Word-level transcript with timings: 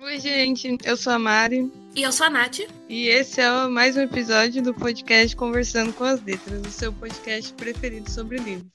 Oi, 0.00 0.20
gente, 0.20 0.78
eu 0.84 0.96
sou 0.96 1.12
a 1.12 1.18
Mari. 1.18 1.72
E 1.96 2.02
eu 2.02 2.12
sou 2.12 2.26
a 2.26 2.30
Nath. 2.30 2.60
E 2.88 3.08
esse 3.08 3.40
é 3.40 3.66
mais 3.66 3.96
um 3.96 4.02
episódio 4.02 4.62
do 4.62 4.72
podcast 4.72 5.34
Conversando 5.34 5.92
com 5.92 6.04
as 6.04 6.22
Letras, 6.22 6.64
o 6.64 6.70
seu 6.70 6.92
podcast 6.92 7.52
preferido 7.54 8.08
sobre 8.08 8.38
livros. 8.38 8.70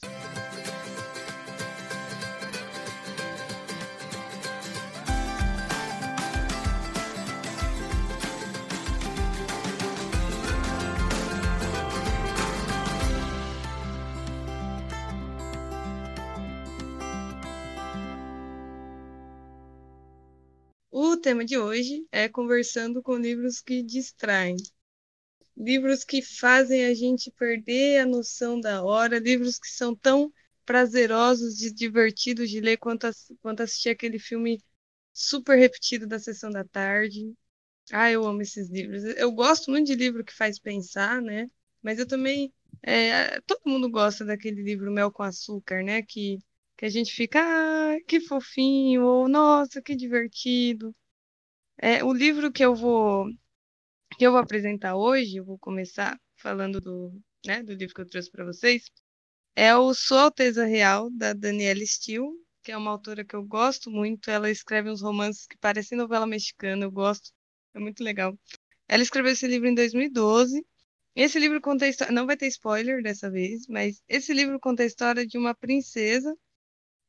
Tema 21.23 21.45
de 21.45 21.57
hoje 21.57 22.05
é 22.11 22.27
conversando 22.27 23.01
com 23.01 23.15
livros 23.15 23.61
que 23.61 23.81
distraem. 23.81 24.57
Livros 25.55 26.03
que 26.03 26.21
fazem 26.21 26.85
a 26.85 26.93
gente 26.93 27.31
perder 27.31 27.99
a 27.99 28.05
noção 28.05 28.59
da 28.59 28.83
hora, 28.83 29.19
livros 29.19 29.57
que 29.57 29.69
são 29.69 29.95
tão 29.95 30.33
prazerosos 30.65 31.61
e 31.61 31.73
divertidos 31.73 32.49
de 32.49 32.59
ler 32.59 32.75
quanto, 32.77 33.07
quanto 33.41 33.63
assistir 33.63 33.89
aquele 33.89 34.19
filme 34.19 34.61
super 35.13 35.57
repetido 35.57 36.05
da 36.05 36.19
sessão 36.19 36.49
da 36.49 36.65
tarde. 36.65 37.33
Ah, 37.91 38.11
eu 38.11 38.25
amo 38.25 38.41
esses 38.41 38.69
livros. 38.69 39.03
Eu 39.05 39.31
gosto 39.31 39.71
muito 39.71 39.87
de 39.87 39.95
livro 39.95 40.25
que 40.25 40.33
faz 40.33 40.59
pensar, 40.59 41.21
né? 41.21 41.49
Mas 41.81 41.99
eu 41.99 42.07
também. 42.07 42.53
É, 42.81 43.39
todo 43.41 43.61
mundo 43.65 43.89
gosta 43.89 44.25
daquele 44.25 44.61
livro 44.61 44.91
Mel 44.91 45.11
com 45.11 45.23
Açúcar, 45.23 45.83
né? 45.83 46.01
Que 46.03 46.39
que 46.77 46.85
a 46.85 46.89
gente 46.89 47.13
fica, 47.13 47.39
ah, 47.41 47.97
que 48.07 48.19
fofinho, 48.19 49.05
ou 49.05 49.29
nossa, 49.29 49.81
que 49.81 49.95
divertido. 49.95 50.93
É, 51.77 52.03
o 52.03 52.13
livro 52.13 52.51
que 52.51 52.63
eu 52.63 52.75
vou 52.75 53.27
que 54.17 54.25
eu 54.25 54.31
vou 54.31 54.39
apresentar 54.41 54.95
hoje, 54.95 55.37
eu 55.37 55.45
vou 55.45 55.57
começar 55.59 56.19
falando 56.37 56.79
do, 56.81 57.11
né, 57.45 57.63
do 57.63 57.73
livro 57.73 57.95
que 57.95 58.01
eu 58.01 58.09
trouxe 58.09 58.31
para 58.31 58.45
vocês, 58.45 58.85
é 59.55 59.75
o 59.75 59.93
Sua 59.93 60.23
Alteza 60.23 60.65
Real, 60.65 61.09
da 61.11 61.33
Danielle 61.33 61.85
Steele, 61.87 62.27
que 62.63 62.71
é 62.71 62.77
uma 62.77 62.91
autora 62.91 63.25
que 63.25 63.35
eu 63.35 63.43
gosto 63.43 63.91
muito. 63.91 64.29
Ela 64.31 64.49
escreve 64.51 64.89
uns 64.89 65.01
romances 65.01 65.47
que 65.47 65.57
parecem 65.57 65.97
novela 65.97 66.25
mexicana, 66.27 66.85
eu 66.85 66.91
gosto, 66.91 67.31
é 67.73 67.79
muito 67.79 68.03
legal. 68.03 68.37
Ela 68.87 69.03
escreveu 69.03 69.33
esse 69.33 69.47
livro 69.47 69.67
em 69.67 69.75
2012. 69.75 70.65
Esse 71.15 71.39
livro 71.39 71.61
conta 71.61 71.85
a 71.85 71.89
história, 71.89 72.13
não 72.13 72.25
vai 72.25 72.37
ter 72.37 72.47
spoiler 72.47 73.03
dessa 73.03 73.29
vez, 73.29 73.67
mas 73.67 74.01
esse 74.07 74.33
livro 74.33 74.59
conta 74.59 74.83
a 74.83 74.85
história 74.85 75.25
de 75.27 75.37
uma 75.37 75.55
princesa 75.55 76.35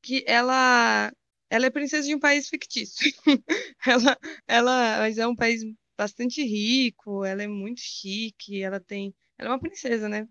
que 0.03 0.25
ela 0.27 1.13
ela 1.55 1.67
é 1.67 1.71
princesa 1.71 2.07
de 2.09 2.15
um 2.15 2.19
país 2.21 2.49
fictício. 2.49 3.13
ela 3.87 4.19
ela 4.47 4.99
mas 5.01 5.19
é 5.19 5.27
um 5.27 5.37
país 5.37 5.63
bastante 5.97 6.43
rico, 6.43 7.25
ela 7.25 7.43
é 7.43 7.47
muito 7.49 7.81
chique, 7.81 8.63
ela 8.63 8.81
tem, 8.81 9.15
ela 9.39 9.51
é 9.51 9.53
uma 9.53 9.61
princesa, 9.61 10.09
né? 10.09 10.29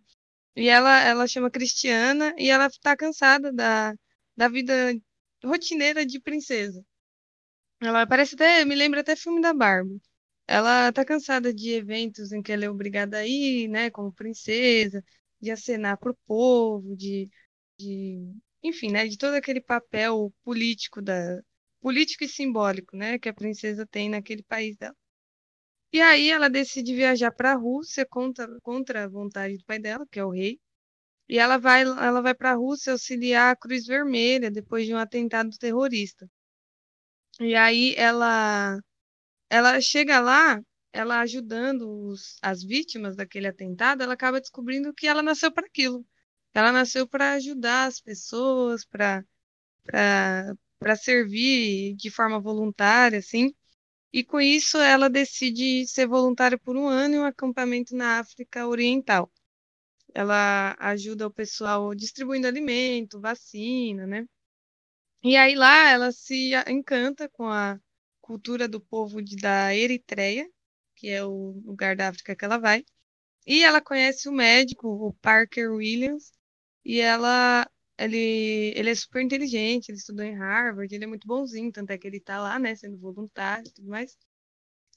E 0.55 0.69
ela 0.69 1.01
ela 1.01 1.27
chama 1.27 1.51
Cristiana 1.51 2.33
e 2.37 2.49
ela 2.49 2.69
tá 2.81 2.95
cansada 2.97 3.51
da 3.53 3.95
da 4.37 4.49
vida 4.49 4.73
rotineira 5.45 6.05
de 6.05 6.19
princesa. 6.19 6.83
Ela 7.81 8.07
parece 8.07 8.35
até, 8.35 8.63
me 8.65 8.75
lembra 8.75 9.01
até 9.01 9.15
filme 9.15 9.41
da 9.41 9.53
Barbie. 9.53 10.01
Ela 10.47 10.91
tá 10.91 11.05
cansada 11.05 11.53
de 11.53 11.71
eventos 11.71 12.31
em 12.31 12.41
que 12.41 12.51
ela 12.51 12.65
é 12.65 12.69
obrigada 12.69 13.17
a 13.19 13.27
ir, 13.27 13.67
né, 13.69 13.89
como 13.91 14.13
princesa, 14.13 15.03
de 15.41 15.51
acenar 15.51 15.97
pro 15.97 16.15
povo, 16.25 16.95
de, 16.95 17.29
de 17.77 18.33
enfim, 18.63 18.91
né, 18.91 19.07
de 19.07 19.17
todo 19.17 19.33
aquele 19.35 19.61
papel 19.61 20.33
político 20.43 21.01
da 21.01 21.41
político 21.81 22.23
e 22.23 22.29
simbólico, 22.29 22.95
né, 22.97 23.19
que 23.19 23.29
a 23.29 23.33
princesa 23.33 23.85
tem 23.85 24.09
naquele 24.09 24.43
país 24.43 24.77
dela. 24.77 24.95
E 25.93 26.01
aí 26.01 26.29
ela 26.29 26.49
decide 26.49 26.95
viajar 26.95 27.31
para 27.31 27.51
a 27.53 27.55
Rússia 27.55 28.05
contra, 28.05 28.47
contra 28.61 29.03
a 29.05 29.07
vontade 29.07 29.57
do 29.57 29.65
pai 29.65 29.79
dela, 29.79 30.05
que 30.11 30.19
é 30.19 30.25
o 30.25 30.31
rei. 30.31 30.59
E 31.29 31.39
ela 31.39 31.57
vai 31.57 31.83
ela 31.83 32.21
vai 32.21 32.35
para 32.35 32.51
a 32.51 32.55
Rússia 32.55 32.93
auxiliar 32.93 33.53
a 33.53 33.55
Cruz 33.55 33.85
Vermelha 33.85 34.51
depois 34.51 34.85
de 34.87 34.93
um 34.93 34.97
atentado 34.97 35.51
terrorista. 35.59 36.27
E 37.39 37.55
aí 37.55 37.93
ela 37.97 38.79
ela 39.49 39.81
chega 39.81 40.19
lá, 40.21 40.61
ela 40.93 41.21
ajudando 41.21 41.83
os, 42.09 42.37
as 42.41 42.63
vítimas 42.63 43.15
daquele 43.15 43.47
atentado, 43.47 44.03
ela 44.03 44.13
acaba 44.15 44.41
descobrindo 44.41 44.93
que 44.93 45.07
ela 45.07 45.23
nasceu 45.23 45.51
para 45.51 45.67
aquilo 45.67 46.05
ela 46.53 46.71
nasceu 46.71 47.07
para 47.07 47.33
ajudar 47.33 47.85
as 47.87 47.99
pessoas, 48.01 48.85
para 48.85 49.25
para 50.79 50.95
servir 50.95 51.95
de 51.95 52.09
forma 52.11 52.39
voluntária, 52.39 53.19
assim. 53.19 53.53
E 54.13 54.23
com 54.23 54.39
isso 54.41 54.77
ela 54.77 55.09
decide 55.09 55.87
ser 55.87 56.07
voluntária 56.07 56.57
por 56.59 56.77
um 56.77 56.87
ano 56.87 57.15
em 57.15 57.19
um 57.19 57.25
acampamento 57.25 57.95
na 57.95 58.19
África 58.19 58.67
Oriental. 58.67 59.31
Ela 60.13 60.75
ajuda 60.79 61.27
o 61.27 61.31
pessoal 61.31 61.95
distribuindo 61.95 62.47
alimento, 62.47 63.19
vacina, 63.19 64.05
né? 64.07 64.25
E 65.23 65.35
aí 65.37 65.55
lá 65.55 65.89
ela 65.89 66.11
se 66.11 66.51
encanta 66.67 67.29
com 67.29 67.47
a 67.47 67.79
cultura 68.21 68.67
do 68.67 68.79
povo 68.79 69.21
de, 69.21 69.35
da 69.37 69.75
Eritreia, 69.75 70.47
que 70.95 71.09
é 71.09 71.23
o 71.23 71.61
lugar 71.65 71.95
da 71.95 72.09
África 72.09 72.35
que 72.35 72.45
ela 72.45 72.57
vai. 72.57 72.85
E 73.45 73.63
ela 73.63 73.81
conhece 73.81 74.29
o 74.29 74.31
médico, 74.33 74.87
o 74.87 75.13
Parker 75.15 75.71
Williams, 75.71 76.31
e 76.85 76.99
ela, 76.99 77.69
ele, 77.97 78.73
ele 78.75 78.89
é 78.89 78.95
super 78.95 79.21
inteligente, 79.21 79.89
ele 79.89 79.97
estudou 79.97 80.25
em 80.25 80.35
Harvard, 80.35 80.93
ele 80.93 81.03
é 81.05 81.07
muito 81.07 81.27
bonzinho, 81.27 81.71
tanto 81.71 81.91
é 81.91 81.97
que 81.97 82.07
ele 82.07 82.19
tá 82.19 82.41
lá, 82.41 82.59
né, 82.59 82.75
sendo 82.75 82.97
voluntário 82.97 83.67
e 83.69 83.73
tudo 83.73 83.89
mais. 83.89 84.17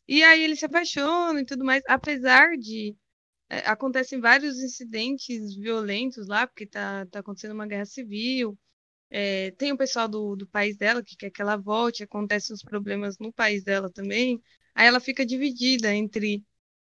E 0.08 0.22
aí 0.22 0.42
ele 0.42 0.56
se 0.56 0.64
apaixona 0.64 1.40
e 1.40 1.46
tudo 1.46 1.64
mais, 1.64 1.82
apesar 1.88 2.56
de 2.58 2.96
é, 3.48 3.58
acontecem 3.68 4.20
vários 4.20 4.58
incidentes 4.60 5.56
violentos 5.56 6.26
lá, 6.28 6.46
porque 6.46 6.66
tá, 6.66 7.06
tá 7.06 7.20
acontecendo 7.20 7.52
uma 7.54 7.66
guerra 7.66 7.86
civil. 7.86 8.58
É, 9.10 9.52
tem 9.52 9.72
o 9.72 9.78
pessoal 9.78 10.08
do, 10.08 10.36
do 10.36 10.46
país 10.48 10.76
dela 10.76 11.02
que 11.02 11.16
quer 11.16 11.30
que 11.30 11.42
ela 11.42 11.56
volte, 11.56 12.02
acontecem 12.04 12.54
os 12.54 12.62
problemas 12.62 13.18
no 13.18 13.32
país 13.32 13.64
dela 13.64 13.90
também. 13.90 14.42
Aí 14.74 14.86
ela 14.86 15.00
fica 15.00 15.26
dividida 15.26 15.94
entre 15.94 16.44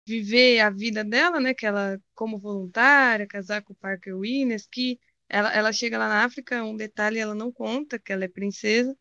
viver 0.07 0.61
a 0.61 0.71
vida 0.71 1.05
dela, 1.05 1.41
né? 1.41 1.55
Que 1.55 1.67
ela, 1.67 2.01
como 2.15 2.39
voluntária, 2.39 3.27
casar 3.27 3.63
com 3.63 3.73
o 3.73 3.77
Parker 3.77 4.17
Williams, 4.17 4.67
que 4.67 4.99
ela, 5.29 5.53
ela 5.55 5.73
chega 5.73 5.99
lá 5.99 6.09
na 6.09 6.25
África, 6.25 6.63
um 6.65 6.77
detalhe, 6.77 7.19
ela 7.19 7.35
não 7.35 7.53
conta 7.53 7.99
que 7.99 8.13
ela 8.13 8.25
é 8.25 8.29
princesa. 8.29 8.97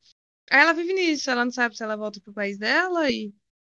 Aí 0.49 0.61
ela 0.61 0.73
vive 0.73 0.93
nisso, 0.93 1.29
ela 1.29 1.45
não 1.45 1.51
sabe 1.51 1.75
se 1.77 1.83
ela 1.83 1.95
volta 1.97 2.19
pro 2.21 2.33
país 2.33 2.57
dela 2.57 3.09
e 3.11 3.33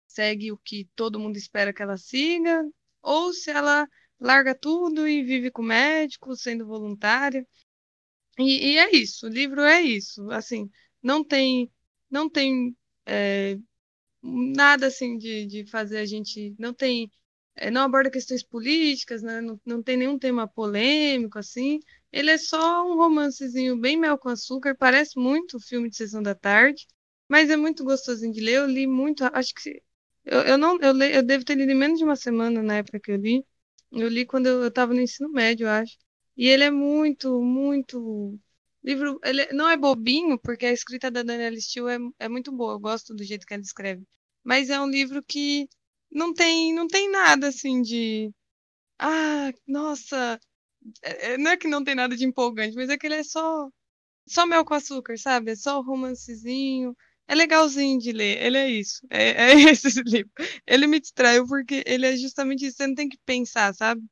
segue 0.08 0.52
o 0.52 0.58
que 0.58 0.90
todo 0.96 1.20
mundo 1.20 1.38
espera 1.38 1.74
que 1.74 1.82
ela 1.82 1.98
siga, 1.98 2.64
ou 3.02 3.34
se 3.34 3.52
ela 3.52 3.88
larga 4.20 4.56
tudo 4.56 5.08
e 5.08 5.24
vive 5.24 5.52
com 5.52 5.62
médico, 5.64 6.36
sendo 6.36 6.66
voluntária. 6.66 7.48
E, 8.40 8.74
e 8.74 8.78
é 8.78 8.96
isso, 8.96 9.28
o 9.28 9.30
livro 9.30 9.62
é 9.62 9.82
isso. 9.82 10.30
Assim, 10.32 10.70
não 11.02 11.24
tem, 11.24 11.72
não 12.10 12.30
tem 12.30 12.76
é, 13.06 13.58
nada 14.24 14.88
assim 14.88 15.18
de, 15.18 15.46
de 15.46 15.66
fazer 15.66 16.00
a 16.00 16.06
gente. 16.06 16.56
Não 16.60 16.74
tem. 16.74 17.12
É, 17.56 17.70
não 17.70 17.82
aborda 17.84 18.10
questões 18.10 18.44
políticas, 18.44 19.22
né? 19.22 19.40
não, 19.42 19.60
não 19.66 19.84
tem 19.84 19.96
nenhum 19.98 20.18
tema 20.18 20.48
polêmico, 20.48 21.38
assim. 21.38 21.80
Ele 22.12 22.32
é 22.32 22.38
só 22.38 22.84
um 22.88 22.96
romancezinho 22.96 23.78
bem 23.78 23.98
mel 23.98 24.18
com 24.18 24.30
açúcar, 24.30 24.76
parece 24.76 25.20
muito 25.20 25.60
filme 25.60 25.90
de 25.90 25.96
sessão 25.98 26.24
da 26.24 26.34
tarde, 26.36 26.88
mas 27.28 27.50
é 27.50 27.58
muito 27.58 27.84
gostosinho 27.84 28.34
de 28.34 28.42
ler. 28.42 28.56
Eu 28.60 28.66
li 28.68 28.88
muito, 28.88 29.24
acho 29.34 29.54
que. 29.56 29.82
Eu, 30.26 30.42
eu 30.42 30.58
não 30.58 30.80
eu, 30.82 30.94
le, 30.94 31.16
eu 31.16 31.24
devo 31.24 31.44
ter 31.46 31.56
lido 31.56 31.72
em 31.72 31.76
menos 31.76 32.00
de 32.00 32.06
uma 32.06 32.16
semana 32.16 32.64
na 32.64 32.78
época 32.78 33.00
que 33.00 33.12
eu 33.12 33.18
li. 33.18 33.46
Eu 33.92 34.08
li 34.10 34.26
quando 34.26 34.48
eu 34.48 34.68
estava 34.68 34.94
no 34.94 35.02
ensino 35.02 35.30
médio, 35.30 35.66
eu 35.68 35.72
acho. 35.72 35.98
E 36.36 36.48
ele 36.48 36.64
é 36.64 36.72
muito, 36.72 37.42
muito 37.42 38.40
livro, 38.84 39.20
ele 39.24 39.48
não 39.54 39.70
é 39.70 39.78
bobinho, 39.78 40.38
porque 40.40 40.66
a 40.66 40.72
escrita 40.74 41.10
da 41.12 41.24
Daniela 41.24 41.60
Steele 41.60 42.14
é, 42.20 42.26
é 42.26 42.30
muito 42.30 42.52
boa, 42.52 42.74
eu 42.74 42.80
gosto 42.80 43.14
do 43.14 43.24
jeito 43.24 43.46
que 43.46 43.54
ela 43.54 43.64
escreve. 43.64 44.04
Mas 44.44 44.70
é 44.70 44.80
um 44.80 44.90
livro 44.90 45.24
que 45.24 45.68
não 46.12 46.34
tem, 46.34 46.74
não 46.74 46.88
tem 46.88 47.10
nada 47.10 47.48
assim 47.50 47.82
de. 47.82 48.32
Ah, 49.00 49.52
nossa! 49.68 50.40
É, 51.04 51.34
é 51.34 51.38
não 51.38 51.52
é 51.52 51.58
que 51.58 51.68
não 51.68 51.84
tem 51.84 51.96
nada 51.96 52.16
de 52.18 52.26
empolgante, 52.26 52.76
mas 52.76 52.90
é 52.90 52.98
que 52.98 53.08
ele 53.08 53.16
é 53.16 53.24
só, 53.24 53.70
só 54.28 54.46
mel 54.48 54.66
com 54.66 54.74
açúcar, 54.76 55.18
sabe? 55.18 55.52
É 55.52 55.56
só 55.56 55.82
romancezinho. 55.82 56.96
É 57.28 57.36
legalzinho 57.36 58.00
de 58.00 58.12
ler, 58.12 58.44
ele 58.44 58.58
é 58.58 58.70
isso. 58.70 59.06
É, 59.10 59.54
é 59.54 59.54
esse 59.72 60.02
livro. 60.04 60.32
Ele 60.68 60.88
me 60.88 61.00
distraiu 61.00 61.48
porque 61.48 61.84
ele 61.86 62.08
é 62.08 62.18
justamente 62.18 62.66
isso. 62.68 62.78
Você 62.78 62.88
não 62.88 62.96
tem 62.96 63.10
que 63.10 63.18
pensar, 63.26 63.74
sabe? 63.76 64.04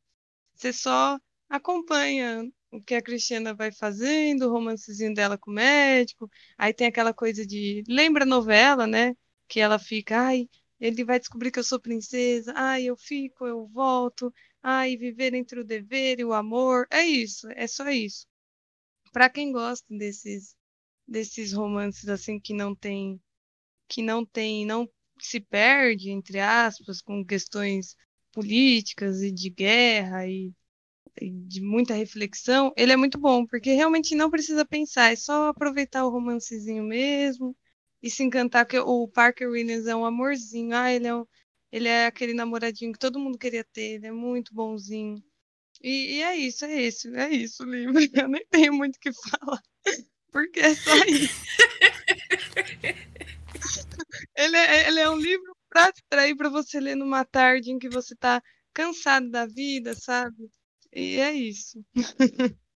Você 0.55 0.73
só 0.73 1.19
acompanha 1.49 2.43
o 2.71 2.81
que 2.81 2.95
a 2.95 3.01
Cristiana 3.01 3.53
vai 3.53 3.71
fazendo, 3.71 4.47
o 4.47 4.51
romancezinho 4.51 5.13
dela 5.13 5.37
com 5.37 5.51
o 5.51 5.53
médico. 5.53 6.29
Aí 6.57 6.73
tem 6.73 6.87
aquela 6.87 7.13
coisa 7.13 7.45
de. 7.45 7.83
Lembra 7.87 8.23
a 8.23 8.27
novela, 8.27 8.87
né? 8.87 9.15
Que 9.47 9.59
ela 9.59 9.77
fica, 9.79 10.19
ai, 10.19 10.49
ele 10.79 11.03
vai 11.03 11.19
descobrir 11.19 11.51
que 11.51 11.59
eu 11.59 11.63
sou 11.63 11.79
princesa, 11.79 12.53
ai, 12.55 12.85
eu 12.85 12.97
fico, 12.97 13.45
eu 13.45 13.67
volto, 13.67 14.33
ai, 14.63 14.97
viver 14.97 15.33
entre 15.33 15.59
o 15.59 15.63
dever 15.65 16.19
e 16.19 16.25
o 16.25 16.33
amor. 16.33 16.87
É 16.91 17.03
isso, 17.05 17.47
é 17.51 17.67
só 17.67 17.89
isso. 17.89 18.25
Para 19.13 19.29
quem 19.29 19.51
gosta 19.51 19.85
desses 19.97 20.55
desses 21.07 21.53
romances 21.53 22.09
assim 22.09 22.39
que 22.39 22.53
não 22.53 22.75
tem 22.75 23.21
que 23.87 24.01
não 24.01 24.25
tem, 24.25 24.65
não 24.65 24.89
se 25.19 25.39
perde, 25.39 26.11
entre 26.11 26.39
aspas, 26.39 27.01
com 27.01 27.25
questões 27.25 27.95
políticas 28.31 29.21
e 29.21 29.31
de 29.31 29.49
guerra 29.49 30.27
e, 30.27 30.53
de 31.19 31.61
muita 31.61 31.93
reflexão, 31.93 32.73
ele 32.77 32.91
é 32.91 32.95
muito 32.95 33.19
bom, 33.19 33.45
porque 33.45 33.73
realmente 33.73 34.15
não 34.15 34.29
precisa 34.29 34.65
pensar, 34.65 35.11
é 35.11 35.15
só 35.15 35.49
aproveitar 35.49 36.05
o 36.05 36.09
romancezinho 36.09 36.83
mesmo 36.83 37.55
e 38.01 38.09
se 38.09 38.23
encantar, 38.23 38.65
que 38.65 38.79
o 38.79 39.07
Parker 39.07 39.49
Williams 39.49 39.87
é 39.87 39.95
um 39.95 40.05
amorzinho, 40.05 40.75
ah, 40.75 40.91
ele 40.91 41.07
é, 41.07 41.15
um, 41.15 41.25
ele 41.71 41.87
é 41.87 42.05
aquele 42.07 42.33
namoradinho 42.33 42.93
que 42.93 42.99
todo 42.99 43.19
mundo 43.19 43.37
queria 43.37 43.63
ter, 43.63 43.95
ele 43.95 44.07
é 44.07 44.11
muito 44.11 44.53
bonzinho. 44.53 45.23
E, 45.83 46.17
e 46.17 46.23
é 46.23 46.35
isso, 46.35 46.65
é 46.65 46.81
isso, 46.81 47.15
é 47.15 47.29
isso 47.29 47.63
o 47.63 47.69
livro. 47.69 47.93
Eu 48.13 48.27
nem 48.27 48.45
tenho 48.47 48.73
muito 48.73 48.95
o 48.97 48.99
que 48.99 49.11
falar, 49.13 49.61
porque 50.31 50.59
é 50.59 50.75
só 50.75 50.95
isso. 51.05 51.41
ele, 54.35 54.57
é, 54.57 54.87
ele 54.87 54.99
é 54.99 55.09
um 55.09 55.17
livro 55.17 55.55
para 55.69 55.91
distrair 55.91 56.35
para 56.35 56.49
você 56.49 56.79
ler 56.79 56.95
numa 56.95 57.23
tarde 57.25 57.71
em 57.71 57.79
que 57.79 57.89
você 57.89 58.13
está 58.13 58.41
cansado 58.73 59.29
da 59.29 59.45
vida, 59.45 59.93
sabe? 59.93 60.49
E 60.93 61.17
é 61.19 61.33
isso. 61.33 61.83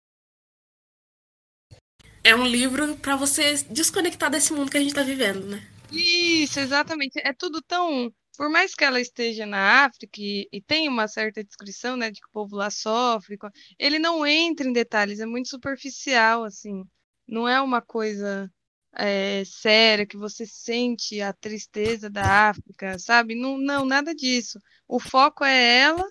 É 2.23 2.35
um 2.35 2.45
livro 2.45 2.95
para 2.97 3.15
você 3.15 3.55
desconectar 3.69 4.29
desse 4.29 4.53
mundo 4.53 4.69
que 4.69 4.77
a 4.77 4.79
gente 4.79 4.89
está 4.89 5.01
vivendo, 5.01 5.43
né? 5.47 5.67
Isso, 5.91 6.59
exatamente. 6.59 7.19
É 7.19 7.33
tudo 7.33 7.61
tão. 7.61 8.13
Por 8.37 8.49
mais 8.49 8.75
que 8.75 8.83
ela 8.83 9.01
esteja 9.01 9.45
na 9.45 9.85
África 9.85 10.21
e, 10.21 10.47
e 10.51 10.61
tenha 10.61 10.89
uma 10.89 11.07
certa 11.07 11.43
descrição, 11.43 11.97
né, 11.97 12.11
de 12.11 12.21
que 12.21 12.27
o 12.27 12.31
povo 12.31 12.55
lá 12.55 12.69
sofre, 12.69 13.37
ele 13.77 13.99
não 13.99 14.25
entra 14.25 14.67
em 14.67 14.73
detalhes, 14.73 15.19
é 15.19 15.25
muito 15.25 15.49
superficial, 15.49 16.43
assim. 16.43 16.83
Não 17.27 17.47
é 17.47 17.59
uma 17.59 17.81
coisa 17.81 18.49
é, 18.95 19.43
séria, 19.45 20.05
que 20.05 20.17
você 20.17 20.45
sente 20.45 21.21
a 21.21 21.33
tristeza 21.33 22.09
da 22.09 22.49
África, 22.49 22.99
sabe? 22.99 23.35
Não, 23.35 23.57
não, 23.57 23.85
nada 23.85 24.13
disso. 24.13 24.59
O 24.87 24.99
foco 24.99 25.43
é 25.43 25.79
ela 25.79 26.05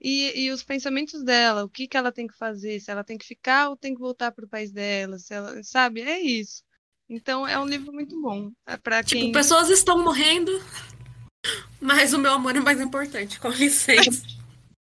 e, 0.00 0.44
e 0.44 0.50
os 0.50 0.62
pensamentos 0.62 1.24
dela, 1.24 1.64
o 1.64 1.68
que, 1.68 1.88
que 1.88 1.96
ela 1.96 2.12
tem 2.12 2.26
que 2.26 2.36
fazer, 2.36 2.80
se 2.80 2.90
ela 2.90 3.02
tem 3.02 3.16
que 3.16 3.26
ficar 3.26 3.70
ou 3.70 3.76
tem 3.76 3.94
que 3.94 4.00
voltar 4.00 4.30
para 4.30 4.44
o 4.44 4.48
país 4.48 4.70
dela, 4.70 5.18
se 5.18 5.32
ela, 5.32 5.62
sabe? 5.62 6.02
É 6.02 6.20
isso. 6.20 6.62
Então 7.08 7.46
é 7.46 7.58
um 7.58 7.66
livro 7.66 7.92
muito 7.92 8.20
bom. 8.20 8.50
É 8.66 8.76
para 8.76 9.02
tipo, 9.02 9.22
quem... 9.22 9.32
pessoas 9.32 9.70
estão 9.70 10.02
morrendo, 10.02 10.52
mas 11.80 12.12
o 12.12 12.18
meu 12.18 12.32
amor 12.32 12.56
é 12.56 12.60
mais 12.60 12.80
importante, 12.80 13.40
com 13.40 13.48
licença. 13.48 14.22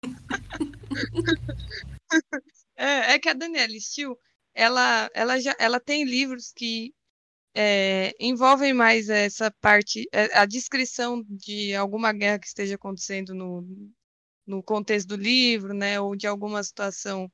é, 2.75 3.13
é 3.13 3.19
que 3.19 3.29
a 3.29 3.33
Daniela 3.33 3.73
Steele, 3.79 4.15
ela, 4.53 5.09
ela, 5.13 5.39
já, 5.39 5.56
ela 5.57 5.79
tem 5.79 6.03
livros 6.03 6.51
que 6.53 6.94
é, 7.56 8.13
envolvem 8.19 8.73
mais 8.73 9.09
essa 9.09 9.50
parte, 9.59 10.07
é, 10.11 10.38
a 10.38 10.45
descrição 10.45 11.23
de 11.27 11.73
alguma 11.73 12.13
guerra 12.13 12.39
que 12.39 12.47
esteja 12.47 12.75
acontecendo 12.75 13.33
no, 13.33 13.91
no 14.50 14.63
contexto 14.63 15.10
do 15.10 15.16
livro, 15.16 15.74
né, 15.74 16.00
ou 16.00 16.16
de 16.16 16.25
alguma 16.28 16.63
situação 16.63 17.31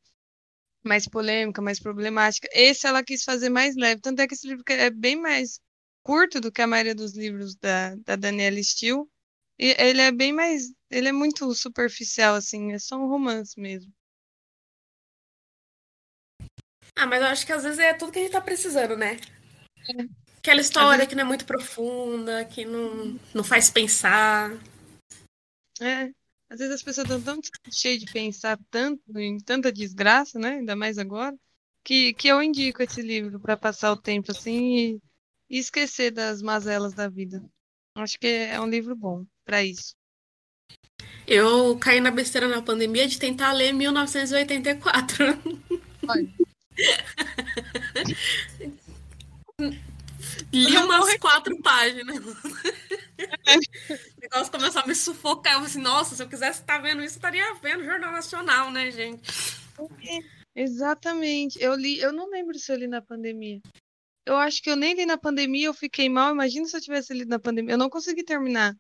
mais 0.84 1.08
polêmica, 1.08 1.62
mais 1.62 1.80
problemática. 1.80 2.48
Esse 2.52 2.86
ela 2.86 3.04
quis 3.04 3.24
fazer 3.24 3.50
mais 3.50 3.76
leve, 3.76 4.02
tanto 4.02 4.22
é 4.22 4.28
que 4.28 4.34
esse 4.34 4.48
livro 4.48 4.64
é 4.68 4.90
bem 4.90 5.16
mais 5.16 5.60
curto 6.04 6.40
do 6.40 6.52
que 6.52 6.62
a 6.62 6.68
maioria 6.68 6.94
dos 6.94 7.16
livros 7.16 7.56
da, 7.56 7.96
da 7.96 8.16
Daniela 8.16 8.62
Steele, 8.62 9.06
e 9.58 9.74
ele 9.80 10.02
é 10.02 10.12
bem 10.12 10.34
mais, 10.34 10.72
ele 10.92 11.08
é 11.08 11.12
muito 11.12 11.52
superficial, 11.56 12.36
assim, 12.36 12.74
é 12.74 12.80
só 12.80 12.98
um 12.98 13.08
romance 13.08 13.60
mesmo. 13.60 13.92
Ah, 16.98 17.08
mas 17.08 17.22
eu 17.22 17.28
acho 17.28 17.46
que 17.46 17.52
às 17.52 17.64
vezes 17.64 17.80
é 17.80 17.94
tudo 17.94 18.12
que 18.12 18.20
a 18.20 18.22
gente 18.22 18.32
tá 18.32 18.42
precisando, 18.42 18.96
né? 18.96 19.18
Aquela 20.38 20.62
história 20.62 20.98
vezes... 20.98 21.10
que 21.10 21.16
não 21.16 21.24
é 21.24 21.26
muito 21.26 21.46
profunda, 21.46 22.46
que 22.46 22.66
não, 22.66 23.20
não 23.34 23.44
faz 23.44 23.70
pensar. 23.70 24.52
É. 25.82 26.14
Às 26.50 26.60
vezes 26.60 26.76
as 26.76 26.84
pessoas 26.84 27.10
estão 27.10 27.22
tão 27.22 27.42
cheias 27.72 28.00
de 28.00 28.12
pensar 28.12 28.60
tanto 28.70 29.02
em 29.18 29.40
tanta 29.40 29.72
desgraça, 29.72 30.38
né? 30.40 30.58
Ainda 30.58 30.76
mais 30.76 30.98
agora, 30.98 31.36
que, 31.84 32.14
que 32.14 32.28
eu 32.28 32.42
indico 32.42 32.84
esse 32.84 33.02
livro 33.02 33.40
para 33.40 33.58
passar 33.58 33.92
o 33.92 33.98
tempo 33.98 34.32
assim 34.32 34.78
e, 34.78 35.02
e 35.50 35.58
esquecer 35.58 36.12
das 36.12 36.42
mazelas 36.42 36.94
da 36.94 37.10
vida. 37.10 37.44
Acho 37.96 38.20
que 38.20 38.28
é 38.28 38.60
um 38.60 38.68
livro 38.68 38.96
bom 38.96 39.26
para 39.44 39.64
isso. 39.64 39.96
Eu 41.28 41.78
caí 41.80 42.00
na 42.00 42.12
besteira 42.12 42.48
na 42.48 42.62
pandemia 42.62 43.08
de 43.08 43.18
tentar 43.18 43.52
ler 43.52 43.74
1984. 43.74 45.26
Olha. 46.08 46.30
Li 50.52 50.78
umas 50.78 51.18
quatro 51.18 51.60
páginas. 51.62 52.24
o 54.18 54.22
negócio 54.22 54.52
começou 54.52 54.82
a 54.82 54.88
me 54.88 54.96
sufocar. 54.96 55.54
Eu 55.54 55.60
falei 55.60 55.72
assim, 55.72 55.82
nossa, 55.82 56.16
se 56.16 56.24
eu 56.24 56.30
quisesse 56.30 56.62
estar 56.62 56.80
vendo 56.80 57.04
isso, 57.04 57.16
eu 57.16 57.18
estaria 57.18 57.54
vendo 57.56 57.82
o 57.82 57.86
Jornal 57.86 58.12
Nacional, 58.12 58.72
né, 58.72 58.92
gente? 58.92 59.22
Exatamente. 60.56 61.62
Eu 61.62 61.76
li, 61.76 62.00
eu 62.00 62.14
não 62.14 62.30
lembro 62.30 62.58
se 62.58 62.72
eu 62.72 62.78
li 62.78 62.88
na 62.88 63.02
pandemia. 63.02 63.60
Eu 64.26 64.38
acho 64.38 64.62
que 64.62 64.70
eu 64.70 64.76
nem 64.76 64.96
li 64.96 65.06
na 65.06 65.18
pandemia, 65.18 65.68
eu 65.68 65.74
fiquei 65.74 66.10
mal. 66.10 66.32
Imagina 66.32 66.66
se 66.66 66.76
eu 66.76 66.82
tivesse 66.82 67.14
lido 67.14 67.30
na 67.30 67.40
pandemia. 67.40 67.74
Eu 67.74 67.78
não 67.78 67.90
consegui 67.90 68.24
terminar. 68.24 68.76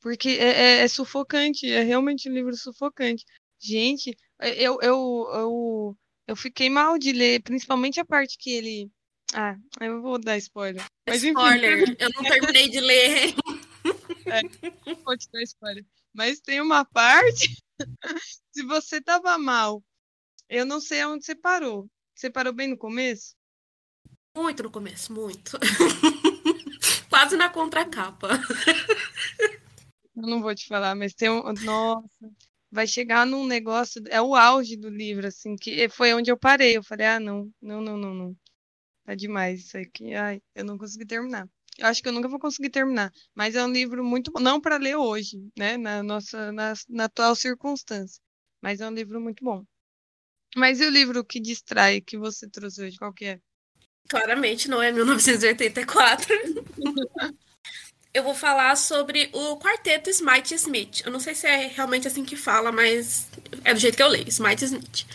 Porque 0.00 0.30
é, 0.30 0.48
é, 0.48 0.76
é 0.82 0.88
sufocante, 0.88 1.70
é 1.70 1.82
realmente 1.82 2.28
um 2.28 2.32
livro 2.32 2.56
sufocante. 2.56 3.24
Gente, 3.58 4.16
eu, 4.40 4.80
eu, 4.80 5.28
eu, 5.34 5.96
eu 6.26 6.36
fiquei 6.36 6.70
mal 6.70 6.98
de 6.98 7.12
ler, 7.12 7.42
principalmente 7.42 8.00
a 8.00 8.04
parte 8.04 8.38
que 8.38 8.50
ele 8.50 8.90
ah, 9.32 9.56
eu 9.80 10.02
vou 10.02 10.18
dar 10.18 10.36
spoiler. 10.38 10.84
Mas, 11.06 11.22
spoiler, 11.22 11.82
enfim. 11.82 11.96
eu 11.98 12.10
não 12.14 12.22
terminei 12.22 12.68
de 12.68 12.80
ler. 12.80 13.34
É. 14.40 15.82
Mas 16.12 16.40
tem 16.40 16.60
uma 16.60 16.84
parte. 16.84 17.56
Se 18.52 18.64
você 18.64 19.00
tava 19.00 19.38
mal, 19.38 19.82
eu 20.48 20.66
não 20.66 20.80
sei 20.80 21.00
aonde 21.00 21.24
você 21.24 21.34
parou. 21.34 21.88
Você 22.14 22.28
parou 22.28 22.52
bem 22.52 22.68
no 22.68 22.76
começo? 22.76 23.34
Muito 24.36 24.62
no 24.62 24.70
começo, 24.70 25.12
muito. 25.12 25.58
Quase 27.08 27.36
na 27.36 27.48
contracapa. 27.48 28.28
Eu 30.16 30.22
não 30.22 30.40
vou 30.40 30.54
te 30.54 30.66
falar, 30.66 30.94
mas 30.94 31.14
tem 31.14 31.30
um. 31.30 31.42
Nossa, 31.64 32.30
vai 32.70 32.86
chegar 32.86 33.26
num 33.26 33.46
negócio. 33.46 34.02
É 34.08 34.20
o 34.20 34.34
auge 34.34 34.76
do 34.76 34.88
livro, 34.88 35.26
assim, 35.26 35.56
que 35.56 35.88
foi 35.88 36.14
onde 36.14 36.30
eu 36.30 36.38
parei. 36.38 36.76
Eu 36.76 36.82
falei, 36.82 37.06
ah, 37.06 37.20
não, 37.20 37.50
não, 37.60 37.80
não, 37.80 37.96
não, 37.96 38.14
não. 38.14 38.36
Tá 39.04 39.14
demais 39.14 39.60
isso 39.60 39.76
aqui. 39.76 40.14
Ai, 40.14 40.40
eu 40.54 40.64
não 40.64 40.78
consegui 40.78 41.06
terminar. 41.06 41.48
Eu 41.80 41.86
acho 41.86 42.02
que 42.02 42.08
eu 42.08 42.12
nunca 42.12 42.28
vou 42.28 42.38
conseguir 42.38 42.68
terminar, 42.68 43.10
mas 43.34 43.56
é 43.56 43.64
um 43.64 43.72
livro 43.72 44.04
muito 44.04 44.30
bom, 44.30 44.38
não 44.38 44.60
para 44.60 44.76
ler 44.76 44.96
hoje, 44.96 45.38
né, 45.58 45.78
na 45.78 46.02
nossa 46.02 46.52
na, 46.52 46.74
na 46.90 47.04
atual 47.04 47.34
circunstância, 47.34 48.20
mas 48.60 48.82
é 48.82 48.88
um 48.88 48.92
livro 48.92 49.18
muito 49.18 49.42
bom. 49.42 49.64
Mas 50.54 50.78
e 50.80 50.84
o 50.84 50.90
livro 50.90 51.24
que 51.24 51.40
distrai 51.40 52.02
que 52.02 52.18
você 52.18 52.46
trouxe 52.48 52.82
hoje, 52.82 52.98
qual 52.98 53.14
que 53.14 53.24
é? 53.24 53.40
Claramente 54.10 54.68
não 54.68 54.82
é 54.82 54.92
1984. 54.92 56.26
eu 58.12 58.22
vou 58.22 58.34
falar 58.34 58.76
sobre 58.76 59.30
o 59.32 59.56
quarteto 59.58 60.10
Smite 60.10 60.54
Smith. 60.56 61.02
Eu 61.06 61.12
não 61.12 61.20
sei 61.20 61.34
se 61.34 61.46
é 61.46 61.68
realmente 61.68 62.08
assim 62.08 62.24
que 62.24 62.36
fala, 62.36 62.70
mas 62.70 63.28
é 63.64 63.72
do 63.72 63.80
jeito 63.80 63.96
que 63.96 64.02
eu 64.02 64.08
leio, 64.08 64.28
Smite 64.28 64.64
Smith. 64.64 65.06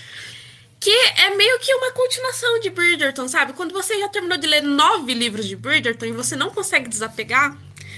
Que 0.85 0.91
é 0.91 1.35
meio 1.35 1.57
que 1.57 1.73
uma 1.73 1.91
continuação 1.93 2.59
de 2.59 2.69
Bridgerton, 2.69 3.27
sabe? 3.27 3.53
Quando 3.53 3.73
você 3.73 3.99
já 3.99 4.07
terminou 4.07 4.37
de 4.37 4.45
ler 4.45 4.61
nove 4.61 5.15
livros 5.15 5.47
de 5.47 5.55
Bridgerton 5.55 6.05
e 6.05 6.11
você 6.11 6.35
não 6.35 6.51
consegue 6.51 6.87
desapegar, 6.87 7.57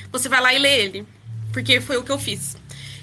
você 0.09 0.29
vai 0.29 0.39
lá 0.39 0.53
e 0.53 0.57
lê 0.57 0.83
ele. 0.83 1.05
Porque 1.51 1.81
foi 1.81 1.97
o 1.97 2.03
que 2.05 2.13
eu 2.13 2.17
fiz. 2.17 2.55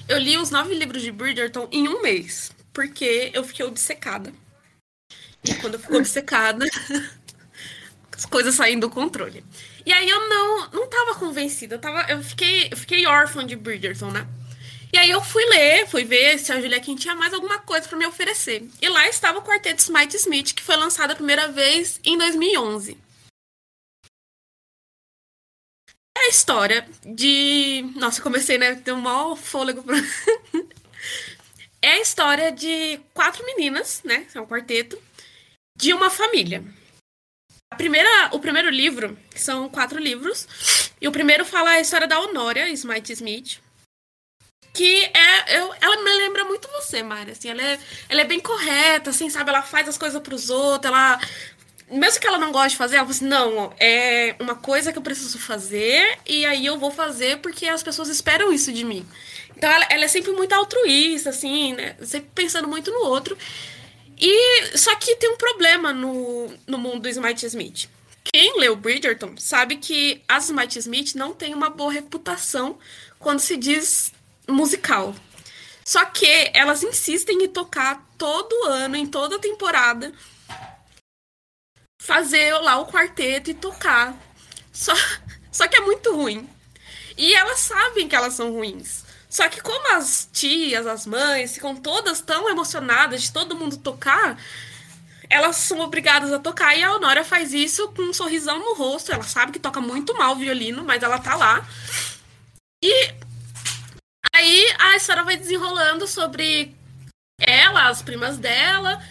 Eu 0.09 0.17
li 0.17 0.39
os 0.39 0.51
nove 0.51 0.75
livros 0.75 1.03
de 1.03 1.13
Bridgerton 1.13 1.69
em 1.71 1.87
um 1.87 2.01
mês. 2.01 2.51
Porque 2.73 3.31
eu 3.35 3.45
fiquei 3.45 3.67
obcecada. 3.67 4.33
E 5.47 5.55
quando 5.57 5.75
eu 5.75 5.81
fico 5.81 5.99
obcecada, 5.99 6.65
as 8.17 8.25
coisas 8.25 8.55
saem 8.55 8.81
do 8.81 8.89
controle. 8.89 9.45
E 9.85 9.93
aí 9.93 10.09
eu 10.09 10.31
não, 10.31 10.71
não 10.71 10.89
tava 10.89 11.17
convencida. 11.17 11.75
Eu, 11.75 11.79
tava, 11.79 12.11
eu, 12.11 12.23
fiquei, 12.23 12.69
eu 12.71 12.77
fiquei 12.79 13.05
órfã 13.05 13.47
de 13.47 13.55
Bridgerton, 13.55 14.11
né? 14.11 14.27
E 14.95 14.97
aí 14.97 15.11
eu 15.11 15.21
fui 15.21 15.45
ler, 15.47 15.89
fui 15.89 16.05
ver 16.05 16.39
se 16.39 16.53
a 16.53 16.61
Julia 16.61 16.79
Kim 16.79 16.95
tinha 16.95 17.17
mais 17.17 17.35
alguma 17.35 17.59
coisa 17.59 17.89
para 17.89 17.99
me 17.99 18.07
oferecer. 18.07 18.65
E 18.81 18.89
lá 18.89 19.09
estava 19.09 19.41
o 19.41 19.43
quarteto 19.43 19.83
Smite 19.83 20.15
Smith, 20.15 20.55
que 20.55 20.63
foi 20.63 20.77
lançado 20.77 21.11
a 21.11 21.17
primeira 21.17 21.49
vez 21.49 21.99
em 22.05 22.17
2011. 22.17 22.97
É 26.17 26.21
a 26.21 26.29
história 26.29 26.89
de. 27.05 27.93
Nossa, 27.97 28.23
comecei, 28.23 28.57
né? 28.57 28.77
Ter 28.77 28.93
um 28.93 29.01
mau 29.01 29.35
fôlego 29.35 29.83
pra. 29.83 29.97
é 31.83 31.95
a 31.95 32.01
história 32.01 32.53
de 32.53 33.01
quatro 33.13 33.45
meninas, 33.45 34.01
né? 34.05 34.29
É 34.33 34.41
um 34.41 34.47
quarteto, 34.47 34.97
de 35.77 35.93
uma 35.93 36.09
família. 36.09 36.65
A 37.69 37.75
primeira, 37.75 38.29
o 38.31 38.39
primeiro 38.39 38.71
livro, 38.71 39.19
são 39.35 39.69
quatro 39.69 39.99
livros, 39.99 40.47
e 41.01 41.09
o 41.09 41.13
primeiro 41.13 41.45
fala 41.45 41.71
a 41.71 41.81
história 41.81 42.07
da 42.07 42.21
Honória 42.21 42.69
Smite 42.69 43.13
Smith, 43.13 43.64
que 44.75 45.05
é 45.05 45.59
eu, 45.59 45.73
ela 45.81 46.03
me 46.03 46.13
lembra 46.15 46.45
muito 46.45 46.69
você, 46.69 47.01
Mari, 47.03 47.31
assim, 47.31 47.49
ela 47.49 47.63
é, 47.63 47.79
ela 48.09 48.21
é 48.21 48.25
bem 48.25 48.41
correta, 48.41 49.11
assim, 49.11 49.31
sabe, 49.31 49.51
ela 49.51 49.63
faz 49.63 49.89
as 49.89 49.97
coisas 49.97 50.21
para 50.21 50.35
os 50.35 50.51
outros, 50.51 50.93
ela 50.93 51.21
mesmo 51.91 52.21
que 52.21 52.27
ela 52.27 52.39
não 52.39 52.51
goste 52.51 52.71
de 52.71 52.77
fazer, 52.77 52.97
ela 52.97 53.05
fala 53.05 53.15
assim, 53.15 53.27
não, 53.27 53.73
é 53.79 54.35
uma 54.41 54.57
coisa 54.57 54.93
que 54.93 54.99
eu 54.99 55.03
preciso 55.03 55.39
fazer 55.39 56.19
e 56.27 56.45
aí 56.45 56.67
eu 56.67 56.77
vou 56.77 56.91
fazer 56.91 57.39
porque 57.39 57.69
as 57.69 57.83
pessoas 57.83 58.09
esperam 58.09 58.53
isso 58.53 58.73
de 58.73 58.85
mim. 58.85 59.07
Então 59.57 59.71
ela, 59.71 59.87
ela 59.89 60.05
é 60.05 60.09
sempre 60.09 60.33
muito 60.33 60.53
altruísta, 60.53 61.31
assim, 61.31 61.75
né? 61.75 61.95
Sempre 62.03 62.31
pensando 62.35 62.67
muito 62.67 62.91
no 62.91 63.05
outro. 63.05 63.37
E 64.19 64.77
só 64.77 64.95
que 64.97 65.15
tem 65.17 65.31
um 65.31 65.37
problema 65.37 65.93
no, 65.93 66.53
no 66.67 66.79
mundo 66.79 67.01
do 67.01 67.09
Smite 67.09 67.47
Smith. 67.47 67.89
Quem 68.25 68.59
leu 68.59 68.75
Bridgerton 68.75 69.35
sabe 69.37 69.77
que 69.77 70.23
as 70.27 70.47
Smite 70.47 70.79
Smith 70.79 71.15
não 71.15 71.33
tem 71.33 71.55
uma 71.55 71.71
boa 71.71 71.93
reputação 71.93 72.79
quando 73.19 73.41
se 73.41 73.57
diz 73.57 74.13
musical. 74.49 75.15
Só 75.85 76.05
que 76.07 76.51
elas 76.55 76.83
insistem 76.83 77.45
em 77.45 77.49
tocar 77.49 78.05
todo 78.17 78.67
ano, 78.67 78.97
em 78.97 79.07
toda 79.07 79.39
temporada, 79.39 80.13
fazer 82.01 82.55
lá 82.59 82.79
o 82.79 82.87
quarteto 82.87 83.51
e 83.51 83.55
tocar. 83.55 84.17
Só, 84.73 84.95
só 85.53 85.69
que 85.69 85.77
é 85.77 85.81
muito 85.81 86.15
ruim. 86.15 86.49
E 87.17 87.35
elas 87.35 87.61
sabem 87.61 88.09
que 88.09 88.17
elas 88.17 88.35
são 88.35 88.53
ruins. 88.53 89.05
Só 89.29 89.49
que 89.49 89.61
como 89.61 89.97
as 89.97 90.29
tias, 90.33 90.87
as 90.87 91.07
mães 91.07 91.55
ficam 91.55 91.77
todas 91.77 92.21
tão 92.21 92.49
emocionadas 92.49 93.23
de 93.23 93.33
todo 93.33 93.57
mundo 93.57 93.77
tocar, 93.77 94.39
elas 95.29 95.57
são 95.57 95.81
obrigadas 95.81 96.33
a 96.33 96.39
tocar. 96.39 96.77
E 96.77 96.83
a 96.83 96.93
Honora 96.93 97.25
faz 97.25 97.53
isso 97.53 97.89
com 97.89 98.03
um 98.03 98.13
sorrisão 98.13 98.59
no 98.59 98.75
rosto. 98.75 99.13
Ela 99.13 99.25
sabe 99.25 99.53
que 99.53 99.59
toca 99.59 99.81
muito 99.81 100.17
mal 100.17 100.33
o 100.33 100.39
violino, 100.39 100.85
mas 100.85 101.03
ela 101.03 101.19
tá 101.19 101.35
lá. 101.35 101.67
E 102.83 103.13
a 104.93 104.97
história 104.97 105.23
vai 105.23 105.37
desenrolando 105.37 106.07
sobre 106.07 106.75
ela, 107.41 107.89
as 107.89 108.03
primas 108.03 108.39
dela, 108.39 109.03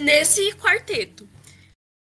nesse 0.00 0.52
quarteto. 0.54 1.28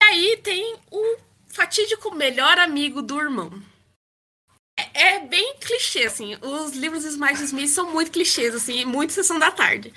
E 0.01 0.06
aí 0.06 0.38
tem 0.38 0.75
o 0.89 1.18
fatídico 1.48 2.15
melhor 2.15 2.58
amigo 2.58 3.01
do 3.01 3.20
irmão. 3.20 3.62
É, 4.77 5.15
é 5.15 5.20
bem 5.20 5.56
clichê, 5.60 6.06
assim. 6.06 6.38
Os 6.41 6.74
livros 6.74 7.03
de 7.03 7.10
Smart 7.10 7.41
Smith 7.44 7.70
são 7.70 7.91
muito 7.91 8.12
clichês, 8.12 8.56
assim, 8.56 8.86
muito 8.86 9.13
sessão 9.13 9.38
da 9.38 9.51
tarde. 9.51 9.94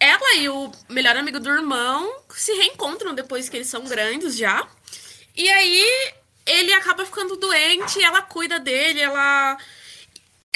Ela 0.00 0.34
e 0.36 0.48
o 0.48 0.70
melhor 0.88 1.16
amigo 1.16 1.40
do 1.40 1.48
irmão 1.48 2.22
se 2.30 2.52
reencontram 2.52 3.14
depois 3.14 3.48
que 3.48 3.56
eles 3.56 3.68
são 3.68 3.84
grandes 3.84 4.36
já. 4.36 4.68
E 5.34 5.48
aí 5.48 6.14
ele 6.44 6.72
acaba 6.72 7.04
ficando 7.04 7.36
doente, 7.36 8.02
ela 8.02 8.22
cuida 8.22 8.58
dele, 8.58 9.00
ela 9.00 9.58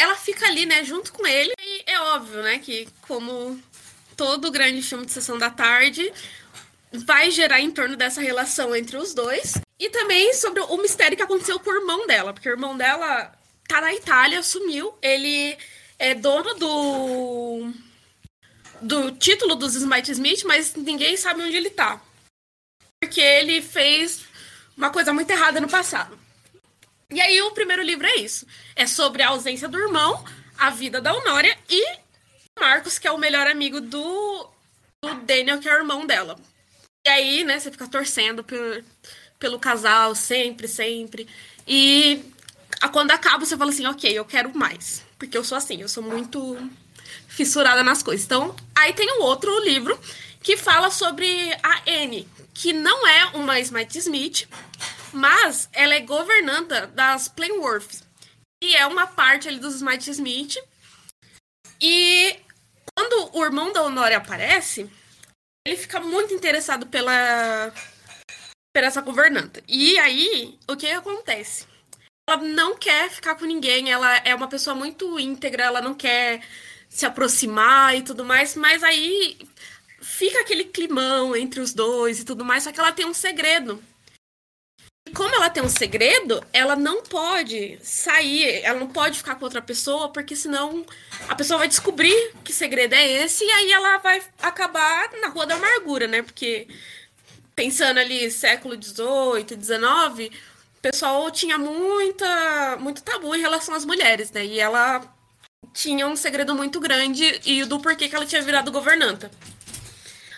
ela 0.01 0.17
fica 0.17 0.47
ali, 0.47 0.65
né, 0.65 0.83
junto 0.83 1.13
com 1.13 1.27
ele. 1.27 1.53
E 1.61 1.83
é 1.87 2.01
óbvio, 2.01 2.43
né, 2.43 2.59
que 2.59 2.89
como 3.03 3.61
todo 4.17 4.51
grande 4.51 4.83
filme 4.83 5.05
de 5.05 5.13
sessão 5.13 5.39
da 5.39 5.51
tarde 5.51 6.11
vai 6.93 7.31
gerar 7.31 7.61
em 7.61 7.71
torno 7.71 7.97
dessa 7.97 8.21
relação 8.21 8.75
entre 8.75 8.97
os 8.97 9.13
dois. 9.15 9.55
E 9.79 9.91
também 9.91 10.33
sobre 10.35 10.61
o 10.61 10.77
mistério 10.79 11.17
que 11.17 11.23
aconteceu 11.23 11.61
com 11.61 11.71
o 11.71 11.75
irmão 11.75 12.07
dela, 12.07 12.33
porque 12.33 12.49
o 12.49 12.53
irmão 12.53 12.77
dela 12.77 13.33
tá 13.69 13.81
na 13.81 13.95
Itália, 13.95 14.43
sumiu. 14.43 14.95
Ele 15.03 15.57
é 15.99 16.15
dono 16.15 16.55
do 16.55 17.73
do 18.83 19.13
título 19.13 19.55
dos 19.55 19.75
Smite 19.75 20.11
Smith, 20.13 20.43
mas 20.45 20.75
ninguém 20.75 21.17
sabe 21.17 21.43
onde 21.43 21.57
ele 21.57 21.69
tá. 21.69 22.01
Porque 22.99 23.21
ele 23.21 23.61
fez 23.61 24.23
uma 24.75 24.91
coisa 24.91 25.13
muito 25.13 25.31
errada 25.31 25.61
no 25.61 25.69
passado. 25.69 26.19
E 27.11 27.21
aí 27.21 27.41
o 27.43 27.51
primeiro 27.51 27.83
livro 27.83 28.07
é 28.07 28.17
isso. 28.17 28.47
É 28.77 28.87
sobre 28.87 29.23
a 29.23 29.29
ausência 29.29 29.69
do 29.69 29.79
irmão, 29.79 30.25
a 30.57 30.71
vida 30.71 31.01
da 31.01 31.13
Honória 31.13 31.57
e 31.69 31.99
Marcos, 32.59 32.99
que 32.99 33.09
é 33.09 33.11
o 33.11 33.19
melhor 33.19 33.47
amigo 33.47 33.81
do, 33.81 34.49
do 35.03 35.15
Daniel, 35.23 35.59
que 35.59 35.69
é 35.69 35.75
o 35.75 35.79
irmão 35.79 36.07
dela. 36.07 36.39
E 37.07 37.11
aí, 37.11 37.45
né, 37.45 37.59
você 37.59 37.71
fica 37.71 37.89
torcendo 37.89 38.45
por, 38.45 38.85
pelo 39.39 39.59
casal 39.59 40.15
sempre, 40.15 40.69
sempre. 40.69 41.27
E 41.67 42.23
quando 42.93 43.11
acaba, 43.11 43.45
você 43.45 43.57
fala 43.57 43.71
assim, 43.71 43.87
ok, 43.87 44.11
eu 44.13 44.25
quero 44.25 44.57
mais. 44.57 45.03
Porque 45.19 45.37
eu 45.37 45.43
sou 45.43 45.57
assim, 45.59 45.81
eu 45.81 45.89
sou 45.89 46.03
muito 46.03 46.57
fissurada 47.27 47.83
nas 47.83 48.03
coisas. 48.03 48.25
Então, 48.25 48.55
aí 48.75 48.93
tem 48.93 49.19
um 49.19 49.23
outro 49.23 49.59
livro 49.65 49.99
que 50.43 50.57
fala 50.57 50.91
sobre 50.91 51.27
a 51.63 51.83
Anne, 51.87 52.29
que 52.55 52.73
não 52.73 53.07
é 53.07 53.25
uma 53.35 53.59
Smite 53.61 53.99
Smith, 53.99 54.49
mas 55.13 55.69
ela 55.73 55.95
é 55.95 56.01
governanta 56.01 56.87
das 56.87 57.29
Plainworths, 57.29 58.03
que 58.63 58.77
é 58.77 58.87
uma 58.87 59.07
parte 59.07 59.49
ali 59.49 59.59
dos 59.59 59.77
Smite 59.77 60.11
Smith. 60.11 60.57
E 61.81 62.37
quando 62.95 63.37
o 63.37 63.45
irmão 63.45 63.73
da 63.73 63.83
Honória 63.83 64.19
aparece, 64.19 64.91
ele 65.67 65.77
fica 65.77 66.01
muito 66.01 66.35
interessado 66.35 66.87
pela, 66.87 67.73
pela 68.73 68.87
essa 68.87 69.01
governanta. 69.01 69.63
E 69.67 69.99
aí, 69.99 70.59
o 70.69 70.77
que 70.77 70.87
acontece? 70.87 71.67
Ela 72.29 72.43
não 72.43 72.77
quer 72.77 73.11
ficar 73.11 73.35
com 73.35 73.45
ninguém, 73.45 73.91
ela 73.91 74.17
é 74.19 74.35
uma 74.35 74.49
pessoa 74.49 74.75
muito 74.75 75.19
íntegra, 75.19 75.65
ela 75.65 75.81
não 75.81 75.95
quer 75.95 76.43
se 76.89 77.07
aproximar 77.07 77.97
e 77.97 78.03
tudo 78.03 78.25
mais, 78.25 78.55
mas 78.57 78.83
aí 78.83 79.39
fica 80.01 80.41
aquele 80.41 80.65
climão 80.65 81.37
entre 81.37 81.61
os 81.61 81.73
dois 81.73 82.21
e 82.21 82.25
tudo 82.25 82.45
mais, 82.45 82.65
só 82.65 82.73
que 82.73 82.81
ela 82.81 82.93
tem 82.93 83.07
um 83.07 83.15
segredo 83.15 83.83
como 85.11 85.35
ela 85.35 85.51
tem 85.51 85.63
um 85.63 85.69
segredo, 85.69 86.43
ela 86.53 86.77
não 86.77 87.03
pode 87.03 87.79
sair, 87.83 88.63
ela 88.63 88.79
não 88.79 88.89
pode 88.89 89.19
ficar 89.19 89.35
com 89.35 89.45
outra 89.45 89.63
pessoa, 89.63 90.09
porque 90.09 90.35
senão 90.35 90.85
a 91.29 91.35
pessoa 91.35 91.59
vai 91.59 91.69
descobrir 91.69 92.33
que 92.45 92.53
segredo 92.53 92.95
é 92.95 93.25
esse 93.25 93.45
e 93.45 93.51
aí 93.51 93.73
ela 93.73 93.99
vai 93.99 94.23
acabar 94.43 95.11
na 95.21 95.29
rua 95.29 95.47
da 95.47 95.55
amargura, 95.55 96.07
né? 96.07 96.23
Porque 96.23 96.67
pensando 97.55 97.99
ali 97.99 98.31
século 98.31 98.75
XVIII, 98.75 99.47
XIX, 99.49 100.35
o 100.79 100.81
pessoal 100.81 101.31
tinha 101.31 101.59
muita, 101.59 102.77
muito 102.79 103.03
tabu 103.03 103.35
em 103.35 103.41
relação 103.41 103.75
às 103.75 103.85
mulheres, 103.85 104.31
né? 104.31 104.45
E 104.45 104.59
ela 104.59 105.03
tinha 105.73 106.07
um 106.07 106.17
segredo 106.17 106.55
muito 106.55 106.81
grande 106.81 107.41
e 107.45 107.65
do 107.65 107.79
porquê 107.79 108.09
que 108.09 108.17
ela 108.17 108.27
tinha 108.27 108.43
virado 108.43 108.73
governanta. 108.73 109.31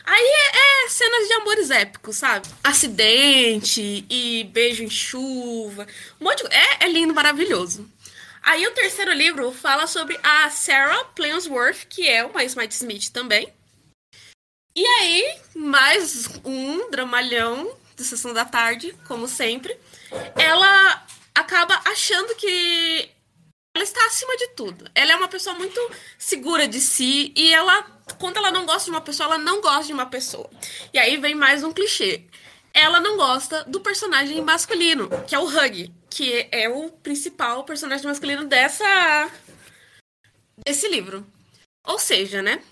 Aí 0.05 0.25
é, 0.25 0.85
é, 0.85 0.89
cenas 0.89 1.29
de 1.29 1.35
amores 1.35 1.71
épicos, 1.71 2.17
sabe? 2.17 2.49
Acidente 2.63 4.05
e 4.11 4.45
beijo 4.53 4.83
em 4.83 4.91
chuva. 4.91 5.87
Um 6.21 6.25
monte 6.25 6.43
de... 6.43 6.55
é, 6.55 6.85
é 6.85 6.89
lindo, 6.89 7.15
maravilhoso. 7.15 7.89
Aí 8.43 8.67
o 8.67 8.73
terceiro 8.73 9.13
livro 9.13 9.53
fala 9.53 9.87
sobre 9.87 10.19
a 10.23 10.51
Sarah 10.51 11.05
Plansworth, 11.15 11.87
que 11.89 12.09
é 12.09 12.25
uma 12.25 12.43
Smite 12.43 12.75
Smith 12.75 13.11
também. 13.11 13.53
E 14.75 14.85
aí, 14.85 15.39
mais 15.55 16.29
um 16.45 16.91
dramalhão 16.91 17.77
de 17.95 18.03
sessão 18.03 18.33
da 18.33 18.45
tarde, 18.45 18.95
como 19.07 19.29
sempre. 19.29 19.77
Ela 20.35 21.07
acaba 21.35 21.81
achando 21.85 22.35
que 22.35 23.09
ela 23.75 23.85
está 23.85 24.05
acima 24.07 24.37
de 24.37 24.49
tudo. 24.49 24.85
Ela 24.95 25.13
é 25.13 25.17
uma 25.17 25.29
pessoa 25.29 25.57
muito 25.57 25.81
segura 26.19 26.69
de 26.69 26.81
si 26.81 27.33
e 27.35 27.53
ela, 27.53 27.83
quando 28.19 28.37
ela 28.37 28.51
não 28.51 28.67
gosta 28.67 28.85
de 28.85 28.91
uma 28.91 29.01
pessoa, 29.01 29.27
ela 29.27 29.39
não 29.39 29.61
gosta 29.61 29.87
de 29.87 29.93
uma 29.93 30.07
pessoa. 30.07 30.49
E 30.93 30.99
aí 30.99 31.17
vem 31.17 31.35
mais 31.35 31.65
um 31.65 31.73
clichê. 31.73 32.25
Ela 32.75 33.01
não 33.01 33.17
gosta 33.17 33.65
do 33.65 33.81
personagem 33.81 34.41
masculino, 34.41 35.09
que 35.27 35.35
é 35.35 35.39
o 35.39 35.47
Hug, 35.47 35.93
que 36.09 36.49
é 36.51 36.69
o 36.69 36.91
principal 36.91 37.65
personagem 37.65 38.07
masculino 38.07 38.45
dessa 38.45 39.31
desse 40.65 40.89
livro. 40.89 41.27
Ou 41.87 41.99
seja, 41.99 42.43
né? 42.43 42.63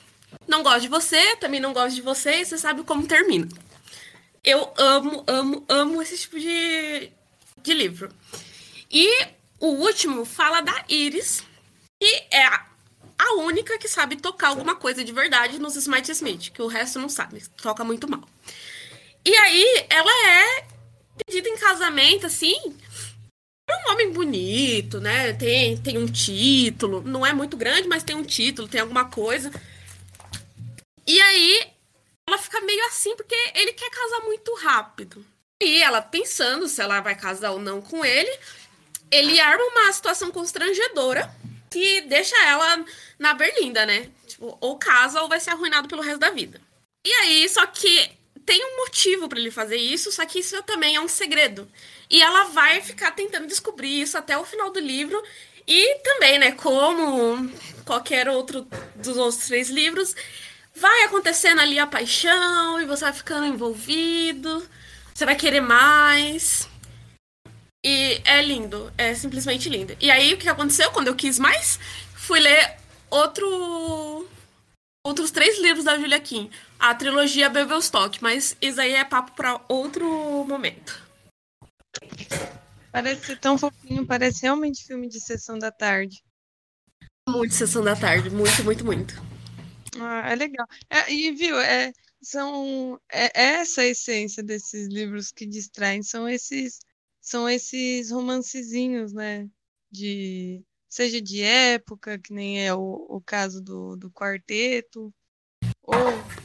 Não 0.47 0.63
gosto 0.63 0.83
de 0.83 0.89
você, 0.89 1.37
também 1.37 1.61
não 1.61 1.73
gosto 1.73 1.97
de 1.97 2.03
você, 2.03 2.41
e 2.41 2.45
você 2.45 2.57
sabe 2.57 2.85
como 2.85 3.07
termina. 3.07 3.49
Eu 4.45 4.73
amo, 4.79 5.25
amo, 5.27 5.65
amo 5.69 6.03
esse 6.03 6.17
tipo 6.19 6.39
de, 6.39 7.13
de 7.63 7.75
livro. 7.75 8.11
E 8.91 9.40
o 9.61 9.69
último 9.69 10.25
fala 10.25 10.63
da 10.63 10.85
Iris, 10.89 11.45
que 12.03 12.27
é 12.31 12.47
a, 12.47 12.67
única 13.37 13.79
que 13.79 13.87
sabe 13.87 14.17
tocar 14.17 14.49
alguma 14.49 14.75
coisa 14.75 15.05
de 15.05 15.13
verdade 15.13 15.59
nos 15.59 15.77
Smite 15.77 16.11
Smith, 16.13 16.51
que 16.51 16.63
o 16.63 16.67
resto 16.67 16.99
não 16.99 17.09
sabe, 17.09 17.43
toca 17.63 17.85
muito 17.85 18.11
mal. 18.11 18.27
E 19.25 19.35
aí 19.35 19.87
ela 19.91 20.29
é 20.29 20.67
pedida 21.25 21.49
em 21.49 21.59
casamento, 21.59 22.27
assim, 22.27 22.57
um 23.71 23.93
homem 23.93 24.11
bonito, 24.11 25.01
né? 25.01 25.33
Tem, 25.35 25.77
tem 25.77 25.99
um 25.99 26.07
título, 26.07 27.03
não 27.03 27.25
é 27.25 27.33
muito 27.33 27.57
grande, 27.57 27.87
mas 27.87 28.03
tem 28.03 28.17
um 28.17 28.25
título, 28.25 28.67
tem 28.67 28.81
alguma 28.81 29.05
coisa. 29.05 29.53
E 31.07 31.21
aí 31.21 31.71
ela 32.27 32.39
fica 32.39 32.61
meio 32.63 32.85
assim, 32.87 33.15
porque 33.17 33.37
ele 33.55 33.73
quer 33.73 33.91
casar 33.91 34.21
muito 34.21 34.55
rápido. 34.55 35.25
E 35.63 35.83
ela 35.83 36.01
pensando 36.01 36.67
se 36.69 36.81
ela 36.81 37.01
vai 37.01 37.15
casar 37.15 37.51
ou 37.51 37.59
não 37.59 37.83
com 37.83 38.05
ele, 38.05 38.31
ele 39.11 39.41
arma 39.41 39.65
uma 39.65 39.93
situação 39.93 40.31
constrangedora 40.31 41.31
que 41.71 42.01
deixa 42.03 42.37
ela 42.47 42.85
na 43.19 43.35
berlinda, 43.35 43.87
né? 43.87 44.09
Tipo, 44.27 44.57
ou 44.61 44.77
casa 44.79 45.23
ou 45.23 45.29
vai 45.29 45.41
ser 45.41 45.51
arruinado 45.51 45.89
pelo 45.89 46.03
resto 46.03 46.19
da 46.19 46.31
vida. 46.31 46.61
E 47.07 47.13
aí, 47.13 47.49
só 47.49 47.65
que 47.67 48.11
tem 48.45 48.65
um 48.65 48.79
motivo 48.79 49.29
para 49.29 49.39
ele 49.39 49.51
fazer 49.51 49.77
isso, 49.77 50.11
só 50.11 50.27
que 50.27 50.41
isso 50.41 50.61
também 50.65 50.97
é 50.97 51.01
um 51.01 51.09
segredo. 51.09 51.71
E 52.11 52.21
ela 52.21 52.45
vai 52.45 52.81
ficar 52.81 53.13
tentando 53.13 53.47
descobrir 53.47 54.01
isso 54.01 54.19
até 54.19 54.37
o 54.37 54.45
final 54.45 54.71
do 54.71 54.81
livro. 54.81 55.23
E 55.67 55.99
também, 56.01 56.39
né, 56.39 56.53
como 56.53 57.49
qualquer 57.85 58.29
outro 58.29 58.67
dos 58.97 59.17
outros 59.17 59.47
três 59.47 59.71
livros, 59.71 60.17
vai 60.75 61.05
acontecendo 61.05 61.61
ali 61.61 61.79
a 61.79 61.87
paixão 61.87 62.81
e 62.81 62.85
você 62.85 63.05
vai 63.05 63.13
ficando 63.13 63.47
envolvido. 63.47 64.69
Você 65.15 65.25
vai 65.25 65.37
querer 65.37 65.61
mais. 65.61 66.69
E 67.85 68.21
é 68.25 68.43
lindo, 68.43 68.93
é 68.99 69.15
simplesmente 69.15 69.69
lindo. 69.69 69.97
E 70.01 70.11
aí 70.11 70.35
o 70.35 70.39
que 70.39 70.49
aconteceu 70.49 70.91
quando 70.91 71.09
eu 71.09 71.17
quis 71.17 71.39
mais? 71.39 71.79
Fui 72.15 72.39
ler 72.39 72.77
outro 73.11 74.29
outros 75.05 75.31
três 75.31 75.59
livros 75.59 75.85
da 75.85 75.99
Julia 75.99 76.21
Kim, 76.21 76.51
a 76.79 76.95
trilogia 76.95 77.49
Bevelstock, 77.49 78.23
mas 78.23 78.55
isso 78.61 78.81
aí 78.81 78.95
é 78.95 79.05
papo 79.05 79.33
para 79.33 79.61
outro 79.67 80.05
momento. 80.45 81.09
Parece 82.93 83.37
tão 83.37 83.57
fofinho, 83.57 84.07
parece 84.07 84.43
realmente 84.43 84.85
filme 84.85 85.09
de 85.09 85.21
sessão 85.21 85.59
da 85.59 85.71
tarde. 85.71 86.23
Muito 87.29 87.55
sessão 87.55 87.83
da 87.83 87.97
tarde, 87.97 88.29
muito, 88.29 88.63
muito, 88.63 88.85
muito. 88.85 89.15
Ah, 89.99 90.31
é 90.31 90.35
legal. 90.35 90.67
É, 90.91 91.13
e 91.13 91.33
viu, 91.33 91.59
é, 91.59 91.93
são 92.21 93.01
é, 93.11 93.27
é 93.35 93.45
essa 93.61 93.81
a 93.83 93.87
essência 93.87 94.43
desses 94.43 94.89
livros 94.89 95.33
que 95.33 95.47
distraem, 95.47 96.03
são 96.03 96.29
esses 96.29 96.81
são 97.21 97.49
esses 97.49 98.11
romancezinhos, 98.11 99.13
né? 99.13 99.49
De 99.91 100.65
seja 100.89 101.21
de 101.21 101.43
época, 101.43 102.19
que 102.19 102.33
nem 102.33 102.67
é 102.67 102.75
o, 102.75 103.07
o 103.09 103.21
caso 103.21 103.63
do, 103.63 103.97
do 103.97 104.11
quarteto, 104.11 105.13
ou 105.83 105.97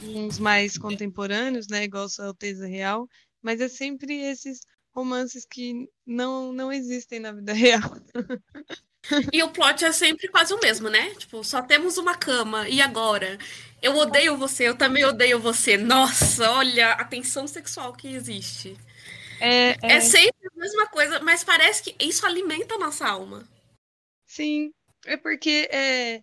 uns 0.02 0.38
mais 0.38 0.78
contemporâneos, 0.78 1.66
né? 1.68 1.84
Igual 1.84 2.08
Sua 2.08 2.26
Alteza 2.26 2.66
Real, 2.66 3.08
mas 3.42 3.60
é 3.60 3.68
sempre 3.68 4.14
esses 4.14 4.60
romances 4.94 5.44
que 5.44 5.88
não, 6.06 6.52
não 6.52 6.72
existem 6.72 7.20
na 7.20 7.32
vida 7.32 7.52
real. 7.54 7.82
E 9.32 9.42
o 9.42 9.50
plot 9.50 9.84
é 9.84 9.92
sempre 9.92 10.28
quase 10.28 10.52
o 10.52 10.60
mesmo, 10.60 10.88
né? 10.88 11.14
Tipo, 11.14 11.44
só 11.44 11.62
temos 11.62 11.96
uma 11.96 12.16
cama, 12.16 12.68
e 12.68 12.80
agora? 12.80 13.38
Eu 13.80 13.96
odeio 13.96 14.36
você, 14.36 14.68
eu 14.68 14.76
também 14.76 15.04
odeio 15.04 15.38
você. 15.38 15.76
Nossa, 15.76 16.50
olha 16.50 16.92
a 16.92 17.04
tensão 17.04 17.46
sexual 17.46 17.92
que 17.92 18.08
existe. 18.08 18.76
É, 19.40 19.70
é... 19.70 19.96
é 19.96 20.00
sempre 20.00 20.48
a 20.54 20.58
mesma 20.58 20.86
coisa, 20.88 21.20
mas 21.20 21.44
parece 21.44 21.82
que 21.82 21.96
isso 22.04 22.24
alimenta 22.26 22.74
a 22.74 22.78
nossa 22.78 23.06
alma. 23.06 23.46
Sim, 24.26 24.72
é 25.04 25.16
porque 25.16 25.68
é, 25.70 26.22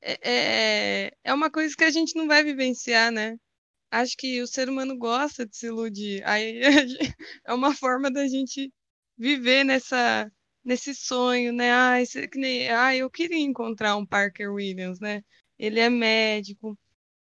é, 0.00 0.18
é, 0.22 1.12
é 1.24 1.34
uma 1.34 1.50
coisa 1.50 1.74
que 1.76 1.84
a 1.84 1.90
gente 1.90 2.14
não 2.16 2.26
vai 2.26 2.44
vivenciar, 2.44 3.10
né? 3.10 3.36
Acho 3.90 4.16
que 4.16 4.42
o 4.42 4.46
ser 4.46 4.68
humano 4.68 4.96
gosta 4.96 5.46
de 5.46 5.56
se 5.56 5.66
iludir. 5.66 6.22
Aí 6.26 6.60
é 7.46 7.54
uma 7.54 7.74
forma 7.74 8.10
da 8.10 8.26
gente 8.26 8.72
viver 9.16 9.64
nessa 9.64 10.30
nesse 10.64 10.94
sonho, 10.94 11.52
né? 11.52 11.70
Ai, 11.72 12.04
ah, 12.70 12.96
eu 12.96 13.10
queria 13.10 13.38
encontrar 13.38 13.96
um 13.96 14.06
Parker 14.06 14.50
Williams, 14.52 14.98
né? 14.98 15.22
Ele 15.58 15.78
é 15.78 15.90
médico, 15.90 16.78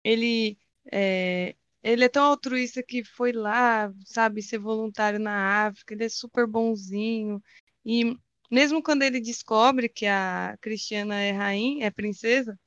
ele 0.03 0.57
é, 0.91 1.55
ele 1.91 2.05
é 2.05 2.09
tão 2.09 2.25
altruísta 2.25 2.83
que 2.83 3.03
foi 3.03 3.31
lá, 3.31 3.91
sabe, 4.05 4.41
ser 4.41 4.59
voluntário 4.59 5.19
na 5.19 5.67
África, 5.67 5.93
ele 5.93 6.05
é 6.05 6.09
super 6.09 6.47
bonzinho. 6.47 7.41
E 7.85 8.15
mesmo 8.51 8.81
quando 8.83 9.03
ele 9.03 9.19
descobre 9.21 9.89
que 9.89 10.05
a 10.05 10.57
Cristiana 10.61 11.15
é 11.21 11.31
rainha, 11.31 11.85
é 11.87 11.91
princesa, 11.91 12.59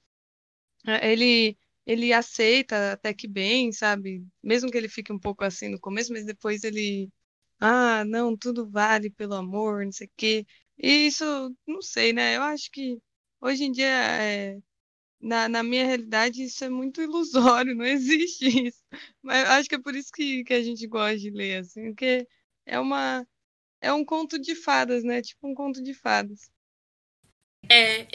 é, 0.86 1.12
ele 1.12 1.56
ele 1.86 2.12
aceita 2.12 2.92
até 2.92 3.12
que 3.12 3.26
bem, 3.26 3.72
sabe? 3.72 4.24
Mesmo 4.42 4.70
que 4.70 4.76
ele 4.78 4.88
fique 4.88 5.12
um 5.12 5.18
pouco 5.18 5.44
assim 5.44 5.68
no 5.68 5.80
começo, 5.80 6.12
mas 6.12 6.24
depois 6.24 6.62
ele 6.64 7.10
ah, 7.60 8.04
não, 8.06 8.36
tudo 8.36 8.68
vale 8.70 9.10
pelo 9.10 9.34
amor, 9.34 9.84
não 9.84 9.92
sei 9.92 10.06
o 10.06 10.10
quê. 10.16 10.46
E 10.78 11.06
isso, 11.08 11.24
não 11.66 11.82
sei, 11.82 12.12
né? 12.12 12.36
Eu 12.36 12.42
acho 12.42 12.70
que 12.70 12.98
hoje 13.40 13.64
em 13.64 13.72
dia, 13.72 13.86
é, 13.86 14.58
na, 15.20 15.48
na 15.48 15.62
minha 15.62 15.84
realidade, 15.84 16.42
isso 16.42 16.64
é 16.64 16.68
muito 16.68 17.02
ilusório, 17.02 17.74
não 17.74 17.84
existe 17.84 18.46
isso. 18.68 18.82
Mas 19.22 19.48
acho 19.50 19.68
que 19.68 19.74
é 19.74 19.80
por 19.80 19.94
isso 19.94 20.10
que, 20.12 20.42
que 20.44 20.54
a 20.54 20.62
gente 20.62 20.86
gosta 20.86 21.18
de 21.18 21.30
ler, 21.30 21.58
assim, 21.58 21.86
porque 21.88 22.26
é 22.66 22.78
uma. 22.78 23.26
É 23.82 23.92
um 23.92 24.04
conto 24.04 24.38
de 24.38 24.54
fadas, 24.54 25.02
né? 25.04 25.22
Tipo 25.22 25.48
um 25.48 25.54
conto 25.54 25.82
de 25.82 25.94
fadas. 25.94 26.50
É, 27.68 28.06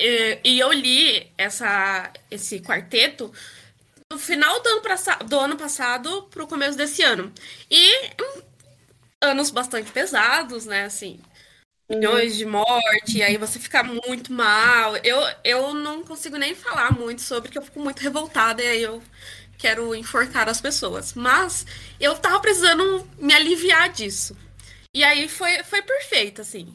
e 0.44 0.60
eu 0.60 0.72
li 0.72 1.32
essa, 1.38 2.12
esse 2.30 2.60
quarteto 2.60 3.32
no 4.12 4.20
final 4.20 4.62
do 4.62 4.70
ano, 4.70 4.82
do 5.28 5.40
ano 5.40 5.58
passado 5.58 6.24
pro 6.30 6.48
começo 6.48 6.78
desse 6.78 7.02
ano. 7.02 7.34
E 7.70 8.12
anos 9.22 9.50
bastante 9.50 9.92
pesados, 9.92 10.66
né? 10.66 10.86
Assim, 10.86 11.20
milhões 11.90 12.36
de 12.36 12.46
morte, 12.46 13.22
aí 13.22 13.38
você 13.38 13.60
fica 13.60 13.84
muito 13.84 14.34
mal. 14.34 14.98
Eu, 14.98 15.20
eu 15.44 15.74
não 15.74 16.04
consigo 16.04 16.38
nem 16.38 16.56
falar 16.56 16.92
muito 16.92 17.22
sobre, 17.22 17.52
que 17.52 17.58
eu 17.58 17.62
fico 17.62 17.80
muito 17.80 18.00
revoltada 18.00 18.64
e 18.64 18.68
aí 18.68 18.84
eu 18.84 19.02
quero 19.58 19.96
enforcar 19.96 20.50
as 20.50 20.62
pessoas. 20.62 21.14
Mas 21.14 21.66
eu 22.00 22.18
tava 22.18 22.40
precisando 22.40 23.08
me 23.18 23.34
aliviar 23.34 23.90
disso. 23.90 24.36
E 24.94 25.04
aí 25.04 25.28
foi, 25.28 25.64
foi 25.64 25.82
perfeito, 25.82 26.42
assim. 26.42 26.74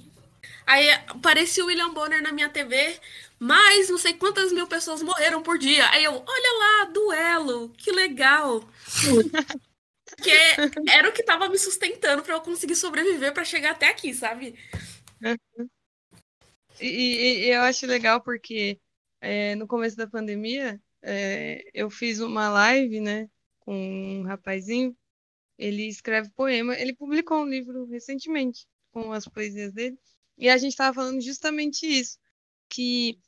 Aí 0.66 0.90
apareceu 1.08 1.64
o 1.64 1.68
William 1.68 1.90
Bonner 1.92 2.22
na 2.22 2.32
minha 2.32 2.48
TV, 2.48 2.98
mais 3.38 3.88
não 3.88 3.98
sei 3.98 4.14
quantas 4.14 4.52
mil 4.52 4.66
pessoas 4.66 5.02
morreram 5.02 5.42
por 5.42 5.58
dia. 5.58 5.88
Aí 5.90 6.04
eu, 6.04 6.12
olha 6.12 6.58
lá, 6.58 6.84
duelo, 6.92 7.70
que 7.76 7.90
legal. 7.90 8.62
que 10.22 10.30
era 10.88 11.08
o 11.08 11.12
que 11.12 11.22
tava 11.22 11.48
me 11.48 11.58
sustentando 11.58 12.22
para 12.22 12.34
eu 12.34 12.40
conseguir 12.40 12.76
sobreviver 12.76 13.32
para 13.32 13.44
chegar 13.44 13.72
até 13.72 13.88
aqui, 13.88 14.12
sabe? 14.12 14.54
E, 16.80 16.86
e, 16.86 17.44
e 17.46 17.50
eu 17.50 17.62
acho 17.62 17.86
legal 17.86 18.22
porque 18.22 18.80
é, 19.20 19.54
no 19.54 19.66
começo 19.66 19.96
da 19.96 20.06
pandemia 20.06 20.80
é, 21.02 21.62
eu 21.74 21.90
fiz 21.90 22.20
uma 22.20 22.48
live, 22.48 23.00
né, 23.00 23.28
com 23.60 23.74
um 23.74 24.22
rapazinho. 24.22 24.96
Ele 25.58 25.88
escreve 25.88 26.30
poema. 26.30 26.74
Ele 26.78 26.94
publicou 26.94 27.42
um 27.42 27.48
livro 27.48 27.86
recentemente 27.86 28.66
com 28.92 29.12
as 29.12 29.26
poesias 29.26 29.72
dele. 29.72 29.98
E 30.38 30.48
a 30.48 30.56
gente 30.56 30.72
estava 30.72 30.94
falando 30.94 31.20
justamente 31.20 31.86
isso, 31.86 32.18
que 32.68 33.18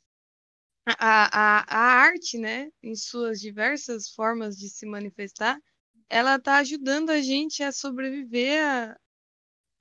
a, 0.85 1.59
a, 1.59 1.65
a 1.67 1.77
arte, 2.01 2.37
né, 2.37 2.71
em 2.81 2.95
suas 2.95 3.39
diversas 3.39 4.09
formas 4.09 4.57
de 4.57 4.69
se 4.69 4.85
manifestar, 4.85 5.59
ela 6.09 6.35
está 6.35 6.57
ajudando 6.57 7.11
a 7.11 7.21
gente 7.21 7.63
a 7.63 7.71
sobreviver 7.71 8.95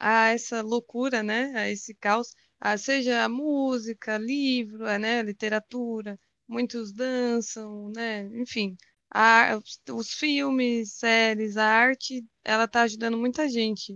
a, 0.02 0.30
essa 0.30 0.60
loucura, 0.62 1.22
né, 1.22 1.52
a 1.54 1.70
esse 1.70 1.94
caos, 1.94 2.34
a, 2.60 2.76
seja 2.76 3.24
a 3.24 3.28
música, 3.28 4.18
livro, 4.18 4.84
a, 4.88 4.98
né, 4.98 5.22
literatura, 5.22 6.18
muitos 6.48 6.92
dançam, 6.92 7.88
né, 7.94 8.24
enfim, 8.34 8.76
a, 9.08 9.60
os, 9.92 10.12
filmes, 10.14 10.94
séries, 10.94 11.56
a 11.56 11.64
arte, 11.64 12.24
ela 12.44 12.64
está 12.64 12.82
ajudando 12.82 13.16
muita 13.16 13.48
gente 13.48 13.94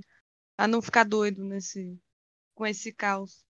a 0.57 0.69
não 0.69 0.81
ficar 0.81 1.05
doido 1.05 1.43
nesse, 1.45 1.99
com 2.55 2.65
esse 2.65 2.93
caos. 2.93 3.45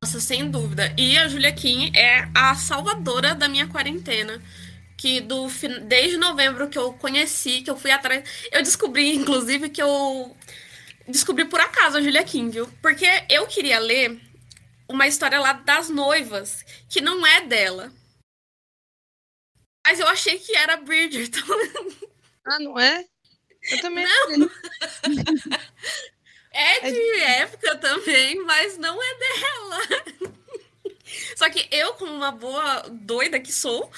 Nossa, 0.00 0.20
sem 0.20 0.48
dúvida. 0.48 0.94
E 0.96 1.16
a 1.18 1.26
Julia 1.26 1.52
Kim 1.52 1.90
é 1.96 2.30
a 2.34 2.54
salvadora 2.54 3.34
da 3.34 3.48
minha 3.48 3.66
quarentena. 3.66 4.40
Que 4.96 5.20
do, 5.20 5.48
desde 5.86 6.16
novembro 6.16 6.68
que 6.68 6.78
eu 6.78 6.92
conheci, 6.94 7.62
que 7.62 7.70
eu 7.70 7.76
fui 7.76 7.90
atrás. 7.90 8.24
Eu 8.50 8.62
descobri, 8.62 9.14
inclusive, 9.14 9.68
que 9.68 9.82
eu 9.82 10.34
descobri 11.06 11.44
por 11.44 11.60
acaso 11.60 11.98
a 11.98 12.02
Julia 12.02 12.24
Kim, 12.24 12.48
viu? 12.50 12.66
Porque 12.80 13.06
eu 13.28 13.46
queria 13.46 13.78
ler 13.78 14.18
uma 14.88 15.06
história 15.06 15.38
lá 15.38 15.52
das 15.52 15.90
noivas, 15.90 16.64
que 16.88 17.00
não 17.00 17.26
é 17.26 17.42
dela. 17.42 17.92
Mas 19.86 20.00
eu 20.00 20.06
achei 20.08 20.38
que 20.38 20.56
era 20.56 20.76
Bridgerton. 20.76 21.40
Ah, 22.48 22.60
não 22.60 22.78
é? 22.78 23.04
Eu 23.72 23.80
também 23.80 24.06
não. 24.06 24.48
É, 26.52 26.88
é 26.88 26.90
de 26.90 27.20
época 27.20 27.76
também, 27.76 28.42
mas 28.44 28.78
não 28.78 28.98
é 29.02 29.14
dela. 29.18 30.32
Só 31.36 31.50
que 31.50 31.68
eu, 31.70 31.92
como 31.94 32.12
uma 32.12 32.32
boa 32.32 32.80
doida 32.88 33.38
que 33.38 33.52
sou, 33.52 33.90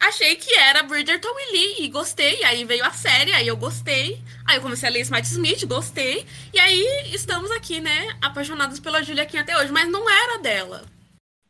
achei 0.00 0.36
que 0.36 0.54
era 0.54 0.82
Bridgerton 0.82 1.28
e 1.28 1.52
Lee 1.52 1.84
e 1.84 1.88
gostei. 1.88 2.42
Aí 2.44 2.64
veio 2.64 2.84
a 2.84 2.92
série, 2.92 3.32
aí 3.32 3.46
eu 3.46 3.56
gostei. 3.56 4.22
Aí 4.46 4.56
eu 4.56 4.62
comecei 4.62 4.88
a 4.88 4.92
ler 4.92 5.00
Smart 5.00 5.26
Smith, 5.26 5.64
gostei. 5.66 6.26
E 6.52 6.58
aí 6.58 7.12
estamos 7.14 7.50
aqui, 7.50 7.80
né, 7.80 8.16
apaixonados 8.20 8.80
pela 8.80 9.02
Julia 9.02 9.26
Kim 9.26 9.38
até 9.38 9.56
hoje, 9.56 9.72
mas 9.72 9.90
não 9.90 10.08
era 10.08 10.38
dela. 10.38 10.84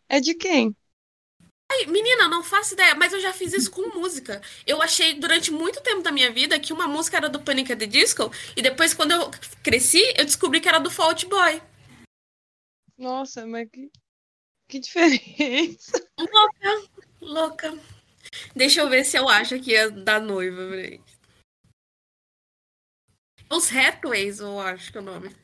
É 0.09 0.21
de 0.21 0.35
quem? 0.35 0.75
Ai, 1.71 1.87
menina, 1.87 2.29
não 2.29 2.45
faço 2.45 2.75
ideia, 2.75 2.95
mas 2.95 3.13
eu 3.13 3.21
já 3.21 3.33
fiz 3.33 3.53
isso 3.53 3.71
com 3.71 3.99
música. 3.99 4.41
Eu 4.67 4.83
achei 4.83 5.15
durante 5.15 5.51
muito 5.51 5.81
tempo 5.81 6.03
da 6.03 6.13
minha 6.13 6.31
vida 6.31 6.61
que 6.61 6.73
uma 6.73 6.87
música 6.87 7.17
era 7.17 7.29
do 7.29 7.41
Panic! 7.41 7.73
at 7.73 7.79
the 7.79 7.87
Disco, 7.87 8.31
e 8.57 8.63
depois, 8.63 8.95
quando 8.95 9.13
eu 9.13 9.31
cresci, 9.63 10.03
eu 10.17 10.25
descobri 10.25 10.61
que 10.61 10.69
era 10.69 10.79
do 10.79 10.91
Fault 10.91 11.27
Boy. 11.27 11.61
Nossa, 12.97 13.47
mas 13.47 13.69
que, 13.71 13.91
que 14.69 14.79
diferença. 14.79 15.93
Louca, 16.19 16.91
louca. 17.21 17.94
Deixa 18.55 18.81
eu 18.81 18.89
ver 18.89 19.05
se 19.05 19.17
eu 19.17 19.29
acho 19.29 19.61
que 19.61 19.75
é 19.75 19.91
da 19.91 20.19
noiva. 20.21 20.63
Os 23.51 23.71
Hathways, 23.71 24.41
eu 24.41 24.59
acho 24.61 24.91
que 24.91 24.99
é 24.99 25.01
o 25.01 25.05
nome. 25.05 25.35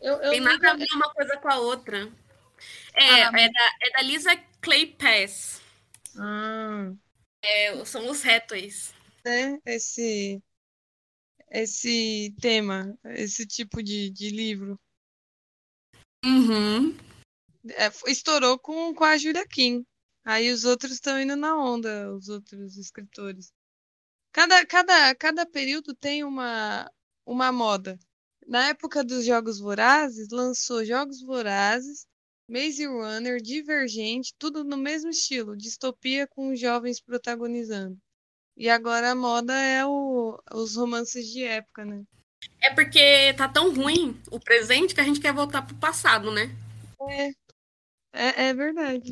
Eu, 0.00 0.14
eu 0.14 0.30
Tem 0.30 0.40
nada 0.40 0.72
a 0.72 0.76
ver 0.76 0.86
uma 0.94 1.12
coisa 1.12 1.36
com 1.36 1.48
a 1.48 1.58
outra. 1.58 2.12
É, 2.94 3.24
ah, 3.24 3.32
é, 3.34 3.50
da, 3.50 3.70
é 3.82 3.90
da 3.90 4.02
Lisa 4.02 4.36
Clay 4.60 4.86
Pass. 4.86 5.60
Ah. 6.18 6.92
É, 7.42 7.84
são 7.84 8.08
os 8.10 8.24
Hathways. 8.24 8.94
É, 9.24 9.58
esse. 9.74 10.42
esse 11.50 12.34
tema, 12.40 12.96
esse 13.04 13.46
tipo 13.46 13.82
de, 13.82 14.10
de 14.10 14.30
livro. 14.30 14.78
Uhum. 16.24 16.96
É, 17.70 17.88
estourou 18.10 18.58
com, 18.58 18.94
com 18.94 19.04
a 19.04 19.16
Julia 19.16 19.46
Kim. 19.46 19.84
Aí 20.26 20.50
os 20.50 20.64
outros 20.64 20.94
estão 20.94 21.20
indo 21.20 21.36
na 21.36 21.56
onda, 21.56 22.12
os 22.12 22.28
outros 22.28 22.76
escritores. 22.76 23.52
Cada, 24.32 24.66
cada, 24.66 25.14
cada 25.14 25.46
período 25.46 25.94
tem 25.94 26.24
uma, 26.24 26.90
uma 27.24 27.52
moda. 27.52 27.96
Na 28.44 28.70
época 28.70 29.04
dos 29.04 29.24
Jogos 29.24 29.60
Vorazes, 29.60 30.30
lançou 30.32 30.84
Jogos 30.84 31.22
Vorazes, 31.22 32.08
Maze 32.50 32.86
Runner, 32.86 33.40
Divergente, 33.40 34.34
tudo 34.36 34.64
no 34.64 34.76
mesmo 34.76 35.10
estilo, 35.10 35.56
distopia 35.56 36.26
com 36.26 36.56
jovens 36.56 37.00
protagonizando. 37.00 37.96
E 38.56 38.68
agora 38.68 39.12
a 39.12 39.14
moda 39.14 39.54
é 39.54 39.86
o, 39.86 40.42
os 40.52 40.74
romances 40.74 41.28
de 41.28 41.44
época, 41.44 41.84
né? 41.84 42.02
É 42.60 42.74
porque 42.74 43.32
tá 43.34 43.48
tão 43.48 43.72
ruim 43.72 44.20
o 44.28 44.40
presente 44.40 44.92
que 44.92 45.00
a 45.00 45.04
gente 45.04 45.20
quer 45.20 45.32
voltar 45.32 45.62
pro 45.62 45.76
passado, 45.76 46.32
né? 46.32 46.50
É, 47.08 47.28
é, 48.12 48.48
é 48.48 48.54
verdade. 48.54 49.10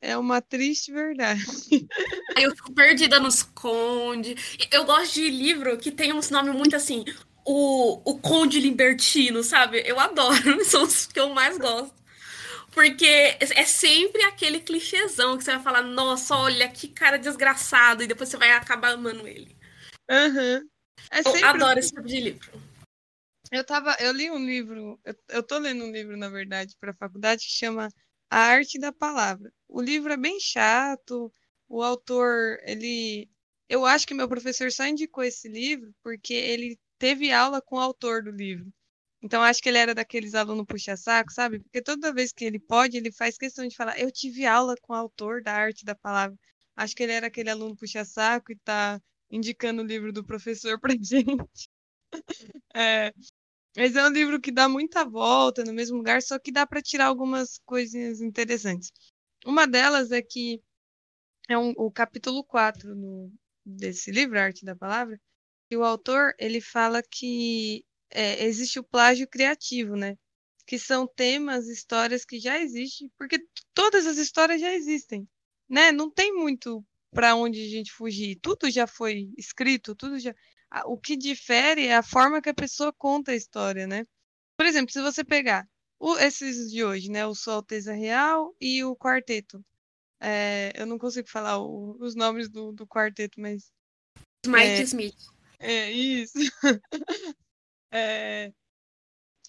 É 0.00 0.16
uma 0.16 0.40
triste 0.42 0.92
verdade. 0.92 1.42
Eu 2.36 2.54
fico 2.54 2.72
perdida 2.72 3.18
nos 3.18 3.42
conde. 3.42 4.36
Eu 4.70 4.84
gosto 4.84 5.14
de 5.14 5.30
livro 5.30 5.78
que 5.78 5.90
tem 5.90 6.12
uns 6.12 6.30
nomes 6.30 6.54
muito 6.54 6.76
assim. 6.76 7.04
O, 7.44 8.02
o 8.10 8.18
Conde 8.18 8.60
Libertino, 8.60 9.42
sabe? 9.42 9.82
Eu 9.86 9.98
adoro. 9.98 10.62
São 10.66 10.82
os 10.82 11.06
que 11.06 11.18
eu 11.18 11.30
mais 11.30 11.56
gosto. 11.56 11.94
Porque 12.72 13.06
é 13.06 13.64
sempre 13.64 14.22
aquele 14.24 14.60
clichêzão 14.60 15.38
que 15.38 15.44
você 15.44 15.52
vai 15.52 15.62
falar, 15.62 15.82
nossa, 15.82 16.36
olha 16.36 16.68
que 16.68 16.88
cara 16.88 17.16
desgraçado, 17.16 18.02
e 18.02 18.06
depois 18.06 18.28
você 18.28 18.36
vai 18.36 18.50
acabar 18.50 18.92
amando 18.92 19.26
ele. 19.26 19.56
Uhum. 20.10 20.68
É 21.10 21.20
eu 21.24 21.46
adoro 21.46 21.78
esse 21.78 21.88
tipo 21.88 22.06
de 22.06 22.20
livro. 22.20 22.62
Eu 23.50 23.64
tava, 23.64 23.96
eu 23.98 24.12
li 24.12 24.30
um 24.30 24.44
livro, 24.44 25.00
eu, 25.04 25.14
eu 25.30 25.42
tô 25.42 25.58
lendo 25.58 25.84
um 25.84 25.90
livro, 25.90 26.18
na 26.18 26.28
verdade, 26.28 26.76
para 26.78 26.90
a 26.90 26.96
faculdade 26.96 27.46
que 27.46 27.52
chama 27.52 27.88
A 28.28 28.40
Arte 28.40 28.78
da 28.78 28.92
Palavra. 28.92 29.50
O 29.68 29.80
livro 29.82 30.12
é 30.12 30.16
bem 30.16 30.38
chato, 30.40 31.32
o 31.68 31.82
autor, 31.82 32.58
ele. 32.64 33.28
Eu 33.68 33.84
acho 33.84 34.06
que 34.06 34.14
meu 34.14 34.28
professor 34.28 34.70
só 34.72 34.86
indicou 34.86 35.24
esse 35.24 35.48
livro 35.48 35.92
porque 36.02 36.34
ele 36.34 36.78
teve 36.98 37.32
aula 37.32 37.60
com 37.60 37.76
o 37.76 37.80
autor 37.80 38.22
do 38.22 38.30
livro. 38.30 38.72
Então, 39.22 39.42
acho 39.42 39.62
que 39.62 39.68
ele 39.68 39.78
era 39.78 39.94
daqueles 39.94 40.34
alunos 40.34 40.66
puxa-saco, 40.66 41.32
sabe? 41.32 41.60
Porque 41.60 41.82
toda 41.82 42.12
vez 42.14 42.32
que 42.32 42.44
ele 42.44 42.60
pode, 42.60 42.96
ele 42.96 43.12
faz 43.12 43.36
questão 43.38 43.66
de 43.66 43.76
falar: 43.76 43.98
Eu 44.00 44.10
tive 44.12 44.46
aula 44.46 44.76
com 44.82 44.92
o 44.92 44.96
autor 44.96 45.42
da 45.42 45.52
arte 45.54 45.84
da 45.84 45.94
palavra. 45.94 46.38
Acho 46.76 46.94
que 46.96 47.02
ele 47.02 47.12
era 47.12 47.26
aquele 47.28 47.50
aluno 47.50 47.76
puxa-saco 47.76 48.52
e 48.52 48.56
tá 48.58 49.00
indicando 49.30 49.82
o 49.82 49.86
livro 49.86 50.12
do 50.12 50.24
professor 50.24 50.78
pra 50.80 50.92
gente. 50.94 51.68
é, 52.74 53.12
mas 53.76 53.96
é 53.96 54.04
um 54.06 54.10
livro 54.10 54.40
que 54.40 54.52
dá 54.52 54.68
muita 54.68 55.04
volta 55.04 55.64
no 55.64 55.72
mesmo 55.74 55.96
lugar, 55.98 56.22
só 56.22 56.38
que 56.38 56.52
dá 56.52 56.66
para 56.66 56.82
tirar 56.82 57.06
algumas 57.06 57.60
coisinhas 57.66 58.20
interessantes. 58.20 58.90
Uma 59.46 59.64
delas 59.64 60.10
é 60.10 60.20
que 60.20 60.60
é 61.48 61.56
um, 61.56 61.70
o 61.76 61.88
capítulo 61.88 62.42
4 62.42 62.96
no, 62.96 63.32
desse 63.64 64.10
livro, 64.10 64.40
Arte 64.40 64.64
da 64.64 64.74
Palavra, 64.74 65.20
e 65.70 65.76
o 65.76 65.84
autor 65.84 66.34
ele 66.36 66.60
fala 66.60 67.00
que 67.00 67.84
é, 68.10 68.44
existe 68.44 68.80
o 68.80 68.84
plágio 68.84 69.28
criativo, 69.28 69.94
né? 69.94 70.18
Que 70.66 70.80
são 70.80 71.06
temas, 71.06 71.68
histórias 71.68 72.24
que 72.24 72.40
já 72.40 72.58
existem, 72.58 73.08
porque 73.16 73.38
todas 73.72 74.04
as 74.04 74.16
histórias 74.16 74.60
já 74.60 74.74
existem, 74.74 75.28
né? 75.68 75.92
Não 75.92 76.10
tem 76.10 76.34
muito 76.34 76.84
para 77.12 77.36
onde 77.36 77.62
a 77.64 77.68
gente 77.68 77.92
fugir. 77.92 78.40
Tudo 78.42 78.68
já 78.68 78.86
foi 78.88 79.30
escrito, 79.38 79.94
tudo 79.94 80.18
já. 80.18 80.34
O 80.86 80.98
que 80.98 81.16
difere 81.16 81.86
é 81.86 81.94
a 81.94 82.02
forma 82.02 82.42
que 82.42 82.48
a 82.48 82.54
pessoa 82.54 82.92
conta 82.92 83.30
a 83.30 83.36
história, 83.36 83.86
né? 83.86 84.04
Por 84.56 84.66
exemplo, 84.66 84.92
se 84.92 85.00
você 85.00 85.24
pegar 85.24 85.68
o, 85.98 86.16
esses 86.18 86.70
de 86.70 86.84
hoje, 86.84 87.10
né? 87.10 87.26
O 87.26 87.34
Sua 87.34 87.54
Alteza 87.54 87.92
Real 87.92 88.54
e 88.60 88.84
o 88.84 88.96
Quarteto. 88.96 89.64
É, 90.20 90.72
eu 90.74 90.86
não 90.86 90.98
consigo 90.98 91.28
falar 91.28 91.58
o, 91.58 91.96
os 92.00 92.14
nomes 92.14 92.48
do, 92.48 92.72
do 92.72 92.86
quarteto, 92.86 93.40
mas. 93.40 93.70
Mike 94.46 94.66
é, 94.66 94.82
Smith. 94.82 95.16
É, 95.58 95.90
isso. 95.90 96.38
é, 97.92 98.52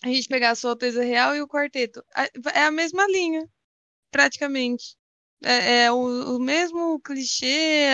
a 0.03 0.07
gente 0.07 0.27
pegar 0.27 0.51
a 0.51 0.55
Sua 0.55 0.71
Alteza 0.71 1.03
Real 1.03 1.35
e 1.35 1.41
o 1.41 1.47
Quarteto. 1.47 2.03
É 2.53 2.63
a 2.63 2.71
mesma 2.71 3.07
linha, 3.07 3.47
praticamente. 4.11 4.97
É, 5.43 5.83
é 5.83 5.91
o, 5.91 6.35
o, 6.35 6.39
mesmo 6.39 6.99
clichê, 6.99 7.87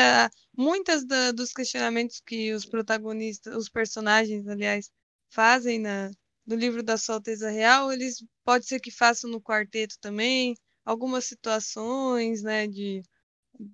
muitas 0.58 1.06
da, 1.06 1.32
dos 1.32 1.52
questionamentos 1.52 2.22
que 2.22 2.54
os 2.54 2.66
protagonistas, 2.66 3.56
os 3.56 3.68
personagens, 3.68 4.48
aliás, 4.48 4.90
fazem 5.30 5.78
na, 5.78 6.10
no 6.46 6.56
livro 6.56 6.84
da 6.84 6.98
Sua 6.98 7.16
Alteza 7.16 7.50
Real, 7.50 7.92
eles 7.92 8.24
pode 8.44 8.66
ser 8.66 8.80
que 8.80 8.92
façam 8.92 9.30
no 9.30 9.42
quarteto 9.42 9.98
também, 10.00 10.56
algumas 10.86 11.26
situações, 11.26 12.44
né, 12.44 12.68
de, 12.68 13.02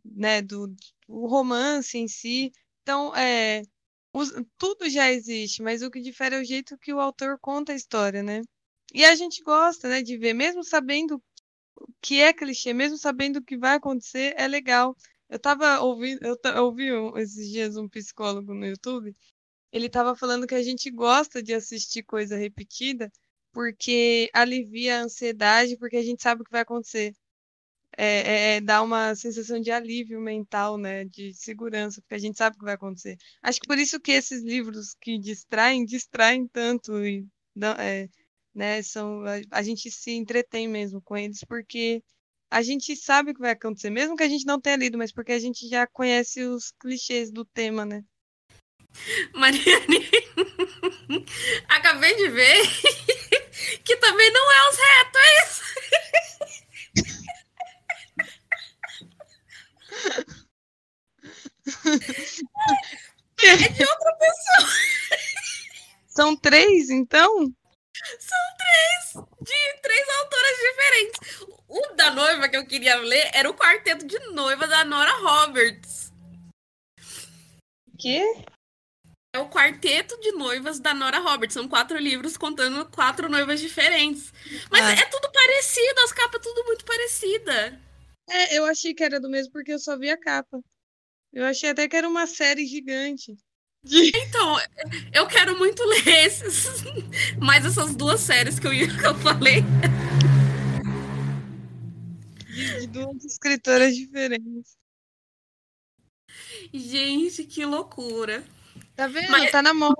né, 0.05 0.41
do, 0.41 0.67
do 0.67 1.25
romance 1.27 1.97
em 1.97 2.07
si. 2.07 2.51
Então, 2.83 3.15
é, 3.15 3.63
os, 4.13 4.31
tudo 4.57 4.89
já 4.89 5.11
existe, 5.11 5.61
mas 5.61 5.81
o 5.81 5.91
que 5.91 6.01
difere 6.01 6.35
é 6.35 6.41
o 6.41 6.45
jeito 6.45 6.77
que 6.77 6.93
o 6.93 6.99
autor 6.99 7.37
conta 7.39 7.73
a 7.73 7.75
história, 7.75 8.23
né? 8.23 8.41
E 8.93 9.05
a 9.05 9.15
gente 9.15 9.43
gosta, 9.43 9.87
né, 9.89 10.01
de 10.01 10.17
ver, 10.17 10.33
mesmo 10.33 10.63
sabendo 10.63 11.21
que 12.01 12.21
é 12.21 12.33
clichê, 12.33 12.73
mesmo 12.73 12.97
sabendo 12.97 13.37
o 13.37 13.43
que 13.43 13.57
vai 13.57 13.75
acontecer, 13.75 14.33
é 14.37 14.47
legal. 14.47 14.95
Eu 15.29 15.39
tava 15.39 15.79
ouvindo, 15.81 16.19
eu, 16.25 16.37
eu 16.55 16.65
ouvi 16.65 16.89
esses 17.21 17.49
dias 17.49 17.77
um 17.77 17.87
psicólogo 17.87 18.53
no 18.53 18.65
YouTube, 18.65 19.15
ele 19.71 19.89
tava 19.89 20.15
falando 20.15 20.47
que 20.47 20.55
a 20.55 20.63
gente 20.63 20.89
gosta 20.91 21.41
de 21.43 21.53
assistir 21.53 22.03
coisa 22.03 22.37
repetida 22.37 23.11
porque 23.51 24.29
alivia 24.33 24.99
a 24.99 25.03
ansiedade, 25.03 25.77
porque 25.77 25.97
a 25.97 26.03
gente 26.03 26.21
sabe 26.21 26.41
o 26.41 26.45
que 26.45 26.51
vai 26.51 26.61
acontecer. 26.61 27.13
É, 27.97 28.05
é, 28.05 28.55
é, 28.57 28.61
dá 28.61 28.81
uma 28.81 29.15
sensação 29.15 29.59
de 29.59 29.71
alívio 29.71 30.21
mental, 30.21 30.77
né, 30.77 31.05
de 31.05 31.33
segurança, 31.33 32.01
porque 32.01 32.15
a 32.15 32.19
gente 32.19 32.37
sabe 32.37 32.55
o 32.55 32.59
que 32.59 32.65
vai 32.65 32.75
acontecer. 32.75 33.17
Acho 33.41 33.59
que 33.59 33.67
por 33.67 33.77
isso 33.77 33.99
que 33.99 34.11
esses 34.11 34.41
livros 34.43 34.95
que 35.01 35.17
distraem, 35.19 35.85
distraem 35.85 36.47
tanto 36.47 37.03
e 37.03 37.27
é, 37.77 38.07
né, 38.53 38.81
são 38.83 39.23
a, 39.25 39.41
a, 39.51 39.63
gente 39.63 39.91
se 39.91 40.11
entretém 40.11 40.67
mesmo 40.67 41.01
com 41.01 41.17
eles, 41.17 41.43
porque 41.43 42.03
a 42.49 42.61
gente 42.61 42.95
sabe 42.95 43.31
o 43.31 43.33
que 43.33 43.41
vai 43.41 43.51
acontecer, 43.51 43.89
mesmo 43.89 44.15
que 44.15 44.23
a 44.23 44.29
gente 44.29 44.45
não 44.45 44.61
tenha 44.61 44.77
lido, 44.77 44.97
mas 44.97 45.11
porque 45.11 45.33
a 45.33 45.39
gente 45.39 45.67
já 45.67 45.85
conhece 45.87 46.43
os 46.43 46.71
clichês 46.79 47.31
do 47.31 47.43
tema, 47.45 47.85
né? 47.85 48.03
Mariane, 49.33 50.09
acabei 51.69 52.15
de 52.15 52.29
ver 52.29 52.61
que 53.83 53.95
também 53.97 54.31
não 54.31 54.51
é 54.51 54.69
os 54.69 54.77
retos, 54.77 55.21
é 55.21 55.43
isso? 55.43 55.69
É 63.41 63.55
de 63.55 63.83
outra 63.83 64.13
pessoa. 64.17 64.69
São 66.07 66.35
três, 66.35 66.89
então? 66.89 67.45
São 68.19 68.37
três, 68.57 69.25
de 69.41 69.81
três 69.81 70.09
autoras 70.19 70.57
diferentes. 70.57 71.19
O 71.67 71.95
da 71.95 72.11
noiva 72.11 72.49
que 72.49 72.57
eu 72.57 72.65
queria 72.65 72.97
ler 72.97 73.29
era 73.33 73.49
o 73.49 73.53
quarteto 73.53 74.05
de 74.05 74.19
noiva 74.31 74.67
da 74.67 74.83
Nora 74.83 75.13
Roberts. 75.17 76.11
Que? 77.97 78.23
É 79.31 79.39
o 79.39 79.47
quarteto 79.47 80.19
de 80.19 80.31
noivas 80.31 80.79
da 80.79 80.91
Nora 80.91 81.19
Roberts. 81.19 81.53
São 81.53 81.67
quatro 81.67 81.99
livros 81.99 82.35
contando 82.35 82.83
quatro 82.89 83.29
noivas 83.29 83.59
diferentes. 83.59 84.33
Mas 84.71 84.85
ah. 84.85 84.93
é 84.93 85.05
tudo 85.05 85.31
parecido, 85.31 85.99
as 86.01 86.11
capas 86.11 86.41
tudo 86.41 86.65
muito 86.65 86.83
parecida. 86.83 87.79
É, 88.27 88.57
eu 88.57 88.65
achei 88.65 88.93
que 88.93 89.03
era 89.03 89.19
do 89.19 89.29
mesmo 89.29 89.53
porque 89.53 89.73
eu 89.73 89.79
só 89.79 89.97
vi 89.97 90.09
a 90.09 90.19
capa. 90.19 90.59
Eu 91.31 91.45
achei 91.45 91.69
até 91.69 91.87
que 91.87 91.95
era 91.95 92.07
uma 92.07 92.25
série 92.25 92.65
gigante. 92.65 93.37
De... 93.83 94.11
Então, 94.15 94.57
eu 95.13 95.27
quero 95.27 95.55
muito 95.57 95.83
ler 95.85 96.25
esses, 96.25 96.83
mais 97.39 97.63
essas 97.65 97.95
duas 97.95 98.19
séries 98.21 98.57
que 98.57 98.65
eu, 98.65 98.71
que 98.71 99.05
eu 99.05 99.15
falei. 99.15 99.61
De, 102.47 102.79
de 102.79 102.87
duas 102.87 103.23
escritoras 103.23 103.95
diferentes. 103.95 104.75
Gente, 106.73 107.43
que 107.43 107.63
loucura. 107.63 108.43
Tá 108.99 109.07
vendo? 109.07 109.31
Mas... 109.31 109.49
Tá 109.49 109.61
na 109.61 109.73
moda. 109.73 109.95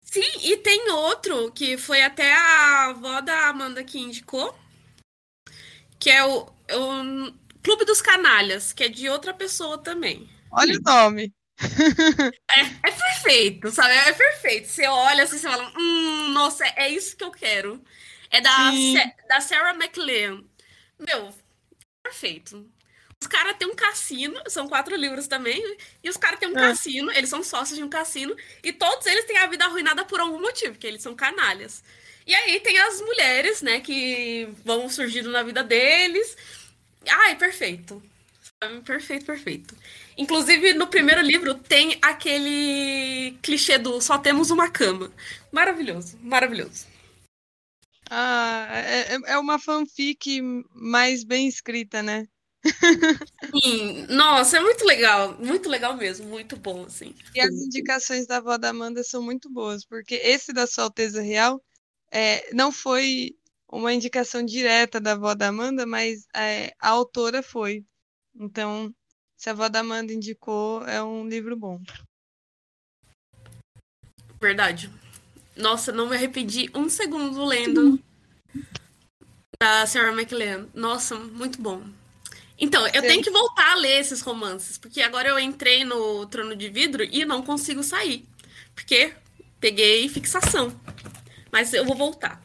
Sim, 0.00 0.30
e 0.42 0.56
tem 0.58 0.88
outro 0.90 1.50
que 1.50 1.76
foi 1.76 2.02
até 2.02 2.32
a 2.32 2.90
avó 2.90 3.20
da 3.20 3.48
Amanda 3.48 3.82
que 3.82 3.98
indicou, 3.98 4.56
que 5.98 6.08
é 6.08 6.24
o, 6.24 6.42
o 6.42 7.34
Clube 7.64 7.84
dos 7.84 8.00
Canalhas, 8.00 8.72
que 8.72 8.84
é 8.84 8.88
de 8.88 9.08
outra 9.08 9.34
pessoa 9.34 9.76
também. 9.76 10.30
Olha 10.52 10.78
o 10.78 10.82
nome. 10.82 11.32
É, 12.48 12.60
é, 12.60 12.92
perfeito, 12.92 13.72
sabe? 13.72 13.92
É 13.92 14.12
perfeito. 14.12 14.68
Você 14.68 14.86
olha 14.86 15.24
assim, 15.24 15.38
você 15.38 15.48
fala, 15.48 15.72
hum, 15.76 16.28
nossa, 16.28 16.64
é 16.76 16.88
isso 16.88 17.16
que 17.16 17.24
eu 17.24 17.32
quero. 17.32 17.82
É 18.30 18.40
da, 18.40 18.70
da 19.28 19.40
Sarah 19.40 19.74
McLean. 19.74 20.44
Meu, 20.96 21.34
perfeito. 22.04 22.70
Os 23.22 23.26
caras 23.28 23.56
têm 23.56 23.68
um 23.68 23.74
cassino, 23.76 24.34
são 24.48 24.66
quatro 24.66 24.96
livros 24.96 25.28
também, 25.28 25.62
e 26.02 26.10
os 26.10 26.16
caras 26.16 26.40
têm 26.40 26.48
um 26.48 26.58
é. 26.58 26.68
cassino, 26.70 27.08
eles 27.12 27.30
são 27.30 27.40
sócios 27.40 27.78
de 27.78 27.84
um 27.84 27.88
cassino, 27.88 28.36
e 28.64 28.72
todos 28.72 29.06
eles 29.06 29.24
têm 29.26 29.38
a 29.38 29.46
vida 29.46 29.64
arruinada 29.64 30.04
por 30.04 30.18
algum 30.18 30.40
motivo, 30.40 30.72
porque 30.72 30.88
eles 30.88 31.02
são 31.02 31.14
canalhas. 31.14 31.84
E 32.26 32.34
aí 32.34 32.58
tem 32.58 32.76
as 32.80 33.00
mulheres, 33.00 33.62
né, 33.62 33.78
que 33.80 34.48
vão 34.64 34.88
surgindo 34.88 35.30
na 35.30 35.44
vida 35.44 35.62
deles. 35.62 36.36
Ai, 37.08 37.36
perfeito. 37.36 38.02
Perfeito, 38.84 39.24
perfeito. 39.24 39.76
Inclusive, 40.18 40.74
no 40.74 40.88
primeiro 40.88 41.20
livro 41.20 41.54
tem 41.54 41.98
aquele 42.02 43.38
clichê 43.40 43.78
do 43.78 44.00
só 44.00 44.18
temos 44.18 44.50
uma 44.50 44.68
cama. 44.68 45.12
Maravilhoso, 45.52 46.18
maravilhoso. 46.20 46.86
Ah, 48.10 48.66
é, 48.72 49.14
é, 49.14 49.18
é 49.34 49.38
uma 49.38 49.60
fanfic 49.60 50.42
mais 50.74 51.22
bem 51.22 51.46
escrita, 51.46 52.02
né? 52.02 52.26
Sim, 53.62 54.06
nossa, 54.08 54.58
é 54.58 54.60
muito 54.60 54.84
legal, 54.84 55.36
muito 55.38 55.68
legal 55.68 55.96
mesmo, 55.96 56.26
muito 56.26 56.56
bom, 56.56 56.84
assim. 56.84 57.14
E 57.34 57.40
as 57.40 57.52
indicações 57.52 58.26
da 58.26 58.36
avó 58.36 58.56
da 58.56 58.70
Amanda 58.70 59.02
são 59.02 59.22
muito 59.22 59.50
boas, 59.50 59.84
porque 59.84 60.14
esse 60.14 60.52
da 60.52 60.66
Sua 60.66 60.84
Alteza 60.84 61.20
Real 61.20 61.60
é, 62.10 62.54
não 62.54 62.70
foi 62.70 63.34
uma 63.68 63.92
indicação 63.92 64.44
direta 64.44 65.00
da 65.00 65.12
avó 65.12 65.34
da 65.34 65.48
Amanda, 65.48 65.86
mas 65.86 66.26
é, 66.36 66.72
a 66.78 66.90
autora 66.90 67.42
foi. 67.42 67.84
Então, 68.34 68.94
se 69.36 69.48
a 69.48 69.52
avó 69.52 69.68
da 69.68 69.80
Amanda 69.80 70.12
indicou, 70.12 70.86
é 70.86 71.02
um 71.02 71.26
livro 71.26 71.56
bom. 71.56 71.80
Verdade. 74.40 74.90
Nossa, 75.56 75.92
não 75.92 76.08
me 76.08 76.16
arrependi 76.16 76.70
um 76.74 76.88
segundo 76.88 77.44
lendo 77.44 77.98
da 79.60 79.86
Sarah 79.86 80.12
McLean. 80.12 80.68
Nossa, 80.74 81.14
muito 81.16 81.60
bom. 81.60 81.82
Então, 82.62 82.86
eu 82.86 83.00
Sim. 83.00 83.08
tenho 83.08 83.22
que 83.24 83.30
voltar 83.30 83.72
a 83.72 83.74
ler 83.74 83.98
esses 83.98 84.20
romances, 84.20 84.78
porque 84.78 85.02
agora 85.02 85.28
eu 85.28 85.36
entrei 85.36 85.84
no 85.84 86.24
Trono 86.26 86.54
de 86.54 86.68
Vidro 86.68 87.02
e 87.02 87.24
não 87.24 87.42
consigo 87.42 87.82
sair. 87.82 88.24
Porque 88.72 89.12
peguei 89.58 90.08
fixação. 90.08 90.68
Mas 91.50 91.74
eu 91.74 91.84
vou 91.84 91.96
voltar. 91.96 92.40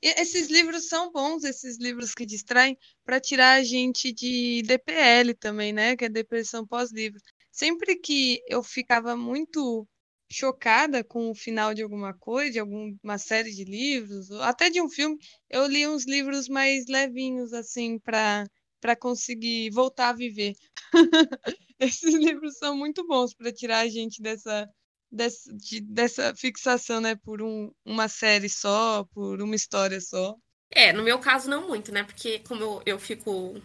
E 0.00 0.08
esses 0.18 0.48
livros 0.48 0.88
são 0.88 1.12
bons, 1.12 1.44
esses 1.44 1.78
livros 1.78 2.14
que 2.14 2.24
distraem, 2.24 2.78
para 3.04 3.20
tirar 3.20 3.58
a 3.58 3.62
gente 3.62 4.14
de 4.14 4.62
DPL 4.62 5.34
também, 5.34 5.74
né? 5.74 5.94
Que 5.94 6.06
é 6.06 6.08
depressão 6.08 6.66
pós-livro. 6.66 7.20
Sempre 7.52 7.96
que 7.96 8.40
eu 8.48 8.62
ficava 8.62 9.14
muito 9.14 9.86
chocada 10.30 11.04
com 11.04 11.30
o 11.30 11.34
final 11.34 11.74
de 11.74 11.82
alguma 11.82 12.14
coisa, 12.14 12.52
de 12.52 12.58
alguma 12.60 13.18
série 13.18 13.50
de 13.50 13.64
livros, 13.64 14.30
até 14.40 14.70
de 14.70 14.80
um 14.80 14.88
filme, 14.88 15.18
eu 15.50 15.66
li 15.66 15.86
uns 15.86 16.06
livros 16.06 16.48
mais 16.48 16.86
levinhos, 16.86 17.52
assim, 17.52 17.98
para 17.98 18.46
para 18.80 18.96
conseguir 18.96 19.70
voltar 19.70 20.10
a 20.10 20.12
viver. 20.12 20.54
Esses 21.78 22.14
livros 22.14 22.58
são 22.58 22.76
muito 22.76 23.06
bons 23.06 23.34
para 23.34 23.52
tirar 23.52 23.80
a 23.80 23.88
gente 23.88 24.20
dessa 24.20 24.68
dessa, 25.10 25.52
de, 25.54 25.80
dessa 25.80 26.34
fixação, 26.34 27.00
né, 27.00 27.16
por 27.16 27.42
um, 27.42 27.72
uma 27.84 28.08
série 28.08 28.48
só, 28.48 29.04
por 29.12 29.40
uma 29.40 29.54
história 29.54 30.00
só. 30.00 30.36
É, 30.70 30.92
no 30.92 31.02
meu 31.02 31.18
caso 31.18 31.48
não 31.48 31.66
muito, 31.66 31.90
né? 31.90 32.04
Porque 32.04 32.40
como 32.40 32.62
eu, 32.62 32.82
eu 32.84 32.98
fico 32.98 33.60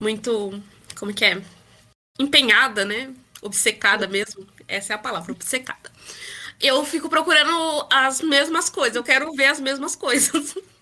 muito, 0.00 0.50
como 0.96 1.12
que 1.12 1.24
é? 1.24 1.42
Empenhada, 2.18 2.84
né? 2.84 3.12
Obcecada 3.42 4.06
mesmo. 4.06 4.46
Essa 4.68 4.92
é 4.92 4.96
a 4.96 4.98
palavra, 4.98 5.32
obcecada. 5.32 5.92
Eu 6.60 6.84
fico 6.84 7.08
procurando 7.08 7.86
as 7.90 8.20
mesmas 8.20 8.70
coisas, 8.70 8.96
eu 8.96 9.04
quero 9.04 9.32
ver 9.32 9.46
as 9.46 9.60
mesmas 9.60 9.96
coisas. 9.96 10.54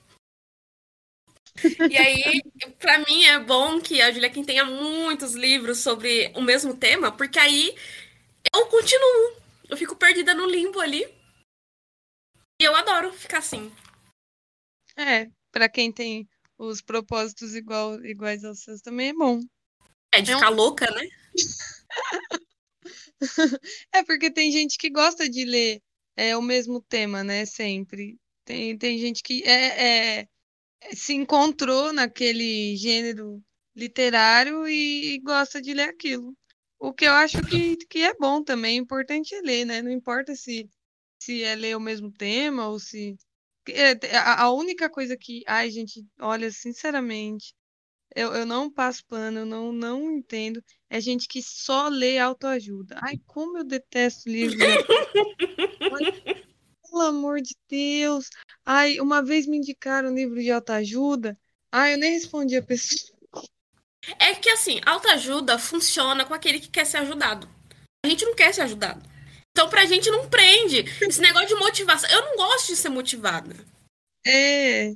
E 1.90 1.96
aí, 1.96 2.42
para 2.78 2.98
mim 3.00 3.24
é 3.24 3.38
bom 3.38 3.80
que 3.80 4.00
a 4.00 4.12
Julia 4.12 4.30
Quem 4.30 4.44
tenha 4.44 4.64
muitos 4.64 5.34
livros 5.34 5.78
sobre 5.78 6.32
o 6.34 6.42
mesmo 6.42 6.76
tema, 6.76 7.10
porque 7.10 7.38
aí 7.38 7.74
eu 8.54 8.66
continuo 8.66 9.46
eu 9.68 9.76
fico 9.76 9.96
perdida 9.96 10.34
no 10.34 10.46
limbo 10.46 10.80
ali. 10.80 11.04
E 12.60 12.64
eu 12.64 12.74
adoro 12.74 13.12
ficar 13.12 13.38
assim. 13.38 13.72
É, 14.96 15.28
para 15.50 15.68
quem 15.68 15.92
tem 15.92 16.28
os 16.56 16.80
propósitos 16.80 17.54
igual, 17.54 18.02
iguais 18.04 18.44
aos 18.44 18.60
seus 18.60 18.80
também 18.80 19.08
é 19.08 19.14
bom. 19.14 19.40
É 20.12 20.22
de 20.22 20.32
é 20.32 20.34
ficar 20.34 20.50
um... 20.50 20.54
louca, 20.54 20.90
né? 20.90 21.06
é 23.92 24.04
porque 24.04 24.30
tem 24.30 24.50
gente 24.50 24.78
que 24.78 24.88
gosta 24.88 25.28
de 25.28 25.44
ler 25.44 25.82
é, 26.16 26.36
o 26.36 26.42
mesmo 26.42 26.80
tema, 26.80 27.22
né? 27.22 27.44
Sempre. 27.44 28.18
Tem, 28.44 28.78
tem 28.78 28.98
gente 28.98 29.22
que 29.22 29.42
é, 29.42 30.20
é, 30.20 30.28
se 30.94 31.14
encontrou 31.14 31.92
naquele 31.92 32.76
gênero 32.76 33.42
literário 33.74 34.66
e, 34.68 35.20
gosta 35.20 35.60
de 35.60 35.74
ler 35.74 35.88
aquilo. 35.88 36.34
O 36.78 36.92
que 36.92 37.04
eu 37.06 37.12
acho 37.12 37.40
que, 37.42 37.76
que 37.88 38.02
é 38.02 38.14
bom 38.14 38.42
também, 38.42 38.76
é 38.76 38.80
importante 38.80 39.34
é 39.34 39.40
ler, 39.40 39.64
né? 39.64 39.82
Não 39.82 39.90
importa 39.90 40.34
se, 40.34 40.68
se 41.18 41.42
é 41.42 41.54
ler 41.54 41.76
o 41.76 41.80
mesmo 41.80 42.10
tema 42.12 42.68
ou 42.68 42.78
se. 42.78 43.16
É, 43.68 44.16
a, 44.16 44.44
a 44.44 44.52
única 44.52 44.88
coisa 44.88 45.16
que. 45.16 45.42
Ai, 45.46 45.70
gente, 45.70 46.04
olha, 46.20 46.50
sinceramente, 46.50 47.54
eu, 48.14 48.32
eu 48.34 48.46
não 48.46 48.70
passo 48.70 49.04
pano, 49.06 49.40
eu 49.40 49.46
não, 49.46 49.72
não 49.72 50.10
entendo. 50.12 50.62
É 50.88 51.00
gente 51.00 51.28
que 51.28 51.42
só 51.42 51.88
lê 51.88 52.18
autoajuda. 52.18 52.98
Ai, 53.02 53.18
como 53.26 53.58
eu 53.58 53.64
detesto 53.64 54.28
livros. 54.28 54.58
pelo 56.96 57.08
amor 57.08 57.42
de 57.42 57.54
Deus. 57.68 58.30
Ai, 58.64 58.98
uma 59.00 59.22
vez 59.22 59.46
me 59.46 59.58
indicaram 59.58 60.10
um 60.10 60.14
livro 60.14 60.40
de 60.40 60.50
autoajuda. 60.50 61.38
Ai, 61.70 61.92
eu 61.92 61.98
nem 61.98 62.12
respondi 62.12 62.56
a 62.56 62.62
pessoa. 62.62 63.14
É 64.18 64.34
que 64.34 64.48
assim, 64.48 64.80
autoajuda 64.86 65.58
funciona 65.58 66.24
com 66.24 66.32
aquele 66.32 66.58
que 66.58 66.70
quer 66.70 66.86
ser 66.86 66.98
ajudado. 66.98 67.48
A 68.04 68.08
gente 68.08 68.24
não 68.24 68.34
quer 68.34 68.54
ser 68.54 68.62
ajudado. 68.62 69.06
Então, 69.50 69.68
pra 69.68 69.84
gente 69.84 70.10
não 70.10 70.28
prende. 70.28 70.84
Esse 71.02 71.20
negócio 71.20 71.48
de 71.48 71.54
motivação. 71.56 72.08
Eu 72.10 72.22
não 72.22 72.36
gosto 72.36 72.68
de 72.68 72.76
ser 72.76 72.88
motivada. 72.88 73.54
É. 74.24 74.94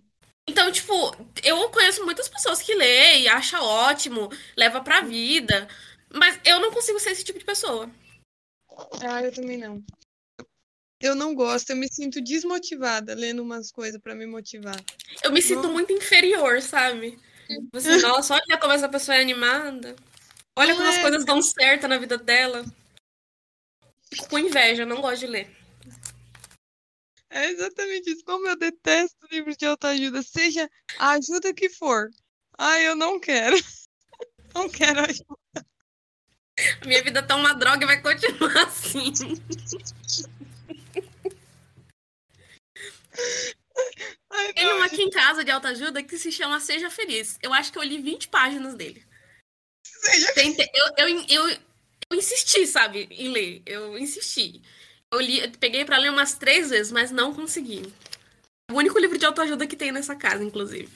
Então, 0.49 0.71
tipo, 0.73 0.95
eu 1.43 1.69
conheço 1.71 2.05
muitas 2.05 2.29
pessoas 2.29 2.63
que 2.63 2.75
lê 2.75 3.21
e 3.21 3.29
acha 3.29 3.61
ótimo, 3.61 4.31
leva 4.57 4.81
pra 4.81 5.01
vida. 5.01 5.69
Mas 6.13 6.39
eu 6.45 6.61
não 6.61 6.73
consigo 6.73 6.99
ser 6.99 7.11
esse 7.11 7.25
tipo 7.25 7.39
de 7.39 7.45
pessoa. 7.45 7.91
Ah, 9.03 9.23
eu 9.23 9.33
também 9.33 9.59
não. 9.59 9.83
Eu 11.01 11.15
não 11.15 11.35
gosto, 11.35 11.71
eu 11.71 11.77
me 11.77 11.91
sinto 11.91 12.21
desmotivada 12.21 13.15
lendo 13.15 13.43
umas 13.43 13.73
coisas 13.73 13.99
para 13.99 14.15
me 14.15 14.27
motivar. 14.27 14.77
Eu 15.25 15.33
me 15.33 15.41
sinto 15.41 15.71
muito 15.71 15.93
inferior, 15.93 16.61
sabe? 16.61 17.19
Você, 17.73 17.97
nossa, 17.99 18.35
olha 18.35 18.59
como 18.59 18.75
essa 18.75 18.89
pessoa 18.89 19.17
é 19.17 19.23
animada. 19.23 19.97
Olha 20.55 20.75
como 20.75 20.87
as 20.87 20.97
é. 20.97 21.03
coisas 21.03 21.25
dão 21.25 21.41
certo 21.41 21.89
na 21.89 21.97
vida 21.97 22.19
dela. 22.19 22.65
Fico 24.13 24.29
com 24.29 24.39
inveja, 24.39 24.85
não 24.85 25.01
gosto 25.01 25.21
de 25.21 25.27
ler. 25.27 25.57
É 27.31 27.47
exatamente 27.47 28.11
isso. 28.11 28.25
Como 28.25 28.47
eu 28.47 28.57
detesto 28.57 29.27
livros 29.31 29.57
de 29.57 29.65
autoajuda, 29.65 30.23
seja 30.23 30.69
a 30.99 31.13
ajuda 31.13 31.55
que 31.55 31.71
for. 31.71 32.11
Ai, 32.59 32.87
eu 32.87 32.95
não 32.95 33.19
quero. 33.19 33.57
Não 34.53 34.69
quero 34.69 34.99
ajuda. 34.99 35.65
Minha 36.85 37.05
vida 37.05 37.23
tá 37.23 37.37
uma 37.37 37.55
droga 37.55 37.85
e 37.85 37.87
vai 37.87 38.03
continuar 38.03 38.67
assim. 38.67 39.13
Ai, 44.31 44.53
Tem 44.53 44.67
um 44.75 44.83
aqui 44.83 45.03
em 45.03 45.11
casa 45.11 45.45
de 45.45 45.51
autoajuda 45.51 46.03
que 46.03 46.19
se 46.19 46.31
chama 46.31 46.61
Seja 46.61 46.91
Feliz. 46.91 47.39
Eu 47.43 47.53
acho 47.53 47.73
que 47.73 47.79
eu 47.79 47.83
li 47.83 48.01
20 48.01 48.29
páginas 48.29 48.75
dele. 48.75 49.05
Seja 49.85 50.33
eu, 50.37 51.09
eu, 51.09 51.25
eu, 51.29 51.49
eu, 52.11 52.19
insisti, 52.19 52.67
sabe, 52.67 53.09
em 53.11 53.29
ler. 53.29 53.63
Eu 53.67 53.99
insisti. 53.99 54.63
Eu 55.13 55.21
li, 55.21 55.41
eu 55.41 55.51
peguei 55.53 55.85
para 55.85 55.99
ler 55.99 56.11
umas 56.11 56.35
três 56.35 56.71
vezes, 56.71 56.93
mas 56.93 57.11
não 57.11 57.35
consegui. 57.35 57.83
O 58.71 58.75
único 58.75 58.99
livro 58.99 59.19
de 59.19 59.27
autoajuda 59.27 59.67
que 59.67 59.77
tem 59.77 59.91
nessa 59.91 60.15
casa, 60.15 60.45
inclusive. 60.45 60.91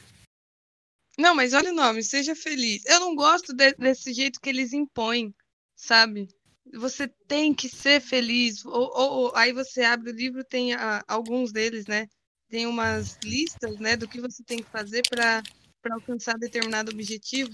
Não, 1.18 1.34
mas 1.34 1.52
olha 1.52 1.70
o 1.70 1.74
nome, 1.74 2.02
Seja 2.02 2.34
Feliz. 2.34 2.84
Eu 2.86 3.00
não 3.00 3.14
gosto 3.14 3.52
de, 3.52 3.72
desse 3.74 4.12
jeito 4.12 4.40
que 4.40 4.48
eles 4.48 4.72
impõem, 4.72 5.34
sabe? 5.76 6.28
Você 6.72 7.08
tem 7.28 7.54
que 7.54 7.68
ser 7.68 8.00
feliz. 8.00 8.64
Ou, 8.64 8.90
ou, 8.94 9.10
ou 9.12 9.36
aí 9.36 9.52
você 9.52 9.82
abre 9.82 10.10
o 10.10 10.14
livro, 10.14 10.44
tem 10.44 10.74
a, 10.74 11.04
alguns 11.06 11.52
deles, 11.52 11.86
né? 11.86 12.08
tem 12.54 12.66
umas 12.68 13.18
listas, 13.24 13.80
né, 13.80 13.96
do 13.96 14.06
que 14.06 14.20
você 14.20 14.42
tem 14.44 14.58
que 14.58 14.70
fazer 14.70 15.02
para 15.08 15.42
para 15.82 15.96
alcançar 15.96 16.38
determinado 16.38 16.90
objetivo, 16.92 17.50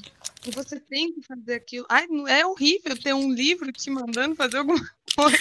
e 0.46 0.52
você 0.52 0.78
tem 0.78 1.12
que 1.12 1.20
fazer 1.26 1.54
aquilo. 1.54 1.84
Ai, 1.90 2.06
é 2.28 2.46
horrível 2.46 2.96
ter 2.96 3.12
um 3.12 3.32
livro 3.32 3.72
te 3.72 3.90
mandando 3.90 4.36
fazer 4.36 4.58
alguma 4.58 4.78
coisa. 5.16 5.36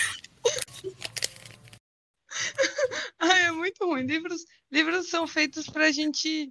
Ai, 3.20 3.44
é 3.44 3.52
muito 3.52 3.86
ruim. 3.86 4.08
Livros, 4.08 4.44
livros 4.72 5.08
são 5.08 5.28
feitos 5.28 5.70
para 5.70 5.86
a 5.86 5.92
gente, 5.92 6.50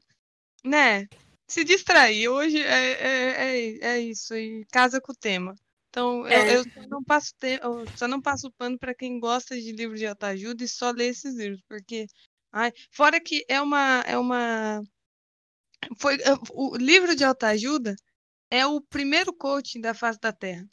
né, 0.64 1.09
se 1.48 1.64
distrair. 1.64 2.28
Hoje 2.28 2.62
é, 2.62 2.92
é, 2.92 3.31
é, 3.31 3.78
é 3.94 4.00
isso, 4.00 4.33
e 4.37 4.64
casa 4.70 5.00
com 5.00 5.11
o 5.11 5.16
tema. 5.16 5.57
Então, 5.88 6.27
é. 6.27 6.57
eu, 6.57 6.59
eu, 6.59 6.64
só 6.64 6.88
não 6.88 7.03
passo 7.03 7.35
te... 7.38 7.61
eu 7.62 7.96
só 7.96 8.09
não 8.09 8.20
passo 8.20 8.53
pano 8.53 8.79
para 8.79 8.94
quem 8.94 9.18
gosta 9.18 9.59
de 9.59 9.72
livros 9.72 9.98
de 9.98 10.07
autoajuda 10.07 10.62
e 10.62 10.68
só 10.68 10.90
lê 10.90 11.09
esses 11.09 11.35
livros, 11.35 11.62
porque 11.68 12.07
Ai, 12.53 12.72
fora 12.90 13.20
que 13.20 13.44
é 13.48 13.61
uma 13.61 14.01
é 14.07 14.16
uma 14.18 14.83
foi 15.98 16.16
é, 16.16 16.35
o 16.53 16.77
livro 16.77 17.14
de 17.14 17.24
autoajuda 17.24 17.94
é 18.51 18.66
o 18.66 18.81
primeiro 18.81 19.33
coaching 19.35 19.81
da 19.81 19.94
face 19.94 20.18
da 20.20 20.33
Terra. 20.33 20.66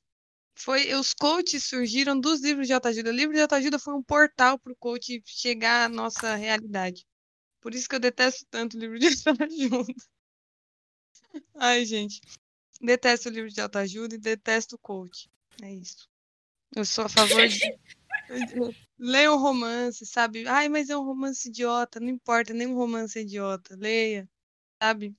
Foi, 0.58 0.94
os 0.94 1.14
coaches 1.14 1.66
surgiram 1.66 2.20
dos 2.20 2.42
livros 2.42 2.68
de 2.68 2.74
autoajuda. 2.74 3.10
O 3.12 3.14
livro 3.14 3.36
de 3.36 3.42
autoajuda 3.42 3.80
foi 3.80 3.94
um 3.94 4.04
portal 4.04 4.58
para 4.60 4.72
o 4.72 4.76
coach 4.78 5.22
chegar 5.26 5.86
à 5.86 5.90
nossa 5.90 6.36
realidade. 6.36 7.06
Por 7.62 7.76
isso 7.76 7.90
que 7.90 7.96
eu 7.96 8.00
detesto 8.00 8.46
tanto 8.50 8.78
o 8.78 8.80
livro 8.80 8.98
de 9.00 9.08
autoajuda. 9.28 9.94
Ai, 11.56 11.86
gente. 11.86 12.22
Detesto 12.86 13.30
o 13.30 13.32
livro 13.32 13.50
de 13.50 13.62
autoajuda 13.62 14.16
e 14.16 14.20
detesto 14.20 14.76
o 14.76 14.80
coach. 14.80 15.30
É 15.62 15.74
isso. 15.74 16.08
Eu 16.76 16.86
sou 16.86 17.06
a 17.06 17.10
favor 17.10 17.48
de. 17.48 17.60
Leia 18.98 19.32
um 19.32 19.38
romance, 19.38 20.06
sabe? 20.06 20.48
Ai, 20.48 20.70
mas 20.70 20.90
é 20.90 20.98
um 20.98 21.04
romance 21.04 21.50
idiota. 21.50 22.00
Não 22.00 22.10
importa, 22.10 22.54
nem 22.54 22.68
um 22.68 22.76
romance 22.76 23.20
é 23.20 23.22
idiota. 23.22 23.76
Leia, 23.76 24.28
sabe? 24.82 25.14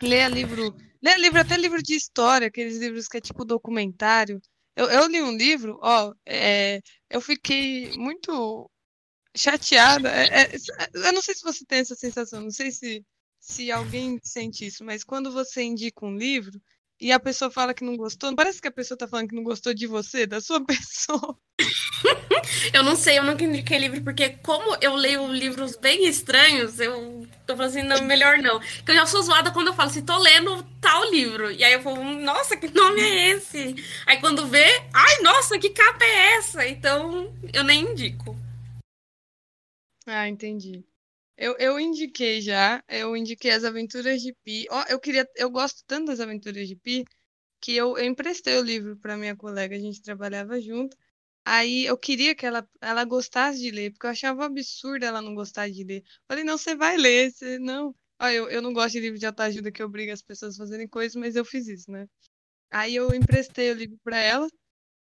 Leia 0.00 0.28
livro. 0.28 0.76
Leia 1.02 1.18
livro, 1.18 1.40
até 1.40 1.56
livro 1.56 1.82
de 1.82 1.94
história, 1.94 2.48
aqueles 2.48 2.78
livros 2.78 3.08
que 3.08 3.16
é 3.16 3.20
tipo 3.20 3.44
documentário. 3.44 4.40
Eu, 4.76 4.86
eu 4.86 5.06
li 5.06 5.22
um 5.22 5.36
livro, 5.36 5.78
ó, 5.82 6.12
é, 6.26 6.80
eu 7.08 7.20
fiquei 7.20 7.96
muito 7.96 8.70
chateada. 9.36 10.10
É, 10.10 10.42
é, 10.42 10.50
eu 10.94 11.12
não 11.12 11.22
sei 11.22 11.34
se 11.34 11.42
você 11.42 11.64
tem 11.64 11.80
essa 11.80 11.94
sensação, 11.94 12.40
não 12.40 12.50
sei 12.50 12.70
se, 12.70 13.04
se 13.38 13.70
alguém 13.70 14.18
sente 14.22 14.66
isso, 14.66 14.84
mas 14.84 15.04
quando 15.04 15.30
você 15.30 15.62
indica 15.62 16.04
um 16.04 16.16
livro 16.16 16.60
e 17.00 17.12
a 17.12 17.18
pessoa 17.18 17.50
fala 17.50 17.74
que 17.74 17.84
não 17.84 17.96
gostou, 17.96 18.34
parece 18.34 18.60
que 18.60 18.68
a 18.68 18.72
pessoa 18.72 18.96
tá 18.96 19.08
falando 19.08 19.28
que 19.28 19.34
não 19.34 19.42
gostou 19.42 19.74
de 19.74 19.86
você, 19.86 20.26
da 20.26 20.40
sua 20.40 20.62
pessoa. 20.64 21.38
eu 22.72 22.82
não 22.82 22.96
sei, 22.96 23.18
eu 23.18 23.24
nunca 23.24 23.44
indiquei 23.44 23.78
livro, 23.78 24.02
porque 24.02 24.30
como 24.42 24.76
eu 24.80 24.94
leio 24.94 25.32
livros 25.32 25.76
bem 25.76 26.06
estranhos, 26.06 26.78
eu 26.78 27.26
tô 27.46 27.56
falando 27.56 27.70
assim, 27.70 27.82
não, 27.82 28.02
melhor 28.02 28.38
não. 28.38 28.60
Porque 28.60 28.92
eu 28.92 28.96
já 28.96 29.06
sou 29.06 29.22
zoada 29.22 29.50
quando 29.50 29.68
eu 29.68 29.74
falo 29.74 29.90
assim, 29.90 30.04
tô 30.04 30.16
lendo 30.18 30.62
tal 30.80 31.10
livro. 31.10 31.50
E 31.50 31.64
aí 31.64 31.72
eu 31.72 31.82
falo, 31.82 32.02
nossa, 32.20 32.56
que 32.56 32.72
nome 32.72 33.00
é 33.00 33.30
esse? 33.30 33.74
Aí 34.06 34.20
quando 34.20 34.46
vê, 34.46 34.64
ai, 34.92 35.22
nossa, 35.22 35.58
que 35.58 35.70
capa 35.70 36.04
é 36.04 36.36
essa? 36.36 36.66
Então, 36.66 37.34
eu 37.52 37.64
nem 37.64 37.90
indico. 37.90 38.36
Ah, 40.06 40.28
entendi. 40.28 40.84
Eu, 41.36 41.56
eu 41.58 41.80
indiquei 41.80 42.40
já, 42.40 42.82
eu 42.88 43.16
indiquei 43.16 43.50
as 43.50 43.64
aventuras 43.64 44.22
de 44.22 44.32
Pi. 44.44 44.66
Ó, 44.70 44.84
eu 44.88 45.00
queria, 45.00 45.28
eu 45.36 45.50
gosto 45.50 45.82
tanto 45.86 46.06
das 46.06 46.20
aventuras 46.20 46.68
de 46.68 46.76
Pi 46.76 47.04
que 47.60 47.74
eu, 47.76 47.98
eu 47.98 48.04
emprestei 48.06 48.58
o 48.58 48.62
livro 48.62 48.96
para 48.98 49.16
minha 49.16 49.36
colega, 49.36 49.76
a 49.76 49.80
gente 49.80 50.02
trabalhava 50.02 50.60
junto. 50.60 50.96
Aí 51.44 51.86
eu 51.86 51.98
queria 51.98 52.34
que 52.34 52.46
ela, 52.46 52.68
ela 52.80 53.04
gostasse 53.04 53.60
de 53.60 53.70
ler, 53.70 53.92
porque 53.92 54.06
eu 54.06 54.10
achava 54.10 54.46
absurdo 54.46 55.04
ela 55.04 55.22
não 55.22 55.34
gostar 55.34 55.70
de 55.70 55.84
ler. 55.84 56.04
Falei, 56.28 56.44
não, 56.44 56.58
você 56.58 56.76
vai 56.76 56.96
ler, 56.96 57.32
você 57.32 57.58
não. 57.58 57.94
Ó, 58.20 58.28
eu, 58.28 58.48
eu 58.50 58.62
não 58.62 58.72
gosto 58.72 58.92
de 58.94 59.00
livro 59.00 59.18
de 59.18 59.26
autoajuda 59.26 59.72
que 59.72 59.82
obriga 59.82 60.12
as 60.12 60.22
pessoas 60.22 60.54
a 60.56 60.58
fazerem 60.58 60.88
coisas, 60.88 61.16
mas 61.16 61.36
eu 61.36 61.44
fiz 61.44 61.68
isso, 61.68 61.90
né? 61.90 62.08
Aí 62.70 62.96
eu 62.96 63.14
emprestei 63.14 63.70
o 63.72 63.74
livro 63.74 63.98
para 64.04 64.18
ela. 64.18 64.48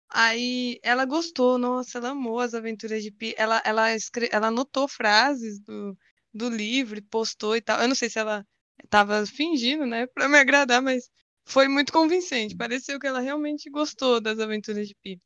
Aí 0.10 0.80
ela 0.84 1.06
gostou, 1.06 1.58
nossa, 1.58 1.98
ela 2.00 2.10
amou 2.12 2.40
as 2.40 2.54
aventuras 2.54 3.04
de 3.04 3.12
Pi. 3.12 3.36
Ela, 3.38 3.62
ela, 3.66 3.96
escre... 3.96 4.30
ela 4.32 4.48
anotou 4.48 4.88
frases 4.88 5.60
do, 5.62 5.98
do 6.38 6.50
livro, 6.50 7.02
postou 7.04 7.56
e 7.56 7.62
tal. 7.62 7.82
Eu 7.82 7.88
não 7.88 7.96
sei 7.96 8.10
se 8.10 8.20
ela 8.20 8.46
estava 8.84 9.26
fingindo, 9.26 9.86
né, 9.86 10.08
para 10.08 10.30
me 10.30 10.38
agradar, 10.38 10.82
mas 10.82 11.10
foi 11.46 11.68
muito 11.68 11.92
convincente. 11.92 12.56
Pareceu 12.56 13.00
que 13.00 13.08
ela 13.08 13.20
realmente 13.20 13.70
gostou 13.70 14.22
das 14.22 14.40
aventuras 14.40 14.88
de 14.88 14.96
Pi. 15.02 15.22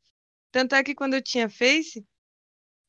Tanto 0.50 0.74
é 0.74 0.82
que 0.82 0.94
quando 0.94 1.14
eu 1.14 1.22
tinha 1.22 1.48
Face, 1.48 2.04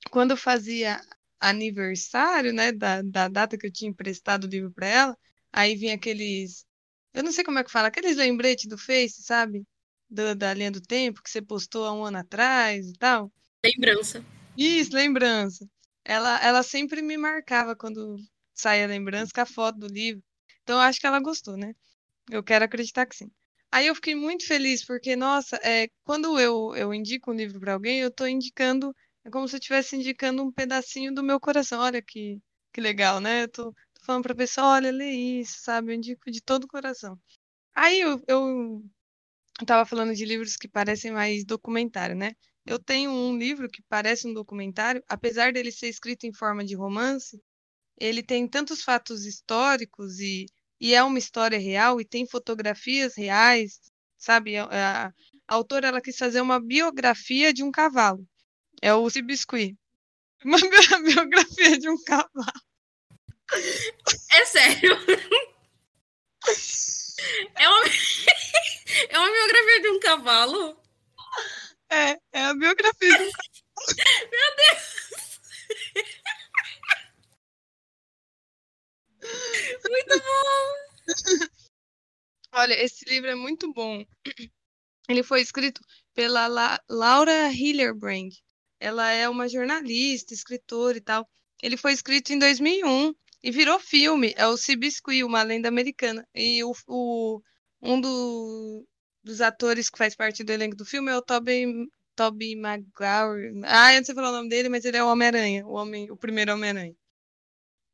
quando 0.10 0.32
eu 0.32 0.38
fazia 0.38 1.02
aniversário, 1.40 2.54
né, 2.54 2.72
da, 2.72 3.02
da 3.02 3.28
data 3.28 3.58
que 3.58 3.68
eu 3.68 3.72
tinha 3.72 3.92
emprestado 3.92 4.46
o 4.46 4.48
livro 4.48 4.72
para 4.72 4.88
ela, 4.88 5.18
aí 5.52 5.76
vinha 5.76 5.96
aqueles, 5.96 6.66
eu 7.14 7.24
não 7.24 7.32
sei 7.32 7.44
como 7.44 7.60
é 7.60 7.64
que 7.64 7.72
fala, 7.72 7.90
aqueles 7.90 8.18
lembretes 8.18 8.68
do 8.68 8.78
Face, 8.78 9.22
sabe? 9.24 9.64
Da, 10.10 10.34
da 10.34 10.54
linha 10.54 10.72
do 10.72 10.82
tempo 10.82 11.22
que 11.22 11.30
você 11.30 11.42
postou 11.42 11.86
há 11.86 11.94
um 11.94 12.06
ano 12.06 12.18
atrás 12.20 12.88
e 12.88 12.94
tal. 12.94 13.32
Lembrança. 13.66 14.24
Isso, 14.56 14.94
lembrança 14.94 15.68
ela, 16.06 16.40
ela 16.44 16.64
sempre 16.64 17.02
me 17.02 17.18
marcava 17.18 17.76
quando 17.76 18.18
saía 18.54 18.86
a 18.86 18.88
lembrança 18.88 19.32
com 19.34 19.42
a 19.42 19.46
foto 19.46 19.80
do 19.80 19.88
livro. 19.88 20.24
Então, 20.64 20.78
eu 20.78 20.82
acho 20.82 21.00
que 21.00 21.08
ela 21.08 21.20
gostou, 21.20 21.58
né? 21.58 21.74
Eu 22.32 22.44
quero 22.44 22.66
acreditar 22.66 23.06
que 23.06 23.16
sim. 23.16 23.32
Aí 23.72 23.88
eu 23.88 23.96
fiquei 23.96 24.16
muito 24.16 24.46
feliz, 24.48 24.86
porque, 24.86 25.16
nossa, 25.16 25.58
é, 25.64 25.88
quando 26.06 26.40
eu, 26.40 26.76
eu 26.76 26.94
indico 26.94 27.32
um 27.32 27.36
livro 27.36 27.60
para 27.60 27.74
alguém, 27.74 28.00
eu 28.02 28.10
estou 28.10 28.28
indicando, 28.28 28.96
é 29.26 29.30
como 29.30 29.48
se 29.48 29.56
eu 29.56 29.60
estivesse 29.60 29.96
indicando 29.96 30.44
um 30.44 30.52
pedacinho 30.52 31.14
do 31.14 31.24
meu 31.24 31.40
coração. 31.40 31.82
Olha 31.82 32.02
que, 32.02 32.40
que 32.74 32.82
legal, 32.82 33.20
né? 33.20 33.44
Eu 33.44 33.50
tô, 33.50 33.72
tô 33.74 34.06
falando 34.06 34.24
pra 34.24 34.36
pessoa, 34.36 34.68
olha, 34.76 34.92
lê 34.92 35.12
isso, 35.12 35.62
sabe? 35.64 35.92
Eu 35.92 35.96
indico 35.98 36.32
de 36.32 36.42
todo 36.42 36.66
o 36.66 36.68
coração. 36.68 37.20
Aí 37.76 38.02
eu, 38.02 38.22
eu, 38.28 38.84
eu 39.62 39.66
tava 39.66 39.86
falando 39.86 40.14
de 40.16 40.26
livros 40.26 40.56
que 40.58 40.68
parecem 40.68 41.12
mais 41.12 41.46
documentário, 41.46 42.16
né? 42.16 42.34
Eu 42.66 42.80
tenho 42.80 43.12
um 43.12 43.38
livro 43.38 43.70
que 43.70 43.82
parece 43.90 44.28
um 44.28 44.34
documentário, 44.34 45.04
apesar 45.08 45.52
dele 45.52 45.72
ser 45.72 45.90
escrito 45.90 46.26
em 46.26 46.34
forma 46.34 46.64
de 46.64 46.76
romance, 46.76 47.42
ele 48.00 48.24
tem 48.24 48.48
tantos 48.48 48.82
fatos 48.82 49.26
históricos 49.26 50.20
e, 50.20 50.46
e 50.80 50.94
é 50.94 51.04
uma 51.04 51.20
história 51.20 51.60
real 51.60 52.00
e 52.00 52.06
tem 52.06 52.26
fotografias 52.26 53.16
reais, 53.16 53.80
sabe? 54.18 54.58
A, 54.58 54.66
a, 54.66 55.08
a 55.08 55.14
autora 55.48 55.88
ela 55.88 56.02
quis 56.02 56.18
fazer 56.18 56.42
uma 56.42 56.60
biografia 56.60 57.54
de 57.54 57.64
um 57.64 57.72
cavalo. 57.72 58.26
É 58.82 58.94
o 58.94 59.10
Cibiscuit. 59.10 59.78
Uma 60.44 60.58
biografia 60.60 61.80
de 61.80 61.90
um 61.90 62.04
cavalo. 62.04 62.52
É 64.32 64.46
sério. 64.46 64.98
É 67.56 67.70
uma, 67.70 67.84
é 69.10 69.18
uma 69.18 69.32
biografia 69.32 69.82
de 69.82 69.90
um 69.90 70.00
cavalo? 70.00 70.83
É, 71.94 72.18
é 72.32 72.46
a 72.46 72.56
biografia 72.56 73.18
do 73.20 73.24
Meu 74.32 74.56
Deus! 74.58 75.04
Muito 79.90 80.20
bom! 80.20 81.48
Olha, 82.54 82.74
esse 82.84 83.06
livro 83.06 83.30
é 83.30 83.36
muito 83.36 83.72
bom. 83.74 84.04
Ele 85.08 85.22
foi 85.22 85.42
escrito 85.42 85.82
pela 86.16 86.48
La 86.48 86.82
Laura 86.90 87.52
Hillerbrand. 87.52 88.32
Ela 88.80 89.12
é 89.12 89.30
uma 89.30 89.48
jornalista, 89.48 90.34
escritora 90.34 90.98
e 90.98 91.02
tal. 91.02 91.30
Ele 91.62 91.78
foi 91.78 91.94
escrito 91.94 92.34
em 92.34 92.40
2001 92.40 93.14
e 93.44 93.52
virou 93.52 93.80
filme. 93.80 94.34
É 94.36 94.48
o 94.48 94.58
Cibiscuit, 94.58 95.24
uma 95.24 95.44
lenda 95.44 95.68
americana. 95.68 96.28
E 96.34 96.64
o, 96.64 96.74
o 96.88 97.42
um 97.84 98.02
do, 98.02 98.88
dos 99.24 99.42
atores 99.42 99.90
que 99.90 99.98
faz 99.98 100.16
parte 100.16 100.44
do 100.44 100.52
elenco 100.52 100.76
do 100.76 100.86
filme 100.86 101.12
é 101.12 101.18
o 101.18 101.22
Tobey, 101.22 101.66
Tobey 102.16 102.56
Maguire. 102.56 103.62
Ah, 103.66 103.94
eu 103.94 104.00
não 104.00 104.06
sei 104.06 104.16
falar 104.16 104.30
o 104.30 104.34
nome 104.34 104.50
dele, 104.50 104.70
mas 104.70 104.86
ele 104.86 104.98
é 104.98 105.04
o 105.04 105.08
Homem-Aranha, 105.08 105.66
o, 105.66 105.74
homem, 105.74 106.12
o 106.12 106.18
primeiro 106.18 106.54
Homem-Aranha. 106.54 106.96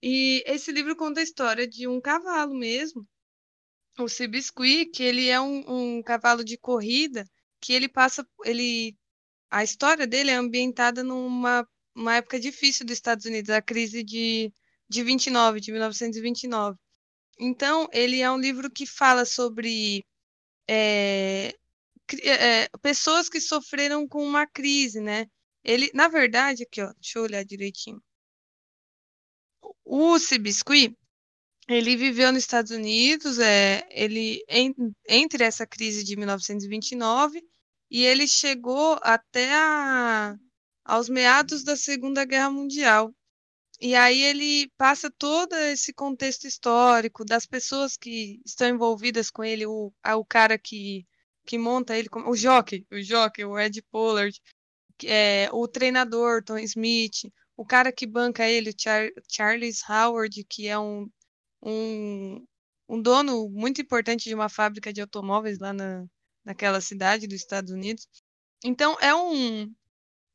E 0.01 0.43
esse 0.45 0.71
livro 0.71 0.95
conta 0.95 1.19
a 1.19 1.23
história 1.23 1.67
de 1.67 1.87
um 1.87 1.99
cavalo 1.99 2.55
mesmo, 2.55 3.05
o 3.99 4.07
Cibiscuit, 4.07 4.91
que 4.91 5.03
ele 5.03 5.27
é 5.27 5.39
um, 5.39 5.97
um 5.97 6.03
cavalo 6.03 6.43
de 6.43 6.57
corrida, 6.57 7.25
que 7.61 7.73
ele 7.73 7.89
passa, 7.89 8.25
ele, 8.45 8.95
a 9.49 9.63
história 9.63 10.07
dele 10.07 10.31
é 10.31 10.35
ambientada 10.35 11.03
numa 11.03 11.67
uma 11.95 12.15
época 12.15 12.39
difícil 12.39 12.85
dos 12.85 12.93
Estados 12.93 13.25
Unidos, 13.25 13.49
a 13.49 13.61
crise 13.61 14.03
de, 14.03 14.53
de 14.87 15.03
29, 15.03 15.59
de 15.59 15.71
1929. 15.71 16.77
Então, 17.37 17.87
ele 17.91 18.21
é 18.21 18.31
um 18.31 18.37
livro 18.39 18.71
que 18.71 18.85
fala 18.85 19.25
sobre 19.25 20.05
é, 20.71 21.53
é, 22.23 22.69
pessoas 22.81 23.27
que 23.27 23.41
sofreram 23.41 24.07
com 24.07 24.23
uma 24.23 24.45
crise, 24.45 25.01
né? 25.01 25.27
Ele, 25.63 25.89
na 25.93 26.07
verdade, 26.07 26.63
aqui, 26.63 26.81
ó, 26.81 26.93
deixa 26.93 27.19
eu 27.19 27.23
olhar 27.23 27.43
direitinho. 27.43 28.01
O 29.83 30.19
Cibiscuit, 30.19 30.95
ele 31.67 31.95
viveu 31.97 32.31
nos 32.31 32.43
Estados 32.43 32.71
Unidos, 32.71 33.39
é, 33.39 33.87
ele 33.89 34.43
entre 35.07 35.43
essa 35.43 35.65
crise 35.65 36.03
de 36.03 36.15
1929 36.15 37.41
e 37.89 38.03
ele 38.03 38.27
chegou 38.27 38.99
até 39.01 39.53
a, 39.53 40.35
aos 40.85 41.09
meados 41.09 41.63
da 41.63 41.75
Segunda 41.75 42.25
Guerra 42.25 42.51
Mundial. 42.51 43.13
E 43.81 43.95
aí 43.95 44.21
ele 44.21 44.69
passa 44.77 45.09
todo 45.09 45.55
esse 45.55 45.93
contexto 45.93 46.45
histórico 46.45 47.23
das 47.23 47.45
pessoas 47.45 47.95
que 47.95 48.41
estão 48.45 48.67
envolvidas 48.67 49.31
com 49.31 49.43
ele, 49.43 49.65
o, 49.65 49.93
o 50.05 50.25
cara 50.25 50.57
que, 50.57 51.07
que 51.45 51.57
monta 51.57 51.97
ele, 51.97 52.09
o 52.27 52.35
jockey, 52.35 52.85
o 52.91 53.01
jockey, 53.01 53.45
o 53.45 53.57
Ed 53.57 53.81
Pollard, 53.89 54.37
é, 55.05 55.47
o 55.53 55.67
treinador, 55.67 56.43
Tom 56.43 56.57
Smith, 56.59 57.31
o 57.55 57.65
cara 57.65 57.91
que 57.91 58.05
banca 58.05 58.47
ele, 58.47 58.71
o 58.71 58.73
Char 58.77 59.09
Charles 59.29 59.81
Howard, 59.89 60.43
que 60.49 60.67
é 60.67 60.77
um, 60.77 61.09
um, 61.63 62.45
um 62.87 63.01
dono 63.01 63.49
muito 63.49 63.81
importante 63.81 64.27
de 64.27 64.35
uma 64.35 64.49
fábrica 64.49 64.91
de 64.91 65.01
automóveis 65.01 65.57
lá 65.59 65.71
na, 65.71 66.05
naquela 66.43 66.81
cidade 66.81 67.27
dos 67.27 67.37
Estados 67.37 67.71
Unidos. 67.71 68.07
Então, 68.63 68.97
é 68.99 69.15
um, 69.15 69.73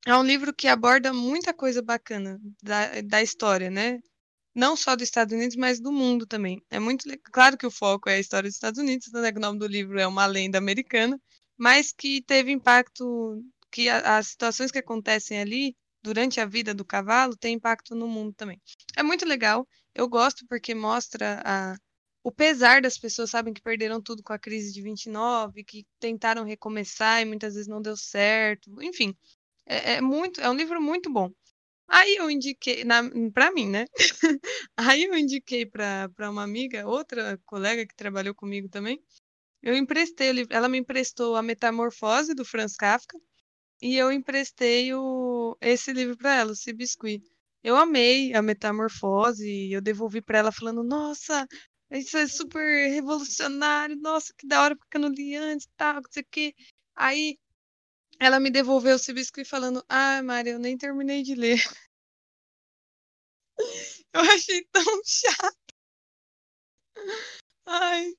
é 0.07 0.17
um 0.17 0.23
livro 0.23 0.53
que 0.55 0.69
aborda 0.69 1.13
muita 1.13 1.55
coisa 1.55 1.83
bacana 1.83 2.41
da, 2.63 3.01
da 3.03 3.23
história, 3.23 3.71
né? 3.71 4.01
não 4.55 4.77
só 4.77 4.95
dos 4.95 5.05
Estados 5.05 5.35
Unidos, 5.35 5.57
mas 5.57 5.81
do 5.81 5.91
mundo 5.91 6.27
também. 6.27 6.63
É 6.71 6.79
muito 6.79 7.05
claro 7.33 7.59
que 7.59 7.67
o 7.67 7.71
foco 7.71 8.09
é 8.09 8.15
a 8.15 8.21
história 8.21 8.49
dos 8.49 8.55
Estados 8.55 8.79
Unidos, 8.79 9.11
né, 9.13 9.33
o 9.35 9.41
nome 9.41 9.59
do 9.59 9.67
livro 9.67 9.99
é 9.99 10.07
uma 10.07 10.27
lenda 10.27 10.59
americana, 10.59 11.21
mas 11.57 11.93
que 11.93 12.23
teve 12.23 12.53
impacto, 12.53 13.43
que 13.71 13.89
a, 13.89 14.19
as 14.19 14.29
situações 14.29 14.71
que 14.71 14.79
acontecem 14.79 15.41
ali 15.41 15.77
durante 16.03 16.41
a 16.41 16.47
vida 16.47 16.73
do 16.73 16.85
cavalo 16.85 17.37
têm 17.37 17.55
impacto 17.55 17.95
no 17.95 18.07
mundo 18.07 18.33
também. 18.35 18.61
É 18.97 19.03
muito 19.03 19.27
legal. 19.27 19.67
Eu 19.95 20.09
gosto 20.09 20.47
porque 20.47 20.75
mostra 20.75 21.43
a, 21.45 21.77
o 22.23 22.31
pesar 22.31 22.83
das 22.83 22.99
pessoas, 22.99 23.31
sabem, 23.31 23.55
que 23.55 23.63
perderam 23.63 24.01
tudo 24.01 24.23
com 24.23 24.33
a 24.33 24.39
crise 24.39 24.73
de 24.73 24.83
29, 24.83 25.65
que 25.65 25.87
tentaram 25.99 26.45
recomeçar 26.45 27.23
e 27.23 27.25
muitas 27.25 27.55
vezes 27.55 27.69
não 27.69 27.83
deu 27.83 27.97
certo. 27.97 28.83
Enfim, 28.83 29.17
é, 29.67 29.95
é 29.95 30.01
muito, 30.01 30.41
é 30.41 30.49
um 30.51 30.55
livro 30.55 30.81
muito 30.81 31.11
bom. 31.13 31.31
Aí 31.89 32.17
eu 32.17 32.31
indiquei, 32.31 32.85
para 33.33 33.53
mim, 33.53 33.69
né? 33.69 33.87
Aí 34.77 35.05
eu 35.05 35.17
indiquei 35.17 35.67
para 35.67 36.31
uma 36.31 36.43
amiga, 36.43 36.87
outra 36.89 37.39
colega 37.47 37.87
que 37.87 37.95
trabalhou 37.95 38.35
comigo 38.35 38.69
também. 38.69 39.01
Eu 39.63 39.77
emprestei 39.77 40.31
o 40.31 40.35
livro, 40.35 40.55
ela 40.55 40.69
me 40.69 40.79
emprestou 40.79 41.37
A 41.37 41.43
Metamorfose 41.43 42.35
do 42.35 42.45
Franz 42.45 42.77
Kafka 42.77 43.19
e 43.83 43.97
eu 43.97 44.13
emprestei 44.13 44.95
o, 44.95 45.57
esse 45.61 45.93
livro 45.93 46.17
para 46.17 46.35
ela, 46.37 46.53
o 46.53 46.57
Se 46.57 46.73
Biscuit. 46.73 47.23
Eu 47.63 47.77
amei 47.77 48.35
a 48.35 48.43
Metamorfose 48.43 49.47
e 49.49 49.73
eu 49.73 49.81
devolvi 49.83 50.21
para 50.23 50.39
ela 50.39 50.53
falando: 50.53 50.83
"Nossa, 50.85 51.47
isso 51.91 52.17
é 52.19 52.27
super 52.27 52.91
revolucionário, 52.91 53.97
nossa, 53.97 54.35
que 54.37 54.47
da 54.47 54.63
hora 54.63 54.77
porque 54.77 54.97
eu 54.97 55.01
não 55.03 55.09
li 55.11 55.37
antes, 55.37 55.69
tal, 55.77 55.95
não 55.97 56.03
sei 56.11 56.23
o 56.23 56.27
quê. 56.31 56.55
Aí 56.95 57.39
ela 58.25 58.41
me 58.41 58.51
devolveu 58.51 58.97
o 58.97 58.99
Cibiscuit 58.99 59.49
falando, 59.49 59.85
ah, 59.89 60.23
Mari, 60.23 60.51
eu 60.51 60.59
nem 60.59 60.77
terminei 60.77 61.23
de 61.23 61.35
ler. 61.35 61.63
Eu 64.13 64.21
achei 64.21 64.65
tão 64.71 64.85
chato. 65.05 65.75
Ai, 67.67 68.13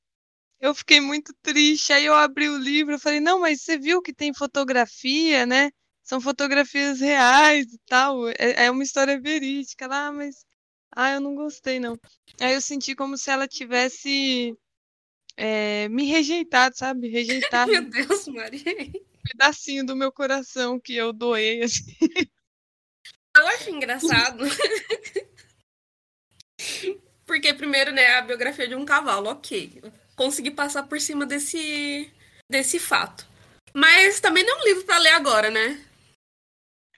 eu 0.59 0.73
fiquei 0.75 0.99
muito 0.99 1.33
triste. 1.41 1.93
Aí 1.93 2.05
eu 2.05 2.13
abri 2.13 2.49
o 2.49 2.57
livro, 2.57 2.95
eu 2.95 2.99
falei, 2.99 3.19
não, 3.19 3.39
mas 3.39 3.61
você 3.61 3.77
viu 3.77 4.01
que 4.01 4.13
tem 4.13 4.33
fotografia, 4.33 5.45
né? 5.45 5.71
São 6.03 6.19
fotografias 6.19 6.99
reais 6.99 7.65
e 7.73 7.79
tal. 7.87 8.27
É, 8.29 8.65
é 8.65 8.71
uma 8.71 8.83
história 8.83 9.19
verídica 9.19 9.87
lá, 9.87 10.11
mas 10.11 10.45
ah, 10.91 11.13
eu 11.13 11.21
não 11.21 11.35
gostei, 11.35 11.79
não. 11.79 11.97
Aí 12.39 12.53
eu 12.53 12.61
senti 12.61 12.95
como 12.95 13.17
se 13.17 13.29
ela 13.29 13.47
tivesse 13.47 14.55
é, 15.37 15.89
me 15.89 16.05
rejeitado, 16.05 16.77
sabe? 16.77 17.09
Rejeitado. 17.09 17.71
Meu 17.71 17.89
Deus, 17.89 18.27
Maria. 18.27 18.91
Pedacinho 19.25 19.85
do 19.85 19.95
meu 19.95 20.11
coração 20.11 20.79
que 20.79 20.95
eu 20.95 21.11
doei, 21.11 21.63
assim. 21.63 21.95
Eu 23.35 23.47
acho 23.47 23.69
engraçado. 23.69 24.45
Porque, 27.25 27.53
primeiro, 27.53 27.91
né, 27.91 28.15
a 28.15 28.21
biografia 28.21 28.65
de 28.67 28.75
um 28.75 28.85
cavalo, 28.85 29.29
ok. 29.29 29.83
Consegui 30.15 30.51
passar 30.51 30.83
por 30.83 31.01
cima 31.01 31.25
desse, 31.25 32.09
desse 32.49 32.79
fato. 32.79 33.27
Mas 33.73 34.21
também 34.21 34.45
não 34.45 34.57
é 34.57 34.61
um 34.61 34.63
livro 34.63 34.85
para 34.85 34.99
ler 34.99 35.09
agora, 35.09 35.49
né? 35.49 35.85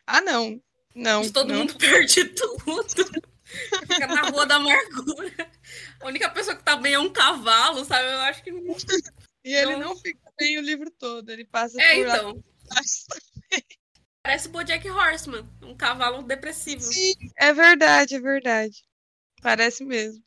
Ah, 0.05 0.21
não. 0.21 0.61
Não. 0.93 1.21
De 1.21 1.32
todo 1.32 1.49
não. 1.51 1.61
mundo 1.61 1.75
perde 1.80 2.25
tudo. 2.25 3.23
Fica 3.88 4.05
na 4.05 4.30
rua 4.30 4.45
da 4.45 4.55
amargura. 4.57 5.51
A 6.01 6.07
única 6.07 6.30
pessoa 6.30 6.55
que 6.55 6.63
tá 6.63 6.75
bem 6.75 6.93
é 6.93 6.99
um 6.99 7.11
cavalo, 7.11 7.84
sabe? 7.84 8.07
Eu 8.07 8.19
acho 8.19 8.43
que. 8.43 8.51
E 9.43 9.53
ele 9.53 9.78
não, 9.78 9.89
não 9.89 9.95
fica 9.95 10.26
bem 10.38 10.58
o 10.58 10.62
livro 10.62 10.92
todo, 10.92 11.30
ele 11.30 11.46
passa 11.46 11.82
é, 11.82 11.96
por 11.96 12.08
então. 12.08 12.44
Parece 14.24 14.48
o 14.48 14.52
Bojack 14.52 14.90
Horseman, 14.90 15.50
um 15.62 15.76
cavalo 15.76 16.22
depressivo. 16.22 16.82
Sim, 16.82 17.14
é 17.38 17.54
verdade, 17.54 18.16
é 18.16 18.20
verdade. 18.20 18.84
Parece 19.42 19.86
mesmo. 19.86 20.22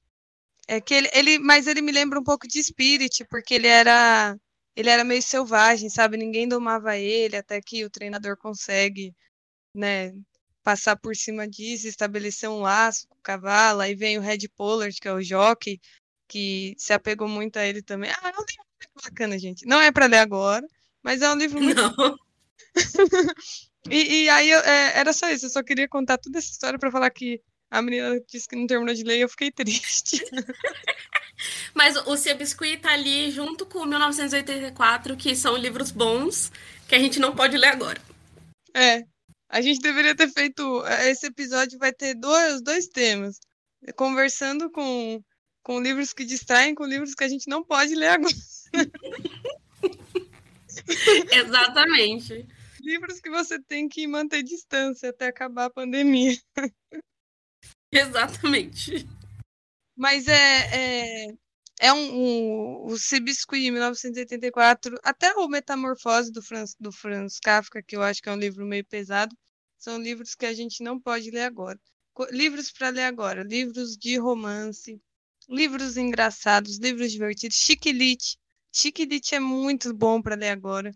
É 0.66 0.80
que 0.80 0.94
ele, 0.94 1.10
ele, 1.12 1.38
mas 1.38 1.66
ele 1.66 1.82
me 1.82 1.92
lembra 1.92 2.18
um 2.18 2.24
pouco 2.24 2.48
de 2.48 2.62
Spirit, 2.62 3.24
porque 3.28 3.54
ele 3.54 3.66
era, 3.66 4.36
ele 4.74 4.88
era 4.88 5.04
meio 5.04 5.22
selvagem, 5.22 5.90
sabe? 5.90 6.16
Ninguém 6.16 6.48
domava 6.48 6.96
ele, 6.96 7.36
até 7.36 7.60
que 7.60 7.84
o 7.84 7.90
treinador 7.90 8.36
consegue, 8.38 9.14
né, 9.74 10.12
passar 10.62 10.96
por 10.96 11.14
cima 11.14 11.48
disso, 11.48 11.88
estabelecer 11.88 12.48
um 12.48 12.60
laço 12.60 13.06
com 13.08 13.18
o 13.18 13.22
cavalo. 13.22 13.80
Aí 13.80 13.94
vem 13.94 14.16
o 14.16 14.22
Red 14.22 14.48
Pollard, 14.56 14.96
que 14.98 15.08
é 15.08 15.12
o 15.12 15.22
jockey, 15.22 15.80
que 16.30 16.74
se 16.78 16.92
apegou 16.92 17.28
muito 17.28 17.58
a 17.58 17.66
ele 17.66 17.82
também. 17.82 18.10
Ah, 18.10 18.28
é 18.28 18.40
um 18.40 18.44
livro 18.44 18.64
muito 18.78 19.04
bacana, 19.04 19.38
gente. 19.38 19.66
Não 19.66 19.80
é 19.80 19.90
para 19.90 20.06
ler 20.06 20.18
agora, 20.18 20.64
mas 21.02 21.20
é 21.20 21.30
um 21.30 21.36
livro 21.36 21.60
muito. 21.60 21.80
Não. 21.80 22.16
e, 23.90 24.22
e, 24.22 24.28
aí 24.28 24.48
eu, 24.48 24.60
é, 24.60 24.98
era 24.98 25.12
só 25.12 25.28
isso. 25.28 25.46
Eu 25.46 25.50
só 25.50 25.62
queria 25.62 25.88
contar 25.88 26.18
toda 26.18 26.38
essa 26.38 26.50
história 26.50 26.78
para 26.78 26.90
falar 26.90 27.10
que 27.10 27.40
a 27.68 27.82
menina 27.82 28.20
disse 28.28 28.48
que 28.48 28.56
não 28.56 28.66
terminou 28.66 28.94
de 28.94 29.02
ler 29.02 29.18
e 29.18 29.20
eu 29.22 29.28
fiquei 29.28 29.50
triste. 29.50 30.24
Mas 31.74 31.96
o 31.96 32.34
Biscuit 32.36 32.80
tá 32.80 32.92
ali 32.92 33.30
junto 33.30 33.66
com 33.66 33.84
1984, 33.84 35.16
que 35.16 35.34
são 35.34 35.56
livros 35.56 35.90
bons 35.90 36.52
que 36.86 36.94
a 36.94 36.98
gente 36.98 37.18
não 37.18 37.34
pode 37.34 37.56
ler 37.56 37.68
agora. 37.68 38.00
É, 38.74 39.02
a 39.48 39.60
gente 39.60 39.80
deveria 39.80 40.14
ter 40.14 40.28
feito. 40.28 40.84
Eh, 40.86 41.10
esse 41.10 41.26
episódio 41.26 41.78
vai 41.78 41.92
ter 41.92 42.14
dois, 42.14 42.62
dois 42.62 42.86
temas. 42.86 43.38
Conversando 43.96 44.70
com, 44.70 45.22
com 45.62 45.80
livros 45.80 46.12
que 46.12 46.24
distraem, 46.24 46.74
com 46.74 46.84
livros 46.84 47.14
que 47.14 47.24
a 47.24 47.28
gente 47.28 47.48
não 47.48 47.64
pode 47.64 47.94
ler 47.94 48.08
agora. 48.08 48.34
Exatamente. 51.32 52.46
Livros 52.80 53.20
que 53.20 53.30
você 53.30 53.60
tem 53.60 53.88
que 53.88 54.06
manter 54.06 54.42
distância 54.42 55.10
até 55.10 55.26
acabar 55.26 55.66
a 55.66 55.70
pandemia. 55.70 56.36
Exatamente. 57.92 59.06
Mas 59.96 60.26
é, 60.28 61.26
é, 61.26 61.34
é 61.80 61.92
um, 61.92 61.98
um, 61.98 62.86
o 62.86 62.98
Cibiscuit, 62.98 63.70
1984, 63.70 64.98
até 65.02 65.34
o 65.34 65.48
Metamorfose 65.48 66.32
do 66.32 66.42
Franz, 66.42 66.74
do 66.80 66.90
Franz 66.90 67.38
Kafka, 67.38 67.82
que 67.82 67.96
eu 67.96 68.02
acho 68.02 68.22
que 68.22 68.28
é 68.28 68.32
um 68.32 68.38
livro 68.38 68.64
meio 68.64 68.84
pesado, 68.84 69.36
são 69.78 69.98
livros 69.98 70.34
que 70.34 70.46
a 70.46 70.54
gente 70.54 70.82
não 70.82 70.98
pode 70.98 71.30
ler 71.30 71.42
agora. 71.42 71.78
Livros 72.30 72.70
para 72.70 72.90
ler 72.90 73.04
agora, 73.04 73.42
livros 73.42 73.96
de 73.96 74.16
romance, 74.16 75.00
livros 75.50 75.96
engraçados, 75.96 76.78
livros 76.78 77.10
divertidos, 77.10 77.56
Chiquilite. 77.56 78.38
Chiquilite 78.72 79.34
é 79.34 79.40
muito 79.40 79.92
bom 79.92 80.22
para 80.22 80.36
ler 80.36 80.50
agora. 80.50 80.94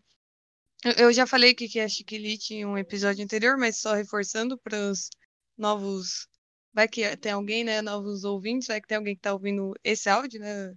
Eu 0.96 1.12
já 1.12 1.26
falei 1.26 1.52
o 1.52 1.56
que 1.56 1.78
é 1.78 1.88
Chiquilite 1.88 2.54
em 2.54 2.64
um 2.66 2.78
episódio 2.78 3.24
anterior, 3.24 3.56
mas 3.58 3.78
só 3.78 3.94
reforçando 3.94 4.56
para 4.58 4.78
os 4.90 5.08
novos 5.56 6.28
vai 6.74 6.88
que 6.88 7.16
tem 7.16 7.32
alguém, 7.32 7.64
né, 7.64 7.80
novos 7.80 8.24
ouvintes, 8.24 8.68
vai 8.68 8.80
que 8.80 8.88
tem 8.88 8.98
alguém 8.98 9.14
que 9.14 9.20
está 9.20 9.32
ouvindo 9.32 9.74
esse 9.84 10.08
áudio, 10.08 10.40
né, 10.40 10.74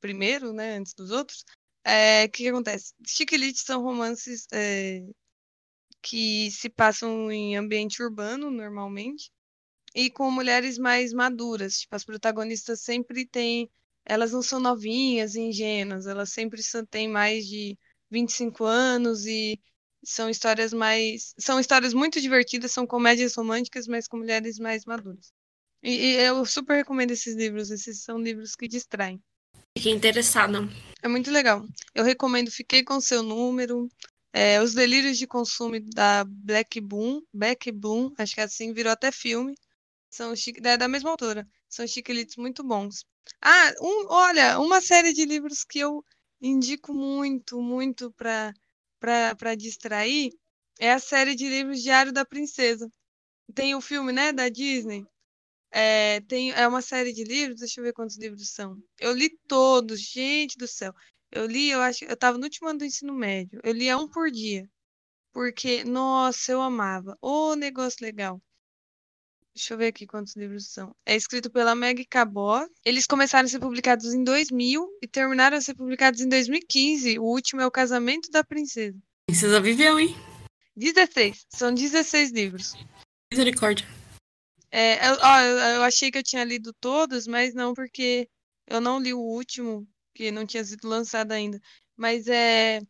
primeiro, 0.00 0.52
né, 0.52 0.76
antes 0.76 0.94
dos 0.94 1.10
outros. 1.10 1.44
É, 1.84 2.24
o 2.24 2.30
que, 2.30 2.44
que 2.44 2.48
acontece? 2.48 2.94
Chiquilites 3.06 3.62
são 3.62 3.82
romances 3.82 4.46
é, 4.52 5.02
que 6.02 6.50
se 6.50 6.68
passam 6.70 7.30
em 7.32 7.56
ambiente 7.56 8.02
urbano, 8.02 8.50
normalmente, 8.50 9.30
e 9.94 10.10
com 10.10 10.30
mulheres 10.30 10.78
mais 10.78 11.12
maduras. 11.12 11.80
Tipo, 11.80 11.96
as 11.96 12.04
protagonistas 12.04 12.80
sempre 12.80 13.26
têm. 13.26 13.70
Elas 14.04 14.32
não 14.32 14.42
são 14.42 14.60
novinhas 14.60 15.34
e 15.34 15.40
ingênuas, 15.40 16.06
elas 16.06 16.32
sempre 16.32 16.60
têm 16.90 17.08
mais 17.08 17.46
de 17.46 17.78
25 18.10 18.64
anos 18.64 19.26
e 19.26 19.60
são 20.04 20.30
histórias 20.30 20.72
mais. 20.72 21.34
São 21.38 21.60
histórias 21.60 21.94
muito 21.94 22.20
divertidas, 22.20 22.72
são 22.72 22.86
comédias 22.86 23.34
românticas, 23.34 23.86
mas 23.86 24.08
com 24.08 24.18
mulheres 24.18 24.58
mais 24.58 24.84
maduras. 24.84 25.32
E, 25.82 25.90
e, 25.90 26.16
eu 26.16 26.44
super 26.44 26.76
recomendo 26.76 27.10
esses 27.10 27.34
livros. 27.34 27.70
Esses 27.70 28.02
são 28.02 28.18
livros 28.18 28.54
que 28.54 28.68
distraem. 28.68 29.22
Fiquei 29.76 29.92
interessada. 29.92 30.58
É 31.02 31.08
muito 31.08 31.30
legal. 31.30 31.64
Eu 31.94 32.04
recomendo 32.04 32.50
Fiquei 32.50 32.82
com 32.82 33.00
Seu 33.00 33.22
Número. 33.22 33.88
É, 34.32 34.60
Os 34.60 34.74
Delírios 34.74 35.18
de 35.18 35.26
Consumo 35.26 35.80
da 35.80 36.24
Black 36.24 36.80
Boom. 36.80 37.22
Black 37.32 37.70
Boom, 37.72 38.12
acho 38.18 38.34
que 38.34 38.40
é 38.40 38.44
assim, 38.44 38.72
virou 38.72 38.92
até 38.92 39.10
filme. 39.10 39.54
São 40.10 40.34
da 40.78 40.88
mesma 40.88 41.10
autora. 41.10 41.46
São 41.68 41.86
chiquilitos 41.86 42.36
muito 42.36 42.64
bons. 42.64 43.04
Ah, 43.40 43.72
um, 43.80 44.06
olha, 44.08 44.58
uma 44.58 44.80
série 44.80 45.12
de 45.12 45.24
livros 45.24 45.64
que 45.64 45.78
eu 45.78 46.04
indico 46.40 46.92
muito, 46.92 47.60
muito 47.60 48.12
para 48.12 49.54
distrair 49.56 50.32
é 50.78 50.92
a 50.92 50.98
série 50.98 51.34
de 51.34 51.48
livros 51.48 51.82
Diário 51.82 52.12
da 52.12 52.24
Princesa. 52.24 52.90
Tem 53.54 53.74
o 53.74 53.80
filme, 53.80 54.12
né, 54.12 54.32
da 54.32 54.48
Disney. 54.48 55.04
É, 55.72 56.20
tem, 56.22 56.52
é 56.52 56.66
uma 56.66 56.82
série 56.82 57.12
de 57.12 57.24
livros, 57.24 57.60
deixa 57.60 57.80
eu 57.80 57.84
ver 57.84 57.92
quantos 57.92 58.18
livros 58.18 58.50
são. 58.50 58.76
Eu 58.98 59.12
li 59.12 59.30
todos, 59.48 60.00
gente 60.00 60.56
do 60.58 60.66
céu. 60.66 60.92
Eu 61.30 61.46
li, 61.46 61.70
eu 61.70 61.80
acho, 61.80 62.04
eu 62.04 62.16
tava 62.16 62.38
no 62.38 62.44
último 62.44 62.68
ano 62.68 62.80
do 62.80 62.84
ensino 62.84 63.14
médio. 63.14 63.60
Eu 63.62 63.72
lia 63.72 63.96
um 63.98 64.08
por 64.08 64.30
dia. 64.30 64.68
Porque, 65.32 65.84
nossa, 65.84 66.52
eu 66.52 66.62
amava. 66.62 67.16
Ô, 67.20 67.54
negócio 67.56 67.98
legal. 68.02 68.40
Deixa 69.54 69.74
eu 69.74 69.78
ver 69.78 69.88
aqui 69.88 70.06
quantos 70.06 70.36
livros 70.36 70.68
são. 70.68 70.94
É 71.04 71.16
escrito 71.16 71.50
pela 71.50 71.74
Meg 71.74 72.04
Cabot. 72.06 72.70
Eles 72.84 73.06
começaram 73.06 73.46
a 73.46 73.48
ser 73.48 73.58
publicados 73.58 74.14
em 74.14 74.22
2000 74.22 74.88
e 75.02 75.08
terminaram 75.08 75.56
a 75.56 75.60
ser 75.60 75.74
publicados 75.74 76.20
em 76.20 76.28
2015. 76.28 77.18
O 77.18 77.24
último 77.24 77.60
é 77.60 77.66
O 77.66 77.70
Casamento 77.70 78.30
da 78.30 78.44
Princesa. 78.44 78.98
Princesa 79.26 79.60
viveu, 79.60 79.98
hein? 79.98 80.14
16. 80.76 81.46
São 81.50 81.74
16 81.74 82.30
livros. 82.30 82.74
Misericórdia. 83.32 83.86
É, 84.70 85.08
eu, 85.08 85.18
ó, 85.20 85.40
eu, 85.40 85.82
achei 85.82 86.10
que 86.10 86.18
eu 86.18 86.22
tinha 86.22 86.44
lido 86.44 86.72
todos, 86.80 87.26
mas 87.26 87.52
não, 87.54 87.74
porque 87.74 88.28
eu 88.66 88.80
não 88.80 89.00
li 89.00 89.12
o 89.12 89.18
último, 89.18 89.86
que 90.14 90.30
não 90.30 90.46
tinha 90.46 90.64
sido 90.64 90.88
lançado 90.88 91.32
ainda. 91.32 91.60
Mas 91.96 92.28
é, 92.28 92.80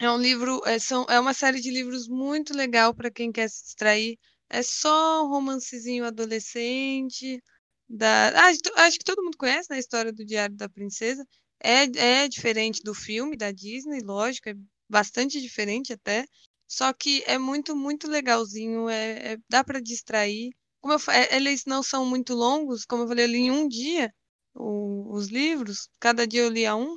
é 0.00 0.10
um 0.10 0.18
livro, 0.18 0.62
é, 0.64 0.78
são, 0.78 1.04
é 1.08 1.18
uma 1.18 1.34
série 1.34 1.60
de 1.60 1.70
livros 1.70 2.08
muito 2.08 2.54
legal 2.54 2.94
para 2.94 3.10
quem 3.10 3.32
quer 3.32 3.48
se 3.50 3.64
distrair. 3.64 4.18
É 4.50 4.62
só 4.62 5.24
um 5.24 5.28
romancezinho 5.28 6.04
adolescente. 6.04 7.42
Da, 7.88 8.28
ah, 8.30 8.50
acho 8.86 8.98
que 8.98 9.04
todo 9.04 9.22
mundo 9.22 9.36
conhece 9.38 9.68
né, 9.70 9.76
a 9.76 9.80
história 9.80 10.12
do 10.12 10.24
Diário 10.24 10.56
da 10.56 10.68
Princesa. 10.68 11.26
É, 11.60 11.84
é 12.24 12.28
diferente 12.28 12.82
do 12.82 12.94
filme 12.94 13.36
da 13.36 13.50
Disney, 13.52 14.00
lógico, 14.00 14.48
é 14.50 14.54
bastante 14.88 15.40
diferente 15.40 15.92
até. 15.92 16.26
Só 16.68 16.92
que 16.92 17.22
é 17.26 17.38
muito, 17.38 17.76
muito 17.76 18.08
legalzinho, 18.08 18.88
é, 18.88 19.34
é 19.34 19.38
dá 19.48 19.62
para 19.64 19.80
distrair. 19.80 20.50
Como 20.80 20.94
eu, 20.94 20.98
é, 21.12 21.36
eles 21.36 21.64
não 21.66 21.82
são 21.82 22.04
muito 22.04 22.34
longos, 22.34 22.84
como 22.84 23.04
eu 23.04 23.08
falei, 23.08 23.24
eu 23.24 23.28
li 23.28 23.38
em 23.38 23.50
um 23.50 23.68
dia 23.68 24.12
o, 24.54 25.12
os 25.14 25.28
livros, 25.28 25.88
cada 26.00 26.26
dia 26.26 26.42
eu 26.42 26.50
lia 26.50 26.74
um. 26.76 26.96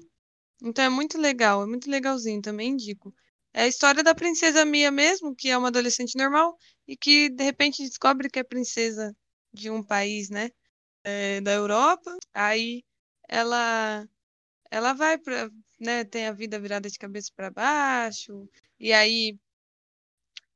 Então 0.64 0.84
é 0.86 0.90
muito 0.90 1.18
legal, 1.18 1.64
é 1.64 1.68
muito 1.68 1.90
legalzinho, 1.90 2.42
também 2.42 2.70
indico. 2.72 3.14
É 3.54 3.64
a 3.64 3.68
história 3.68 4.04
da 4.04 4.16
princesa 4.16 4.66
Mia 4.66 4.92
mesmo, 4.92 5.36
que 5.36 5.50
é 5.50 5.58
uma 5.58 5.70
adolescente 5.70 6.18
normal 6.18 6.58
e 6.88 6.96
que 6.98 7.30
de 7.30 7.44
repente 7.44 7.84
descobre 7.84 8.30
que 8.30 8.40
é 8.40 8.44
princesa 8.44 9.16
de 9.54 9.70
um 9.70 9.84
país, 9.84 10.30
né, 10.30 10.50
é, 11.04 11.42
da 11.42 11.54
Europa. 11.54 12.16
Aí 12.34 12.84
ela 13.30 14.08
ela 14.72 14.94
vai 14.94 15.18
para, 15.18 15.50
né, 15.80 16.06
tem 16.06 16.28
a 16.28 16.34
vida 16.34 16.60
virada 16.60 16.90
de 16.90 16.98
cabeça 17.00 17.32
para 17.36 17.52
baixo 17.52 18.50
e 18.80 18.94
aí 18.94 19.38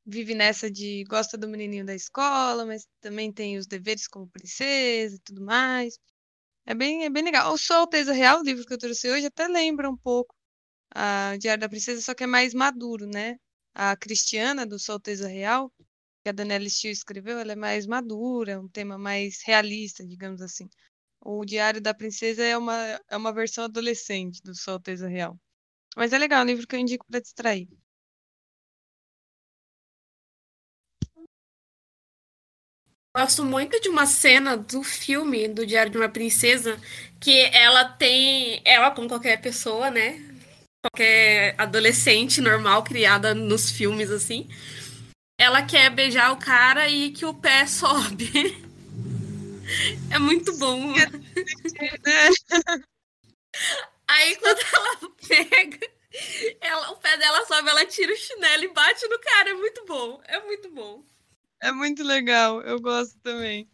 vive 0.06 0.34
nessa 0.36 0.70
de 0.72 1.04
gosta 1.06 1.38
do 1.38 1.48
menininho 1.48 1.86
da 1.86 1.96
escola, 1.96 2.66
mas 2.66 2.88
também 3.02 3.32
tem 3.32 3.58
os 3.58 3.66
deveres 3.68 4.08
como 4.08 4.30
princesa 4.30 5.16
e 5.16 5.20
tudo 5.20 5.42
mais. 5.44 5.98
É 6.66 6.74
bem, 6.76 7.06
é 7.06 7.10
bem 7.10 7.24
legal. 7.24 7.54
O 7.54 7.58
Sua 7.58 7.78
Alteza 7.78 8.14
Real, 8.14 8.42
o 8.42 8.44
livro 8.44 8.66
que 8.66 8.74
eu 8.74 8.78
trouxe 8.78 9.10
hoje, 9.12 9.28
até 9.28 9.48
lembra 9.48 9.90
um 9.90 9.98
pouco 9.98 10.36
a 10.94 11.36
Diário 11.38 11.62
da 11.62 11.70
Princesa, 11.70 12.02
só 12.02 12.14
que 12.14 12.24
é 12.24 12.28
mais 12.28 12.54
maduro, 12.54 13.08
né? 13.08 13.38
A 13.74 13.96
Cristiana, 13.98 14.66
do 14.66 14.80
Sua 14.80 14.96
Alteza 14.96 15.28
Real, 15.28 15.72
que 16.24 16.30
a 16.30 16.32
Daniela 16.32 16.70
Steele 16.70 16.94
escreveu, 16.94 17.40
ela 17.40 17.54
é 17.54 17.56
mais 17.56 17.88
madura, 17.88 18.60
um 18.60 18.70
tema 18.70 18.98
mais 18.98 19.42
realista, 19.46 20.06
digamos 20.06 20.42
assim. 20.42 20.70
O 21.22 21.46
Diário 21.46 21.82
da 21.82 21.94
Princesa 21.94 22.44
é 22.44 22.58
uma, 22.58 22.76
é 23.10 23.18
uma 23.18 23.34
versão 23.34 23.66
adolescente 23.66 24.42
do 24.44 24.56
Sua 24.56 24.74
Alteza 24.76 25.08
Real. 25.08 25.38
Mas 25.96 26.14
é 26.14 26.20
legal, 26.20 26.42
é 26.42 26.44
um 26.44 26.48
livro 26.48 26.68
que 26.68 26.76
eu 26.76 26.80
indico 26.80 27.06
para 27.10 27.20
distrair. 27.22 27.68
gosto 33.16 33.46
muito 33.46 33.80
de 33.80 33.90
uma 33.90 34.08
cena 34.08 34.58
do 34.58 34.82
filme 34.82 35.48
do 35.48 35.68
Diário 35.68 35.92
de 35.92 35.98
uma 35.98 36.10
Princesa 36.10 36.80
que 37.20 37.46
ela 37.54 37.86
tem, 37.86 38.60
ela 38.66 38.90
como 38.90 39.08
qualquer 39.08 39.40
pessoa, 39.40 39.92
né? 39.92 40.33
Qualquer 40.84 41.56
adolescente 41.58 42.42
normal 42.42 42.84
criada 42.84 43.34
nos 43.34 43.72
filmes 43.72 44.12
assim, 44.12 44.50
ela 45.38 45.66
quer 45.66 45.90
beijar 45.90 46.34
o 46.34 46.38
cara 46.38 46.90
e 46.90 47.12
que 47.12 47.26
o 47.26 47.34
pé 47.34 47.66
sobe. 47.72 48.62
É 50.12 50.20
muito 50.20 50.58
bom. 50.58 50.94
Aí 54.08 54.36
quando 54.36 54.60
ela 54.60 54.98
pega, 55.28 55.80
ela, 56.60 56.92
o 56.92 56.98
pé 56.98 57.18
dela 57.18 57.46
sobe, 57.46 57.70
ela 57.70 57.86
tira 57.86 58.14
o 58.14 58.18
chinelo 58.18 58.66
e 58.66 58.74
bate 58.74 59.08
no 59.08 59.18
cara. 59.20 59.52
É 59.52 59.54
muito 59.54 59.86
bom. 59.86 60.22
É 60.26 60.42
muito 60.42 60.70
bom. 60.70 61.06
É 61.62 61.72
muito 61.72 62.04
legal, 62.04 62.62
eu 62.62 62.82
gosto 62.82 63.18
também. 63.20 63.70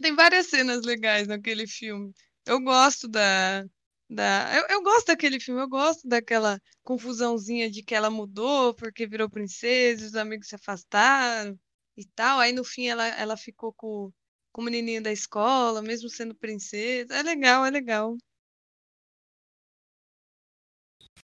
Tem 0.00 0.14
várias 0.14 0.46
cenas 0.46 0.84
legais 0.84 1.28
naquele 1.28 1.66
filme. 1.66 2.12
Eu 2.44 2.60
gosto 2.60 3.08
da. 3.08 3.64
Da 4.08 4.56
eu, 4.56 4.76
eu 4.76 4.82
gosto 4.82 5.08
daquele 5.08 5.38
filme, 5.38 5.60
eu 5.60 5.68
gosto 5.68 6.08
daquela 6.08 6.60
confusãozinha 6.82 7.70
de 7.70 7.82
que 7.82 7.94
ela 7.94 8.10
mudou 8.10 8.74
porque 8.74 9.06
virou 9.06 9.28
princesa, 9.28 10.06
os 10.06 10.14
amigos 10.14 10.48
se 10.48 10.54
afastaram 10.54 11.58
e 11.96 12.04
tal. 12.06 12.38
Aí 12.40 12.52
no 12.52 12.64
fim 12.64 12.86
ela, 12.86 13.06
ela 13.06 13.36
ficou 13.36 13.72
com, 13.74 14.10
com 14.52 14.62
o 14.62 14.64
menininho 14.64 15.02
da 15.02 15.12
escola, 15.12 15.82
mesmo 15.82 16.08
sendo 16.08 16.34
princesa. 16.34 17.14
É 17.14 17.22
legal, 17.22 17.66
é 17.66 17.70
legal. 17.70 18.16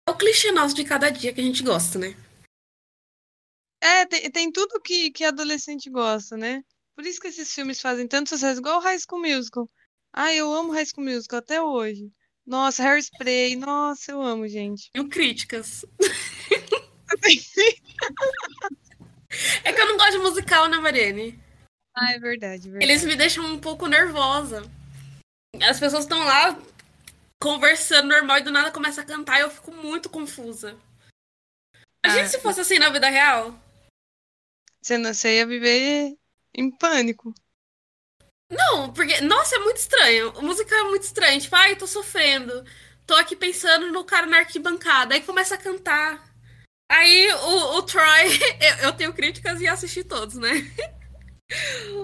É 0.07 0.11
o 0.11 0.17
clichê 0.17 0.51
nosso 0.51 0.76
de 0.76 0.84
cada 0.84 1.09
dia 1.09 1.34
que 1.34 1.41
a 1.41 1.43
gente 1.43 1.63
gosta, 1.63 1.97
né? 1.97 2.15
É, 3.82 4.05
tem, 4.05 4.32
tem 4.32 4.51
tudo 4.51 4.82
que, 4.82 5.11
que 5.11 5.23
adolescente 5.23 5.89
gosta, 5.89 6.36
né? 6.36 6.63
Por 6.95 7.05
isso 7.05 7.19
que 7.19 7.28
esses 7.28 7.53
filmes 7.53 7.80
fazem 7.80 8.07
tanto 8.07 8.30
sucesso, 8.30 8.59
igual 8.59 8.80
o 8.80 8.82
High 8.82 8.99
School 8.99 9.21
Musical. 9.21 9.69
Ah, 10.11 10.34
eu 10.34 10.51
amo 10.53 10.73
High 10.73 10.86
School 10.86 11.05
Musical 11.05 11.39
até 11.39 11.61
hoje. 11.61 12.11
Nossa, 12.45 12.83
Hairspray, 12.83 13.55
nossa, 13.55 14.11
eu 14.11 14.21
amo, 14.21 14.47
gente. 14.47 14.91
E 14.93 15.03
críticas. 15.05 15.83
é 19.63 19.73
que 19.73 19.81
eu 19.81 19.87
não 19.87 19.97
gosto 19.97 20.11
de 20.11 20.17
musical, 20.19 20.69
né, 20.69 20.77
Mariane? 20.77 21.39
Ah, 21.95 22.11
é 22.11 22.19
verdade, 22.19 22.69
verdade. 22.69 22.85
Eles 22.85 23.03
me 23.03 23.15
deixam 23.15 23.43
um 23.45 23.59
pouco 23.59 23.87
nervosa. 23.87 24.61
As 25.63 25.79
pessoas 25.79 26.03
estão 26.03 26.19
lá 26.19 26.59
conversando 27.41 28.09
normal 28.09 28.37
e 28.37 28.43
do 28.43 28.51
nada 28.51 28.71
começa 28.71 29.01
a 29.01 29.05
cantar 29.05 29.39
e 29.39 29.41
eu 29.41 29.49
fico 29.49 29.71
muito 29.71 30.09
confusa. 30.09 30.77
Imagina 32.05 32.25
ah, 32.25 32.29
se 32.29 32.39
fosse 32.39 32.61
assim 32.61 32.77
na 32.77 32.89
vida 32.89 33.09
real. 33.09 33.59
Você, 34.81 34.99
não, 34.99 35.13
você 35.13 35.37
ia 35.37 35.47
viver 35.47 36.15
em 36.53 36.69
pânico. 36.69 37.33
Não, 38.49 38.91
porque, 38.93 39.21
nossa, 39.21 39.55
é 39.55 39.59
muito 39.59 39.77
estranho. 39.77 40.31
O 40.37 40.41
musical 40.41 40.79
é 40.79 40.83
muito 40.83 41.03
estranho. 41.03 41.39
Tipo, 41.39 41.55
ai, 41.55 41.75
tô 41.75 41.87
sofrendo. 41.87 42.63
Tô 43.05 43.15
aqui 43.15 43.35
pensando 43.35 43.91
no 43.91 44.03
cara 44.03 44.27
na 44.27 44.37
arquibancada. 44.37 45.15
Aí 45.15 45.21
começa 45.21 45.55
a 45.55 45.57
cantar. 45.57 46.23
Aí 46.91 47.31
o, 47.33 47.77
o 47.77 47.83
Troy, 47.83 48.39
eu, 48.61 48.87
eu 48.87 48.93
tenho 48.93 49.13
críticas 49.13 49.59
e 49.61 49.67
assisti 49.67 50.03
todos, 50.03 50.35
né? 50.35 50.51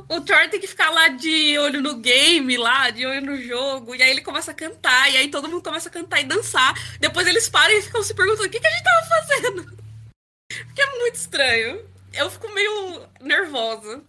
O 0.07 0.21
Troy 0.21 0.49
tem 0.49 0.59
que 0.59 0.67
ficar 0.67 0.91
lá 0.91 1.07
de 1.07 1.57
olho 1.57 1.81
no 1.81 1.95
game, 1.95 2.55
lá, 2.57 2.91
de 2.91 3.07
olho 3.07 3.25
no 3.25 3.41
jogo, 3.41 3.95
e 3.95 4.03
aí 4.03 4.11
ele 4.11 4.21
começa 4.21 4.51
a 4.51 4.53
cantar, 4.53 5.11
e 5.11 5.17
aí 5.17 5.31
todo 5.31 5.49
mundo 5.49 5.63
começa 5.63 5.89
a 5.89 5.91
cantar 5.91 6.21
e 6.21 6.25
dançar. 6.25 6.75
Depois 6.99 7.25
eles 7.25 7.49
param 7.49 7.73
e 7.73 7.81
ficam 7.81 8.03
se 8.03 8.13
perguntando 8.13 8.47
o 8.47 8.51
que, 8.51 8.59
que 8.59 8.67
a 8.67 8.69
gente 8.69 8.83
tava 8.83 9.07
fazendo. 9.07 9.77
Porque 10.47 10.81
é 10.81 10.99
muito 10.99 11.15
estranho 11.15 11.91
eu 12.13 12.29
fico 12.29 12.49
meio 12.53 13.07
nervosa. 13.19 14.03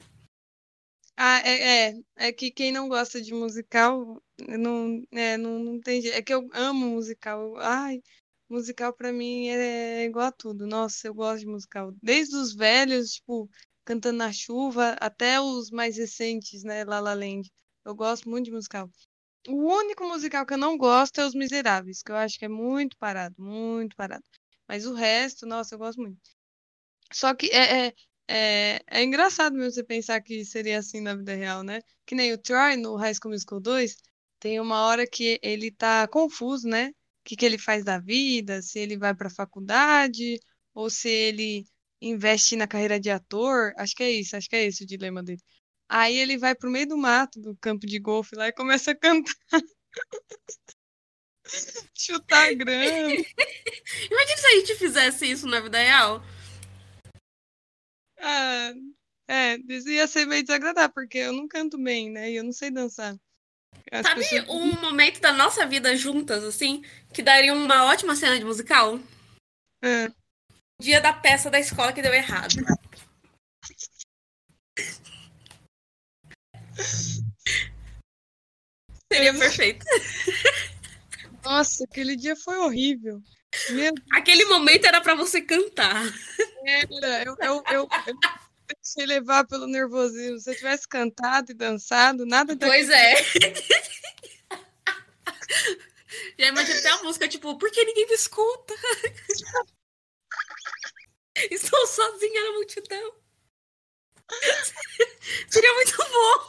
Ah, 1.17 1.41
é, 1.45 1.91
é, 1.91 1.95
é 2.17 2.33
que 2.33 2.51
quem 2.51 2.73
não 2.73 2.89
gosta 2.89 3.21
de 3.21 3.33
musical 3.35 4.23
não, 4.49 5.03
é, 5.13 5.37
não, 5.37 5.59
não 5.59 5.81
tem 5.81 6.01
jeito. 6.03 6.17
É 6.17 6.23
que 6.23 6.33
eu 6.35 6.49
amo 6.53 6.87
musical. 6.91 7.57
Ai, 7.59 8.03
musical 8.49 8.93
pra 8.95 9.13
mim 9.13 9.49
é 9.49 10.05
igual 10.05 10.27
a 10.27 10.33
tudo. 10.33 10.67
Nossa, 10.67 11.07
eu 11.09 11.15
gosto 11.15 11.41
de 11.41 11.47
musical. 11.47 11.93
Desde 12.03 12.35
os 12.37 12.55
velhos, 12.55 13.13
tipo, 13.15 13.49
Cantando 13.85 14.19
na 14.19 14.33
Chuva, 14.33 14.97
até 15.01 15.41
os 15.41 15.71
mais 15.71 15.97
recentes, 15.97 16.63
né, 16.65 16.85
La 16.85 17.01
La 17.01 17.15
Land. 17.15 17.51
Eu 17.85 17.95
gosto 17.95 18.29
muito 18.29 18.47
de 18.47 18.53
musical. 18.53 18.91
O 19.49 19.55
único 19.75 20.05
musical 20.09 20.47
que 20.47 20.55
eu 20.55 20.59
não 20.59 20.77
gosto 20.79 21.21
é 21.21 21.27
Os 21.27 21.35
Miseráveis, 21.35 22.03
que 22.03 22.13
eu 22.13 22.17
acho 22.17 22.39
que 22.39 22.45
é 22.47 22.49
muito 22.49 22.97
parado, 22.99 23.35
muito 23.39 23.97
parado. 23.97 24.25
Mas 24.69 24.87
o 24.87 24.95
resto, 24.95 25.47
nossa, 25.47 25.75
eu 25.75 25.79
gosto 25.79 26.01
muito. 26.01 26.19
Só 27.13 27.35
que 27.35 27.47
é, 27.49 27.89
é, 27.89 27.95
é, 28.29 28.81
é, 28.87 29.03
engraçado 29.03 29.55
mesmo 29.55 29.73
você 29.73 29.85
pensar 29.85 30.21
que 30.21 30.45
seria 30.45 30.79
assim 30.79 31.01
na 31.01 31.15
vida 31.15 31.35
real, 31.35 31.63
né? 31.63 31.81
Que 32.07 32.15
nem 32.15 32.33
o 32.33 32.39
Troy 32.39 32.77
no 32.77 32.97
High 32.97 33.15
School 33.15 33.33
Musical 33.33 33.61
2, 33.61 33.97
tem 34.41 34.61
uma 34.61 34.87
hora 34.87 35.07
que 35.07 35.39
ele 35.43 35.71
tá 35.71 36.07
confuso, 36.09 36.69
né? 36.69 36.89
O 36.89 37.25
que, 37.25 37.37
que 37.37 37.47
ele 37.47 37.59
faz 37.59 37.85
da 37.85 37.99
vida, 37.99 38.63
se 38.63 38.79
ele 38.79 38.97
vai 38.99 39.15
pra 39.15 39.31
faculdade, 39.31 40.41
ou 40.75 40.91
se 40.91 41.09
ele 41.09 41.65
investe 42.01 42.57
na 42.57 42.67
carreira 42.67 42.99
de 42.99 43.11
ator. 43.11 43.73
Acho 43.77 43.95
que 43.95 44.03
é 44.03 44.11
isso, 44.11 44.37
acho 44.37 44.49
que 44.49 44.57
é 44.57 44.65
esse 44.65 44.85
o 44.85 44.87
dilema 44.87 45.23
dele. 45.23 45.41
Aí 45.89 46.17
ele 46.17 46.39
vai 46.39 46.55
pro 46.55 46.71
meio 46.71 46.89
do 46.89 46.97
mato, 46.97 47.41
do 47.41 47.57
campo 47.57 47.87
de 47.87 47.99
golfe 47.99 48.35
lá, 48.35 48.49
e 48.49 48.53
começa 48.53 48.93
a 48.93 48.97
cantar. 48.97 49.35
Chutar 51.95 52.55
grama. 52.55 53.13
Imagina 54.11 54.37
se 54.37 54.47
a 54.47 54.51
gente 54.57 54.75
fizesse 54.77 55.31
isso 55.31 55.47
na 55.47 55.61
vida 55.61 55.79
real. 55.79 56.23
Ah, 58.23 58.73
é, 59.29 59.57
ia 59.59 60.07
ser 60.07 60.27
meio 60.27 60.43
desagradável, 60.43 60.93
porque 60.95 61.19
eu 61.19 61.33
não 61.33 61.49
canto 61.49 61.77
bem, 61.77 62.11
né? 62.11 62.31
E 62.31 62.37
eu 62.37 62.45
não 62.45 62.53
sei 62.53 62.71
dançar. 62.71 63.17
As 63.91 64.07
Sabe 64.07 64.21
pessoas... 64.21 64.49
um 64.49 64.81
momento 64.81 65.21
da 65.21 65.33
nossa 65.33 65.67
vida 65.67 65.97
juntas, 65.97 66.45
assim, 66.45 66.83
que 67.13 67.23
daria 67.23 67.53
uma 67.53 67.87
ótima 67.87 68.15
cena 68.15 68.39
de 68.39 68.45
musical? 68.45 68.99
É. 69.83 70.11
Dia 70.81 71.01
da 71.01 71.13
peça 71.13 71.51
da 71.51 71.59
escola 71.59 71.93
que 71.93 72.03
deu 72.03 72.15
errado. 72.15 72.55
Seria 79.13 79.35
perfeito. 79.39 79.85
Nossa, 81.45 81.85
aquele 81.85 82.17
dia 82.17 82.37
foi 82.37 82.57
horrível. 82.59 83.21
Aquele 84.13 84.45
momento 84.47 84.85
era 84.87 85.01
para 85.01 85.15
você 85.15 85.41
cantar. 85.41 86.03
Era, 86.65 87.25
eu, 87.25 87.37
eu, 87.41 87.63
eu, 87.71 87.89
eu 88.07 88.17
deixei 88.83 89.07
levar 89.07 89.47
pelo 89.47 89.67
nervosismo. 89.67 90.39
Se 90.39 90.51
eu 90.51 90.57
tivesse 90.57 90.89
cantado 90.89 91.53
e 91.53 91.55
dançado, 91.55 92.27
nada 92.27 92.57
Pois 92.57 92.89
é. 92.89 93.15
Já 96.39 96.47
imagina 96.49 96.79
até 96.79 96.91
a 96.91 97.03
música, 97.03 97.29
tipo, 97.29 97.57
por 97.57 97.71
que 97.71 97.85
ninguém 97.85 98.07
me 98.07 98.15
escuta? 98.15 98.75
Estou 101.51 101.87
sozinha 101.87 102.45
na 102.45 102.53
multidão. 102.53 103.15
Seria 105.49 105.75
muito 105.75 105.97
bom. 105.97 106.49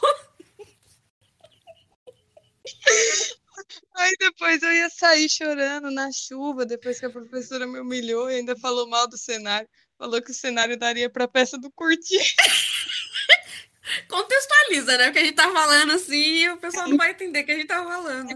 Aí 3.96 4.12
depois 4.18 4.62
eu 4.62 4.72
ia 4.72 4.90
sair 4.90 5.28
chorando 5.28 5.90
na 5.90 6.10
chuva, 6.12 6.66
depois 6.66 6.98
que 6.98 7.06
a 7.06 7.10
professora 7.10 7.66
me 7.66 7.80
humilhou 7.80 8.30
e 8.30 8.36
ainda 8.36 8.56
falou 8.56 8.88
mal 8.88 9.08
do 9.08 9.16
cenário. 9.16 9.68
Falou 9.98 10.20
que 10.20 10.30
o 10.30 10.34
cenário 10.34 10.76
daria 10.76 11.08
para 11.08 11.24
a 11.24 11.28
peça 11.28 11.56
do 11.58 11.70
Curti. 11.70 12.18
Contextualiza, 14.08 14.98
né? 14.98 15.08
O 15.08 15.12
que 15.12 15.18
a 15.18 15.24
gente 15.24 15.36
tá 15.36 15.50
falando 15.52 15.92
assim, 15.92 16.48
o 16.48 16.58
pessoal 16.58 16.88
não 16.88 16.96
vai 16.96 17.10
entender 17.12 17.42
o 17.42 17.46
que 17.46 17.52
a 17.52 17.56
gente 17.56 17.66
tá 17.66 17.84
falando. 17.84 18.34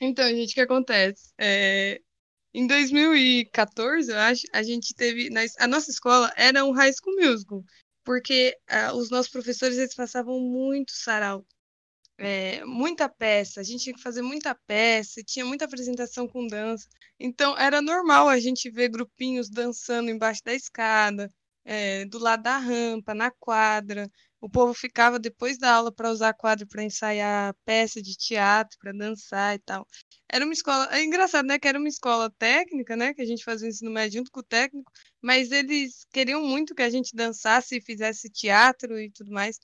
Então, 0.00 0.28
gente, 0.28 0.50
o 0.50 0.54
que 0.54 0.60
acontece? 0.60 1.30
É, 1.38 2.00
em 2.52 2.66
2014, 2.66 4.10
eu 4.10 4.18
acho, 4.18 4.42
a 4.52 4.62
gente 4.62 4.94
teve. 4.94 5.28
A 5.58 5.68
nossa 5.68 5.90
escola 5.90 6.32
era 6.36 6.64
um 6.64 6.72
high 6.72 6.92
school 6.92 7.14
musical, 7.16 7.62
porque 8.04 8.56
uh, 8.70 8.96
os 8.96 9.10
nossos 9.10 9.30
professores 9.30 9.78
eles 9.78 9.94
passavam 9.94 10.40
muito 10.40 10.90
sarau. 10.92 11.46
É, 12.22 12.62
muita 12.66 13.08
peça, 13.08 13.60
a 13.60 13.62
gente 13.62 13.82
tinha 13.84 13.94
que 13.94 14.02
fazer 14.02 14.20
muita 14.20 14.54
peça, 14.66 15.22
tinha 15.24 15.42
muita 15.44 15.64
apresentação 15.64 16.28
com 16.28 16.46
dança. 16.46 16.86
Então, 17.18 17.56
era 17.56 17.80
normal 17.80 18.28
a 18.28 18.38
gente 18.38 18.70
ver 18.70 18.90
grupinhos 18.90 19.48
dançando 19.48 20.10
embaixo 20.10 20.42
da 20.44 20.52
escada, 20.52 21.30
é, 21.64 22.04
do 22.04 22.18
lado 22.18 22.42
da 22.42 22.58
rampa, 22.58 23.14
na 23.14 23.30
quadra. 23.30 24.06
O 24.38 24.50
povo 24.50 24.74
ficava 24.74 25.18
depois 25.18 25.56
da 25.56 25.72
aula 25.72 25.90
para 25.90 26.10
usar 26.10 26.28
a 26.28 26.34
quadra 26.34 26.66
para 26.66 26.82
ensaiar 26.82 27.54
peça 27.64 28.02
de 28.02 28.14
teatro, 28.14 28.76
para 28.78 28.92
dançar 28.92 29.54
e 29.54 29.58
tal. 29.60 29.86
Era 30.28 30.44
uma 30.44 30.52
escola. 30.52 30.88
É 30.92 31.02
engraçado, 31.02 31.46
né? 31.46 31.58
Que 31.58 31.68
era 31.68 31.78
uma 31.78 31.88
escola 31.88 32.30
técnica, 32.38 32.96
né? 32.96 33.14
Que 33.14 33.22
a 33.22 33.26
gente 33.26 33.42
fazia 33.42 33.66
o 33.66 33.70
ensino 33.70 33.90
médio 33.90 34.18
junto 34.18 34.30
com 34.30 34.40
o 34.40 34.42
técnico, 34.42 34.92
mas 35.22 35.50
eles 35.50 36.04
queriam 36.12 36.42
muito 36.44 36.74
que 36.74 36.82
a 36.82 36.90
gente 36.90 37.16
dançasse 37.16 37.78
e 37.78 37.82
fizesse 37.82 38.28
teatro 38.30 38.98
e 39.00 39.10
tudo 39.10 39.30
mais. 39.32 39.58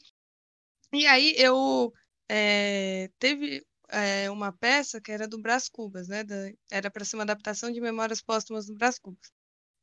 E 0.92 1.07
aí 1.07 1.34
eu 1.36 1.92
é, 2.28 3.10
teve 3.18 3.64
é, 3.88 4.30
uma 4.30 4.52
peça 4.52 5.00
que 5.00 5.12
era 5.12 5.28
do 5.28 5.40
Brás 5.40 5.68
Cubas, 5.68 6.08
né? 6.08 6.24
Da, 6.24 6.52
era 6.70 6.90
para 6.90 7.04
ser 7.04 7.16
uma 7.16 7.22
adaptação 7.22 7.70
de 7.70 7.80
Memórias 7.80 8.20
Póstumas 8.22 8.66
do 8.66 8.74
Brás 8.74 8.98
Cubas. 8.98 9.30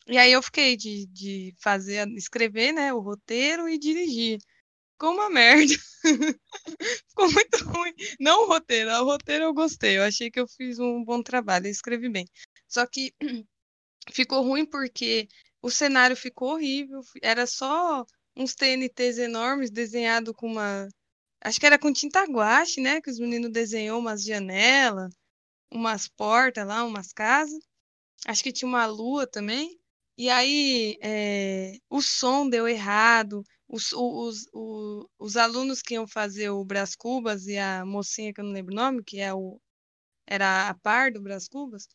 E 0.08 0.18
aí 0.18 0.34
eu 0.34 0.42
fiquei 0.44 0.76
de, 0.76 1.06
de 1.08 1.56
fazer, 1.60 2.08
escrever, 2.10 2.74
né, 2.74 2.94
o 2.94 3.00
roteiro 3.00 3.70
e 3.70 3.78
dirigir. 3.78 4.40
Ficou 4.94 5.14
uma 5.14 5.30
merda. 5.30 5.74
Ficou 7.10 7.32
muito 7.32 7.58
ruim. 7.66 7.94
Não 8.20 8.44
o 8.44 8.48
roteiro, 8.48 8.92
o 8.92 9.06
roteiro 9.06 9.46
eu 9.46 9.54
gostei. 9.54 9.98
Eu 9.98 10.04
achei 10.04 10.30
que 10.30 10.40
eu 10.40 10.48
fiz 10.48 10.80
um 10.80 11.04
bom 11.04 11.22
trabalho, 11.24 11.68
escrevi 11.68 12.10
bem. 12.10 12.26
Só 12.68 12.86
que 12.86 13.14
ficou 14.12 14.44
ruim 14.44 14.66
porque 14.66 15.28
o 15.62 15.70
cenário 15.70 16.16
ficou 16.16 16.54
horrível. 16.54 17.02
Era 17.22 17.48
só 17.48 18.06
uns 18.36 18.56
TNTs 18.56 19.18
enormes 19.18 19.72
desenhado 19.72 20.34
com 20.34 20.48
uma. 20.48 20.88
Acho 21.44 21.60
que 21.60 21.66
era 21.66 21.78
com 21.80 21.92
tinta 21.92 22.24
guache, 22.26 22.82
né? 22.82 23.02
Que 23.02 23.10
os 23.12 23.20
meninos 23.20 23.52
desenhou 23.52 24.00
umas 24.00 24.24
janelas, 24.24 25.14
umas 25.72 26.08
portas 26.08 26.66
lá, 26.66 26.84
umas 26.86 27.12
casas. 27.14 27.62
Acho 28.26 28.44
que 28.44 28.54
tinha 28.54 28.68
uma 28.70 28.86
lua 28.86 29.28
também. 29.28 29.80
E 30.18 30.30
aí 30.30 30.98
é, 31.02 31.74
o 31.90 32.02
som 32.02 32.48
deu 32.50 32.68
errado, 32.68 33.44
os, 33.68 33.92
os, 33.94 34.48
os, 34.54 35.08
os, 35.20 35.38
alunos 35.38 35.82
que 35.82 35.96
iam 35.96 36.08
fazer 36.08 36.50
o 36.52 36.64
Brás 36.64 36.96
Cubas 36.96 37.48
e 37.48 37.58
a 37.58 37.86
mocinha 37.86 38.34
que 38.34 38.40
eu 38.40 38.46
não 38.46 38.52
lembro 38.54 38.74
o 38.74 38.76
nome, 38.76 39.04
que 39.04 39.20
é 39.20 39.34
o, 39.34 39.60
era 40.28 40.70
a 40.70 40.76
par 40.76 41.12
do 41.12 41.22
Brás 41.22 41.48
Cubas, 41.48 41.88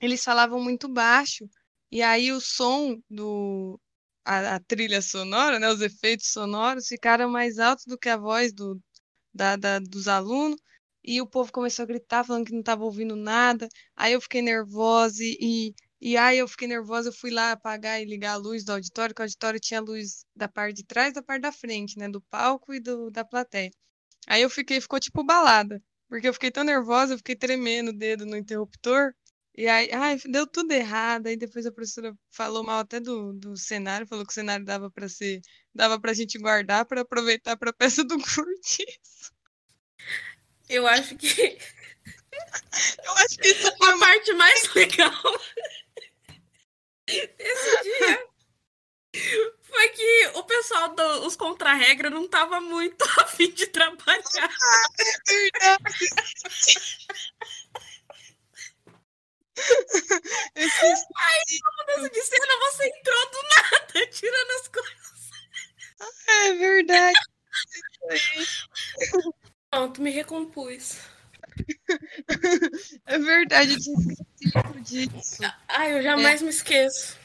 eles 0.00 0.24
falavam 0.24 0.62
muito 0.62 0.88
baixo. 0.88 1.48
E 1.90 2.02
aí 2.02 2.32
o 2.32 2.40
som 2.40 3.00
do 3.10 3.80
a, 4.28 4.56
a, 4.56 4.60
trilha 4.60 5.00
sonora, 5.00 5.58
né, 5.58 5.70
os 5.70 5.80
efeitos 5.80 6.28
sonoros 6.28 6.86
ficaram 6.86 7.30
mais 7.30 7.58
altos 7.58 7.86
do 7.86 7.98
que 7.98 8.10
a 8.10 8.16
voz 8.16 8.52
do, 8.52 8.78
da, 9.34 9.56
da, 9.56 9.78
dos 9.78 10.06
alunos. 10.08 10.60
E 11.02 11.20
o 11.22 11.26
povo 11.26 11.50
começou 11.52 11.84
a 11.84 11.86
gritar, 11.86 12.24
falando 12.24 12.46
que 12.46 12.52
não 12.52 12.60
estava 12.60 12.84
ouvindo 12.84 13.16
nada. 13.16 13.68
Aí 13.96 14.12
eu 14.12 14.20
fiquei 14.20 14.42
nervosa 14.42 15.22
e, 15.22 15.74
e 16.00 16.16
aí 16.16 16.38
eu 16.38 16.46
fiquei 16.48 16.68
nervosa, 16.68 17.08
eu 17.08 17.12
fui 17.12 17.30
lá 17.30 17.52
apagar 17.52 18.02
e 18.02 18.04
ligar 18.04 18.32
a 18.32 18.36
luz 18.36 18.64
do 18.64 18.72
auditório, 18.72 19.14
que 19.14 19.22
o 19.22 19.24
auditório 19.24 19.58
tinha 19.60 19.80
luz 19.80 20.26
da 20.36 20.48
parte 20.48 20.76
de 20.76 20.84
trás 20.84 21.14
da 21.14 21.22
parte 21.22 21.42
da 21.42 21.52
frente, 21.52 21.98
né? 21.98 22.08
Do 22.08 22.20
palco 22.22 22.74
e 22.74 22.80
do, 22.80 23.10
da 23.10 23.24
plateia. 23.24 23.70
Aí 24.26 24.42
eu 24.42 24.50
fiquei, 24.50 24.80
ficou 24.80 25.00
tipo 25.00 25.24
balada, 25.24 25.82
porque 26.08 26.28
eu 26.28 26.34
fiquei 26.34 26.50
tão 26.50 26.64
nervosa, 26.64 27.14
eu 27.14 27.18
fiquei 27.18 27.36
tremendo 27.36 27.88
o 27.90 27.96
dedo 27.96 28.26
no 28.26 28.36
interruptor. 28.36 29.14
E 29.58 29.66
aí, 29.66 29.90
ai, 29.92 30.16
deu 30.26 30.46
tudo 30.46 30.70
errado. 30.70 31.26
Aí 31.26 31.36
depois 31.36 31.66
a 31.66 31.72
professora 31.72 32.14
falou 32.30 32.62
mal 32.62 32.78
até 32.78 33.00
do, 33.00 33.32
do 33.32 33.56
cenário, 33.56 34.06
falou 34.06 34.24
que 34.24 34.30
o 34.30 34.34
cenário 34.34 34.64
dava 34.64 34.88
para 34.88 35.08
ser, 35.08 35.40
dava 35.74 36.00
pra 36.00 36.14
gente 36.14 36.38
guardar 36.38 36.84
para 36.84 37.00
aproveitar 37.00 37.56
para 37.56 37.72
peça 37.72 38.04
do 38.04 38.16
curtiço. 38.22 39.32
Eu 40.68 40.86
acho 40.86 41.16
que 41.16 41.26
eu 43.04 43.12
acho 43.14 43.36
que 43.36 43.48
isso 43.48 43.76
foi 43.76 43.90
a 43.90 43.98
parte 43.98 44.32
mais 44.34 44.70
legal 44.74 45.40
esse 47.08 47.82
dia 47.82 48.28
foi 49.64 49.88
que 49.88 50.30
o 50.34 50.44
pessoal 50.44 50.94
dos 50.94 51.36
contra-regra 51.36 52.10
não 52.10 52.24
estava 52.24 52.60
muito 52.60 53.04
afim 53.20 53.50
de 53.50 53.66
trabalhar. 53.66 54.22
É 54.98 55.32
verdade. 55.32 56.10
Aí, 60.56 61.58
mudança 61.78 62.10
de 62.10 62.22
cena, 62.22 62.58
você 62.60 62.86
entrou 62.86 63.30
do 63.30 63.42
nada, 63.42 64.06
tirando 64.12 64.50
as 64.60 64.68
coisas. 64.68 65.18
É 66.28 66.52
verdade. 66.54 67.18
Pronto, 69.70 70.02
me 70.02 70.10
recompus. 70.10 70.98
É 73.06 73.18
verdade, 73.18 73.72
eu 73.72 73.78
tinha 73.80 73.98
esquecido 73.98 74.80
disso. 74.80 75.42
Ai, 75.68 75.98
eu 75.98 76.02
jamais 76.02 76.40
é. 76.40 76.44
me 76.44 76.50
esqueço. 76.50 77.16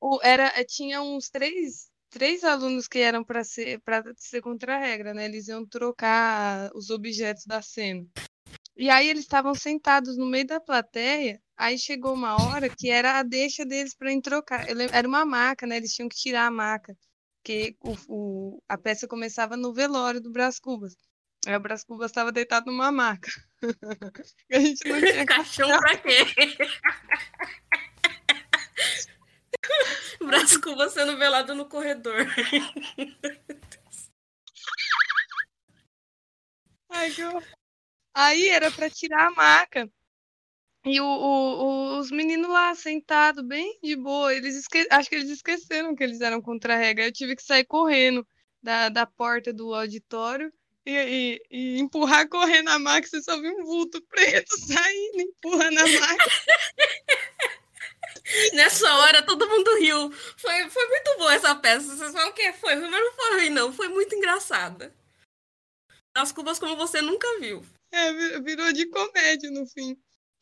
O, 0.00 0.20
era, 0.22 0.52
eh, 0.56 0.64
tinha 0.64 1.02
uns 1.02 1.28
três, 1.28 1.88
três 2.10 2.44
alunos 2.44 2.86
que 2.86 2.98
eram 2.98 3.24
para 3.24 3.42
ser 3.42 3.80
para 3.80 4.04
ser 4.16 4.40
contra 4.40 4.76
a 4.76 4.78
regra, 4.78 5.14
né? 5.14 5.24
Eles 5.24 5.48
iam 5.48 5.66
trocar 5.66 6.70
os 6.74 6.90
objetos 6.90 7.44
da 7.46 7.62
cena. 7.62 8.06
E 8.76 8.88
aí 8.88 9.08
eles 9.08 9.22
estavam 9.22 9.54
sentados 9.54 10.16
no 10.16 10.26
meio 10.26 10.46
da 10.46 10.60
plateia. 10.60 11.42
Aí 11.58 11.76
chegou 11.76 12.14
uma 12.14 12.40
hora 12.40 12.68
que 12.68 12.88
era 12.88 13.18
a 13.18 13.24
deixa 13.24 13.66
deles 13.66 13.92
para 13.92 14.08
trocar. 14.22 14.64
Lembro, 14.68 14.94
era 14.94 15.08
uma 15.08 15.26
maca, 15.26 15.66
né? 15.66 15.76
Eles 15.76 15.92
tinham 15.92 16.08
que 16.08 16.14
tirar 16.14 16.46
a 16.46 16.50
maca, 16.52 16.96
porque 17.42 17.76
o, 17.80 17.96
o, 18.08 18.62
a 18.68 18.78
peça 18.78 19.08
começava 19.08 19.56
no 19.56 19.74
velório 19.74 20.20
do 20.20 20.30
Brás 20.30 20.60
Cubas. 20.60 20.94
Aí 21.44 21.56
o 21.56 21.60
Brás 21.60 21.82
Cubas 21.82 22.12
estava 22.12 22.30
deitado 22.30 22.66
numa 22.66 22.92
maca. 22.92 23.32
a 24.52 24.60
gente 24.60 24.88
não 24.88 25.00
tinha 25.00 25.26
caixão 25.34 25.68
para 25.68 25.98
quê? 25.98 26.18
Brás 30.24 30.56
Cubas 30.58 30.92
sendo 30.92 31.18
velado 31.18 31.56
no 31.56 31.68
corredor. 31.68 32.24
Ai, 36.88 37.10
que 37.10 37.22
Aí 38.14 38.48
era 38.48 38.70
para 38.70 38.88
tirar 38.88 39.26
a 39.26 39.30
maca. 39.32 39.90
E 40.88 41.00
o, 41.00 41.04
o, 41.04 41.98
os 41.98 42.10
meninos 42.10 42.48
lá 42.48 42.74
sentados, 42.74 43.44
bem 43.44 43.78
de 43.82 43.94
boa, 43.94 44.34
eles 44.34 44.56
esque... 44.56 44.86
acho 44.90 45.08
que 45.08 45.16
eles 45.16 45.28
esqueceram 45.28 45.94
que 45.94 46.02
eles 46.02 46.20
eram 46.20 46.40
contra 46.40 46.74
a 46.74 46.78
regra. 46.78 47.04
Eu 47.04 47.12
tive 47.12 47.36
que 47.36 47.42
sair 47.42 47.64
correndo 47.64 48.26
da, 48.62 48.88
da 48.88 49.04
porta 49.04 49.52
do 49.52 49.74
auditório 49.74 50.50
e, 50.86 50.92
e, 50.92 51.42
e 51.50 51.78
empurrar 51.78 52.26
correndo 52.28 52.68
a 52.70 52.78
máquina, 52.78 53.08
você 53.10 53.22
só 53.22 53.38
viu 53.38 53.52
um 53.58 53.64
vulto 53.64 54.00
preto 54.08 54.48
saindo, 54.66 55.20
empurrando 55.20 55.78
a 55.78 55.86
máquina. 55.86 56.34
Nessa 58.54 58.90
hora 58.94 59.22
todo 59.22 59.48
mundo 59.48 59.78
riu. 59.78 60.10
Foi, 60.38 60.70
foi 60.70 60.88
muito 60.88 61.18
boa 61.18 61.34
essa 61.34 61.54
peça. 61.54 61.94
Vocês 61.94 62.12
falam 62.12 62.32
que 62.32 62.52
foi 62.54 62.74
ruim, 62.74 62.90
mas 62.90 63.00
não 63.00 63.12
foi 63.12 63.30
ruim, 63.32 63.50
não. 63.50 63.72
Foi 63.72 63.88
muito 63.88 64.14
engraçada. 64.14 64.94
As 66.14 66.32
cubas 66.32 66.58
como 66.58 66.76
você 66.76 67.02
nunca 67.02 67.26
viu. 67.40 67.62
É, 67.92 68.40
virou 68.40 68.72
de 68.72 68.86
comédia 68.86 69.50
no 69.50 69.66
fim. 69.66 69.96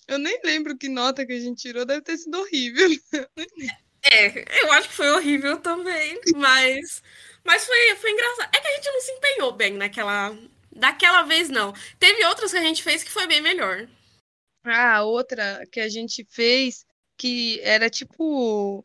Eu 0.08 0.18
nem 0.18 0.40
lembro 0.44 0.76
que 0.76 0.88
nota 0.88 1.26
que 1.26 1.32
a 1.32 1.40
gente 1.40 1.62
tirou, 1.62 1.84
deve 1.84 2.02
ter 2.02 2.16
sido 2.16 2.38
horrível. 2.38 2.88
É, 4.08 4.62
eu 4.62 4.70
acho 4.70 4.88
que 4.88 4.94
foi 4.94 5.10
horrível 5.10 5.58
também, 5.58 6.20
mas 6.36 7.02
mas 7.46 7.64
foi, 7.64 7.96
foi 7.96 8.10
engraçado. 8.10 8.50
É 8.54 8.60
que 8.60 8.66
a 8.66 8.74
gente 8.74 8.90
não 8.90 9.00
se 9.00 9.12
empenhou 9.12 9.52
bem 9.52 9.72
naquela. 9.74 10.36
Daquela 10.72 11.22
vez, 11.22 11.48
não. 11.48 11.72
Teve 11.98 12.24
outras 12.26 12.50
que 12.50 12.58
a 12.58 12.62
gente 12.62 12.82
fez 12.82 13.02
que 13.02 13.10
foi 13.10 13.26
bem 13.26 13.40
melhor. 13.40 13.88
Ah, 14.64 15.02
outra 15.04 15.64
que 15.70 15.80
a 15.80 15.88
gente 15.88 16.26
fez 16.28 16.84
que 17.16 17.60
era 17.62 17.88
tipo. 17.88 18.84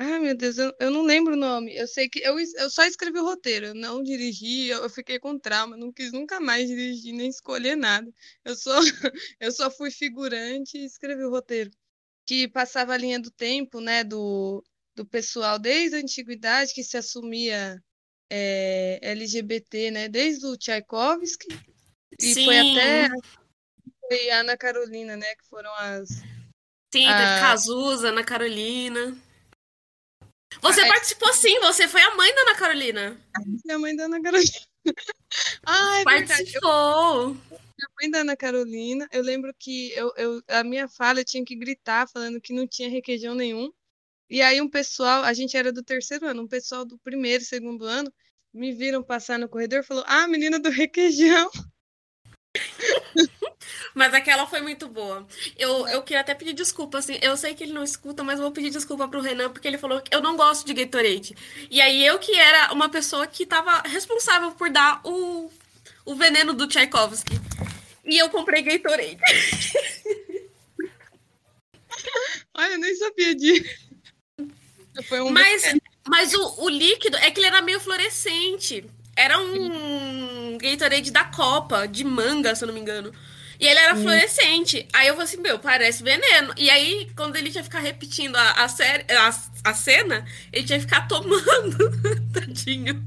Ai, 0.00 0.20
meu 0.20 0.36
Deus, 0.36 0.56
eu, 0.58 0.72
eu 0.78 0.92
não 0.92 1.02
lembro 1.02 1.34
o 1.34 1.36
nome. 1.36 1.74
Eu 1.74 1.88
sei 1.88 2.08
que 2.08 2.20
eu, 2.20 2.38
eu 2.38 2.70
só 2.70 2.84
escrevi 2.84 3.18
o 3.18 3.24
roteiro, 3.24 3.66
eu 3.66 3.74
não 3.74 4.00
dirigi, 4.00 4.68
eu, 4.68 4.84
eu 4.84 4.88
fiquei 4.88 5.18
com 5.18 5.36
trauma, 5.36 5.76
não 5.76 5.92
quis 5.92 6.12
nunca 6.12 6.38
mais 6.38 6.68
dirigir 6.68 7.12
nem 7.12 7.28
escolher 7.28 7.76
nada. 7.76 8.08
Eu 8.44 8.54
só, 8.54 8.78
eu 9.40 9.50
só 9.50 9.68
fui 9.68 9.90
figurante 9.90 10.78
e 10.78 10.84
escrevi 10.84 11.24
o 11.24 11.30
roteiro. 11.30 11.72
Que 12.24 12.46
passava 12.46 12.94
a 12.94 12.96
linha 12.96 13.18
do 13.18 13.28
tempo, 13.28 13.80
né, 13.80 14.04
do, 14.04 14.62
do 14.94 15.04
pessoal 15.04 15.58
desde 15.58 15.96
a 15.96 15.98
antiguidade 15.98 16.72
que 16.72 16.84
se 16.84 16.96
assumia 16.96 17.82
é, 18.30 19.00
LGBT, 19.02 19.90
né, 19.90 20.08
desde 20.08 20.46
o 20.46 20.56
Tchaikovsky 20.56 21.48
e 22.20 22.34
Sim. 22.34 22.44
foi 22.44 22.56
até 22.56 23.08
foi 24.06 24.30
a 24.30 24.40
Ana 24.40 24.56
Carolina, 24.56 25.16
né, 25.16 25.34
que 25.34 25.48
foram 25.48 25.74
as 25.74 26.08
Sim, 26.94 27.08
teve 27.16 27.40
Cazuza, 27.40 28.10
Ana 28.10 28.22
Carolina. 28.22 29.27
Você 30.60 30.80
Ah, 30.80 30.86
é- 30.86 30.88
participou 30.88 31.32
sim, 31.32 31.58
você 31.60 31.86
foi 31.86 32.00
a 32.00 32.14
mãe 32.16 32.34
da 32.34 32.40
Ana 32.42 32.54
Carolina. 32.56 33.20
minha 33.64 33.78
mãe 33.78 33.94
da 33.94 34.04
Ana 34.04 34.20
Carolina. 34.22 34.52
Ah, 35.66 35.96
é 36.00 36.04
verdade. 36.04 36.54
Eu 36.54 36.60
Participou. 36.62 37.36
mãe 38.00 38.10
da 38.10 38.18
Ana 38.20 38.36
Carolina, 38.36 39.06
eu 39.12 39.22
lembro 39.22 39.54
que 39.58 39.92
eu, 39.92 40.12
eu, 40.16 40.42
a 40.48 40.64
minha 40.64 40.88
fala 40.88 41.20
eu 41.20 41.24
tinha 41.24 41.44
que 41.44 41.54
gritar 41.54 42.08
falando 42.08 42.40
que 42.40 42.52
não 42.54 42.66
tinha 42.66 42.88
requeijão 42.88 43.34
nenhum. 43.34 43.70
E 44.30 44.40
aí 44.40 44.60
um 44.60 44.68
pessoal, 44.68 45.22
a 45.22 45.32
gente 45.34 45.56
era 45.56 45.70
do 45.72 45.82
terceiro 45.82 46.26
ano, 46.26 46.42
um 46.42 46.48
pessoal 46.48 46.84
do 46.84 46.98
primeiro, 46.98 47.44
segundo 47.44 47.84
ano, 47.84 48.12
me 48.52 48.72
viram 48.72 49.02
passar 49.02 49.38
no 49.38 49.48
corredor 49.48 49.80
e 49.80 49.86
falou: 49.86 50.04
Ah, 50.06 50.26
menina 50.26 50.58
do 50.58 50.70
requeijão. 50.70 51.50
Mas 53.94 54.14
aquela 54.14 54.46
foi 54.46 54.60
muito 54.60 54.88
boa. 54.88 55.26
Eu, 55.56 55.86
eu 55.88 56.02
queria 56.02 56.20
até 56.20 56.34
pedir 56.34 56.52
desculpa, 56.52 56.98
assim. 56.98 57.18
Eu 57.20 57.36
sei 57.36 57.54
que 57.54 57.64
ele 57.64 57.72
não 57.72 57.82
escuta, 57.82 58.22
mas 58.22 58.38
eu 58.38 58.44
vou 58.44 58.52
pedir 58.52 58.70
desculpa 58.70 59.08
pro 59.08 59.20
Renan, 59.20 59.50
porque 59.50 59.66
ele 59.66 59.78
falou 59.78 60.00
que 60.00 60.14
eu 60.14 60.20
não 60.20 60.36
gosto 60.36 60.66
de 60.66 60.74
Gatorade. 60.74 61.34
E 61.70 61.80
aí 61.80 62.04
eu 62.04 62.18
que 62.18 62.34
era 62.34 62.72
uma 62.72 62.88
pessoa 62.88 63.26
que 63.26 63.44
tava 63.46 63.82
responsável 63.88 64.52
por 64.52 64.70
dar 64.70 65.00
o, 65.04 65.50
o 66.04 66.14
veneno 66.14 66.52
do 66.52 66.66
Tchaikovsky. 66.66 67.38
E 68.04 68.16
eu 68.16 68.30
comprei 68.30 68.62
Gatorade. 68.62 69.18
Olha, 72.54 72.72
eu 72.72 72.78
nem 72.78 72.94
sabia 72.96 73.34
disso. 73.34 73.88
Foi 75.04 75.20
um 75.20 75.30
Mas, 75.30 75.62
mas 76.08 76.34
o, 76.34 76.64
o 76.64 76.68
líquido 76.68 77.16
é 77.18 77.30
que 77.30 77.38
ele 77.38 77.46
era 77.46 77.62
meio 77.62 77.78
fluorescente. 77.78 78.84
Era 79.14 79.38
um 79.38 80.56
Gatorade 80.58 81.10
da 81.10 81.24
Copa, 81.24 81.86
de 81.86 82.04
manga, 82.04 82.54
se 82.54 82.64
eu 82.64 82.66
não 82.66 82.74
me 82.74 82.80
engano. 82.80 83.12
E 83.60 83.66
ele 83.66 83.80
era 83.80 83.96
fluorescente. 83.96 84.86
Aí 84.92 85.08
eu 85.08 85.14
falei 85.14 85.26
assim, 85.28 85.40
meu, 85.40 85.58
parece 85.58 86.02
veneno. 86.02 86.54
E 86.56 86.70
aí, 86.70 87.10
quando 87.16 87.36
ele 87.36 87.50
tinha 87.50 87.62
que 87.62 87.68
ficar 87.68 87.80
repetindo 87.80 88.36
a, 88.36 88.52
a, 88.64 88.68
série, 88.68 89.04
a, 89.12 89.28
a 89.64 89.74
cena, 89.74 90.24
ele 90.52 90.64
tinha 90.66 90.78
que 90.78 90.84
ficar 90.84 91.08
tomando. 91.08 91.76
Tadinho. 92.32 93.04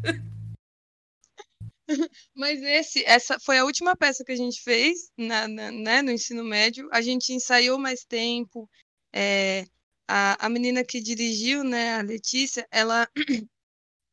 Mas 2.36 2.62
esse, 2.62 3.04
essa 3.06 3.40
foi 3.40 3.58
a 3.58 3.66
última 3.66 3.96
peça 3.96 4.24
que 4.24 4.32
a 4.32 4.36
gente 4.36 4.62
fez 4.62 5.10
na, 5.18 5.48
na- 5.48 5.72
né, 5.72 6.02
no 6.02 6.12
ensino 6.12 6.44
médio. 6.44 6.88
A 6.92 7.02
gente 7.02 7.34
ensaiou 7.34 7.78
mais 7.78 8.04
tempo. 8.04 8.70
é, 9.14 9.66
a, 10.08 10.46
a 10.46 10.50
menina 10.50 10.84
que 10.84 11.00
dirigiu, 11.02 11.64
né, 11.64 11.96
a 11.96 12.02
Letícia, 12.02 12.68
ela, 12.72 13.08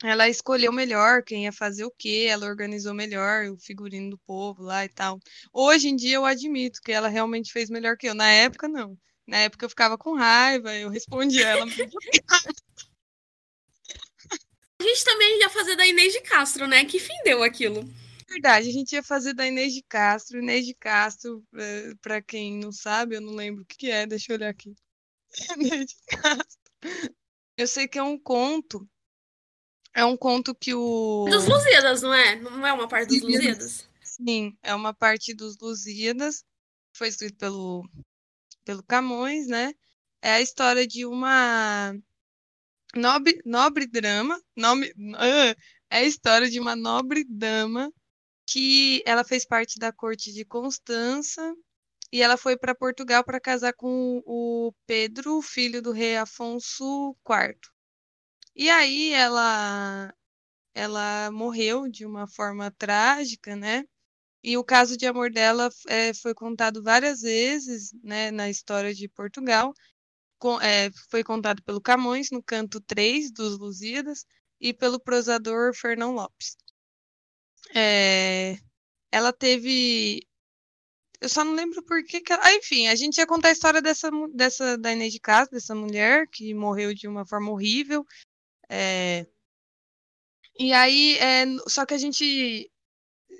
ela 0.02 0.28
escolheu 0.28 0.72
melhor 0.72 1.22
quem 1.22 1.44
ia 1.44 1.52
fazer 1.52 1.84
o 1.84 1.90
quê, 1.90 2.26
ela 2.28 2.46
organizou 2.46 2.94
melhor 2.94 3.46
o 3.46 3.58
figurino 3.58 4.10
do 4.10 4.18
povo 4.18 4.62
lá 4.62 4.84
e 4.84 4.88
tal. 4.88 5.18
Hoje 5.52 5.88
em 5.88 5.96
dia 5.96 6.16
eu 6.16 6.24
admito 6.24 6.80
que 6.80 6.92
ela 6.92 7.08
realmente 7.08 7.52
fez 7.52 7.68
melhor 7.68 7.96
que 7.96 8.08
eu. 8.08 8.14
Na 8.14 8.30
época, 8.30 8.68
não. 8.68 8.96
Na 9.26 9.38
época 9.38 9.64
eu 9.64 9.70
ficava 9.70 9.98
com 9.98 10.14
raiva, 10.14 10.74
eu 10.74 10.88
respondia 10.88 11.48
ela. 11.48 11.66
A 14.80 14.84
gente 14.84 15.04
também 15.04 15.40
ia 15.40 15.50
fazer 15.50 15.74
da 15.74 15.86
Inês 15.86 16.12
de 16.12 16.20
Castro, 16.20 16.68
né? 16.68 16.84
Que 16.84 17.00
fim 17.00 17.14
deu 17.24 17.42
aquilo? 17.42 17.84
Verdade, 18.28 18.68
a 18.68 18.72
gente 18.72 18.92
ia 18.92 19.02
fazer 19.02 19.34
da 19.34 19.46
Inês 19.46 19.74
de 19.74 19.82
Castro. 19.82 20.38
Inês 20.38 20.64
de 20.64 20.74
Castro, 20.74 21.42
para 22.00 22.22
quem 22.22 22.60
não 22.60 22.70
sabe, 22.70 23.16
eu 23.16 23.20
não 23.20 23.32
lembro 23.34 23.62
o 23.62 23.66
que 23.66 23.76
que 23.76 23.90
é, 23.90 24.06
deixa 24.06 24.32
eu 24.32 24.36
olhar 24.36 24.50
aqui. 24.50 24.74
Inês 25.56 25.86
de 25.86 25.96
Castro. 26.06 26.58
Eu 27.56 27.66
sei 27.66 27.88
que 27.88 27.98
é 27.98 28.02
um 28.02 28.16
conto. 28.16 28.88
É 29.98 30.04
um 30.04 30.16
conto 30.16 30.54
que 30.54 30.72
o. 30.72 31.26
Dos 31.28 31.48
Lusíadas, 31.48 32.02
não 32.02 32.14
é? 32.14 32.36
Não 32.36 32.64
é 32.64 32.72
uma 32.72 32.86
parte 32.86 33.18
dos 33.18 33.20
Lusíadas? 33.20 33.88
Sim, 34.00 34.56
é 34.62 34.72
uma 34.72 34.94
parte 34.94 35.34
dos 35.34 35.58
Lusíadas. 35.58 36.44
Foi 36.92 37.08
escrito 37.08 37.36
pelo, 37.36 37.84
pelo 38.64 38.80
Camões, 38.84 39.48
né? 39.48 39.74
É 40.22 40.34
a 40.34 40.40
história 40.40 40.86
de 40.86 41.04
uma 41.04 41.96
nobre, 42.94 43.42
nobre 43.44 43.88
drama. 43.88 44.40
Nome, 44.56 44.94
ah, 45.16 45.56
é 45.90 45.96
a 45.96 46.04
história 46.04 46.48
de 46.48 46.60
uma 46.60 46.76
nobre 46.76 47.24
dama 47.28 47.92
que 48.46 49.02
ela 49.04 49.24
fez 49.24 49.44
parte 49.44 49.80
da 49.80 49.92
corte 49.92 50.32
de 50.32 50.44
Constança 50.44 51.42
e 52.12 52.22
ela 52.22 52.36
foi 52.36 52.56
para 52.56 52.72
Portugal 52.72 53.24
para 53.24 53.40
casar 53.40 53.72
com 53.72 54.22
o 54.24 54.72
Pedro, 54.86 55.42
filho 55.42 55.82
do 55.82 55.90
rei 55.90 56.16
Afonso 56.16 57.16
IV. 57.28 57.58
E 58.58 58.68
aí 58.70 59.12
ela 59.14 60.12
ela 60.74 61.30
morreu 61.32 61.88
de 61.90 62.06
uma 62.06 62.26
forma 62.28 62.70
trágica, 62.72 63.56
né? 63.56 63.84
E 64.44 64.56
o 64.58 64.64
caso 64.64 64.96
de 64.96 65.06
amor 65.06 65.30
dela 65.32 65.70
é, 65.88 66.14
foi 66.14 66.34
contado 66.34 66.82
várias 66.82 67.22
vezes, 67.22 67.92
né, 68.04 68.30
na 68.32 68.50
história 68.50 68.94
de 68.94 69.08
Portugal. 69.08 69.74
Com- 70.38 70.60
é, 70.62 70.90
foi 71.10 71.24
contado 71.24 71.62
pelo 71.64 71.80
Camões 71.82 72.30
no 72.32 72.42
canto 72.42 72.80
3 72.82 73.32
dos 73.32 73.58
Lusíadas 73.58 74.26
e 74.60 74.74
pelo 74.74 75.00
prosador 75.00 75.74
Fernão 75.74 76.12
Lopes. 76.14 76.56
É, 77.74 78.58
ela 79.12 79.32
teve. 79.32 80.22
Eu 81.20 81.28
só 81.28 81.44
não 81.44 81.54
lembro 81.54 81.82
por 81.84 82.04
que 82.04 82.20
que 82.20 82.32
ela... 82.32 82.44
Ah, 82.44 82.54
enfim, 82.54 82.86
a 82.88 82.94
gente 82.94 83.18
ia 83.18 83.26
contar 83.26 83.48
a 83.48 83.52
história 83.52 83.82
dessa, 83.82 84.10
dessa 84.34 84.78
da 84.78 84.92
Inês 84.92 85.12
de 85.12 85.20
Castro, 85.20 85.56
dessa 85.56 85.74
mulher 85.74 86.26
que 86.32 86.54
morreu 86.54 86.94
de 86.94 87.08
uma 87.08 87.26
forma 87.26 87.50
horrível. 87.50 88.04
É, 88.68 89.26
E 90.58 90.72
aí, 90.72 91.16
é, 91.18 91.44
só 91.68 91.86
que 91.86 91.94
a 91.94 91.98
gente 91.98 92.70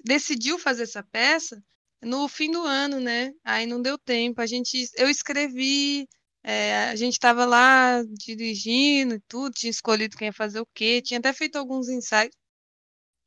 decidiu 0.05 0.59
fazer 0.59 0.85
essa 0.85 1.03
peça 1.05 1.63
no 2.03 2.29
fim 2.29 2.51
do 2.53 2.63
ano, 2.65 3.01
né? 3.01 3.33
Aí 3.45 3.67
não 3.67 3.83
deu 3.83 3.99
tempo. 3.99 4.41
A 4.41 4.47
gente, 4.47 4.89
eu 4.97 5.09
escrevi, 5.11 6.09
é, 6.45 6.77
a 6.91 6.97
gente 6.97 7.15
estava 7.15 7.45
lá 7.47 8.03
dirigindo 8.05 9.15
e 9.17 9.21
tudo, 9.29 9.53
tinha 9.55 9.71
escolhido 9.71 10.17
quem 10.17 10.29
ia 10.29 10.33
fazer 10.33 10.61
o 10.61 10.69
quê, 10.75 11.03
tinha 11.03 11.19
até 11.21 11.33
feito 11.33 11.57
alguns 11.59 11.89
ensaios, 11.89 12.35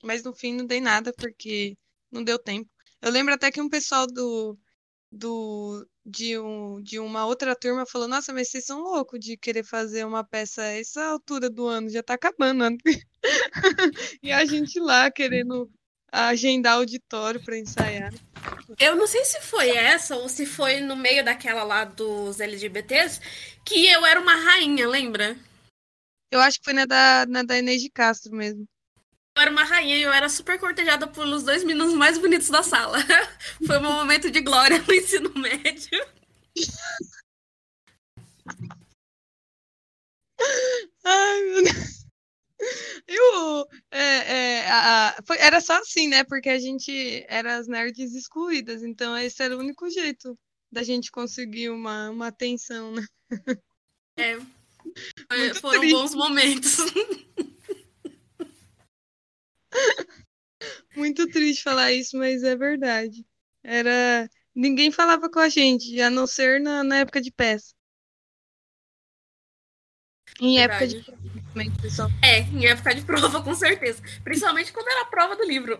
mas 0.03 0.23
no 0.23 0.33
fim 0.33 0.53
não 0.55 0.65
dei 0.65 0.81
nada 0.81 1.13
porque 1.17 1.77
não 2.11 2.23
deu 2.23 2.39
tempo. 2.39 2.69
Eu 3.01 3.11
lembro 3.11 3.33
até 3.33 3.51
que 3.51 3.61
um 3.61 3.69
pessoal 3.69 4.07
do, 4.07 4.57
do 5.11 5.87
de, 6.05 6.37
um, 6.39 6.81
de 6.81 6.99
uma 6.99 7.25
outra 7.25 7.55
turma 7.55 7.85
falou: 7.85 8.07
Nossa, 8.07 8.33
mas 8.33 8.49
vocês 8.49 8.65
são 8.65 8.81
loucos 8.81 9.19
de 9.19 9.37
querer 9.37 9.63
fazer 9.63 10.05
uma 10.05 10.23
peça 10.23 10.61
a 10.61 10.79
essa 10.79 11.03
altura 11.05 11.49
do 11.49 11.67
ano, 11.67 11.89
já 11.89 12.01
tá 12.01 12.15
acabando 12.15 12.63
ano. 12.63 12.77
E 14.23 14.31
a 14.31 14.43
gente 14.45 14.79
lá 14.79 15.11
querendo 15.11 15.69
agendar 16.11 16.73
auditório 16.73 17.41
para 17.43 17.57
ensaiar. 17.57 18.11
Eu 18.79 18.95
não 18.95 19.07
sei 19.07 19.23
se 19.23 19.39
foi 19.41 19.69
essa 19.69 20.17
ou 20.17 20.27
se 20.27 20.45
foi 20.45 20.81
no 20.81 20.95
meio 20.95 21.23
daquela 21.23 21.63
lá 21.63 21.85
dos 21.85 22.39
LGBTs 22.39 23.21
que 23.65 23.87
eu 23.87 24.05
era 24.05 24.19
uma 24.19 24.35
rainha, 24.35 24.87
lembra? 24.87 25.37
Eu 26.31 26.39
acho 26.39 26.59
que 26.59 26.65
foi 26.65 26.73
na 26.73 26.85
da, 26.85 27.25
na 27.27 27.43
da 27.43 27.57
Inês 27.57 27.81
de 27.81 27.89
Castro 27.89 28.35
mesmo. 28.35 28.67
Eu 29.35 29.41
era 29.43 29.51
uma 29.51 29.63
rainha 29.63 29.97
e 29.97 30.01
eu 30.01 30.11
era 30.11 30.27
super 30.27 30.59
cortejada 30.59 31.07
pelos 31.07 31.43
dois 31.43 31.63
meninos 31.63 31.93
mais 31.93 32.17
bonitos 32.17 32.49
da 32.49 32.61
sala. 32.63 32.97
Foi 33.65 33.77
um 33.77 33.83
momento 33.83 34.29
de 34.29 34.41
glória 34.41 34.77
no 34.79 34.93
ensino 34.93 35.31
médio. 35.35 36.05
Ai, 41.03 41.41
meu 41.43 41.63
Deus. 41.63 42.01
E 43.07 43.19
o, 43.19 43.67
é, 43.89 43.99
é, 44.59 44.69
a- 44.69 45.17
foi- 45.25 45.39
era 45.39 45.59
só 45.59 45.79
assim, 45.79 46.07
né? 46.07 46.23
Porque 46.23 46.47
a 46.49 46.59
gente 46.59 47.25
era 47.27 47.55
as 47.57 47.67
nerds 47.67 48.13
excluídas, 48.13 48.83
então 48.83 49.17
esse 49.17 49.41
era 49.41 49.55
o 49.57 49.59
único 49.59 49.89
jeito 49.89 50.37
da 50.71 50.83
gente 50.83 51.09
conseguir 51.11 51.69
uma, 51.69 52.11
uma 52.11 52.27
atenção, 52.27 52.91
né? 52.93 53.03
É, 54.17 54.37
foi- 55.27 55.53
foram 55.55 55.79
triste. 55.79 55.95
bons 55.95 56.13
momentos. 56.15 56.77
Muito 60.95 61.27
triste 61.29 61.63
falar 61.63 61.91
isso, 61.91 62.17
mas 62.17 62.43
é 62.43 62.55
verdade. 62.55 63.25
Era. 63.63 64.29
Ninguém 64.53 64.91
falava 64.91 65.29
com 65.29 65.39
a 65.39 65.47
gente, 65.47 65.99
a 66.01 66.09
não 66.09 66.27
ser 66.27 66.59
na, 66.59 66.83
na 66.83 66.97
época 66.97 67.21
de 67.21 67.31
peça. 67.31 67.73
Em 70.39 70.59
época 70.59 70.87
de 70.87 70.99
Verdade. 70.99 71.53
prova 71.53 71.81
pessoal. 71.81 72.09
É, 72.23 72.39
em 72.39 72.65
época 72.65 72.95
de 72.95 73.05
prova, 73.05 73.43
com 73.43 73.53
certeza. 73.53 74.01
Principalmente 74.23 74.73
quando 74.73 74.87
era 74.87 75.01
a 75.01 75.05
prova 75.05 75.35
do 75.35 75.43
livro. 75.43 75.79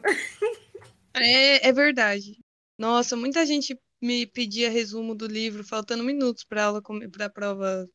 É, 1.14 1.68
é 1.68 1.74
verdade. 1.74 2.40
Nossa, 2.78 3.16
muita 3.16 3.46
gente 3.46 3.78
me 4.02 4.26
pedia 4.26 4.70
resumo 4.70 5.14
do 5.14 5.28
livro, 5.28 5.64
faltando 5.64 6.04
minutos 6.04 6.44
para 6.44 6.66
aula 6.66 6.82
para 6.82 7.26
a 7.26 7.30
prova 7.30 7.90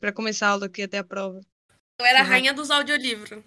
para 0.00 0.12
começar 0.12 0.48
a 0.48 0.50
aula 0.50 0.66
aqui 0.66 0.82
até 0.82 0.98
a 0.98 1.04
prova. 1.04 1.40
Eu 2.00 2.06
era 2.06 2.20
a 2.20 2.22
rainha 2.22 2.54
dos 2.54 2.70
audiolivros. 2.70 3.42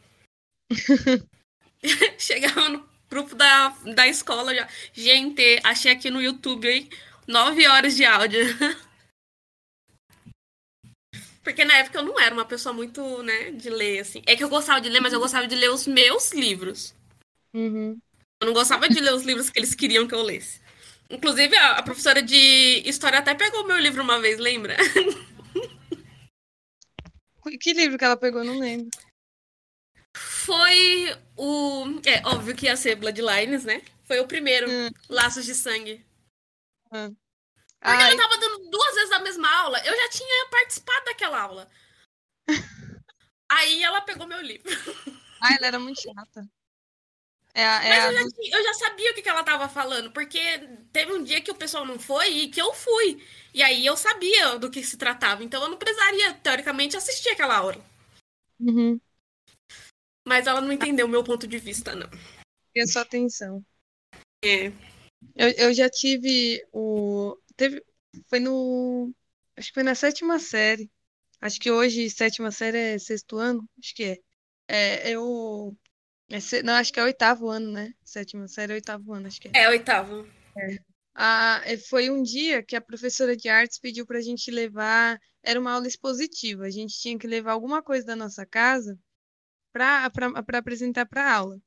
Chegava 2.18 2.70
no 2.70 2.88
grupo 3.10 3.36
da, 3.36 3.70
da 3.96 4.08
escola 4.08 4.54
já. 4.56 4.68
Gente, 4.94 5.60
achei 5.64 5.92
aqui 5.92 6.10
no 6.10 6.22
YouTube 6.22 6.68
aí 6.68 6.90
nove 7.28 7.68
horas 7.68 7.96
de 7.96 8.06
áudio. 8.06 8.42
Porque 11.44 11.66
na 11.66 11.76
época 11.78 11.98
eu 12.00 12.04
não 12.04 12.20
era 12.20 12.34
uma 12.34 12.46
pessoa 12.46 12.72
muito, 12.72 13.24
né, 13.24 13.52
de 13.52 13.70
ler, 13.70 14.00
assim. 14.00 14.22
É 14.28 14.36
que 14.36 14.44
eu 14.44 14.50
gostava 14.50 14.80
de 14.80 14.90
ler, 14.90 15.02
mas 15.02 15.12
eu 15.12 15.20
gostava 15.20 15.48
de 15.48 15.56
ler 15.56 15.72
os 15.72 15.88
meus 15.88 16.32
livros. 16.34 16.94
Uhum. 17.54 18.00
Eu 18.40 18.46
não 18.48 18.54
gostava 18.54 18.88
de 18.88 19.00
ler 19.00 19.14
os 19.14 19.24
livros 19.24 19.50
que 19.50 19.58
eles 19.58 19.74
queriam 19.74 20.08
que 20.08 20.14
eu 20.14 20.22
lesse. 20.22 20.62
Inclusive, 21.10 21.56
a, 21.56 21.78
a 21.78 21.84
professora 21.84 22.22
de 22.22 22.84
história 22.86 23.18
até 23.20 23.34
pegou 23.34 23.66
meu 23.66 23.78
livro 23.78 24.04
uma 24.04 24.20
vez, 24.20 24.38
lembra? 24.40 24.78
Que 27.60 27.74
livro 27.74 27.98
que 27.98 28.06
ela 28.06 28.18
pegou? 28.18 28.44
Não 28.44 28.60
lembro. 28.60 28.90
Foi 30.46 31.16
o. 31.38 31.86
É 32.06 32.26
óbvio 32.28 32.56
que 32.56 32.66
ia 32.66 32.76
ser 32.76 32.96
Bloodlines, 32.96 33.64
né? 33.64 33.82
Foi 34.06 34.20
o 34.20 34.28
primeiro, 34.28 34.70
Hum. 34.70 34.90
Laços 35.10 35.46
de 35.46 35.54
Sangue. 35.56 36.06
Hum. 36.92 37.16
Porque 37.80 38.04
Ai, 38.04 38.12
ela 38.12 38.18
tava 38.22 38.38
dando 38.38 38.70
duas 38.70 38.96
vezes 38.96 39.12
a 39.12 39.20
mesma 39.20 39.50
aula. 39.62 39.80
Eu 39.86 39.96
já 39.96 40.10
tinha 40.10 40.48
participado 40.50 41.06
daquela 41.06 41.42
aula. 41.42 41.70
Aí 43.50 43.84
ela 43.84 44.02
pegou 44.02 44.28
meu 44.28 44.42
livro. 44.42 44.70
ai, 45.42 45.56
ela 45.58 45.68
era 45.68 45.80
muito 45.80 46.02
chata. 46.02 46.48
É, 47.54 47.64
é 47.64 47.90
Mas 47.90 48.06
eu 48.06 48.14
já, 48.14 48.30
tinha- 48.30 48.58
eu 48.58 48.64
já 48.64 48.74
sabia 48.76 49.12
o 49.12 49.14
que, 49.14 49.22
que 49.22 49.28
ela 49.30 49.44
tava 49.44 49.68
falando, 49.68 50.10
porque 50.12 50.40
teve 50.94 51.12
um 51.12 51.22
dia 51.24 51.42
que 51.42 51.52
o 51.52 51.56
pessoal 51.56 51.86
não 51.86 52.00
foi 52.00 52.30
e 52.30 52.48
que 52.50 52.62
eu 52.62 52.74
fui. 52.74 53.22
E 53.54 53.62
aí 53.62 53.86
eu 53.86 53.98
sabia 53.98 54.58
do 54.58 54.70
que 54.72 54.82
se 54.84 54.98
tratava. 54.98 55.44
Então 55.44 55.62
eu 55.62 55.70
não 55.70 55.78
precisaria, 55.78 56.34
teoricamente, 56.36 56.96
assistir 56.96 57.30
aquela 57.30 57.58
aula. 57.58 57.76
Uhum. 58.60 59.00
Mas 60.26 60.48
ela 60.48 60.62
não 60.62 60.72
entendeu 60.72 61.06
o 61.06 61.10
meu 61.10 61.24
ponto 61.24 61.48
de 61.48 61.58
vista, 61.58 61.96
não. 61.96 62.10
Queria 62.74 62.88
sua 62.88 63.02
atenção. 63.02 63.64
É. 64.44 64.68
Eu, 65.36 65.50
eu 65.58 65.74
já 65.74 65.90
tive 65.90 66.64
o. 66.72 67.38
Teve. 67.56 67.84
Foi 68.28 68.40
no. 68.40 69.14
Acho 69.56 69.70
que 69.70 69.74
foi 69.74 69.84
na 69.84 69.96
sétima 69.96 70.40
série. 70.40 70.90
Acho 71.40 71.60
que 71.60 71.72
hoje 71.72 72.10
sétima 72.10 72.52
série 72.52 72.78
é 72.78 73.00
sexto 73.00 73.38
ano. 73.38 73.68
Acho 73.80 73.96
que 73.96 74.04
é. 74.04 74.18
É, 74.68 75.10
eu. 75.12 75.76
é 76.30 76.64
não, 76.64 76.74
acho 76.74 76.94
que 76.94 77.00
é 77.00 77.04
oitavo 77.04 77.50
ano, 77.50 77.72
né? 77.72 77.94
Sétima 78.04 78.48
série 78.48 78.74
é 78.74 78.76
oitavo 78.76 79.14
ano, 79.14 79.28
acho 79.28 79.42
que 79.42 79.48
é. 79.50 79.52
É, 79.64 79.70
oitavo. 79.70 80.28
Ah, 81.14 81.62
é, 81.66 81.78
foi 81.78 82.10
um 82.10 82.24
dia 82.24 82.64
que 82.64 82.76
a 82.76 82.82
professora 82.82 83.36
de 83.36 83.50
artes 83.50 83.80
pediu 83.80 84.06
pra 84.06 84.22
gente 84.22 84.50
levar. 84.50 85.20
Era 85.44 85.60
uma 85.60 85.72
aula 85.74 85.88
expositiva. 85.88 86.66
A 86.66 86.70
gente 86.70 86.98
tinha 87.00 87.18
que 87.18 87.28
levar 87.28 87.52
alguma 87.52 87.82
coisa 87.82 88.06
da 88.06 88.16
nossa 88.16 88.46
casa 88.46 88.98
para 89.74 90.12
apresentar 90.60 91.06
para 91.06 91.34
aula. 91.36 91.60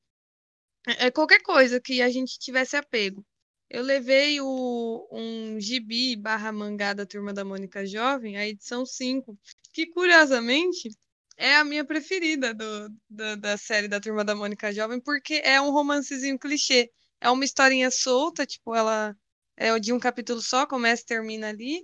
É, 0.86 1.06
é 1.06 1.10
qualquer 1.10 1.42
coisa 1.42 1.80
que 1.80 2.02
a 2.02 2.10
gente 2.10 2.38
tivesse 2.38 2.76
apego. 2.76 3.24
Eu 3.70 3.82
levei 3.82 4.40
o, 4.40 5.08
um 5.10 5.58
gibi 5.60 6.14
barra 6.16 6.52
mangá 6.52 6.92
da 6.92 7.06
Turma 7.06 7.32
da 7.32 7.44
Mônica 7.44 7.84
Jovem, 7.86 8.36
a 8.36 8.46
edição 8.46 8.84
5, 8.86 9.38
que 9.72 9.86
curiosamente 9.86 10.88
é 11.36 11.56
a 11.56 11.64
minha 11.64 11.84
preferida 11.84 12.54
do, 12.54 12.88
do- 13.10 13.36
da 13.38 13.56
série 13.56 13.88
da 13.88 14.00
Turma 14.00 14.24
da 14.24 14.34
Mônica 14.34 14.72
Jovem, 14.72 15.00
porque 15.00 15.40
é 15.44 15.60
um 15.60 15.70
romancezinho 15.70 16.38
clichê. 16.38 16.90
É 17.20 17.30
uma 17.30 17.44
historinha 17.44 17.90
solta, 17.90 18.46
tipo, 18.46 18.74
ela 18.74 19.16
é 19.56 19.76
de 19.78 19.92
um 19.92 19.98
capítulo 19.98 20.40
só, 20.42 20.66
começa 20.66 21.02
e 21.02 21.06
termina 21.06 21.48
ali. 21.48 21.82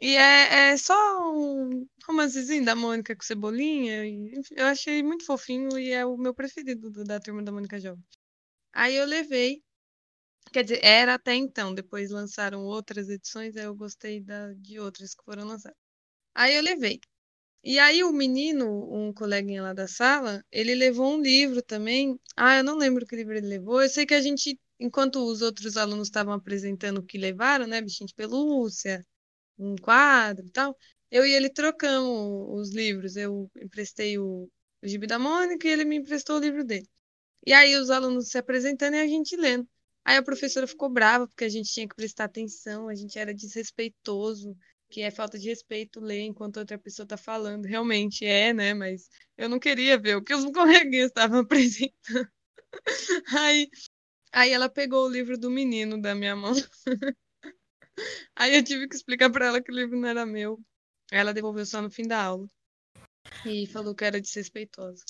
E 0.00 0.16
é, 0.16 0.70
é 0.72 0.76
só 0.76 0.94
um 1.32 1.86
romancezinho 2.06 2.64
da 2.64 2.74
Mônica 2.74 3.14
com 3.16 3.22
Cebolinha. 3.22 4.04
E, 4.06 4.34
enfim, 4.38 4.54
eu 4.56 4.66
achei 4.66 5.02
muito 5.02 5.24
fofinho 5.26 5.78
e 5.78 5.90
é 5.92 6.04
o 6.06 6.16
meu 6.16 6.34
preferido 6.34 6.90
do- 6.90 7.04
da 7.04 7.20
Turma 7.20 7.42
da 7.42 7.52
Mônica 7.52 7.78
Jovem. 7.80 8.04
Aí 8.74 8.96
eu 8.96 9.06
levei. 9.06 9.62
Quer 10.52 10.64
dizer, 10.64 10.80
era 10.84 11.14
até 11.14 11.34
então. 11.34 11.74
Depois 11.74 12.10
lançaram 12.10 12.64
outras 12.64 13.08
edições, 13.08 13.56
aí 13.56 13.64
eu 13.64 13.74
gostei 13.74 14.20
da, 14.20 14.52
de 14.54 14.80
outras 14.80 15.14
que 15.14 15.24
foram 15.24 15.46
lançadas. 15.46 15.76
Aí 16.34 16.56
eu 16.56 16.62
levei. 16.62 17.00
E 17.64 17.78
aí 17.78 18.02
o 18.04 18.12
menino, 18.12 18.66
um 18.94 19.12
coleguinha 19.12 19.62
lá 19.62 19.72
da 19.74 19.86
sala, 19.88 20.44
ele 20.52 20.74
levou 20.74 21.14
um 21.14 21.20
livro 21.22 21.62
também. 21.62 22.18
Ah, 22.36 22.58
eu 22.58 22.64
não 22.64 22.76
lembro 22.78 23.06
que 23.06 23.16
livro 23.16 23.34
ele 23.36 23.46
levou. 23.48 23.82
Eu 23.82 23.88
sei 23.88 24.06
que 24.06 24.14
a 24.14 24.20
gente, 24.22 24.58
enquanto 24.80 25.16
os 25.26 25.42
outros 25.42 25.76
alunos 25.76 26.08
estavam 26.08 26.32
apresentando 26.34 26.98
o 26.98 27.02
que 27.06 27.18
levaram, 27.18 27.66
né? 27.66 27.80
Bichinho 27.82 28.08
de 28.08 28.14
pelúcia, 28.14 29.04
um 29.60 29.76
quadro 29.76 30.46
e 30.46 30.50
tal, 30.50 30.76
eu 31.10 31.26
e 31.26 31.32
ele 31.32 31.50
trocamos 31.50 32.48
os 32.60 32.74
livros. 32.74 33.16
Eu 33.16 33.50
emprestei 33.56 34.18
o, 34.18 34.48
o 34.82 34.88
Gibi 34.88 35.06
da 35.06 35.18
Mônica 35.18 35.66
e 35.66 35.70
ele 35.70 35.84
me 35.84 35.96
emprestou 35.96 36.36
o 36.36 36.40
livro 36.40 36.64
dele. 36.64 36.88
E 37.46 37.52
aí 37.52 37.76
os 37.76 37.90
alunos 37.90 38.28
se 38.28 38.38
apresentando 38.38 38.94
e 38.96 39.00
a 39.00 39.06
gente 39.06 39.36
lendo. 39.36 39.68
Aí 40.04 40.16
a 40.16 40.22
professora 40.22 40.66
ficou 40.66 40.88
brava 40.90 41.26
porque 41.28 41.44
a 41.44 41.48
gente 41.48 41.72
tinha 41.72 41.88
que 41.88 41.94
prestar 41.94 42.24
atenção, 42.24 42.88
a 42.88 42.94
gente 42.94 43.18
era 43.18 43.34
desrespeitoso, 43.34 44.56
que 44.90 45.02
é 45.02 45.10
falta 45.10 45.38
de 45.38 45.48
respeito 45.48 46.00
ler 46.00 46.22
enquanto 46.22 46.58
outra 46.58 46.78
pessoa 46.78 47.04
está 47.04 47.16
falando. 47.16 47.66
Realmente 47.66 48.24
é, 48.24 48.52
né? 48.52 48.74
Mas 48.74 49.08
eu 49.36 49.48
não 49.48 49.58
queria 49.58 49.98
ver 49.98 50.16
o 50.16 50.22
que 50.22 50.34
os 50.34 50.44
coleguinhas 50.52 51.08
estavam 51.08 51.40
apresentando. 51.40 52.28
Aí, 53.38 53.68
aí 54.32 54.50
ela 54.52 54.68
pegou 54.68 55.06
o 55.06 55.10
livro 55.10 55.36
do 55.38 55.50
menino 55.50 56.00
da 56.00 56.14
minha 56.14 56.36
mão. 56.36 56.54
Aí 58.36 58.54
eu 58.54 58.62
tive 58.62 58.88
que 58.88 58.94
explicar 58.94 59.30
para 59.30 59.46
ela 59.46 59.62
que 59.62 59.70
o 59.70 59.74
livro 59.74 59.98
não 59.98 60.08
era 60.08 60.26
meu. 60.26 60.60
Ela 61.10 61.34
devolveu 61.34 61.66
só 61.66 61.82
no 61.82 61.90
fim 61.90 62.06
da 62.06 62.22
aula. 62.22 62.48
E 63.44 63.66
falou 63.66 63.94
que 63.94 64.04
era 64.04 64.20
desrespeitosa. 64.20 65.04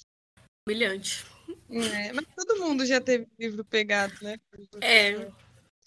Humilhante. 0.66 1.24
É, 1.70 2.12
mas 2.12 2.26
todo 2.36 2.60
mundo 2.60 2.84
já 2.86 3.00
teve 3.00 3.26
livro 3.38 3.64
pegado, 3.64 4.14
né? 4.22 4.36
É. 4.80 5.30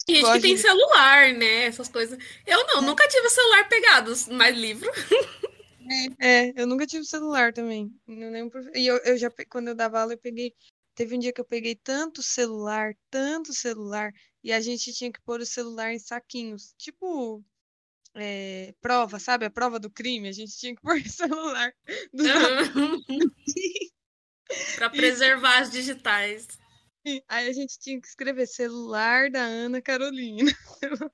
Tem 0.05 0.17
gente 0.17 0.31
que 0.33 0.41
tem 0.41 0.57
celular, 0.57 1.33
né? 1.33 1.65
Essas 1.65 1.87
coisas. 1.87 2.17
Eu 2.45 2.65
não, 2.67 2.81
nunca 2.81 3.07
tive 3.07 3.29
celular 3.29 3.67
pegado, 3.69 4.13
mas 4.31 4.57
livro. 4.57 4.91
É, 6.17 6.61
eu 6.61 6.65
nunca 6.65 6.87
tive 6.87 7.03
celular 7.03 7.51
também. 7.51 7.93
Não 8.07 8.31
lembro 8.31 8.61
E 8.73 8.87
eu, 8.87 8.97
eu 8.99 9.17
já, 9.17 9.29
quando 9.49 9.67
eu 9.67 9.75
dava 9.75 9.99
aula, 9.99 10.13
eu 10.13 10.17
peguei. 10.17 10.53
Teve 10.95 11.15
um 11.15 11.19
dia 11.19 11.33
que 11.33 11.41
eu 11.41 11.45
peguei 11.45 11.75
tanto 11.75 12.23
celular, 12.23 12.95
tanto 13.09 13.53
celular, 13.53 14.13
e 14.43 14.51
a 14.51 14.59
gente 14.59 14.93
tinha 14.93 15.11
que 15.11 15.21
pôr 15.21 15.39
o 15.39 15.45
celular 15.45 15.93
em 15.93 15.99
saquinhos. 15.99 16.73
Tipo, 16.77 17.43
é, 18.15 18.73
prova, 18.81 19.19
sabe? 19.19 19.45
A 19.45 19.51
prova 19.51 19.79
do 19.79 19.89
crime. 19.89 20.27
A 20.27 20.33
gente 20.33 20.57
tinha 20.57 20.75
que 20.75 20.81
pôr 20.81 20.97
o 20.97 21.03
celular 21.09 21.73
do 22.11 22.23
pra 24.75 24.89
preservar 24.91 25.59
as 25.59 25.71
digitais. 25.71 26.47
Aí 27.27 27.49
a 27.49 27.53
gente 27.53 27.79
tinha 27.79 27.99
que 27.99 28.07
escrever 28.07 28.47
celular 28.47 29.29
da 29.29 29.41
Ana 29.41 29.81
Carolina. 29.81 30.51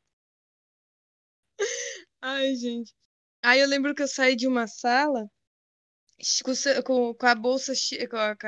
Ai, 2.22 2.56
gente. 2.56 2.94
Aí 3.42 3.60
eu 3.60 3.68
lembro 3.68 3.96
que 3.96 4.02
eu 4.04 4.08
saí 4.08 4.36
de 4.36 4.48
uma 4.48 4.68
sala 4.68 5.30
com, 6.86 7.14
com- 7.16 7.26
a 7.26 7.36
bolsa 7.36 7.74
cheia, 7.76 8.08
com 8.08 8.18
a, 8.18 8.36
com 8.36 8.48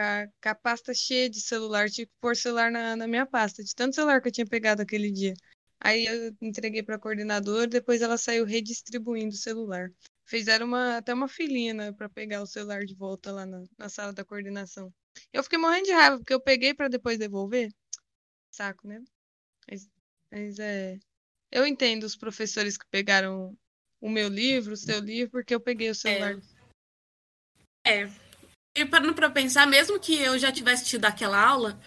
a- 0.50 0.56
pasta 0.56 0.94
cheia 0.94 1.30
de 1.30 1.40
celular, 1.42 1.90
tinha 1.90 2.06
que 2.06 2.14
pôr 2.20 2.36
celular 2.36 2.72
na, 2.72 2.96
na 2.96 3.08
minha 3.08 3.26
pasta, 3.26 3.64
de 3.64 3.74
tanto 3.76 3.96
celular 3.96 4.22
que 4.22 4.28
eu 4.28 4.32
tinha 4.32 4.46
pegado 4.48 4.82
aquele 4.82 5.12
dia. 5.12 5.34
Aí 5.80 6.06
eu 6.06 6.36
entreguei 6.42 6.84
para 6.84 6.96
a 6.96 7.00
coordenadora, 7.00 7.68
depois 7.68 8.02
ela 8.02 8.18
saiu 8.18 8.46
redistribuindo 8.46 9.34
o 9.34 9.38
celular. 9.38 9.90
Fizeram 10.26 10.68
uma, 10.68 10.98
até 10.98 11.14
uma 11.14 11.28
filinha, 11.28 11.74
né, 11.74 11.92
para 11.92 12.08
pegar 12.10 12.42
o 12.42 12.48
celular 12.48 12.86
de 12.86 12.94
volta 12.96 13.32
lá 13.32 13.46
na, 13.46 13.64
na 13.78 13.90
sala 13.90 14.14
da 14.14 14.24
coordenação. 14.24 14.94
Eu 15.34 15.44
fiquei 15.44 15.58
morrendo 15.58 15.86
de 15.86 15.92
raiva, 15.94 16.18
porque 16.18 16.34
eu 16.34 16.42
peguei 16.42 16.74
para 16.74 16.88
depois 16.88 17.18
devolver. 17.18 17.70
Saco, 18.52 18.88
né? 18.88 19.02
Mas, 19.70 19.90
mas 20.32 20.60
é. 20.60 20.98
Eu 21.52 21.66
entendo 21.66 22.04
os 22.04 22.16
professores 22.16 22.78
que 22.78 22.86
pegaram 22.90 23.58
o 24.00 24.10
meu 24.10 24.28
livro, 24.30 24.74
o 24.74 24.78
seu 24.78 25.00
livro, 25.00 25.32
porque 25.32 25.54
eu 25.54 25.60
peguei 25.60 25.90
o 25.90 25.96
celular. 25.96 26.34
É. 26.34 26.51
E 28.78 28.86
parando 28.86 29.14
pra 29.14 29.30
pensar, 29.30 29.68
mesmo 29.68 30.00
que 30.00 30.18
eu 30.20 30.38
já 30.40 30.52
tivesse 30.52 30.86
tido 30.86 31.06
aquela 31.06 31.40
aula, 31.40 31.80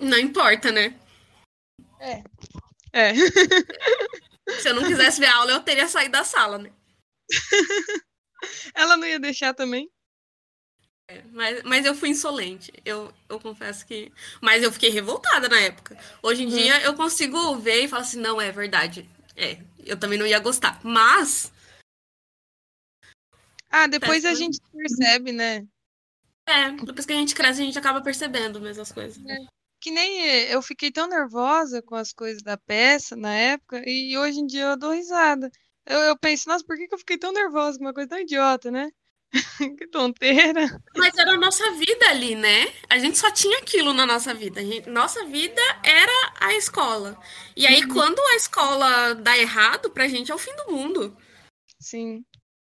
não 0.00 0.18
importa, 0.18 0.70
né? 0.72 0.98
É. 2.92 3.12
Se 4.60 4.68
eu 4.68 4.74
não 4.74 4.84
quisesse 4.84 5.20
ver 5.20 5.26
a 5.26 5.36
aula, 5.36 5.50
eu 5.52 5.60
teria 5.60 5.88
saído 5.88 6.12
da 6.12 6.24
sala, 6.24 6.58
né? 6.58 6.70
Ela 8.74 8.96
não 8.96 9.06
ia 9.06 9.18
deixar 9.18 9.52
também? 9.54 9.90
É, 11.08 11.22
Mas, 11.32 11.62
mas 11.64 11.84
eu 11.84 11.94
fui 11.94 12.08
insolente. 12.10 12.72
Eu, 12.84 13.12
eu 13.28 13.38
confesso 13.40 13.84
que. 13.86 14.10
Mas 14.40 14.62
eu 14.62 14.72
fiquei 14.72 14.90
revoltada 14.90 15.48
na 15.48 15.60
época. 15.60 15.98
Hoje 16.22 16.42
em 16.44 16.46
Uhum. 16.46 16.56
dia 16.56 16.80
eu 16.82 16.94
consigo 16.94 17.56
ver 17.56 17.84
e 17.84 17.88
falar 17.88 18.02
assim: 18.02 18.20
não, 18.20 18.40
é 18.40 18.50
verdade. 18.50 19.08
É, 19.36 19.58
eu 19.84 19.98
também 19.98 20.18
não 20.18 20.26
ia 20.26 20.38
gostar. 20.38 20.80
Mas, 20.82 21.52
Ah, 23.76 23.88
depois 23.88 24.24
a 24.24 24.34
gente 24.34 24.60
percebe, 24.72 25.32
né? 25.32 25.66
é, 26.46 26.70
depois 26.70 27.04
que 27.04 27.12
a 27.12 27.16
gente 27.16 27.34
cresce, 27.34 27.60
a 27.60 27.64
gente 27.64 27.76
acaba 27.76 28.00
percebendo 28.00 28.60
mesmo 28.60 28.82
as 28.82 28.92
coisas. 28.92 29.20
Que 29.80 29.90
nem 29.90 30.20
eu 30.44 30.62
fiquei 30.62 30.92
tão 30.92 31.08
nervosa 31.08 31.82
com 31.82 31.96
as 31.96 32.12
coisas 32.12 32.40
da 32.40 32.56
peça 32.56 33.16
na 33.16 33.34
época, 33.34 33.82
e 33.84 34.16
hoje 34.16 34.38
em 34.38 34.46
dia 34.46 34.62
eu 34.62 34.76
dou 34.76 34.92
risada. 34.92 35.50
Eu, 35.84 35.98
eu 36.02 36.16
penso, 36.16 36.48
nossa, 36.48 36.64
por 36.64 36.76
que 36.76 36.86
que 36.86 36.94
eu 36.94 36.98
fiquei 36.98 37.18
tão 37.18 37.32
nervosa 37.32 37.76
com 37.76 37.84
uma 37.84 37.92
coisa 37.92 38.10
tão 38.10 38.20
idiota, 38.20 38.70
né? 38.70 38.92
que 39.76 39.88
tonteira. 39.88 40.80
Mas 40.96 41.18
era 41.18 41.32
a 41.32 41.36
nossa 41.36 41.72
vida 41.72 42.08
ali, 42.10 42.36
né? 42.36 42.72
A 42.88 42.96
gente 42.98 43.18
só 43.18 43.32
tinha 43.32 43.58
aquilo 43.58 43.92
na 43.92 44.06
nossa 44.06 44.32
vida. 44.32 44.64
Gente, 44.64 44.88
nossa 44.88 45.24
vida 45.26 45.60
era 45.82 46.32
a 46.38 46.54
escola. 46.54 47.20
E 47.56 47.66
aí, 47.66 47.82
uhum. 47.82 47.88
quando 47.88 48.20
a 48.20 48.36
escola 48.36 49.14
dá 49.16 49.36
errado, 49.36 49.90
pra 49.90 50.06
gente 50.06 50.30
é 50.30 50.34
o 50.34 50.38
fim 50.38 50.54
do 50.54 50.70
mundo. 50.70 51.16
Sim, 51.80 52.24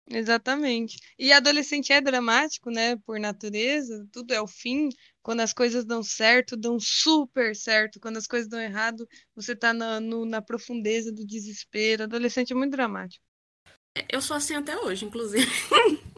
exatamente. 0.09 0.99
E 1.19 1.33
adolescente 1.33 1.93
é 1.93 2.01
dramático, 2.01 2.71
né? 2.71 2.97
Por 3.07 3.19
natureza, 3.19 4.07
tudo 4.13 4.33
é 4.33 4.41
o 4.41 4.47
fim. 4.47 4.89
Quando 5.23 5.41
as 5.41 5.53
coisas 5.53 5.85
dão 5.85 6.03
certo, 6.03 6.57
dão 6.57 6.79
super 6.81 7.55
certo. 7.55 8.01
Quando 8.01 8.17
as 8.17 8.27
coisas 8.27 8.49
dão 8.49 8.61
errado, 8.61 9.07
você 9.35 9.55
tá 9.55 9.73
na, 9.73 10.01
no, 10.01 10.25
na 10.25 10.43
profundeza 10.43 11.13
do 11.13 11.27
desespero. 11.27 12.05
Adolescente 12.05 12.53
é 12.53 12.57
muito 12.57 12.73
dramático. 12.73 13.25
Eu 14.09 14.23
sou 14.23 14.37
assim 14.37 14.55
até 14.55 14.77
hoje, 14.77 15.05
inclusive. 15.05 15.47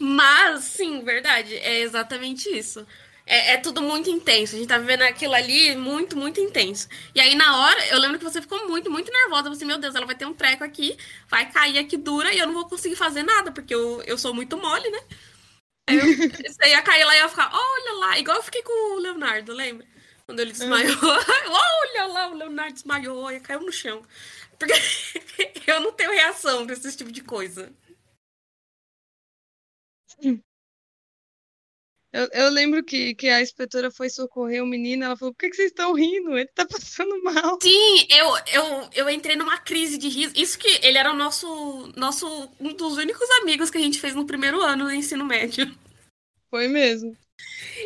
Mas, 0.00 0.64
sim, 0.64 1.02
verdade. 1.02 1.56
É 1.56 1.80
exatamente 1.80 2.48
isso. 2.48 2.86
É, 3.26 3.52
é, 3.52 3.56
tudo 3.56 3.80
muito 3.80 4.10
intenso. 4.10 4.54
A 4.54 4.58
gente 4.58 4.68
tá 4.68 4.78
vivendo 4.78 5.02
aquilo 5.02 5.34
ali 5.34 5.74
muito, 5.76 6.16
muito 6.16 6.40
intenso. 6.40 6.88
E 7.14 7.20
aí, 7.20 7.34
na 7.34 7.58
hora, 7.58 7.86
eu 7.88 7.98
lembro 7.98 8.18
que 8.18 8.24
você 8.24 8.40
ficou 8.40 8.68
muito, 8.68 8.90
muito 8.90 9.10
nervosa. 9.10 9.48
Você, 9.48 9.64
meu 9.64 9.78
Deus, 9.78 9.94
ela 9.94 10.06
vai 10.06 10.14
ter 10.14 10.26
um 10.26 10.34
treco 10.34 10.62
aqui, 10.62 10.96
vai 11.28 11.50
cair 11.50 11.78
aqui 11.78 11.96
dura 11.96 12.32
e 12.32 12.38
eu 12.38 12.46
não 12.46 12.54
vou 12.54 12.68
conseguir 12.68 12.96
fazer 12.96 13.22
nada, 13.22 13.50
porque 13.50 13.74
eu, 13.74 14.02
eu 14.02 14.18
sou 14.18 14.34
muito 14.34 14.56
mole, 14.58 14.90
né? 14.90 15.00
Aí 15.88 15.98
eu, 15.98 16.04
você 16.52 16.68
ia 16.68 16.82
cair 16.82 17.04
lá 17.04 17.16
e 17.16 17.18
ia 17.20 17.28
ficar, 17.28 17.50
olha 17.52 17.92
lá, 18.00 18.18
igual 18.18 18.36
eu 18.36 18.42
fiquei 18.42 18.62
com 18.62 18.96
o 18.96 18.98
Leonardo, 18.98 19.52
lembra? 19.52 19.86
Quando 20.26 20.40
ele 20.40 20.52
desmaiou. 20.52 20.96
olha 21.02 22.06
lá, 22.06 22.28
o 22.28 22.34
Leonardo 22.34 22.74
desmaiou 22.74 23.30
e 23.30 23.40
caiu 23.40 23.60
no 23.60 23.72
chão. 23.72 24.02
Porque 24.58 24.72
eu 25.66 25.80
não 25.80 25.92
tenho 25.92 26.12
reação 26.12 26.66
pra 26.66 26.74
esse 26.74 26.96
tipo 26.96 27.10
de 27.12 27.22
coisa. 27.22 27.72
Eu, 32.14 32.28
eu 32.32 32.48
lembro 32.48 32.84
que, 32.84 33.12
que 33.16 33.28
a 33.28 33.42
inspetora 33.42 33.90
foi 33.90 34.08
socorrer 34.08 34.62
o 34.62 34.66
menino, 34.66 35.02
ela 35.02 35.16
falou, 35.16 35.34
por 35.34 35.40
que, 35.40 35.50
que 35.50 35.56
vocês 35.56 35.72
estão 35.72 35.92
rindo? 35.92 36.38
Ele 36.38 36.46
tá 36.54 36.64
passando 36.70 37.20
mal. 37.24 37.58
Sim, 37.60 38.06
eu, 38.08 38.28
eu, 38.52 38.88
eu 38.94 39.10
entrei 39.10 39.34
numa 39.34 39.58
crise 39.58 39.98
de 39.98 40.08
riso. 40.08 40.32
Isso 40.36 40.56
que 40.56 40.78
ele 40.86 40.96
era 40.96 41.12
o 41.12 41.16
nosso, 41.16 41.92
nosso 41.96 42.48
um 42.60 42.72
dos 42.72 42.98
únicos 42.98 43.28
amigos 43.42 43.68
que 43.68 43.78
a 43.78 43.80
gente 43.80 44.00
fez 44.00 44.14
no 44.14 44.24
primeiro 44.24 44.62
ano 44.62 44.84
do 44.84 44.92
ensino 44.92 45.24
médio. 45.24 45.68
Foi 46.48 46.68
mesmo. 46.68 47.16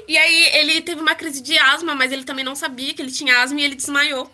E 0.07 0.19
aí 0.19 0.59
ele 0.59 0.83
teve 0.83 1.01
uma 1.01 1.15
crise 1.15 1.41
de 1.41 1.57
asma, 1.57 1.95
mas 1.95 2.13
ele 2.13 2.25
também 2.25 2.45
não 2.45 2.55
sabia 2.55 2.93
que 2.93 3.01
ele 3.01 3.11
tinha 3.11 3.41
asma 3.41 3.59
e 3.59 3.65
ele 3.65 3.77
desmaiou. 3.77 4.31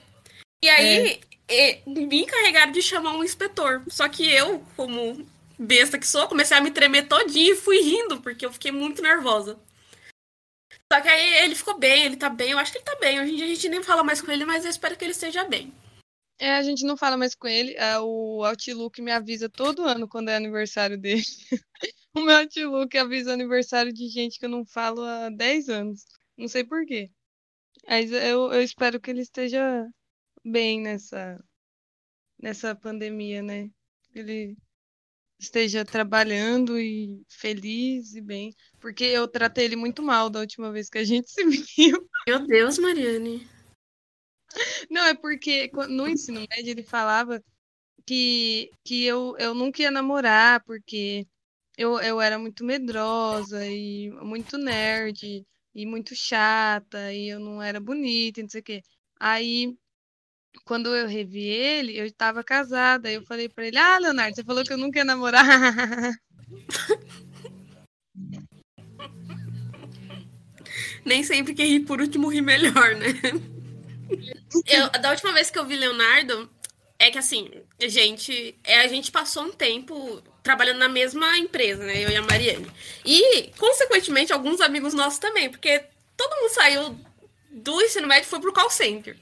E 0.60 0.68
aí 0.68 1.20
é. 1.46 1.78
me 1.86 2.22
encarregaram 2.22 2.72
de 2.72 2.82
chamar 2.82 3.12
um 3.12 3.22
inspetor. 3.22 3.84
Só 3.88 4.08
que 4.08 4.28
eu, 4.28 4.58
como 4.76 5.24
besta 5.56 6.00
que 6.00 6.06
sou, 6.08 6.26
comecei 6.26 6.56
a 6.56 6.60
me 6.60 6.72
tremer 6.72 7.06
todinho 7.06 7.52
e 7.52 7.56
fui 7.56 7.80
rindo, 7.80 8.20
porque 8.20 8.44
eu 8.44 8.52
fiquei 8.52 8.72
muito 8.72 9.00
nervosa. 9.00 9.56
Só 10.94 11.00
que 11.00 11.08
aí 11.08 11.42
ele 11.42 11.56
ficou 11.56 11.76
bem, 11.76 12.04
ele 12.04 12.16
tá 12.16 12.30
bem, 12.30 12.52
eu 12.52 12.58
acho 12.58 12.70
que 12.70 12.78
ele 12.78 12.84
tá 12.84 12.96
bem. 13.00 13.20
Hoje 13.20 13.32
em 13.32 13.36
dia 13.36 13.46
a 13.46 13.48
gente 13.48 13.68
nem 13.68 13.82
fala 13.82 14.04
mais 14.04 14.20
com 14.20 14.30
ele, 14.30 14.44
mas 14.44 14.64
eu 14.64 14.70
espero 14.70 14.96
que 14.96 15.04
ele 15.04 15.10
esteja 15.10 15.42
bem. 15.42 15.74
É, 16.38 16.52
a 16.52 16.62
gente 16.62 16.86
não 16.86 16.96
fala 16.96 17.16
mais 17.16 17.34
com 17.34 17.48
ele. 17.48 17.74
É, 17.74 17.98
o 17.98 18.44
Outlook 18.44 19.02
me 19.02 19.10
avisa 19.10 19.48
todo 19.48 19.82
ano 19.82 20.08
quando 20.08 20.28
é 20.28 20.36
aniversário 20.36 20.96
dele. 20.96 21.24
o 22.14 22.20
meu 22.20 22.36
Outlook 22.36 22.96
avisa 22.96 23.32
aniversário 23.32 23.92
de 23.92 24.06
gente 24.06 24.38
que 24.38 24.44
eu 24.44 24.48
não 24.48 24.64
falo 24.64 25.02
há 25.02 25.30
10 25.30 25.68
anos. 25.68 26.04
Não 26.36 26.46
sei 26.46 26.62
porquê. 26.62 27.10
Mas 27.88 28.12
eu, 28.12 28.52
eu 28.52 28.62
espero 28.62 29.00
que 29.00 29.10
ele 29.10 29.22
esteja 29.22 29.84
bem 30.44 30.80
nessa, 30.80 31.44
nessa 32.40 32.72
pandemia, 32.72 33.42
né? 33.42 33.68
Ele 34.14 34.56
esteja 35.38 35.84
trabalhando 35.84 36.78
e 36.78 37.22
feliz 37.28 38.14
e 38.14 38.20
bem, 38.20 38.54
porque 38.80 39.04
eu 39.04 39.28
tratei 39.28 39.64
ele 39.66 39.76
muito 39.76 40.02
mal 40.02 40.30
da 40.30 40.40
última 40.40 40.72
vez 40.72 40.88
que 40.88 40.98
a 40.98 41.04
gente 41.04 41.28
se 41.30 41.44
viu. 41.44 42.08
Meu 42.26 42.46
Deus, 42.46 42.78
Mariane. 42.78 43.46
Não, 44.90 45.04
é 45.04 45.14
porque 45.14 45.70
no 45.88 46.08
ensino 46.08 46.40
médio 46.48 46.70
ele 46.70 46.82
falava 46.82 47.42
que, 48.06 48.70
que 48.84 49.04
eu, 49.04 49.36
eu 49.38 49.54
nunca 49.54 49.82
ia 49.82 49.90
namorar, 49.90 50.62
porque 50.64 51.26
eu, 51.76 51.98
eu 52.00 52.20
era 52.20 52.38
muito 52.38 52.64
medrosa 52.64 53.66
e 53.66 54.10
muito 54.22 54.56
nerd 54.56 55.44
e 55.74 55.86
muito 55.86 56.14
chata 56.14 57.12
e 57.12 57.28
eu 57.28 57.40
não 57.40 57.60
era 57.60 57.80
bonita 57.80 58.40
e 58.40 58.42
não 58.42 58.50
sei 58.50 58.60
o 58.60 58.64
quê. 58.64 58.82
Aí 59.18 59.76
quando 60.64 60.94
eu 60.94 61.06
revi 61.06 61.44
ele, 61.46 61.98
eu 61.98 62.06
estava 62.06 62.42
casada. 62.44 63.10
Eu 63.10 63.22
falei 63.22 63.48
para 63.48 63.66
ele: 63.66 63.76
Ah, 63.76 63.98
Leonardo, 63.98 64.34
você 64.34 64.44
falou 64.44 64.64
que 64.64 64.72
eu 64.72 64.78
nunca 64.78 64.98
ia 64.98 65.04
namorar. 65.04 65.44
Nem 71.04 71.22
sempre 71.22 71.54
quem 71.54 71.66
ri 71.66 71.80
por 71.80 72.00
último 72.00 72.28
ri 72.28 72.40
melhor, 72.40 72.94
né? 72.96 73.08
Eu, 74.66 74.88
da 75.00 75.10
última 75.10 75.32
vez 75.32 75.50
que 75.50 75.58
eu 75.58 75.66
vi 75.66 75.76
Leonardo, 75.76 76.48
é 76.98 77.10
que 77.10 77.18
assim, 77.18 77.50
gente, 77.80 78.56
é, 78.64 78.80
a 78.80 78.86
gente 78.86 79.10
passou 79.10 79.44
um 79.44 79.52
tempo 79.52 80.22
trabalhando 80.42 80.78
na 80.78 80.88
mesma 80.88 81.36
empresa, 81.38 81.84
né? 81.84 82.04
Eu 82.04 82.10
e 82.10 82.16
a 82.16 82.22
Mariane. 82.22 82.66
E, 83.04 83.50
consequentemente, 83.58 84.32
alguns 84.32 84.60
amigos 84.60 84.94
nossos 84.94 85.18
também, 85.18 85.50
porque 85.50 85.84
todo 86.16 86.40
mundo 86.40 86.50
saiu 86.50 86.98
do 87.50 87.82
ensino 87.82 88.06
médio 88.06 88.26
e 88.26 88.30
foi 88.30 88.40
pro 88.40 88.52
call 88.52 88.70
center. 88.70 89.16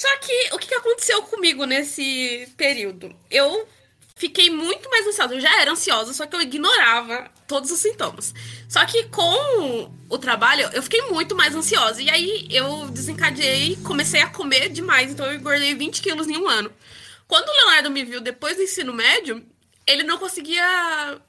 Só 0.00 0.16
que 0.16 0.54
o 0.54 0.58
que 0.58 0.74
aconteceu 0.74 1.22
comigo 1.24 1.66
nesse 1.66 2.50
período? 2.56 3.14
Eu 3.30 3.68
fiquei 4.16 4.48
muito 4.48 4.88
mais 4.88 5.06
ansiosa. 5.06 5.34
Eu 5.34 5.40
já 5.42 5.60
era 5.60 5.72
ansiosa, 5.72 6.14
só 6.14 6.24
que 6.24 6.34
eu 6.34 6.40
ignorava 6.40 7.30
todos 7.46 7.70
os 7.70 7.80
sintomas. 7.80 8.32
Só 8.66 8.82
que 8.86 9.04
com 9.10 9.92
o 10.08 10.16
trabalho, 10.16 10.70
eu 10.72 10.82
fiquei 10.82 11.02
muito 11.10 11.36
mais 11.36 11.54
ansiosa. 11.54 12.00
E 12.00 12.08
aí 12.08 12.48
eu 12.50 12.88
desencadeei, 12.88 13.76
comecei 13.84 14.22
a 14.22 14.30
comer 14.30 14.70
demais. 14.70 15.10
Então 15.10 15.26
eu 15.26 15.34
engordei 15.34 15.74
20 15.74 16.00
quilos 16.00 16.28
em 16.28 16.38
um 16.38 16.48
ano. 16.48 16.72
Quando 17.28 17.50
o 17.50 17.52
Leonardo 17.52 17.90
me 17.90 18.02
viu 18.02 18.22
depois 18.22 18.56
do 18.56 18.62
ensino 18.62 18.94
médio, 18.94 19.46
ele 19.86 20.02
não 20.02 20.16
conseguia 20.16 21.20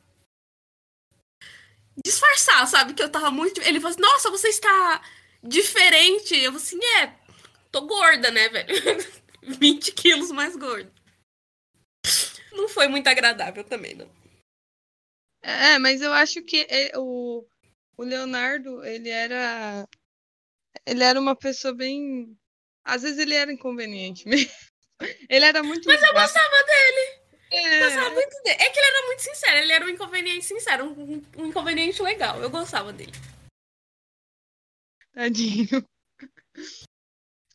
disfarçar, 2.05 2.65
sabe? 2.67 2.93
Que 2.93 3.03
eu 3.03 3.09
tava 3.09 3.29
muito. 3.31 3.59
Ele 3.63 3.81
falou 3.81 3.91
assim: 3.91 4.01
Nossa, 4.01 4.31
você 4.31 4.47
está 4.47 5.01
diferente. 5.43 6.35
Eu 6.35 6.53
falei 6.53 6.65
assim: 6.65 6.79
É, 6.99 7.13
tô 7.71 7.81
gorda, 7.87 8.29
né, 8.31 8.49
velho? 8.49 8.67
20 9.41 9.91
quilos 9.93 10.31
mais 10.31 10.55
gorda. 10.55 10.91
Não 12.51 12.67
foi 12.67 12.87
muito 12.87 13.07
agradável 13.07 13.63
também, 13.63 13.95
não. 13.95 14.09
É, 15.41 15.79
mas 15.79 16.01
eu 16.01 16.13
acho 16.13 16.43
que 16.43 16.67
é, 16.69 16.91
o, 16.97 17.45
o 17.97 18.03
Leonardo, 18.03 18.83
ele 18.85 19.09
era. 19.09 19.87
Ele 20.85 21.03
era 21.03 21.19
uma 21.19 21.35
pessoa 21.35 21.73
bem. 21.73 22.37
Às 22.83 23.01
vezes 23.01 23.17
ele 23.17 23.33
era 23.33 23.51
inconveniente 23.51 24.27
mesmo. 24.29 24.51
Ele 25.29 25.45
era 25.45 25.63
muito. 25.63 25.87
Mas 25.87 26.01
eu 26.03 26.13
gostava 26.13 26.63
dele. 26.63 27.21
É. 27.51 27.79
Gostava 27.79 28.09
muito 28.11 28.43
dele. 28.43 28.61
É 28.61 28.69
que 28.69 28.79
ele 28.79 28.87
era 28.87 29.07
muito 29.07 29.21
sincero, 29.21 29.57
ele 29.57 29.73
era 29.73 29.85
um 29.85 29.89
inconveniente 29.89 30.45
sincero, 30.45 30.85
um, 30.85 31.25
um 31.37 31.45
inconveniente 31.47 32.01
legal. 32.01 32.41
Eu 32.41 32.49
gostava 32.49 32.93
dele. 32.93 33.11
Tadinho. 35.13 35.85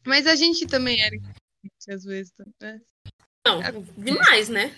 Mas 0.06 0.26
a 0.26 0.36
gente 0.36 0.66
também 0.66 1.00
era 1.02 1.16
às 1.88 2.04
vezes, 2.04 2.32
né? 2.60 2.80
Não, 3.46 3.60
demais, 3.96 4.48
né? 4.48 4.74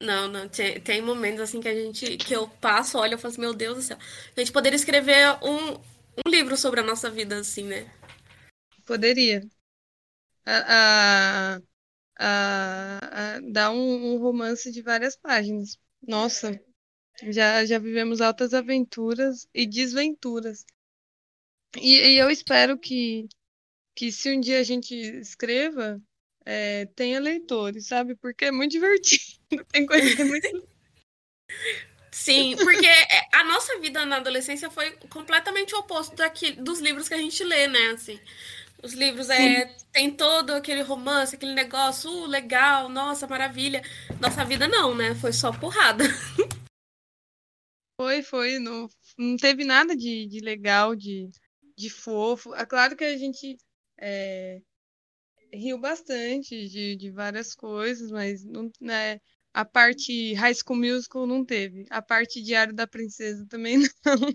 Não, 0.00 0.28
não, 0.28 0.48
tem, 0.48 0.80
tem 0.80 1.02
momentos 1.02 1.40
assim 1.40 1.60
que 1.60 1.68
a 1.68 1.74
gente, 1.74 2.16
que 2.16 2.34
eu 2.34 2.48
passo, 2.48 2.98
olho 2.98 3.14
e 3.14 3.18
falo 3.18 3.32
assim, 3.32 3.40
meu 3.40 3.54
Deus 3.54 3.76
do 3.76 3.82
céu. 3.82 3.98
A 4.36 4.40
gente 4.40 4.52
poderia 4.52 4.76
escrever 4.76 5.38
um, 5.42 5.74
um 5.74 6.30
livro 6.30 6.56
sobre 6.56 6.80
a 6.80 6.82
nossa 6.82 7.10
vida, 7.10 7.38
assim, 7.38 7.64
né? 7.64 7.90
Poderia. 8.84 9.46
A, 10.44 11.56
a, 11.56 11.60
a, 12.18 12.98
a 13.36 13.40
dar 13.40 13.70
um, 13.70 14.14
um 14.14 14.18
romance 14.18 14.70
de 14.70 14.82
várias 14.82 15.16
páginas. 15.16 15.78
Nossa, 16.02 16.58
já, 17.24 17.64
já 17.64 17.78
vivemos 17.78 18.20
altas 18.20 18.54
aventuras 18.54 19.46
e 19.52 19.66
desventuras. 19.66 20.64
E, 21.76 22.14
e 22.14 22.18
eu 22.18 22.30
espero 22.30 22.78
que, 22.78 23.28
que 23.96 24.12
se 24.12 24.30
um 24.30 24.38
dia 24.38 24.60
a 24.60 24.62
gente 24.62 24.94
escreva, 24.94 26.00
é, 26.44 26.84
tenha 26.94 27.18
leitores, 27.18 27.88
sabe? 27.88 28.14
Porque 28.14 28.44
é 28.44 28.52
muito 28.52 28.72
divertido. 28.72 29.40
Tem 29.72 29.86
coisa 29.86 30.14
que 30.14 30.22
é 30.22 30.24
muito. 30.24 30.68
Sim, 32.12 32.56
porque 32.56 32.86
é, 32.86 33.28
a 33.32 33.44
nossa 33.44 33.78
vida 33.78 34.04
na 34.06 34.16
adolescência 34.16 34.70
foi 34.70 34.92
completamente 35.10 35.74
o 35.74 35.78
oposto 35.78 36.16
daqui, 36.16 36.52
dos 36.52 36.80
livros 36.80 37.08
que 37.08 37.14
a 37.14 37.18
gente 37.18 37.42
lê, 37.44 37.66
né? 37.68 37.88
Assim, 37.88 38.18
os 38.82 38.94
livros 38.94 39.28
é, 39.28 39.66
tem 39.92 40.10
todo 40.10 40.52
aquele 40.52 40.80
romance, 40.82 41.34
aquele 41.34 41.52
negócio, 41.52 42.10
uh, 42.10 42.26
legal, 42.26 42.88
nossa, 42.88 43.26
maravilha. 43.26 43.82
Nossa 44.20 44.44
vida 44.44 44.66
não, 44.66 44.94
né? 44.94 45.14
Foi 45.14 45.32
só 45.32 45.52
porrada. 45.52 46.04
Foi, 48.00 48.22
foi. 48.22 48.58
Não, 48.58 48.88
não 49.18 49.36
teve 49.36 49.64
nada 49.64 49.94
de, 49.96 50.26
de 50.26 50.40
legal, 50.40 50.94
de, 50.94 51.30
de 51.76 51.90
fofo. 51.90 52.54
É 52.54 52.64
claro 52.64 52.96
que 52.96 53.04
a 53.04 53.16
gente 53.16 53.58
é, 53.98 54.60
riu 55.52 55.78
bastante 55.78 56.68
de, 56.68 56.96
de 56.96 57.10
várias 57.10 57.54
coisas, 57.54 58.10
mas 58.10 58.44
não, 58.44 58.70
né, 58.80 59.20
A 59.52 59.64
parte 59.64 60.34
High 60.34 60.54
School 60.54 60.78
Musical 60.78 61.26
não 61.26 61.44
teve. 61.44 61.86
A 61.90 62.02
parte 62.02 62.42
Diário 62.42 62.74
da 62.74 62.86
Princesa 62.86 63.46
também 63.48 63.78
não. 64.04 64.34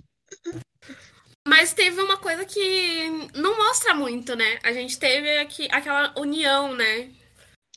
Mas 1.47 1.73
teve 1.73 1.99
uma 2.01 2.17
coisa 2.17 2.45
que 2.45 3.09
não 3.35 3.57
mostra 3.57 3.95
muito, 3.95 4.35
né? 4.35 4.59
A 4.63 4.71
gente 4.71 4.97
teve 4.99 5.37
aqui, 5.37 5.67
aquela 5.71 6.13
união, 6.19 6.75
né? 6.75 7.11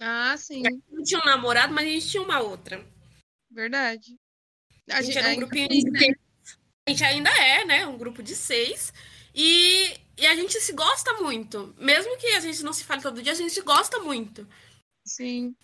Ah, 0.00 0.36
sim. 0.36 0.66
A 0.66 0.70
gente 0.70 0.84
não 0.90 1.02
tinha 1.02 1.20
um 1.20 1.24
namorado, 1.24 1.72
mas 1.72 1.86
a 1.86 1.90
gente 1.90 2.08
tinha 2.08 2.22
uma 2.22 2.40
outra. 2.40 2.84
Verdade. 3.50 4.16
A, 4.90 4.98
a 4.98 5.02
gente 5.02 5.16
era 5.16 5.30
um 5.30 5.36
grupinho 5.36 5.68
de 5.68 5.80
seis. 5.80 6.16
A 6.86 6.90
gente 6.90 7.04
ainda 7.04 7.30
é, 7.30 7.64
né? 7.64 7.86
Um 7.86 7.96
grupo 7.96 8.22
de 8.22 8.34
seis. 8.34 8.92
E, 9.34 9.96
e 10.16 10.26
a 10.26 10.34
gente 10.34 10.60
se 10.60 10.72
gosta 10.72 11.14
muito. 11.20 11.74
Mesmo 11.78 12.16
que 12.18 12.26
a 12.28 12.40
gente 12.40 12.62
não 12.62 12.72
se 12.72 12.84
fale 12.84 13.02
todo 13.02 13.22
dia, 13.22 13.32
a 13.32 13.36
gente 13.36 13.60
gosta 13.62 13.98
muito. 14.00 14.46
Sim. 15.04 15.54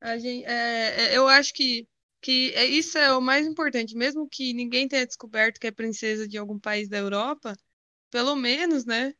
A 0.00 0.18
gente, 0.18 0.44
é, 0.44 1.12
é, 1.12 1.16
eu 1.16 1.28
acho 1.28 1.54
que, 1.54 1.86
que 2.20 2.52
é, 2.54 2.66
isso 2.66 2.98
é 2.98 3.16
o 3.16 3.20
mais 3.20 3.46
importante. 3.46 3.96
Mesmo 3.96 4.28
que 4.28 4.52
ninguém 4.52 4.88
tenha 4.88 5.06
descoberto 5.06 5.58
que 5.58 5.66
é 5.66 5.70
princesa 5.70 6.28
de 6.28 6.36
algum 6.36 6.58
país 6.58 6.88
da 6.88 6.98
Europa, 6.98 7.56
pelo 8.10 8.36
menos, 8.36 8.84
né? 8.84 9.14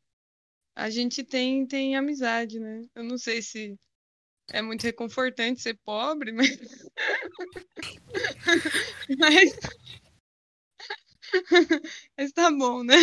A 0.74 0.90
gente 0.90 1.22
tem, 1.22 1.66
tem 1.66 1.96
amizade, 1.96 2.58
né? 2.58 2.82
Eu 2.94 3.04
não 3.04 3.18
sei 3.18 3.42
se 3.42 3.78
é 4.50 4.60
muito 4.60 4.82
reconfortante 4.82 5.60
ser 5.60 5.78
pobre, 5.84 6.32
mas. 6.32 6.58
mas... 9.18 9.56
mas 12.16 12.32
tá 12.32 12.50
bom, 12.50 12.82
né? 12.82 12.96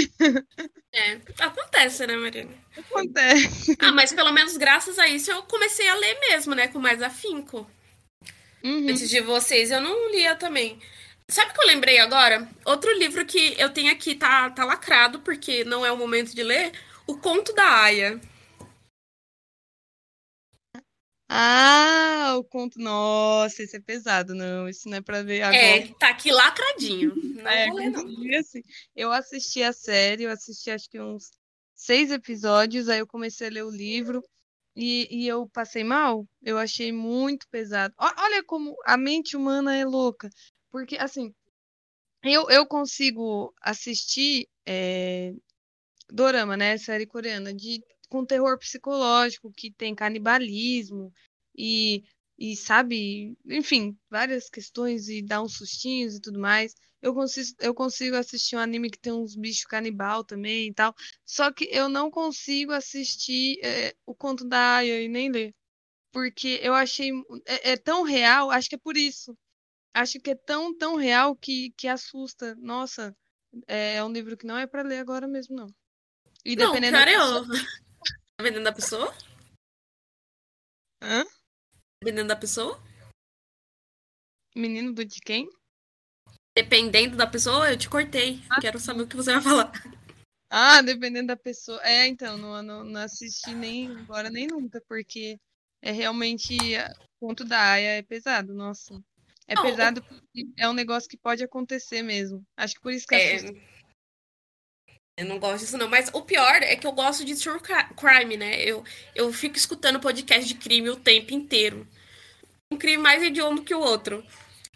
É, 0.91 1.19
acontece, 1.39 2.05
né, 2.07 2.15
Marina? 2.15 2.51
Acontece. 2.77 3.77
Ah, 3.80 3.91
mas 3.91 4.13
pelo 4.13 4.32
menos 4.32 4.57
graças 4.57 4.97
a 4.99 5.07
isso 5.07 5.32
eu 5.32 5.43
comecei 5.43 5.88
a 5.88 5.95
ler 5.95 6.19
mesmo, 6.19 6.55
né? 6.55 6.67
Com 6.67 6.80
mais 6.80 7.01
afinco. 7.01 7.69
Uhum. 8.63 8.89
Antes 8.89 9.09
de 9.09 9.21
vocês, 9.21 9.71
eu 9.71 9.82
não 9.82 10.11
lia 10.11 10.36
também. 10.36 10.80
Sabe 11.27 11.51
o 11.51 11.53
que 11.53 11.61
eu 11.61 11.67
lembrei 11.67 11.99
agora? 11.99 12.49
Outro 12.65 12.91
livro 12.97 13.25
que 13.25 13.55
eu 13.57 13.69
tenho 13.69 13.91
aqui 13.91 14.15
tá, 14.15 14.49
tá 14.49 14.65
lacrado, 14.65 15.19
porque 15.19 15.63
não 15.63 15.86
é 15.86 15.91
o 15.91 15.97
momento 15.97 16.34
de 16.34 16.43
ler. 16.43 16.71
O 17.05 17.17
Conto 17.17 17.53
da 17.53 17.84
Aya. 17.84 18.19
Ah, 21.32 22.36
o 22.39 22.43
conto. 22.43 22.80
Nossa, 22.80 23.61
esse 23.61 23.77
é 23.77 23.80
pesado, 23.80 24.34
não. 24.34 24.67
Isso 24.67 24.89
não 24.89 24.97
é 24.97 25.01
pra 25.01 25.21
ver 25.21 25.43
agora. 25.43 25.57
É, 25.57 25.88
tá 25.93 26.09
aqui 26.09 26.32
lacradinho. 26.32 27.13
Não 27.15 27.47
é, 27.47 27.67
vou 27.67 27.75
ler, 27.75 27.91
não. 27.91 28.01
Assim, 28.39 28.63
eu 28.95 29.11
assisti 29.11 29.61
a 29.61 29.71
série, 29.71 30.23
eu 30.23 30.32
assisti 30.32 30.71
acho 30.71 30.89
que 30.89 30.99
uns 30.99 31.30
seis 31.75 32.09
episódios, 32.11 32.89
aí 32.89 32.97
eu 32.97 33.07
comecei 33.07 33.47
a 33.47 33.51
ler 33.51 33.63
o 33.63 33.69
livro 33.69 34.23
e, 34.75 35.07
e 35.11 35.27
eu 35.27 35.47
passei 35.47 35.84
mal. 35.84 36.27
Eu 36.41 36.57
achei 36.57 36.91
muito 36.91 37.47
pesado. 37.49 37.93
Olha 37.97 38.43
como 38.43 38.75
a 38.84 38.97
mente 38.97 39.38
humana 39.38 39.75
é 39.75 39.86
louca. 39.86 40.30
Porque, 40.71 40.97
assim, 40.97 41.32
eu, 42.23 42.49
eu 42.49 42.65
consigo 42.65 43.53
assistir 43.61 44.47
é, 44.65 45.34
dorama, 46.09 46.57
né? 46.57 46.75
Série 46.77 47.05
coreana, 47.05 47.53
de 47.53 47.84
com 48.10 48.26
terror 48.26 48.57
psicológico, 48.57 49.51
que 49.51 49.72
tem 49.72 49.95
canibalismo 49.95 51.14
e, 51.55 52.03
e 52.38 52.55
sabe, 52.55 53.38
enfim, 53.45 53.97
várias 54.10 54.49
questões 54.49 55.07
e 55.07 55.22
dá 55.22 55.41
uns 55.41 55.55
sustinhos 55.55 56.16
e 56.16 56.22
tudo 56.22 56.39
mais. 56.39 56.74
Eu 57.01 57.14
consigo, 57.14 57.55
eu 57.60 57.74
consigo 57.74 58.16
assistir 58.18 58.57
um 58.57 58.60
anime 58.60 58.89
que 58.89 58.99
tem 58.99 59.14
uns 59.14 59.36
bichos 59.36 59.64
canibal 59.64 60.24
também 60.24 60.68
e 60.68 60.74
tal. 60.74 60.93
Só 61.26 61.51
que 61.51 61.66
eu 61.72 61.88
não 61.88 62.12
consigo 62.12 62.74
assistir 62.74 63.57
é, 63.64 63.95
o 64.05 64.14
conto 64.14 64.45
da 64.45 64.78
Aya 64.78 65.01
e 65.01 65.07
nem 65.07 65.32
ler. 65.32 65.55
Porque 66.12 66.60
eu 66.62 66.74
achei. 66.74 67.12
É, 67.45 67.72
é, 67.72 67.78
tão 67.78 68.03
real, 68.03 68.51
acho 68.51 68.68
que 68.68 68.76
é 68.76 68.80
por 68.80 68.97
isso. 68.97 69.38
Acho 69.93 70.20
que 70.20 70.32
é 70.32 70.36
tão, 70.36 70.76
tão 70.76 70.95
real 70.95 71.36
que, 71.36 71.72
que 71.78 71.88
assusta. 71.88 72.55
Nossa, 72.55 73.16
é, 73.68 73.95
é 73.95 74.03
um 74.03 74.12
livro 74.12 74.36
que 74.36 74.45
não 74.45 74.57
é 74.57 74.68
para 74.68 74.82
ler 74.82 74.97
agora 74.97 75.28
mesmo, 75.28 75.55
não. 75.55 75.68
E 76.43 76.55
dependendo 76.55 76.97
não, 76.97 77.05
cara, 77.05 77.12
da 77.12 77.41
pessoa... 77.41 77.60
Dependendo 78.40 78.64
da 78.64 78.72
pessoa? 78.72 79.14
Hã? 81.04 81.26
Dependendo 82.02 82.30
da 82.30 82.38
pessoa? 82.38 82.82
Menino 84.56 84.94
do 84.94 85.04
de 85.04 85.20
quem? 85.20 85.50
Dependendo 86.56 87.18
da 87.18 87.28
pessoa, 87.28 87.70
eu 87.70 87.78
te 87.78 87.90
cortei. 87.90 88.42
Ah. 88.50 88.62
Quero 88.62 88.80
saber 88.80 89.02
o 89.02 89.08
que 89.08 89.18
você 89.18 89.34
vai 89.34 89.42
falar. 89.42 89.72
Ah, 90.50 90.82
dependendo 90.82 91.28
da 91.28 91.36
pessoa. 91.36 91.82
É, 91.84 92.08
então, 92.08 92.38
não, 92.38 92.64
não, 92.64 92.84
não 92.86 93.02
assisti 93.02 93.54
nem 93.54 93.92
agora 93.98 94.30
nem 94.30 94.48
nunca, 94.48 94.82
porque 94.88 95.38
é 95.82 95.92
realmente 95.92 96.56
o 96.98 97.28
ponto 97.28 97.44
da 97.44 97.74
Aya 97.74 97.98
é 97.98 98.02
pesado, 98.02 98.54
nossa. 98.54 99.04
É 99.50 99.54
não, 99.54 99.64
pesado 99.64 100.02
porque 100.02 100.48
é 100.58 100.70
um 100.70 100.74
negócio 100.74 101.10
que 101.10 101.18
pode 101.18 101.44
acontecer 101.44 102.04
mesmo. 102.04 102.42
Acho 102.56 102.76
que 102.76 102.82
por 102.82 102.94
isso 102.94 103.06
que 103.06 103.16
é. 103.16 103.38
Eu 105.20 105.26
não 105.26 105.38
gosto 105.38 105.65
disso, 105.65 105.78
não. 105.78 105.89
Mas 105.89 106.09
o 106.13 106.22
pior 106.22 106.63
é 106.63 106.78
que 106.78 106.88
eu 106.88 106.93
gosto 106.93 107.26
de 107.26 107.36
true 107.36 107.59
crime, 107.97 108.38
né? 108.38 108.63
Eu, 108.63 108.86
eu 109.13 109.34
fico 109.34 109.57
escutando 109.57 109.99
podcast 109.99 110.47
de 110.47 110.55
crime 110.55 110.89
o 110.89 110.95
tempo 110.95 111.34
inteiro. 111.34 111.86
Um 112.72 112.78
crime 112.78 113.03
mais 113.03 113.22
hediondo 113.22 113.61
que 113.61 113.76
o 113.76 113.82
outro. 113.82 114.26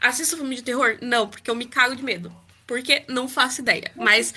Assisto 0.02 0.36
filme 0.36 0.58
de 0.58 0.62
terror? 0.62 0.98
Não, 1.02 1.30
porque 1.30 1.50
eu 1.50 1.56
me 1.56 1.66
cago 1.66 1.96
de 1.96 2.04
medo. 2.04 2.30
Porque 2.68 3.06
não 3.08 3.30
faço 3.30 3.62
ideia. 3.62 3.90
Mas. 3.96 4.34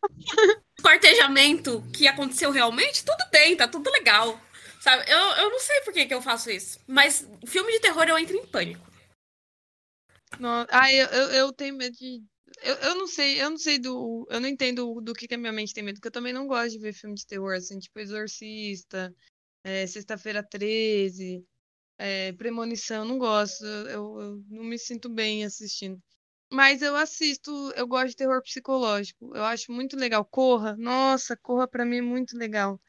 cortejamento 0.80 1.82
que 1.92 2.06
aconteceu 2.06 2.52
realmente, 2.52 3.04
tudo 3.04 3.24
bem, 3.32 3.56
tá 3.56 3.66
tudo 3.66 3.90
legal. 3.90 4.40
Sabe? 4.80 5.10
Eu, 5.10 5.18
eu 5.18 5.50
não 5.50 5.58
sei 5.58 5.80
por 5.80 5.92
que, 5.92 6.06
que 6.06 6.14
eu 6.14 6.22
faço 6.22 6.48
isso. 6.50 6.78
Mas 6.86 7.28
filme 7.44 7.72
de 7.72 7.80
terror 7.80 8.04
eu 8.04 8.16
entro 8.16 8.36
em 8.36 8.46
pânico. 8.46 8.86
Não, 10.38 10.64
ah, 10.70 10.92
eu, 10.92 11.06
eu, 11.08 11.30
eu 11.30 11.52
tenho 11.52 11.74
medo 11.74 11.96
de 11.96 12.22
eu, 12.62 12.74
eu 12.76 12.94
não 12.96 13.06
sei, 13.06 13.40
eu 13.42 13.50
não 13.50 13.58
sei 13.58 13.78
do. 13.78 14.26
Eu 14.30 14.40
não 14.40 14.48
entendo 14.48 15.00
do 15.00 15.14
que, 15.14 15.28
que 15.28 15.34
a 15.34 15.38
minha 15.38 15.52
mente 15.52 15.74
tem 15.74 15.82
medo, 15.84 15.96
porque 15.96 16.08
eu 16.08 16.12
também 16.12 16.32
não 16.32 16.46
gosto 16.46 16.72
de 16.72 16.78
ver 16.78 16.92
filme 16.92 17.14
de 17.16 17.26
terror, 17.26 17.54
assim, 17.54 17.78
tipo 17.78 17.98
Exorcista, 17.98 19.14
é, 19.64 19.86
Sexta-feira 19.86 20.42
13, 20.42 21.44
é, 21.98 22.32
Premonição, 22.34 23.04
não 23.04 23.18
gosto. 23.18 23.64
Eu, 23.66 24.20
eu 24.20 24.44
não 24.50 24.64
me 24.64 24.78
sinto 24.78 25.08
bem 25.10 25.44
assistindo. 25.44 26.00
Mas 26.52 26.82
eu 26.82 26.96
assisto, 26.96 27.50
eu 27.76 27.86
gosto 27.88 28.10
de 28.10 28.16
terror 28.16 28.42
psicológico. 28.42 29.36
Eu 29.36 29.44
acho 29.44 29.72
muito 29.72 29.96
legal. 29.96 30.24
Corra, 30.24 30.76
nossa, 30.78 31.36
Corra 31.36 31.68
pra 31.68 31.84
mim 31.86 31.98
é 31.98 32.02
muito 32.02 32.36
legal. 32.38 32.80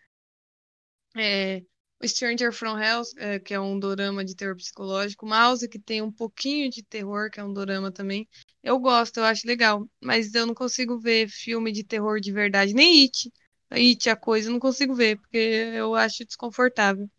É, 1.16 1.64
Stranger 2.06 2.52
from 2.52 2.78
Hell, 2.78 3.02
é, 3.18 3.40
que 3.40 3.54
é 3.54 3.60
um 3.60 3.80
dorama 3.80 4.24
de 4.24 4.36
terror 4.36 4.56
psicológico. 4.56 5.26
Mouse, 5.26 5.68
que 5.68 5.80
tem 5.80 6.02
um 6.02 6.12
pouquinho 6.12 6.70
de 6.70 6.84
terror, 6.84 7.30
que 7.32 7.40
é 7.40 7.44
um 7.44 7.54
dorama 7.54 7.92
também. 7.92 8.28
Eu 8.64 8.80
gosto, 8.80 9.18
eu 9.18 9.24
acho 9.26 9.48
legal. 9.48 9.88
Mas 10.02 10.34
eu 10.34 10.46
não 10.46 10.54
consigo 10.54 11.00
ver 11.00 11.28
filme 11.30 11.72
de 11.72 11.84
terror 11.84 12.20
de 12.20 12.32
verdade. 12.32 12.74
Nem 12.74 13.04
It. 13.04 13.32
It, 13.72 14.10
a 14.10 14.16
coisa, 14.16 14.50
eu 14.50 14.54
não 14.54 14.60
consigo 14.60 14.96
ver, 14.96 15.18
porque 15.18 15.38
eu 15.38 15.96
acho 15.96 16.26
desconfortável. 16.26 17.10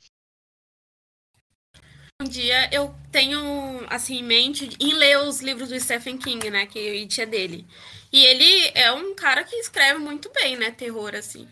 Um 2.20 2.28
dia 2.28 2.68
eu 2.72 2.92
tenho, 3.12 3.40
assim, 3.88 4.16
em 4.16 4.24
mente 4.24 4.68
em 4.80 4.92
ler 4.92 5.18
os 5.18 5.40
livros 5.40 5.68
do 5.68 5.78
Stephen 5.78 6.18
King, 6.18 6.50
né? 6.50 6.66
Que 6.66 6.78
o 6.78 6.92
It 6.92 7.20
é 7.20 7.26
dele. 7.26 7.66
E 8.12 8.24
ele 8.24 8.72
é 8.74 8.90
um 8.92 9.14
cara 9.14 9.44
que 9.44 9.54
escreve 9.56 10.00
muito 10.00 10.30
bem, 10.32 10.56
né? 10.56 10.70
Terror, 10.70 11.14
assim. 11.14 11.46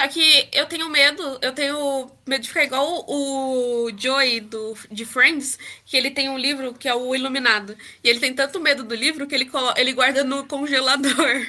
Só 0.00 0.08
que 0.08 0.50
eu 0.52 0.66
tenho 0.66 0.88
medo, 0.90 1.38
eu 1.40 1.54
tenho 1.54 2.10
medo 2.26 2.42
de 2.42 2.48
ficar 2.48 2.64
igual 2.64 3.04
o 3.08 3.90
Joey 3.96 4.40
do, 4.40 4.74
de 4.90 5.06
Friends, 5.06 5.58
que 5.86 5.96
ele 5.96 6.10
tem 6.10 6.28
um 6.28 6.36
livro 6.36 6.74
que 6.74 6.86
é 6.88 6.94
o 6.94 7.14
Iluminado. 7.14 7.76
E 8.04 8.08
ele 8.08 8.20
tem 8.20 8.34
tanto 8.34 8.60
medo 8.60 8.84
do 8.84 8.94
livro 8.94 9.26
que 9.26 9.34
ele, 9.34 9.50
ele 9.76 9.92
guarda 9.94 10.22
no 10.22 10.46
congelador. 10.46 11.46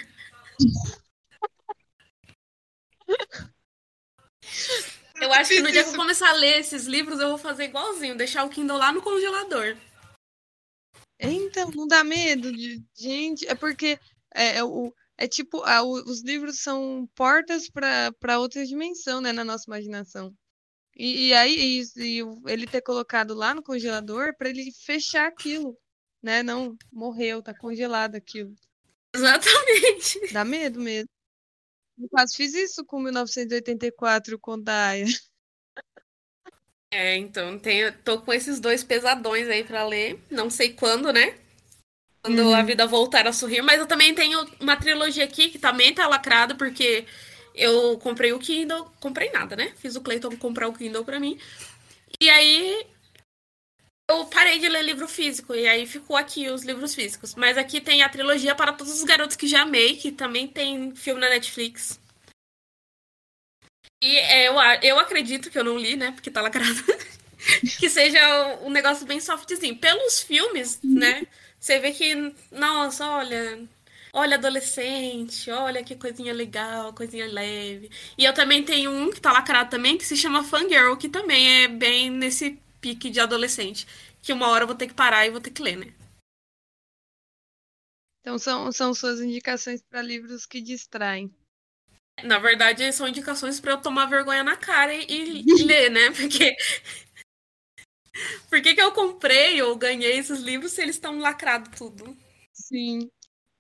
Eu 5.20 5.34
acho 5.34 5.50
que 5.50 5.62
no 5.62 5.72
dia 5.72 5.84
que 5.84 5.90
eu 5.90 5.96
começar 5.96 6.30
a 6.30 6.34
ler 6.34 6.60
esses 6.60 6.86
livros, 6.86 7.20
eu 7.20 7.30
vou 7.30 7.38
fazer 7.40 7.66
igualzinho, 7.66 8.16
deixar 8.16 8.46
o 8.46 8.50
Kindle 8.50 8.78
lá 8.78 8.92
no 8.92 9.02
congelador. 9.02 9.76
Então, 11.20 11.72
não 11.72 11.88
dá 11.88 12.04
medo 12.04 12.54
de. 12.54 12.84
Gente, 12.96 13.48
é 13.48 13.56
porque 13.56 14.00
é, 14.34 14.58
é 14.58 14.64
o, 14.64 14.94
é 15.18 15.28
tipo, 15.28 15.64
a, 15.64 15.84
os 15.84 16.22
livros 16.22 16.60
são 16.60 17.10
portas 17.16 17.70
para 17.70 18.40
outra 18.40 18.66
dimensão, 18.66 19.20
né, 19.20 19.32
na 19.32 19.44
nossa 19.44 19.66
imaginação. 19.68 20.34
E, 20.96 21.28
e 21.30 21.34
aí, 21.34 21.82
e, 21.96 22.20
e 22.20 22.22
ele 22.48 22.68
ter 22.68 22.82
colocado 22.82 23.34
lá 23.34 23.54
no 23.54 23.64
congelador 23.64 24.36
para 24.38 24.50
ele 24.50 24.72
fechar 24.72 25.28
aquilo, 25.28 25.78
né? 26.22 26.42
Não 26.42 26.76
morreu, 26.92 27.42
tá 27.42 27.54
congelado 27.54 28.16
aquilo. 28.16 28.56
Exatamente. 29.14 30.20
Dá 30.34 30.44
medo 30.44 30.80
mesmo. 30.80 31.10
Eu 32.00 32.10
quase 32.10 32.36
fiz 32.36 32.54
isso 32.54 32.86
com 32.86 33.00
1984 33.00 34.40
com 34.40 34.60
Daya. 34.60 35.06
É, 36.92 37.18
então, 37.18 37.60
tenho, 37.60 37.92
tô 38.04 38.22
com 38.22 38.32
esses 38.34 38.60
dois 38.60 38.84
pesadões 38.84 39.48
aí 39.48 39.64
para 39.64 39.86
ler. 39.86 40.20
Não 40.30 40.50
sei 40.50 40.74
quando, 40.74 41.12
né? 41.12 41.38
Quando 42.28 42.40
uhum. 42.40 42.54
a 42.54 42.62
vida 42.62 42.86
voltar 42.86 43.26
a 43.26 43.32
sorrir. 43.32 43.62
Mas 43.62 43.80
eu 43.80 43.88
também 43.88 44.14
tenho 44.14 44.46
uma 44.60 44.76
trilogia 44.76 45.24
aqui 45.24 45.50
que 45.50 45.58
também 45.58 45.94
tá 45.94 46.06
lacrada, 46.08 46.56
porque 46.56 47.06
eu 47.56 47.98
comprei 48.00 48.34
o 48.34 48.40
Kindle. 48.40 48.92
Comprei 49.00 49.32
nada, 49.32 49.56
né? 49.56 49.74
Fiz 49.78 49.96
o 49.96 50.02
Clayton 50.02 50.36
comprar 50.36 50.68
o 50.68 50.74
Kindle 50.74 51.06
pra 51.06 51.22
mim. 51.22 51.40
E 52.20 52.30
aí. 52.30 52.86
eu 54.10 54.26
parei 54.26 54.60
de 54.60 54.68
ler 54.68 54.84
livro 54.84 55.08
físico, 55.08 55.56
e 55.56 55.68
aí 55.68 55.86
ficou 55.88 56.18
aqui 56.18 56.50
os 56.50 56.64
livros 56.64 56.94
físicos. 56.94 57.34
Mas 57.34 57.58
aqui 57.58 57.80
tem 57.80 58.04
a 58.04 58.10
trilogia 58.10 58.54
para 58.54 58.74
todos 58.74 58.94
os 58.94 59.04
garotos 59.06 59.38
que 59.38 59.48
já 59.48 59.62
amei, 59.62 59.96
que 59.96 60.12
também 60.12 60.50
tem 60.50 60.94
filme 60.96 61.22
na 61.22 61.30
Netflix. 61.30 61.98
E 64.04 64.18
é, 64.18 64.50
eu, 64.50 64.56
eu 64.84 65.00
acredito 65.00 65.50
que 65.50 65.58
eu 65.58 65.64
não 65.64 65.78
li, 65.78 65.96
né? 65.96 66.12
Porque 66.12 66.30
tá 66.30 66.42
lacrado. 66.42 66.84
que 67.80 67.90
seja 67.90 68.60
um 68.64 68.70
negócio 68.70 69.06
bem 69.06 69.22
softzinho. 69.22 69.78
Pelos 69.78 70.22
filmes, 70.22 70.82
né? 70.84 71.26
Você 71.68 71.80
vê 71.80 71.92
que, 71.92 72.16
nossa, 72.50 73.06
olha, 73.06 73.68
olha 74.14 74.38
adolescente, 74.38 75.52
olha 75.52 75.84
que 75.84 75.98
coisinha 75.98 76.34
legal, 76.34 76.94
coisinha 76.94 77.28
leve. 77.28 77.92
E 78.18 78.24
eu 78.24 78.34
também 78.34 78.64
tenho 78.64 78.90
um 78.90 79.12
que 79.12 79.20
tá 79.20 79.34
lacrado 79.34 79.70
também, 79.70 79.98
que 79.98 80.06
se 80.06 80.16
chama 80.16 80.46
Fangirl, 80.46 80.96
que 80.96 81.10
também 81.10 81.64
é 81.64 81.68
bem 81.68 82.10
nesse 82.10 82.58
pique 82.80 83.10
de 83.10 83.20
adolescente. 83.20 83.86
Que 84.22 84.32
uma 84.32 84.48
hora 84.48 84.64
eu 84.64 84.68
vou 84.68 84.78
ter 84.78 84.88
que 84.88 84.94
parar 84.94 85.26
e 85.26 85.30
vou 85.30 85.42
ter 85.42 85.52
que 85.52 85.62
ler, 85.62 85.76
né? 85.76 85.94
Então 88.22 88.40
são, 88.40 88.72
são 88.72 88.94
suas 88.94 89.20
indicações 89.20 89.82
para 89.82 90.02
livros 90.02 90.46
que 90.46 90.62
distraem. 90.62 91.30
Na 92.24 92.40
verdade, 92.40 92.94
são 92.94 93.10
indicações 93.10 93.60
para 93.60 93.74
eu 93.74 93.82
tomar 93.82 94.06
vergonha 94.06 94.42
na 94.42 94.56
cara 94.56 94.94
e, 94.94 95.06
e 95.10 95.44
ler, 95.68 95.92
né? 95.92 96.12
Porque 96.12 96.56
por 98.50 98.62
que, 98.62 98.74
que 98.74 98.82
eu 98.82 98.92
comprei 98.92 99.62
ou 99.62 99.76
ganhei 99.76 100.18
esses 100.18 100.40
livros 100.42 100.74
se 100.74 100.82
eles 100.82 100.96
estão 100.96 101.20
lacrados 101.20 101.78
tudo? 101.78 102.18
Sim. 102.52 103.10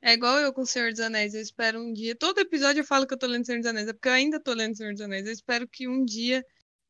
É 0.01 0.13
igual 0.13 0.37
eu 0.39 0.53
com 0.53 0.61
o 0.61 0.65
Senhor 0.65 0.91
dos 0.91 0.99
Anéis. 0.99 1.33
Eu 1.33 1.41
espero 1.41 1.79
um 1.81 1.91
dia. 1.91 2.15
Todo 2.15 2.39
episódio 2.39 2.81
eu 2.81 2.85
falo 2.85 3.07
que 3.07 3.13
eu 3.13 3.17
tô 3.17 3.27
lendo 3.27 3.45
Senhor 3.45 3.59
dos 3.59 3.67
Anéis. 3.67 3.87
É 3.87 3.93
porque 3.93 4.07
eu 4.07 4.13
ainda 4.13 4.39
tô 4.39 4.53
lendo 4.53 4.75
Senhor 4.75 4.93
dos 4.93 5.01
Anéis. 5.01 5.25
Eu 5.25 5.33
espero 5.33 5.67
que 5.67 5.87
um 5.87 6.05
dia 6.05 6.43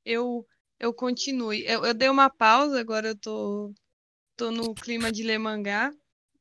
eu, 0.05 0.45
eu 0.79 0.93
continue. 0.93 1.63
Eu, 1.65 1.85
eu 1.85 1.93
dei 1.93 2.09
uma 2.09 2.29
pausa, 2.29 2.79
agora 2.79 3.09
eu 3.09 3.17
tô, 3.17 3.73
tô 4.35 4.51
no 4.51 4.73
clima 4.75 5.11
de 5.11 5.23
ler 5.23 5.37
mangá. 5.37 5.91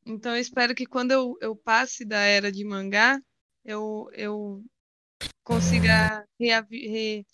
Então 0.04 0.34
eu 0.34 0.40
espero 0.40 0.74
que 0.74 0.86
quando 0.86 1.12
eu, 1.12 1.36
eu 1.40 1.56
passe 1.56 2.04
da 2.04 2.20
era 2.20 2.52
de 2.52 2.64
mangá, 2.64 3.18
eu, 3.64 4.08
eu 4.12 4.62
consiga 5.42 6.24
re, 6.38 7.24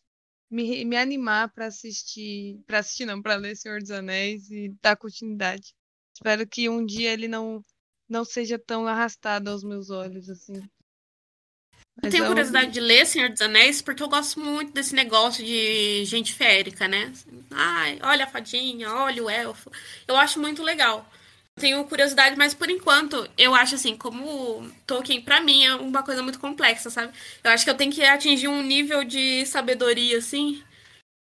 me, 0.52 0.84
me 0.84 0.96
animar 0.96 1.50
para 1.50 1.66
assistir, 1.66 2.60
para 2.66 2.80
assistir 2.80 3.06
não, 3.06 3.22
para 3.22 3.36
ler 3.36 3.56
Senhor 3.56 3.80
dos 3.80 3.90
Anéis 3.90 4.50
e 4.50 4.68
dar 4.82 4.96
continuidade. 4.96 5.74
Espero 6.14 6.46
que 6.46 6.68
um 6.68 6.84
dia 6.84 7.10
ele 7.10 7.26
não 7.26 7.64
não 8.06 8.26
seja 8.26 8.58
tão 8.58 8.86
arrastado 8.86 9.48
aos 9.48 9.64
meus 9.64 9.88
olhos 9.88 10.28
assim. 10.28 10.60
Mas 11.96 12.04
eu 12.04 12.10
tenho 12.10 12.24
é 12.24 12.28
curiosidade 12.28 12.70
de 12.70 12.80
ler 12.80 13.06
Senhor 13.06 13.30
dos 13.30 13.40
Anéis 13.40 13.80
porque 13.80 14.02
eu 14.02 14.08
gosto 14.08 14.38
muito 14.38 14.72
desse 14.72 14.94
negócio 14.94 15.42
de 15.42 16.04
gente 16.04 16.34
férica, 16.34 16.86
né? 16.86 17.10
Ai, 17.50 17.98
olha 18.02 18.24
a 18.24 18.28
fadinha, 18.28 18.92
olha 18.92 19.24
o 19.24 19.30
elfo. 19.30 19.70
Eu 20.06 20.16
acho 20.16 20.38
muito 20.38 20.62
legal. 20.62 21.10
Tenho 21.58 21.84
curiosidade, 21.84 22.36
mas 22.36 22.54
por 22.54 22.70
enquanto 22.70 23.28
eu 23.36 23.54
acho 23.54 23.74
assim, 23.74 23.96
como 23.96 24.70
Tolkien 24.86 25.20
para 25.20 25.40
mim 25.40 25.64
é 25.64 25.74
uma 25.74 26.02
coisa 26.02 26.22
muito 26.22 26.40
complexa, 26.40 26.88
sabe? 26.88 27.12
Eu 27.44 27.50
acho 27.50 27.64
que 27.64 27.70
eu 27.70 27.76
tenho 27.76 27.92
que 27.92 28.02
atingir 28.02 28.48
um 28.48 28.62
nível 28.62 29.04
de 29.04 29.44
sabedoria 29.44 30.18
assim, 30.18 30.62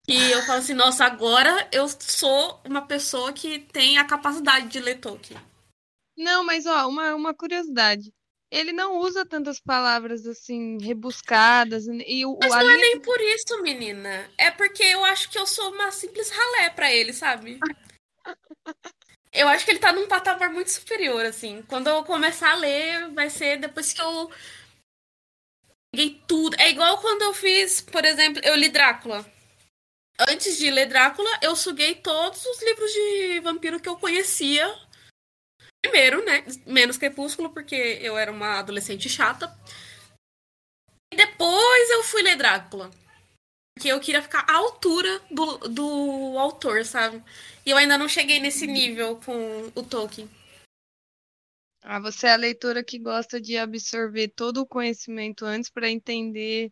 que 0.05 0.31
eu 0.31 0.41
falo 0.43 0.59
assim, 0.59 0.73
nossa, 0.73 1.05
agora 1.05 1.67
eu 1.71 1.87
sou 1.99 2.61
uma 2.65 2.81
pessoa 2.87 3.33
que 3.33 3.59
tem 3.59 3.97
a 3.97 4.05
capacidade 4.05 4.67
de 4.69 4.79
ler 4.79 4.99
Tolkien. 4.99 5.39
Não, 6.17 6.45
mas 6.45 6.65
ó, 6.65 6.87
uma, 6.87 7.13
uma 7.15 7.33
curiosidade. 7.33 8.13
Ele 8.49 8.71
não 8.71 8.99
usa 8.99 9.25
tantas 9.25 9.59
palavras 9.59 10.27
assim, 10.27 10.77
rebuscadas. 10.79 11.85
E 11.87 12.25
o, 12.25 12.37
mas 12.39 12.53
não 12.53 12.69
é 12.69 12.77
nem 12.77 12.99
por 12.99 13.19
isso, 13.19 13.61
menina. 13.63 14.29
É 14.37 14.51
porque 14.51 14.83
eu 14.83 15.03
acho 15.03 15.29
que 15.29 15.39
eu 15.39 15.47
sou 15.47 15.73
uma 15.73 15.91
simples 15.91 16.29
ralé 16.29 16.69
para 16.69 16.93
ele, 16.93 17.11
sabe? 17.11 17.59
eu 19.33 19.47
acho 19.47 19.65
que 19.65 19.71
ele 19.71 19.79
tá 19.79 19.91
num 19.91 20.07
patamar 20.07 20.51
muito 20.51 20.69
superior, 20.69 21.25
assim. 21.25 21.63
Quando 21.63 21.87
eu 21.87 22.03
começar 22.03 22.51
a 22.51 22.55
ler, 22.55 23.09
vai 23.11 23.29
ser 23.29 23.57
depois 23.57 23.91
que 23.91 24.01
eu 24.01 24.31
peguei 25.91 26.21
tudo. 26.27 26.55
É 26.59 26.69
igual 26.69 27.01
quando 27.01 27.23
eu 27.23 27.33
fiz, 27.33 27.81
por 27.81 28.05
exemplo, 28.05 28.41
eu 28.45 28.55
li 28.55 28.69
Drácula. 28.69 29.25
Antes 30.19 30.57
de 30.57 30.69
ler 30.69 30.85
Drácula, 30.85 31.29
eu 31.41 31.55
suguei 31.55 31.95
todos 31.95 32.45
os 32.45 32.61
livros 32.61 32.91
de 32.91 33.39
vampiro 33.39 33.79
que 33.79 33.89
eu 33.89 33.97
conhecia. 33.97 34.71
Primeiro, 35.81 36.23
né? 36.23 36.45
Menos 36.67 36.97
Crepúsculo, 36.97 37.49
porque 37.49 37.75
eu 37.75 38.17
era 38.17 38.31
uma 38.31 38.59
adolescente 38.59 39.09
chata. 39.09 39.51
E 41.11 41.17
depois 41.17 41.89
eu 41.89 42.03
fui 42.03 42.21
ler 42.21 42.35
Drácula. 42.35 42.91
Porque 43.75 43.91
eu 43.91 43.99
queria 43.99 44.21
ficar 44.21 44.45
à 44.47 44.55
altura 44.55 45.21
do, 45.31 45.57
do 45.69 46.37
autor, 46.37 46.85
sabe? 46.85 47.23
E 47.65 47.71
eu 47.71 47.77
ainda 47.77 47.97
não 47.97 48.07
cheguei 48.07 48.39
nesse 48.39 48.67
nível 48.67 49.17
com 49.17 49.71
o 49.75 49.83
Tolkien. 49.83 50.29
Ah, 51.81 51.99
você 51.99 52.27
é 52.27 52.33
a 52.33 52.37
leitora 52.37 52.83
que 52.83 52.97
gosta 52.97 53.41
de 53.41 53.57
absorver 53.57 54.29
todo 54.29 54.61
o 54.61 54.65
conhecimento 54.65 55.43
antes 55.43 55.69
para 55.69 55.89
entender 55.89 56.71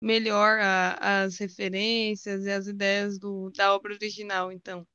melhor 0.00 0.58
a, 0.60 1.22
as 1.22 1.38
referências 1.38 2.44
e 2.44 2.50
as 2.50 2.66
ideias 2.66 3.18
do, 3.18 3.50
da 3.50 3.74
obra 3.74 3.94
original, 3.94 4.52
então. 4.52 4.86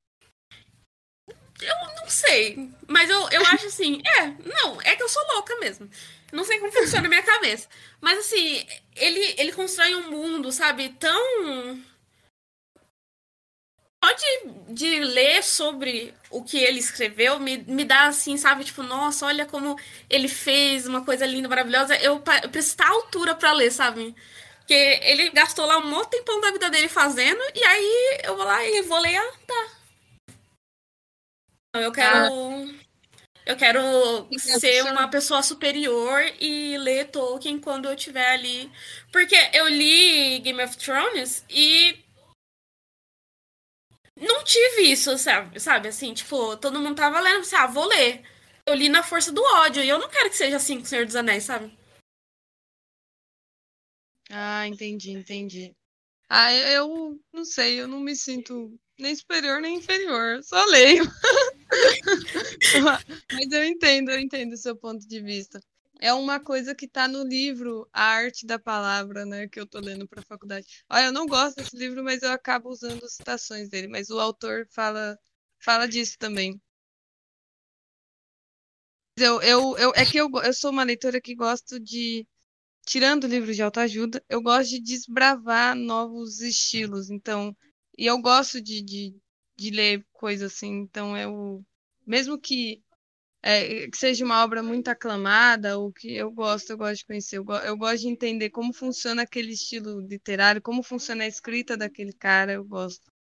Eu 1.62 1.76
não 2.02 2.10
sei, 2.10 2.70
mas 2.88 3.10
eu, 3.10 3.30
eu 3.30 3.42
acho 3.48 3.68
assim, 3.68 4.02
é, 4.06 4.28
não, 4.44 4.82
é 4.82 4.96
que 4.96 5.04
eu 5.04 5.10
sou 5.10 5.24
louca 5.34 5.56
mesmo. 5.58 5.90
Não 6.32 6.44
sei 6.44 6.60
como 6.60 6.72
funciona 6.72 7.06
a 7.06 7.10
minha 7.10 7.24
cabeça. 7.24 7.70
Mas 8.02 8.20
assim, 8.20 8.66
ele, 8.96 9.36
ele 9.38 9.54
constrói 9.54 9.96
um 9.96 10.10
mundo, 10.12 10.52
sabe, 10.52 10.90
tão. 11.00 11.82
Só 14.04 14.12
de, 14.14 14.74
de 14.74 15.00
ler 15.00 15.44
sobre 15.44 16.14
o 16.30 16.44
que 16.44 16.58
ele 16.58 16.80
escreveu 16.80 17.40
me, 17.40 17.58
me 17.60 17.86
dá 17.86 18.08
assim, 18.08 18.38
sabe, 18.38 18.64
tipo, 18.66 18.84
nossa, 18.84 19.26
olha 19.26 19.46
como 19.46 19.80
ele 20.10 20.28
fez 20.28 20.86
uma 20.86 21.04
coisa 21.04 21.26
linda, 21.26 21.48
maravilhosa. 21.48 21.96
Eu, 21.98 22.22
eu 22.44 22.50
preciso 22.50 22.74
estar 22.74 22.88
à 22.88 22.92
altura 22.92 23.34
para 23.34 23.54
ler, 23.54 23.72
sabe? 23.72 24.14
Porque 24.60 24.74
ele 24.74 25.30
gastou 25.30 25.66
lá 25.66 25.78
um 25.78 25.88
monte 25.88 26.12
de 26.12 26.18
tempão 26.18 26.42
da 26.42 26.52
vida 26.52 26.70
dele 26.70 26.90
fazendo, 26.90 27.42
e 27.54 27.64
aí 27.64 28.20
eu 28.24 28.36
vou 28.36 28.46
lá 28.46 28.64
e 28.66 28.82
vou 28.84 29.00
ler, 29.00 29.16
ah, 29.16 29.34
tá. 29.48 29.75
Eu 31.82 31.92
quero. 31.92 32.34
Ah. 32.34 32.86
Eu 33.46 33.56
quero 33.56 33.80
ser 34.40 34.84
uma 34.86 35.08
pessoa 35.08 35.44
superior 35.44 36.20
e 36.40 36.78
ler 36.80 37.12
Tolkien 37.12 37.60
quando 37.60 37.86
eu 37.86 37.94
estiver 37.94 38.32
ali. 38.32 38.72
Porque 39.12 39.36
eu 39.54 39.68
li 39.68 40.40
Game 40.40 40.64
of 40.64 40.76
Thrones 40.78 41.46
e. 41.50 42.04
Não 44.18 44.44
tive 44.44 44.84
isso, 44.84 45.18
sabe? 45.18 45.60
Sabe, 45.60 45.90
assim, 45.90 46.14
tipo, 46.14 46.56
todo 46.58 46.80
mundo 46.80 46.96
tava 46.96 47.20
lendo, 47.20 47.42
assim, 47.42 47.56
ah, 47.56 47.68
vou 47.68 47.86
ler. 47.86 48.24
Eu 48.66 48.74
li 48.74 48.90
na 48.90 49.04
força 49.04 49.32
do 49.32 49.44
ódio 49.44 49.84
e 49.84 49.90
eu 49.90 50.00
não 50.00 50.10
quero 50.10 50.30
que 50.30 50.38
seja 50.38 50.56
assim 50.56 50.78
com 50.78 50.84
o 50.84 50.86
Senhor 50.86 51.06
dos 51.06 51.16
Anéis, 51.16 51.44
sabe? 51.44 51.78
Ah, 54.30 54.68
entendi, 54.68 55.12
entendi. 55.12 55.76
Ah, 56.30 56.52
eu 56.54 57.20
não 57.32 57.46
sei, 57.46 57.80
eu 57.80 57.88
não 57.88 58.00
me 58.00 58.16
sinto 58.16 58.74
nem 58.98 59.16
superior 59.16 59.62
nem 59.62 59.78
inferior, 59.78 60.42
só 60.44 60.64
leio. 60.66 61.04
Mas 63.32 63.52
eu 63.52 63.64
entendo, 63.64 64.12
eu 64.12 64.20
entendo 64.20 64.54
o 64.54 64.58
seu 64.58 64.76
ponto 64.76 65.08
de 65.08 65.22
vista. 65.22 65.60
É 66.00 66.14
uma 66.14 66.40
coisa 66.40 66.76
que 66.76 66.86
está 66.86 67.08
no 67.08 67.24
livro 67.24 67.88
A 67.94 68.04
Arte 68.04 68.46
da 68.46 68.60
Palavra, 68.60 69.26
né, 69.26 69.48
que 69.48 69.60
eu 69.60 69.64
estou 69.64 69.82
lendo 69.82 70.08
para 70.08 70.20
a 70.22 70.26
faculdade. 70.26 70.68
Olha, 70.90 71.06
eu 71.06 71.12
não 71.12 71.26
gosto 71.26 71.58
desse 71.58 71.76
livro, 71.78 72.04
mas 72.04 72.22
eu 72.22 72.32
acabo 72.32 72.70
usando 72.70 73.08
citações 73.10 73.70
dele, 73.70 73.88
mas 73.88 74.10
o 74.10 74.20
autor 74.20 74.68
fala 74.72 75.18
fala 75.60 75.88
disso 75.88 76.18
também. 76.20 76.60
Eu, 79.18 79.42
eu, 79.42 79.78
eu, 79.78 79.92
é 79.96 80.06
que 80.06 80.18
eu, 80.18 80.30
eu 80.44 80.54
sou 80.54 80.72
uma 80.72 80.84
leitora 80.84 81.22
que 81.22 81.34
gosto 81.36 81.80
de, 81.80 82.28
tirando 82.86 83.28
livros 83.28 83.56
de 83.56 83.62
autoajuda, 83.64 84.24
eu 84.30 84.42
gosto 84.42 84.72
de 84.72 84.82
desbravar 84.82 85.76
novos 85.76 86.42
estilos. 86.42 87.10
Então, 87.10 87.56
e 87.98 88.06
eu 88.06 88.20
gosto 88.22 88.62
de, 88.62 88.82
de, 88.82 89.16
de 89.56 89.70
ler 89.72 90.06
coisas 90.14 90.54
assim, 90.54 90.72
então 90.82 91.18
eu. 91.18 91.64
Mesmo 92.06 92.40
que, 92.40 92.84
é, 93.44 93.88
que 93.90 93.98
seja 93.98 94.26
uma 94.26 94.44
obra 94.44 94.64
muito 94.64 94.90
aclamada, 94.90 95.78
ou 95.80 95.92
que 95.94 96.14
eu 96.16 96.32
gosto, 96.32 96.72
eu 96.72 96.78
gosto 96.78 97.00
de 97.00 97.06
conhecer, 97.06 97.38
eu, 97.38 97.44
go, 97.46 97.56
eu 97.58 97.78
gosto 97.78 98.02
de 98.04 98.10
entender 98.10 98.50
como 98.52 98.74
funciona 98.74 99.24
aquele 99.24 99.54
estilo 99.54 100.02
literário, 100.02 100.62
como 100.62 100.84
funciona 100.84 101.24
a 101.26 101.28
escrita 101.28 101.78
daquele 101.78 102.14
cara, 102.14 102.54
eu 102.54 102.66
gosto. 102.66 103.12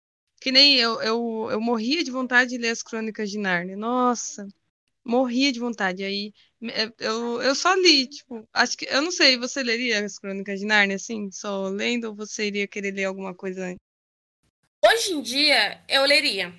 Que 0.41 0.51
nem 0.51 0.75
eu, 0.77 1.01
eu, 1.01 1.49
eu 1.51 1.61
morria 1.61 2.03
de 2.03 2.11
vontade 2.11 2.51
de 2.51 2.57
ler 2.57 2.69
as 2.71 2.83
crônicas 2.83 3.29
de 3.31 3.39
Nárnia. 3.39 3.77
Nossa, 3.77 4.47
morria 5.03 5.51
de 5.51 5.59
vontade. 5.59 6.03
Aí 6.03 6.33
eu, 6.99 7.41
eu 7.41 7.55
só 7.55 7.73
li, 7.75 8.07
tipo, 8.07 8.47
acho 8.53 8.77
que 8.77 8.85
eu 8.85 9.01
não 9.01 9.11
sei, 9.11 9.37
você 9.37 9.63
leria 9.63 10.03
as 10.05 10.17
crônicas 10.19 10.59
de 10.59 10.65
Nárnia 10.65 10.95
assim, 10.97 11.31
só 11.31 11.69
lendo, 11.69 12.05
ou 12.05 12.15
você 12.15 12.47
iria 12.47 12.67
querer 12.67 12.91
ler 12.91 13.05
alguma 13.05 13.33
coisa? 13.35 13.75
Hoje 14.87 15.13
em 15.13 15.21
dia, 15.21 15.81
eu 15.87 16.05
leria. 16.05 16.53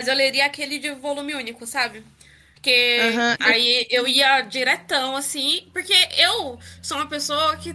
Mas 0.00 0.08
eu 0.08 0.14
leria 0.14 0.46
aquele 0.46 0.78
de 0.78 0.90
volume 0.90 1.34
único, 1.34 1.66
sabe? 1.66 2.04
Porque 2.54 2.98
uhum. 3.00 3.46
aí 3.46 3.86
eu 3.90 4.06
ia 4.06 4.40
diretão, 4.42 5.16
assim. 5.16 5.68
Porque 5.72 5.94
eu 6.18 6.58
sou 6.82 6.96
uma 6.96 7.08
pessoa 7.08 7.56
que 7.56 7.74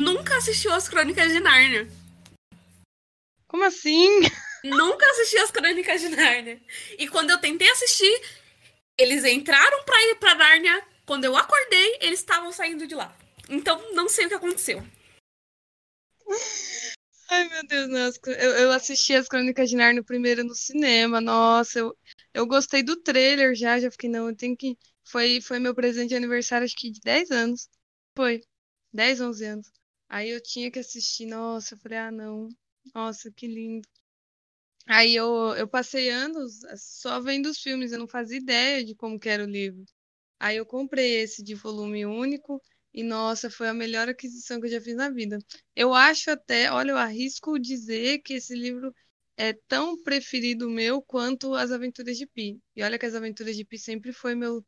nunca 0.00 0.36
assistiu 0.36 0.72
as 0.72 0.88
Crônicas 0.88 1.32
de 1.32 1.40
Nárnia. 1.40 1.88
Como 3.46 3.64
assim? 3.64 4.08
Nunca 4.64 5.04
assisti 5.10 5.36
as 5.38 5.50
Crônicas 5.50 6.00
de 6.00 6.08
Nárnia. 6.08 6.60
E 6.96 7.08
quando 7.08 7.30
eu 7.30 7.38
tentei 7.38 7.68
assistir, 7.68 8.22
eles 8.96 9.24
entraram 9.24 9.84
pra 9.84 10.02
ir 10.04 10.14
pra 10.14 10.36
Nárnia. 10.36 10.82
Quando 11.04 11.24
eu 11.24 11.36
acordei, 11.36 11.98
eles 12.00 12.20
estavam 12.20 12.52
saindo 12.52 12.86
de 12.86 12.94
lá. 12.94 13.14
Então, 13.48 13.92
não 13.92 14.08
sei 14.08 14.26
o 14.26 14.28
que 14.28 14.34
aconteceu. 14.34 14.82
Ai, 17.32 17.48
meu 17.48 17.66
Deus, 17.66 17.88
nossa. 17.88 18.18
Eu, 18.26 18.50
eu 18.58 18.72
assisti 18.72 19.14
as 19.14 19.26
Crônicas 19.28 19.68
de 19.70 19.76
Nárnia 19.76 20.02
primeiro 20.04 20.44
no 20.44 20.54
cinema. 20.54 21.20
Nossa, 21.20 21.78
eu, 21.80 21.96
eu 22.34 22.46
gostei 22.46 22.82
do 22.82 22.96
trailer 23.02 23.54
já. 23.54 23.78
Já 23.80 23.90
fiquei, 23.90 24.08
não, 24.10 24.28
eu 24.28 24.36
tenho 24.36 24.56
que. 24.56 24.76
Foi, 25.04 25.40
foi 25.40 25.58
meu 25.58 25.74
presente 25.74 26.10
de 26.10 26.14
aniversário, 26.16 26.64
acho 26.64 26.76
que 26.76 26.90
de 26.90 27.00
10 27.00 27.30
anos. 27.30 27.68
Foi. 28.16 28.40
10, 28.92 29.20
11 29.20 29.44
anos. 29.46 29.70
Aí 30.08 30.28
eu 30.30 30.42
tinha 30.42 30.70
que 30.70 30.78
assistir. 30.78 31.26
Nossa, 31.26 31.74
eu 31.74 31.78
falei, 31.78 31.98
ah, 31.98 32.10
não. 32.10 32.48
Nossa, 32.94 33.30
que 33.32 33.46
lindo. 33.46 33.88
Aí 34.86 35.14
eu, 35.14 35.54
eu 35.56 35.68
passei 35.68 36.10
anos 36.10 36.60
só 36.76 37.20
vendo 37.20 37.46
os 37.46 37.58
filmes, 37.58 37.92
eu 37.92 37.98
não 37.98 38.08
fazia 38.08 38.38
ideia 38.38 38.84
de 38.84 38.94
como 38.94 39.18
que 39.18 39.28
era 39.28 39.44
o 39.44 39.46
livro. 39.46 39.84
Aí 40.40 40.56
eu 40.56 40.66
comprei 40.66 41.20
esse 41.22 41.42
de 41.42 41.54
volume 41.54 42.06
único 42.06 42.60
e, 42.94 43.02
nossa, 43.02 43.50
foi 43.50 43.68
a 43.68 43.74
melhor 43.74 44.08
aquisição 44.08 44.60
que 44.60 44.66
eu 44.66 44.70
já 44.70 44.80
fiz 44.80 44.94
na 44.96 45.10
vida. 45.10 45.38
Eu 45.74 45.94
acho 45.94 46.30
até, 46.30 46.70
olha, 46.70 46.90
eu 46.92 46.98
arrisco 46.98 47.58
dizer 47.58 48.18
que 48.20 48.34
esse 48.34 48.54
livro 48.54 48.94
é 49.36 49.52
tão 49.66 50.00
preferido 50.02 50.68
meu 50.70 51.02
quanto 51.02 51.54
As 51.54 51.72
Aventuras 51.72 52.18
de 52.18 52.26
Pi. 52.26 52.60
E 52.76 52.82
olha 52.82 52.98
que 52.98 53.06
As 53.06 53.14
Aventuras 53.14 53.56
de 53.56 53.64
Pi 53.64 53.78
sempre 53.78 54.12
foi 54.12 54.34
meu, 54.34 54.64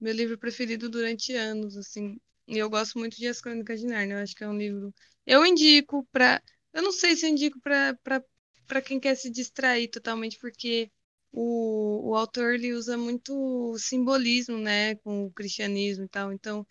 meu 0.00 0.12
livro 0.14 0.38
preferido 0.38 0.88
durante 0.88 1.34
anos, 1.34 1.76
assim. 1.76 2.18
E 2.48 2.58
eu 2.58 2.70
gosto 2.70 2.98
muito 2.98 3.16
de 3.16 3.26
As 3.28 3.40
Crônicas 3.40 3.80
de 3.80 3.86
Narnia. 3.86 4.16
Eu 4.16 4.22
acho 4.22 4.34
que 4.34 4.44
é 4.44 4.48
um 4.48 4.56
livro. 4.56 4.94
Eu 5.26 5.44
indico 5.44 6.06
para. 6.12 6.42
Eu 6.72 6.82
não 6.82 6.92
sei 6.92 7.16
se 7.16 7.26
eu 7.26 7.30
indico 7.30 7.60
para 7.60 8.82
quem 8.82 9.00
quer 9.00 9.14
se 9.16 9.30
distrair 9.30 9.88
totalmente, 9.88 10.38
porque 10.38 10.90
o, 11.32 12.10
o 12.10 12.16
autor 12.16 12.54
ele 12.54 12.72
usa 12.72 12.96
muito 12.96 13.76
simbolismo, 13.78 14.58
né, 14.58 14.94
com 14.96 15.26
o 15.26 15.32
cristianismo 15.32 16.04
e 16.04 16.08
tal. 16.08 16.32
Então, 16.32 16.66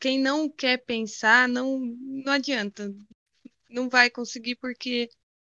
quem 0.00 0.18
não 0.18 0.48
quer 0.48 0.78
pensar, 0.78 1.48
não, 1.48 1.78
não 1.78 2.32
adianta. 2.32 2.92
Não 3.68 3.88
vai 3.88 4.10
conseguir, 4.10 4.56
porque 4.56 5.08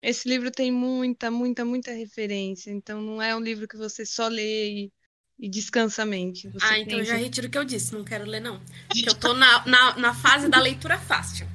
esse 0.02 0.28
livro 0.28 0.52
tem 0.52 0.72
muita, 0.72 1.32
muita, 1.32 1.64
muita 1.64 1.92
referência. 1.94 2.72
Então, 2.72 3.02
não 3.02 3.22
é 3.22 3.36
um 3.36 3.40
livro 3.40 3.68
que 3.68 3.78
você 3.78 4.06
só 4.06 4.28
lê 4.28 4.72
e 4.72 4.92
e 5.42 5.50
descansa 5.50 6.04
a 6.04 6.06
mente. 6.06 6.48
Você 6.50 6.66
ah, 6.66 6.78
então 6.78 7.00
eu 7.00 7.04
já 7.04 7.16
retiro 7.16 7.48
o 7.48 7.50
que 7.50 7.58
eu 7.58 7.66
disse, 7.66 7.94
não 7.94 8.04
quero 8.04 8.26
ler, 8.26 8.40
não. 8.40 8.62
Porque 8.88 9.10
eu 9.10 9.16
tô 9.16 9.34
na, 9.34 9.66
na, 9.66 9.98
na 9.98 10.14
fase 10.14 10.48
da 10.48 10.60
leitura 10.60 11.00
fácil. 11.00 11.48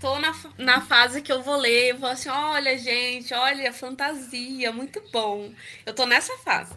Tô 0.00 0.18
na, 0.18 0.34
na 0.58 0.80
fase 0.80 1.22
que 1.22 1.30
eu 1.30 1.40
vou 1.40 1.56
ler 1.56 1.90
e 1.90 1.92
vou 1.92 2.08
assim, 2.08 2.28
olha, 2.28 2.76
gente, 2.76 3.32
olha, 3.32 3.72
fantasia, 3.72 4.72
muito 4.72 5.00
bom. 5.12 5.54
Eu 5.86 5.94
tô 5.94 6.04
nessa 6.04 6.36
fase. 6.38 6.74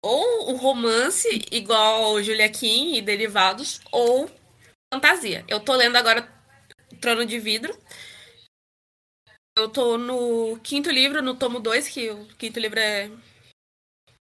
Ou 0.00 0.52
o 0.52 0.56
romance, 0.56 1.28
igual 1.50 2.22
Julia 2.22 2.48
Kim 2.48 2.94
e 2.94 3.02
derivados, 3.02 3.80
ou 3.90 4.30
fantasia. 4.92 5.44
Eu 5.48 5.60
tô 5.60 5.74
lendo 5.74 5.96
agora 5.96 6.28
Trono 7.00 7.24
de 7.24 7.38
Vidro. 7.38 7.76
Eu 9.56 9.68
tô 9.68 9.98
no 9.98 10.58
quinto 10.62 10.90
livro, 10.90 11.22
no 11.22 11.36
tomo 11.36 11.60
2, 11.60 11.88
que 11.88 12.10
o 12.10 12.26
quinto 12.36 12.58
livro 12.58 12.78
é 12.78 13.10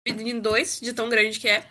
em 0.08 0.40
dois, 0.40 0.80
de 0.80 0.94
tão 0.94 1.10
grande 1.10 1.40
que 1.40 1.50
é. 1.50 1.68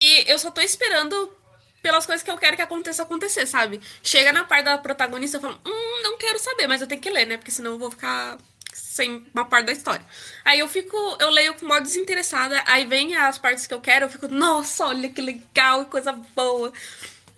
E 0.00 0.30
eu 0.30 0.38
só 0.38 0.50
tô 0.50 0.60
esperando 0.60 1.36
pelas 1.82 2.06
coisas 2.06 2.22
que 2.22 2.30
eu 2.30 2.38
quero 2.38 2.56
que 2.56 2.62
aconteça 2.62 3.02
acontecer, 3.02 3.46
sabe? 3.46 3.80
Chega 4.02 4.32
na 4.32 4.44
parte 4.44 4.64
da 4.64 4.78
protagonista 4.78 5.38
e 5.38 5.40
falo, 5.40 5.60
hum, 5.66 6.02
não 6.02 6.16
quero 6.16 6.38
saber, 6.38 6.68
mas 6.68 6.80
eu 6.80 6.86
tenho 6.86 7.00
que 7.00 7.10
ler, 7.10 7.26
né? 7.26 7.36
Porque 7.36 7.50
senão 7.50 7.72
eu 7.72 7.78
vou 7.78 7.90
ficar 7.90 8.38
sem 8.72 9.26
uma 9.34 9.44
parte 9.44 9.66
da 9.66 9.72
história. 9.72 10.04
Aí 10.44 10.60
eu 10.60 10.68
fico, 10.68 10.96
eu 11.18 11.30
leio 11.30 11.54
com 11.54 11.66
modo 11.66 11.82
desinteressada, 11.82 12.62
aí 12.66 12.86
vem 12.86 13.16
as 13.16 13.38
partes 13.38 13.66
que 13.66 13.74
eu 13.74 13.80
quero, 13.80 14.06
eu 14.06 14.10
fico, 14.10 14.28
nossa, 14.28 14.86
olha 14.86 15.08
que 15.08 15.20
legal, 15.20 15.84
que 15.84 15.90
coisa 15.90 16.12
boa. 16.12 16.72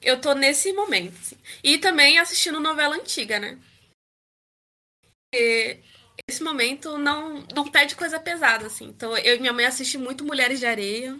Eu 0.04 0.20
tô 0.20 0.34
nesse 0.34 0.72
momento. 0.72 1.18
Assim. 1.18 1.36
E 1.62 1.78
também 1.78 2.18
assistindo 2.18 2.60
novela 2.60 2.94
antiga, 2.94 3.40
né? 3.40 3.58
E 5.34 5.78
esse 6.28 6.42
momento 6.42 6.98
não, 6.98 7.44
não 7.54 7.70
pede 7.70 7.96
coisa 7.96 8.20
pesada, 8.20 8.66
assim. 8.66 8.84
Então, 8.84 9.16
eu 9.18 9.36
e 9.36 9.40
minha 9.40 9.52
mãe 9.52 9.64
assistem 9.64 10.00
muito 10.00 10.24
Mulheres 10.24 10.60
de 10.60 10.66
Areia. 10.66 11.18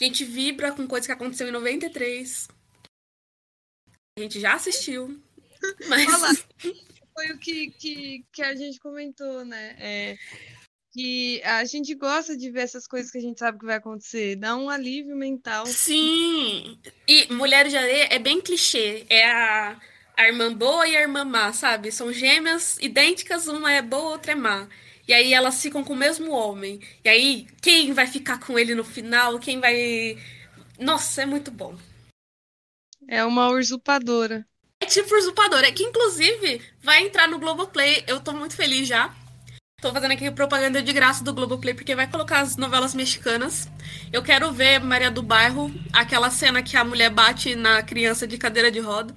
A 0.00 0.04
gente 0.04 0.24
vibra 0.24 0.72
com 0.72 0.86
coisa 0.86 1.06
que 1.06 1.12
aconteceu 1.12 1.46
em 1.46 1.52
93. 1.52 2.48
A 4.18 4.22
gente 4.22 4.40
já 4.40 4.54
assistiu. 4.54 5.22
Mas. 5.88 6.12
Olá. 6.12 6.30
Foi 7.14 7.30
o 7.30 7.38
que, 7.38 7.70
que, 7.70 8.24
que 8.32 8.42
a 8.42 8.56
gente 8.56 8.80
comentou, 8.80 9.44
né? 9.44 9.76
É, 9.78 10.18
que 10.94 11.42
a 11.42 11.64
gente 11.64 11.92
gosta 11.94 12.36
de 12.36 12.50
ver 12.50 12.60
essas 12.60 12.86
coisas 12.86 13.10
que 13.10 13.18
a 13.18 13.20
gente 13.20 13.38
sabe 13.38 13.58
que 13.58 13.66
vai 13.66 13.76
acontecer. 13.76 14.36
Dá 14.36 14.56
um 14.56 14.70
alívio 14.70 15.16
mental. 15.16 15.66
Sim! 15.66 16.78
E 17.06 17.32
Mulheres 17.32 17.72
de 17.72 17.78
Areia 17.78 18.08
é 18.10 18.18
bem 18.18 18.40
clichê. 18.40 19.04
É 19.10 19.28
a 19.28 19.76
a 20.16 20.28
irmã 20.28 20.54
boa 20.54 20.86
e 20.86 20.96
a 20.96 21.00
irmã 21.00 21.24
má, 21.24 21.52
sabe? 21.52 21.90
São 21.90 22.12
gêmeas 22.12 22.78
idênticas, 22.80 23.48
uma 23.48 23.72
é 23.72 23.82
boa, 23.82 24.10
outra 24.12 24.30
é 24.32 24.34
má. 24.36 24.68
E 25.06 25.12
aí 25.12 25.34
elas 25.34 25.60
ficam 25.60 25.82
com 25.82 25.92
o 25.92 25.96
mesmo 25.96 26.30
homem. 26.30 26.80
E 27.04 27.08
aí, 27.08 27.46
quem 27.60 27.92
vai 27.92 28.06
ficar 28.06 28.38
com 28.38 28.58
ele 28.58 28.74
no 28.74 28.84
final? 28.84 29.38
Quem 29.38 29.60
vai. 29.60 30.16
Nossa, 30.78 31.22
é 31.22 31.26
muito 31.26 31.50
bom. 31.50 31.76
É 33.08 33.24
uma 33.24 33.48
usurpadora. 33.50 34.46
É 34.80 34.86
tipo 34.86 35.14
usurpadora, 35.14 35.66
é 35.66 35.72
que 35.72 35.82
inclusive 35.82 36.62
vai 36.80 37.02
entrar 37.02 37.28
no 37.28 37.38
Globoplay. 37.38 38.04
Eu 38.06 38.20
tô 38.20 38.32
muito 38.32 38.56
feliz 38.56 38.86
já. 38.86 39.14
Tô 39.84 39.92
fazendo 39.92 40.12
aqui 40.12 40.30
propaganda 40.30 40.82
de 40.82 40.94
graça 40.94 41.22
do 41.22 41.34
Globoplay, 41.34 41.74
porque 41.74 41.94
vai 41.94 42.10
colocar 42.10 42.40
as 42.40 42.56
novelas 42.56 42.94
mexicanas. 42.94 43.68
Eu 44.10 44.22
quero 44.22 44.50
ver 44.50 44.80
Maria 44.80 45.10
do 45.10 45.22
Bairro, 45.22 45.70
aquela 45.92 46.30
cena 46.30 46.62
que 46.62 46.74
a 46.74 46.82
mulher 46.82 47.10
bate 47.10 47.54
na 47.54 47.82
criança 47.82 48.26
de 48.26 48.38
cadeira 48.38 48.70
de 48.70 48.80
roda. 48.80 49.14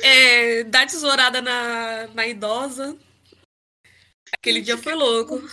É, 0.00 0.64
dar 0.64 0.86
tesourada 0.86 1.42
na, 1.42 2.06
na 2.14 2.26
idosa. 2.26 2.96
Aquele 4.32 4.62
dia 4.62 4.78
foi 4.78 4.94
louco. 4.94 5.42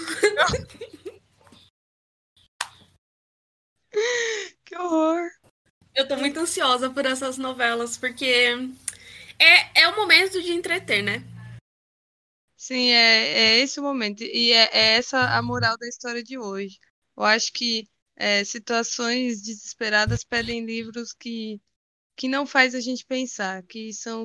Que 4.66 4.76
horror. 4.76 5.43
Eu 5.96 6.08
tô 6.08 6.16
muito 6.18 6.40
ansiosa 6.40 6.90
por 6.90 7.06
essas 7.06 7.38
novelas, 7.38 7.98
porque 7.98 8.26
é, 9.38 9.82
é 9.82 9.88
o 9.88 9.96
momento 9.96 10.42
de 10.42 10.52
entreter, 10.52 11.04
né? 11.04 11.24
Sim, 12.58 12.92
é, 12.92 13.58
é 13.58 13.60
esse 13.60 13.80
o 13.80 13.84
momento. 13.84 14.24
E 14.24 14.52
é, 14.54 14.70
é 14.72 14.96
essa 14.96 15.20
a 15.38 15.42
moral 15.42 15.78
da 15.78 15.88
história 15.88 16.24
de 16.24 16.38
hoje. 16.38 16.80
Eu 17.16 17.24
acho 17.24 17.52
que 17.54 17.88
é, 18.16 18.44
situações 18.44 19.42
desesperadas 19.42 20.24
pedem 20.24 20.66
livros 20.66 21.14
que, 21.14 21.62
que 22.16 22.28
não 22.28 22.46
faz 22.48 22.74
a 22.74 22.80
gente 22.80 23.06
pensar, 23.06 23.64
que 23.64 23.94
são 23.94 24.24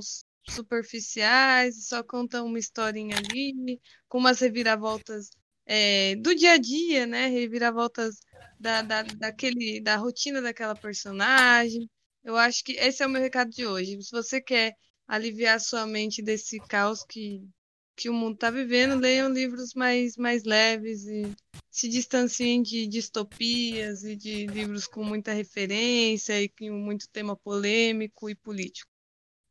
superficiais, 0.48 1.86
só 1.88 2.02
contam 2.02 2.46
uma 2.46 2.58
historinha 2.58 3.16
ali, 3.18 3.80
com 4.08 4.18
umas 4.18 4.40
reviravoltas 4.40 5.30
é, 5.68 6.16
do 6.16 6.34
dia 6.34 6.52
a 6.52 6.58
dia, 6.58 7.06
né? 7.06 7.26
Reviravoltas 7.26 8.16
da, 8.58 8.80
da, 8.82 9.02
daquele, 9.02 9.80
da 9.82 9.96
rotina 9.96 10.40
daquela 10.40 10.74
personagem. 10.74 11.88
Eu 12.24 12.36
acho 12.36 12.64
que 12.64 12.72
esse 12.72 13.02
é 13.02 13.06
o 13.06 13.10
meu 13.10 13.20
recado 13.20 13.50
de 13.50 13.66
hoje. 13.66 14.02
Se 14.02 14.10
você 14.10 14.40
quer 14.40 14.74
aliviar 15.06 15.60
sua 15.60 15.86
mente 15.86 16.22
desse 16.22 16.58
caos 16.68 17.04
que, 17.04 17.46
que 17.94 18.08
o 18.08 18.14
mundo 18.14 18.34
está 18.34 18.50
vivendo, 18.50 18.98
leiam 18.98 19.30
livros 19.30 19.74
mais, 19.74 20.16
mais 20.16 20.44
leves 20.44 21.04
e 21.06 21.34
se 21.70 21.88
distanciem 21.88 22.62
de 22.62 22.86
distopias 22.86 24.04
e 24.04 24.16
de 24.16 24.46
livros 24.46 24.86
com 24.86 25.04
muita 25.04 25.32
referência 25.32 26.40
e 26.42 26.48
com 26.48 26.70
muito 26.72 27.08
tema 27.10 27.36
polêmico 27.36 28.30
e 28.30 28.34
político. 28.34 28.90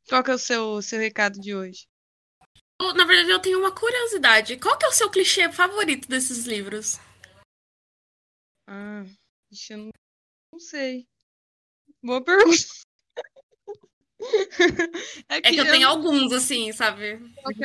Qual 0.10 0.23
que 0.23 0.31
é 0.31 0.34
o 0.34 0.39
seu, 0.39 0.81
seu 0.81 0.99
recado 0.99 1.39
de 1.39 1.53
hoje? 1.56 1.88
Na 2.79 3.05
verdade, 3.05 3.31
eu 3.31 3.39
tenho 3.39 3.59
uma 3.59 3.71
curiosidade. 3.71 4.57
Qual 4.57 4.77
que 4.77 4.85
é 4.85 4.89
o 4.89 4.93
seu 4.93 5.09
clichê 5.09 5.51
favorito 5.51 6.07
desses 6.07 6.45
livros? 6.45 6.99
Ah, 8.69 9.03
eu 9.69 9.77
não, 9.77 9.89
não 10.53 10.59
sei. 10.59 11.07
Boa 12.03 12.23
pergunta. 12.23 12.57
é, 15.29 15.41
que 15.41 15.47
é 15.47 15.51
que, 15.51 15.59
eu, 15.59 15.65
eu 15.65 15.71
tenho 15.71 15.87
alguns, 15.87 16.31
assim, 16.33 16.71
sabe? 16.71 17.05
É 17.05 17.19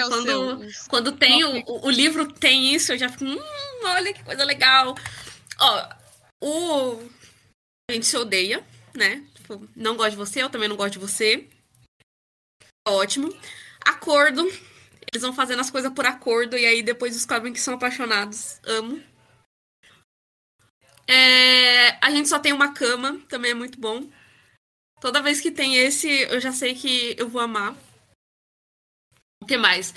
quando, 0.08 0.60
quando 0.88 1.16
tem 1.16 1.44
o, 1.44 1.86
o, 1.86 1.90
livro 1.90 2.32
tem 2.32 2.74
isso, 2.74 2.92
eu 2.92 2.98
já 2.98 3.08
fico, 3.08 3.24
hum, 3.24 3.38
olha 3.84 4.12
que 4.12 4.24
coisa 4.24 4.44
legal. 4.44 4.94
Ó, 5.58 5.94
o. 6.40 7.10
A 7.90 7.94
gente 7.94 8.06
se 8.06 8.16
odeia, 8.16 8.64
né? 8.94 9.26
Tipo, 9.34 9.68
não 9.74 9.96
gosto 9.96 10.12
de 10.12 10.16
você, 10.16 10.42
eu 10.42 10.50
também 10.50 10.68
não 10.68 10.76
gosto 10.76 10.94
de 10.94 10.98
você. 10.98 11.48
Ótimo. 12.86 13.28
Acordo. 13.84 14.42
Eles 15.10 15.22
vão 15.22 15.32
fazendo 15.32 15.60
as 15.60 15.70
coisas 15.70 15.92
por 15.92 16.06
acordo 16.06 16.56
e 16.56 16.66
aí 16.66 16.82
depois 16.82 17.14
descobrem 17.14 17.52
que 17.52 17.60
são 17.60 17.74
apaixonados. 17.74 18.60
Amo. 18.64 19.02
É, 21.08 21.90
a 22.04 22.10
gente 22.10 22.28
só 22.28 22.38
tem 22.38 22.52
uma 22.52 22.72
cama, 22.72 23.20
também 23.28 23.50
é 23.50 23.54
muito 23.54 23.78
bom. 23.78 24.08
Toda 25.00 25.22
vez 25.22 25.40
que 25.40 25.50
tem 25.50 25.76
esse, 25.76 26.08
eu 26.08 26.40
já 26.40 26.52
sei 26.52 26.74
que 26.74 27.16
eu 27.18 27.28
vou 27.28 27.40
amar. 27.40 27.76
O 29.42 29.46
que 29.46 29.56
mais? 29.56 29.92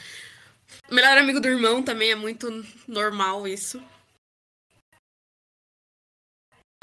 Melhor 0.90 1.18
amigo 1.18 1.40
do 1.40 1.48
irmão 1.48 1.84
também 1.84 2.12
é 2.12 2.16
muito 2.16 2.50
normal 2.88 3.48
isso. 3.48 3.80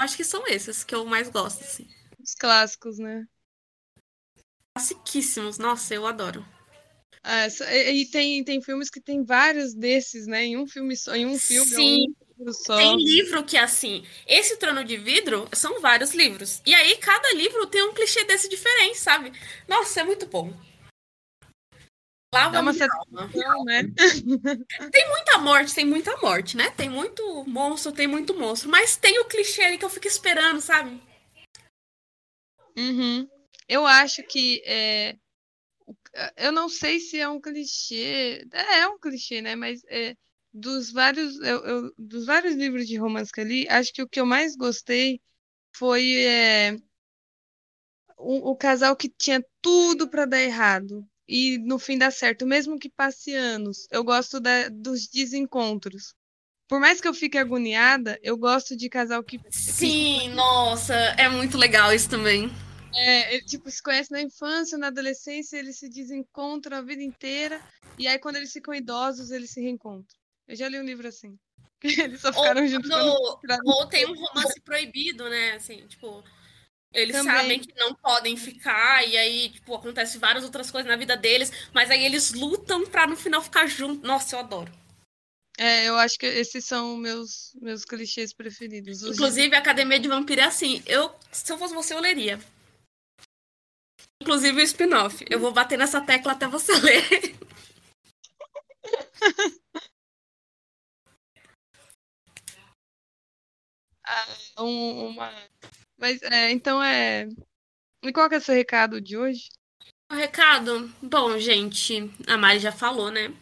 Acho 0.01 0.17
que 0.17 0.23
são 0.23 0.47
esses 0.47 0.83
que 0.83 0.95
eu 0.95 1.05
mais 1.05 1.29
gosto, 1.29 1.63
assim. 1.63 1.87
Os 2.19 2.33
clássicos, 2.33 2.97
né? 2.97 3.27
Classiquíssimos. 4.75 5.57
Nossa, 5.57 5.93
eu 5.93 6.07
adoro. 6.07 6.45
Ah, 7.23 7.47
e 7.47 8.05
tem, 8.07 8.43
tem 8.43 8.61
filmes 8.61 8.89
que 8.89 8.99
tem 8.99 9.23
vários 9.23 9.73
desses, 9.73 10.27
né? 10.27 10.43
Em 10.43 10.57
um 10.57 10.67
filme 10.67 10.95
só, 10.97 11.15
em 11.15 11.25
um 11.25 11.39
filme. 11.39 11.71
Sim. 11.71 12.15
Um 12.37 12.51
só. 12.51 12.75
Tem 12.75 12.97
livro 12.97 13.43
que, 13.45 13.55
assim, 13.55 14.03
esse 14.27 14.57
Trono 14.57 14.83
de 14.83 14.97
Vidro 14.97 15.47
são 15.53 15.79
vários 15.79 16.13
livros. 16.13 16.61
E 16.65 16.75
aí, 16.75 16.97
cada 16.97 17.33
livro 17.33 17.65
tem 17.67 17.81
um 17.83 17.93
clichê 17.93 18.25
desse 18.25 18.49
diferente, 18.49 18.97
sabe? 18.97 19.31
Nossa, 19.67 20.01
é 20.01 20.03
muito 20.03 20.25
bom. 20.25 20.53
Lava 22.33 22.59
uma 22.59 22.73
satisfação, 22.73 23.63
né? 23.63 23.83
tem 24.91 25.09
muita 25.09 25.37
morte, 25.37 25.75
tem 25.75 25.85
muita 25.85 26.17
morte, 26.17 26.57
né? 26.57 26.71
Tem 26.71 26.89
muito 26.89 27.45
monstro, 27.47 27.91
tem 27.91 28.07
muito 28.07 28.33
monstro. 28.33 28.69
Mas 28.69 28.97
tem 28.97 29.19
o 29.19 29.25
clichê 29.25 29.61
ali 29.61 29.77
que 29.77 29.85
eu 29.85 29.89
fico 29.89 30.07
esperando, 30.07 30.59
sabe? 30.59 30.99
Uhum. 32.75 33.29
Eu 33.69 33.85
acho 33.85 34.23
que. 34.23 34.63
É... 34.65 35.15
Eu 36.37 36.51
não 36.51 36.69
sei 36.69 36.99
se 36.99 37.19
é 37.19 37.27
um 37.27 37.41
clichê. 37.41 38.45
É, 38.51 38.79
é 38.79 38.87
um 38.87 38.99
clichê, 38.99 39.41
né? 39.41 39.55
Mas 39.55 39.81
é... 39.87 40.15
dos, 40.53 40.91
vários, 40.91 41.39
eu, 41.39 41.65
eu... 41.65 41.93
dos 41.97 42.25
vários 42.25 42.55
livros 42.55 42.87
de 42.87 42.97
romance 42.97 43.31
que 43.31 43.41
eu 43.41 43.45
li, 43.45 43.67
acho 43.69 43.93
que 43.93 44.01
o 44.01 44.07
que 44.07 44.19
eu 44.19 44.25
mais 44.25 44.55
gostei 44.55 45.21
foi 45.75 46.23
é... 46.25 46.77
o, 48.17 48.51
o 48.51 48.55
casal 48.55 48.95
que 48.95 49.09
tinha 49.09 49.43
tudo 49.61 50.07
para 50.07 50.25
dar 50.25 50.41
errado 50.41 51.07
e 51.27 51.57
no 51.59 51.79
fim 51.79 51.97
dá 51.97 52.11
certo, 52.11 52.45
mesmo 52.45 52.77
que 52.77 52.89
passe 52.89 53.33
anos. 53.33 53.87
Eu 53.89 54.03
gosto 54.03 54.39
da, 54.39 54.69
dos 54.69 55.07
desencontros. 55.07 56.13
Por 56.67 56.79
mais 56.79 56.99
que 57.01 57.07
eu 57.07 57.13
fique 57.13 57.37
agoniada, 57.37 58.19
eu 58.23 58.37
gosto 58.37 58.75
de 58.75 58.89
casal 58.89 59.23
que. 59.23 59.39
Sim, 59.49 60.19
que... 60.21 60.29
nossa, 60.29 60.93
é 60.93 61.29
muito 61.29 61.57
legal 61.57 61.93
isso 61.93 62.09
também. 62.09 62.51
É, 62.95 63.39
tipo, 63.41 63.69
se 63.71 63.81
conhece 63.81 64.11
na 64.11 64.21
infância, 64.21 64.77
na 64.77 64.87
adolescência, 64.87 65.57
eles 65.57 65.77
se 65.77 65.89
desencontram 65.89 66.77
a 66.77 66.81
vida 66.81 67.01
inteira, 67.01 67.61
e 67.97 68.07
aí 68.07 68.19
quando 68.19 68.35
eles 68.35 68.51
ficam 68.51 68.73
idosos, 68.73 69.31
eles 69.31 69.51
se 69.51 69.61
reencontram. 69.61 70.17
Eu 70.47 70.55
já 70.55 70.67
li 70.69 70.79
um 70.79 70.85
livro 70.85 71.07
assim. 71.07 71.37
Eles 71.83 72.21
só 72.21 72.31
ficaram 72.31 72.61
ou, 72.61 72.67
juntos. 72.67 72.89
No, 72.89 73.39
ou 73.65 73.85
tem 73.87 74.05
um 74.05 74.13
romance 74.13 74.59
proibido, 74.61 75.29
né? 75.29 75.51
Assim, 75.53 75.85
tipo, 75.87 76.23
eles 76.93 77.15
Também. 77.15 77.33
sabem 77.33 77.59
que 77.59 77.73
não 77.75 77.93
podem 77.95 78.37
ficar, 78.37 79.05
e 79.05 79.17
aí, 79.17 79.49
tipo, 79.49 79.75
acontece 79.75 80.17
várias 80.17 80.43
outras 80.43 80.69
coisas 80.71 80.89
na 80.89 80.95
vida 80.95 81.17
deles, 81.17 81.51
mas 81.73 81.89
aí 81.89 82.05
eles 82.05 82.33
lutam 82.33 82.85
pra 82.85 83.07
no 83.07 83.17
final 83.17 83.41
ficar 83.41 83.67
juntos. 83.67 84.07
Nossa, 84.07 84.35
eu 84.35 84.39
adoro. 84.39 84.71
É, 85.57 85.87
eu 85.87 85.95
acho 85.97 86.17
que 86.17 86.25
esses 86.25 86.65
são 86.65 86.97
meus 86.97 87.51
meus 87.61 87.83
clichês 87.83 88.33
preferidos. 88.33 89.03
Inclusive, 89.03 89.55
a 89.55 89.59
Academia 89.59 89.99
de 89.99 90.07
Vampiro 90.07 90.41
é 90.41 90.45
assim. 90.45 90.81
Eu, 90.85 91.13
se 91.31 91.51
eu 91.51 91.57
fosse 91.57 91.73
você, 91.73 91.93
eu 91.93 91.99
leria. 91.99 92.39
Inclusive 94.23 94.61
o 94.61 94.63
spin-off. 94.63 95.25
Eu 95.29 95.37
vou 95.37 95.51
bater 95.51 95.77
nessa 95.77 95.99
tecla 95.99 96.31
até 96.31 96.47
você 96.47 96.71
ler. 96.79 97.35
ah, 104.05 104.63
um, 104.63 105.07
uma 105.07 105.29
mas, 105.97 106.21
é, 106.23 106.51
então 106.51 106.81
é. 106.81 107.27
E 108.01 108.13
qual 108.13 108.29
que 108.29 108.35
é 108.35 108.37
o 108.37 108.41
seu 108.41 108.55
recado 108.55 109.01
de 109.01 109.17
hoje? 109.17 109.49
O 110.09 110.15
recado? 110.15 110.87
Bom, 111.01 111.37
gente, 111.37 112.09
a 112.25 112.37
Mari 112.37 112.59
já 112.59 112.71
falou, 112.71 113.11
né? 113.11 113.33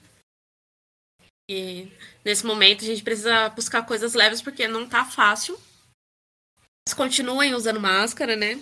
E 1.47 1.91
nesse 2.25 2.43
momento 2.43 2.83
a 2.83 2.87
gente 2.87 3.03
precisa 3.03 3.49
buscar 3.49 3.85
coisas 3.85 4.15
leves 4.15 4.41
porque 4.41 4.67
não 4.67 4.89
tá 4.89 5.05
fácil. 5.05 5.59
Mas 6.87 6.95
continuem 6.95 7.53
usando 7.53 7.79
máscara, 7.79 8.35
né? 8.35 8.59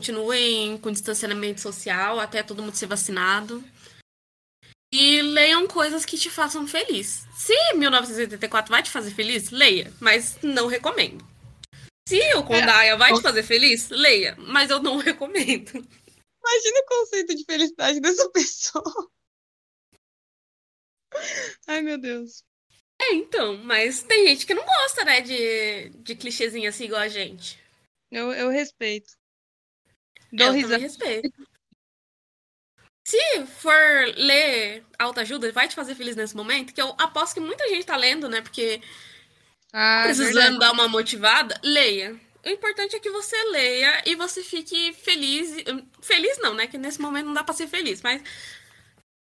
Continuem 0.00 0.78
com 0.78 0.90
distanciamento 0.90 1.60
social 1.60 2.18
até 2.18 2.42
todo 2.42 2.62
mundo 2.62 2.74
ser 2.74 2.86
vacinado. 2.86 3.62
E 4.92 5.22
leiam 5.22 5.66
coisas 5.66 6.04
que 6.04 6.16
te 6.16 6.30
façam 6.30 6.66
feliz. 6.66 7.26
Se 7.36 7.54
1984 7.74 8.70
vai 8.70 8.82
te 8.82 8.90
fazer 8.90 9.10
feliz, 9.10 9.50
leia, 9.50 9.92
mas 10.00 10.38
não 10.42 10.66
recomendo. 10.66 11.26
Se 12.08 12.20
o 12.34 12.44
Kondaia 12.44 12.92
é. 12.92 12.96
vai 12.96 13.12
te 13.12 13.22
fazer 13.22 13.42
feliz, 13.42 13.88
leia, 13.88 14.36
mas 14.38 14.70
eu 14.70 14.80
não 14.80 14.98
recomendo. 14.98 15.70
Imagina 15.72 16.80
o 16.80 16.86
conceito 16.86 17.34
de 17.34 17.44
felicidade 17.44 18.00
dessa 18.00 18.30
pessoa. 18.30 19.10
Ai, 21.66 21.80
meu 21.80 21.98
Deus. 21.98 22.44
É, 23.00 23.14
então, 23.14 23.56
mas 23.58 24.02
tem 24.02 24.28
gente 24.28 24.46
que 24.46 24.54
não 24.54 24.64
gosta, 24.64 25.04
né, 25.04 25.20
de, 25.20 25.88
de 25.90 26.14
clichêzinho 26.14 26.68
assim 26.68 26.84
igual 26.84 27.00
a 27.00 27.08
gente. 27.08 27.58
Eu, 28.10 28.32
eu 28.32 28.50
respeito. 28.50 29.12
Dou 30.36 30.52
risada. 30.52 30.78
respeito. 30.78 31.32
Se 33.06 33.46
for 33.46 34.14
ler 34.16 34.84
autoajuda, 34.98 35.52
vai 35.52 35.68
te 35.68 35.74
fazer 35.74 35.94
feliz 35.94 36.16
nesse 36.16 36.34
momento, 36.34 36.72
que 36.72 36.80
eu 36.80 36.94
aposto 36.98 37.34
que 37.34 37.40
muita 37.40 37.68
gente 37.68 37.84
tá 37.84 37.96
lendo, 37.96 38.28
né, 38.28 38.40
porque 38.40 38.80
ah, 39.72 40.02
precisando 40.04 40.32
verdade. 40.32 40.58
dar 40.58 40.72
uma 40.72 40.88
motivada, 40.88 41.60
leia. 41.62 42.18
O 42.44 42.48
importante 42.48 42.94
é 42.94 43.00
que 43.00 43.10
você 43.10 43.36
leia 43.44 44.02
e 44.06 44.14
você 44.14 44.42
fique 44.42 44.92
feliz. 44.92 45.50
Feliz 46.00 46.38
não, 46.38 46.54
né? 46.54 46.66
Que 46.66 46.76
nesse 46.76 47.00
momento 47.00 47.26
não 47.26 47.32
dá 47.32 47.42
pra 47.42 47.54
ser 47.54 47.66
feliz, 47.66 48.02
mas 48.02 48.22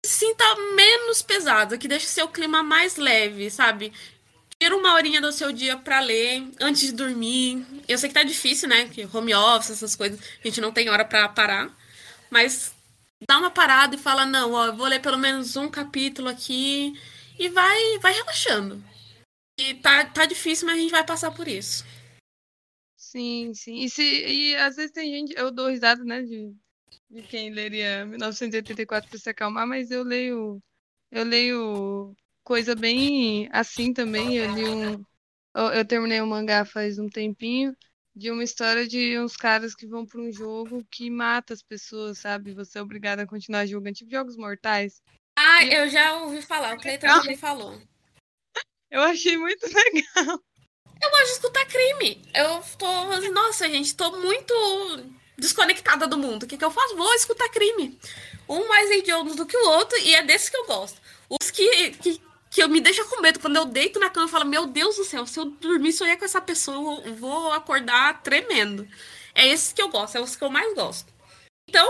sinta 0.05 0.45
menos 0.75 1.23
pesado, 1.23 1.79
que 1.79 1.87
deixe 1.87 2.07
seu 2.07 2.27
clima 2.29 2.63
mais 2.63 2.97
leve, 2.97 3.51
sabe? 3.51 3.93
Tira 4.63 4.77
uma 4.77 4.95
horinha 4.95 5.21
do 5.21 5.33
seu 5.33 5.53
dia 5.53 5.77
para 5.77 5.99
ler 5.99 6.49
antes 6.61 6.83
de 6.83 6.93
dormir. 6.93 7.67
Eu 7.89 7.99
sei 7.99 8.09
que 8.09 8.15
tá 8.15 8.23
difícil, 8.23 8.69
né? 8.69 8.89
Que 8.89 9.05
home 9.13 9.35
office, 9.35 9.73
essas 9.73 9.97
coisas, 9.97 10.21
a 10.21 10.47
gente 10.47 10.61
não 10.61 10.71
tem 10.71 10.89
hora 10.89 11.05
para 11.05 11.29
parar. 11.29 11.77
Mas 12.31 12.73
dá 13.27 13.39
uma 13.39 13.51
parada 13.51 13.97
e 13.97 13.99
fala: 13.99 14.25
não, 14.25 14.53
ó, 14.53 14.71
vou 14.71 14.87
ler 14.87 15.03
pelo 15.03 15.19
menos 15.19 15.57
um 15.57 15.69
capítulo 15.69 16.29
aqui 16.29 16.93
e 17.37 17.49
vai, 17.49 17.99
vai 17.99 18.13
relaxando. 18.13 18.81
E 19.59 19.75
tá, 19.75 20.05
tá 20.05 20.27
difícil, 20.27 20.65
mas 20.67 20.77
a 20.77 20.81
gente 20.81 20.93
vai 20.93 21.05
passar 21.05 21.33
por 21.33 21.49
isso. 21.49 21.85
Sim, 22.97 23.53
sim. 23.55 23.81
E, 23.83 23.91
se, 23.91 24.05
e 24.05 24.55
às 24.55 24.77
vezes 24.77 24.93
tem 24.93 25.11
gente, 25.11 25.35
eu 25.37 25.51
dou 25.51 25.71
risada, 25.71 26.05
né, 26.05 26.23
de, 26.23 26.55
de 27.11 27.23
quem 27.23 27.51
leria 27.51 28.07
1984 28.07 29.11
para 29.11 29.19
se 29.19 29.29
acalmar, 29.29 29.67
mas 29.67 29.91
eu 29.91 30.05
leio, 30.05 30.63
eu 31.11 31.25
leio 31.25 32.15
coisa 32.45 32.75
bem 32.75 33.49
assim 33.53 33.93
também. 33.93 34.37
Eu 34.37 34.55
li 34.55 34.65
um, 34.65 35.05
eu, 35.55 35.85
terminei 35.85 36.21
o 36.21 36.25
um 36.25 36.29
mangá 36.29 36.65
faz 36.65 36.99
um 36.99 37.09
tempinho 37.09 37.77
de 38.15 38.31
uma 38.31 38.45
história 38.45 38.87
de 38.87 39.19
uns 39.19 39.37
caras 39.37 39.75
que 39.75 39.87
vão 39.87 40.05
para 40.05 40.21
um 40.21 40.31
jogo 40.31 40.85
que 40.91 41.11
mata 41.11 41.55
as 41.55 41.63
pessoas, 41.63 42.19
sabe? 42.19 42.53
Você 42.53 42.79
é 42.79 42.83
obrigado 42.83 43.21
a 43.21 43.27
continuar 43.27 43.67
jogando, 43.67 43.95
tipo 43.95 44.11
jogos 44.11 44.37
mortais. 44.37 45.01
Ah, 45.37 45.65
e... 45.65 45.75
eu 45.75 45.89
já 45.89 46.23
ouvi 46.23 46.43
falar, 46.43 46.75
o 46.75 46.81
Cleiton 46.81 47.07
me 47.27 47.37
falou. 47.37 47.81
Eu 48.91 49.01
achei 49.01 49.39
muito 49.39 49.65
legal. 49.67 50.39
Eu 51.03 51.11
gosto 51.11 51.25
de 51.25 51.31
escutar 51.31 51.65
crime. 51.65 52.23
Eu 52.35 52.63
tô 52.79 52.87
assim, 53.11 53.31
nossa, 53.31 53.67
gente, 53.67 53.97
tô 53.97 54.19
muito 54.21 54.55
desconectada 55.39 56.07
do 56.07 56.19
mundo. 56.19 56.43
O 56.43 56.47
que, 56.47 56.59
que 56.59 56.65
eu 56.65 56.71
faço? 56.71 56.95
Vou 56.95 57.15
escutar 57.15 57.49
crime. 57.49 57.99
Um 58.47 58.69
mais 58.69 58.91
idiota 58.91 59.35
do 59.35 59.47
que 59.47 59.57
o 59.57 59.69
outro, 59.71 59.99
e 59.99 60.15
é 60.15 60.23
desse 60.23 60.51
que 60.51 60.57
eu 60.59 60.67
gosto. 60.67 61.01
Os 61.29 61.51
que, 61.51 61.93
que, 61.93 62.21
que 62.53 62.63
eu 62.63 62.69
me 62.69 62.83
deixa 62.83 63.03
com 63.07 63.23
medo. 63.23 63.41
Quando 63.41 63.57
eu 63.57 63.65
deito 63.65 63.99
na 63.99 64.11
cama 64.11 64.27
e 64.27 64.31
falo, 64.31 64.45
meu 64.45 64.67
Deus 64.67 64.97
do 64.97 65.05
céu, 65.05 65.27
se 65.27 65.41
eu 65.41 65.47
dormir 65.47 65.93
sonhar 65.93 66.19
com 66.19 66.25
essa 66.27 66.41
pessoa, 66.41 67.03
eu 67.03 67.15
vou 67.15 67.51
acordar 67.51 68.23
tremendo. 68.23 68.87
É 69.35 69.49
esse 69.49 69.75
que 69.75 69.81
eu 69.81 69.89
gosto, 69.89 70.17
é 70.17 70.21
os 70.21 70.37
que 70.37 70.45
eu 70.45 70.51
mais 70.51 70.75
gosto. 70.75 71.11
Então, 71.67 71.89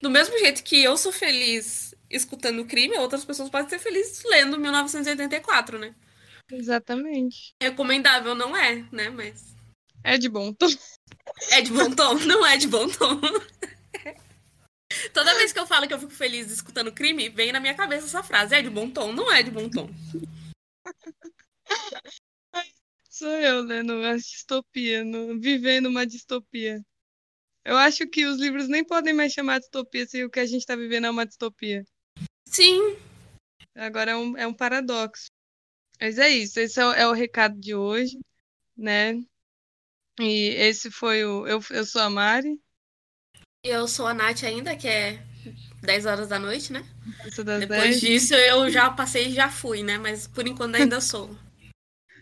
do 0.00 0.08
mesmo 0.08 0.38
jeito 0.38 0.62
que 0.62 0.80
eu 0.80 0.96
sou 0.96 1.10
feliz 1.10 1.92
escutando 2.08 2.64
crime, 2.64 2.96
outras 2.96 3.24
pessoas 3.24 3.50
podem 3.50 3.68
ser 3.68 3.80
felizes 3.80 4.22
lendo 4.24 4.56
1984, 4.56 5.78
né? 5.78 5.92
Exatamente. 6.52 7.52
Recomendável 7.60 8.36
não 8.36 8.56
é, 8.56 8.84
né? 8.92 9.10
Mas. 9.10 9.56
É 10.04 10.16
de 10.16 10.28
bom 10.28 10.52
tom. 10.52 10.68
É 11.50 11.60
de 11.60 11.72
bom 11.72 11.90
tom? 11.90 12.14
Não 12.26 12.44
é 12.44 12.56
de 12.56 12.66
bom 12.66 12.88
tom. 12.88 13.20
Toda 15.12 15.34
vez 15.34 15.52
que 15.52 15.58
eu 15.58 15.66
falo 15.66 15.86
que 15.86 15.94
eu 15.94 15.98
fico 15.98 16.12
feliz 16.12 16.50
escutando 16.50 16.92
crime, 16.92 17.28
vem 17.28 17.52
na 17.52 17.60
minha 17.60 17.74
cabeça 17.74 18.06
essa 18.06 18.22
frase. 18.22 18.54
É 18.54 18.62
de 18.62 18.70
bom 18.70 18.90
tom? 18.90 19.12
Não 19.12 19.30
é 19.30 19.42
de 19.42 19.50
bom 19.50 19.68
tom. 19.68 19.88
Sou 23.08 23.28
eu 23.28 23.62
lendo 23.62 23.94
uma 23.94 24.16
distopia, 24.16 25.04
no... 25.04 25.38
vivendo 25.38 25.86
uma 25.86 26.06
distopia. 26.06 26.80
Eu 27.64 27.76
acho 27.76 28.06
que 28.08 28.24
os 28.26 28.40
livros 28.40 28.68
nem 28.68 28.84
podem 28.84 29.14
mais 29.14 29.32
chamar 29.32 29.58
de 29.58 29.66
distopia 29.66 30.06
se 30.06 30.24
o 30.24 30.30
que 30.30 30.40
a 30.40 30.46
gente 30.46 30.62
está 30.62 30.74
vivendo 30.74 31.06
é 31.06 31.10
uma 31.10 31.26
distopia. 31.26 31.84
Sim. 32.48 32.96
Agora 33.74 34.12
é 34.12 34.16
um, 34.16 34.36
é 34.36 34.46
um 34.46 34.54
paradoxo. 34.54 35.26
Mas 36.00 36.18
é 36.18 36.28
isso, 36.28 36.58
esse 36.58 36.80
é 36.80 36.86
o, 36.86 36.92
é 36.92 37.06
o 37.06 37.12
recado 37.12 37.58
de 37.60 37.74
hoje, 37.74 38.18
né? 38.76 39.14
E 40.20 40.48
esse 40.56 40.90
foi 40.90 41.24
o. 41.24 41.46
Eu, 41.46 41.60
eu 41.70 41.86
sou 41.86 42.02
a 42.02 42.10
Mari. 42.10 42.60
Eu 43.64 43.86
sou 43.86 44.08
a 44.08 44.14
Nath 44.14 44.42
ainda, 44.42 44.74
que 44.74 44.88
é 44.88 45.22
10 45.82 46.06
horas 46.06 46.28
da 46.28 46.38
noite, 46.38 46.72
né? 46.72 46.84
Depois 47.60 47.68
10. 47.68 48.00
disso 48.00 48.34
eu 48.34 48.68
já 48.68 48.90
passei 48.90 49.28
e 49.28 49.34
já 49.34 49.48
fui, 49.48 49.84
né? 49.84 49.98
Mas 49.98 50.26
por 50.26 50.48
enquanto 50.48 50.74
ainda 50.74 51.00
sou. 51.00 51.30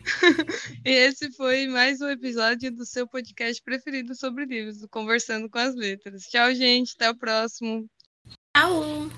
E 0.85 0.89
esse 0.89 1.31
foi 1.33 1.67
mais 1.67 2.01
um 2.01 2.09
episódio 2.09 2.71
do 2.71 2.85
seu 2.85 3.07
podcast 3.07 3.61
preferido 3.61 4.15
sobre 4.15 4.45
livros, 4.45 4.79
do 4.79 4.89
Conversando 4.89 5.47
com 5.49 5.59
as 5.59 5.75
Letras. 5.75 6.23
Tchau, 6.23 6.53
gente. 6.55 6.93
Até 6.95 7.09
o 7.09 7.15
próximo. 7.15 7.87
Tchau! 8.55 9.09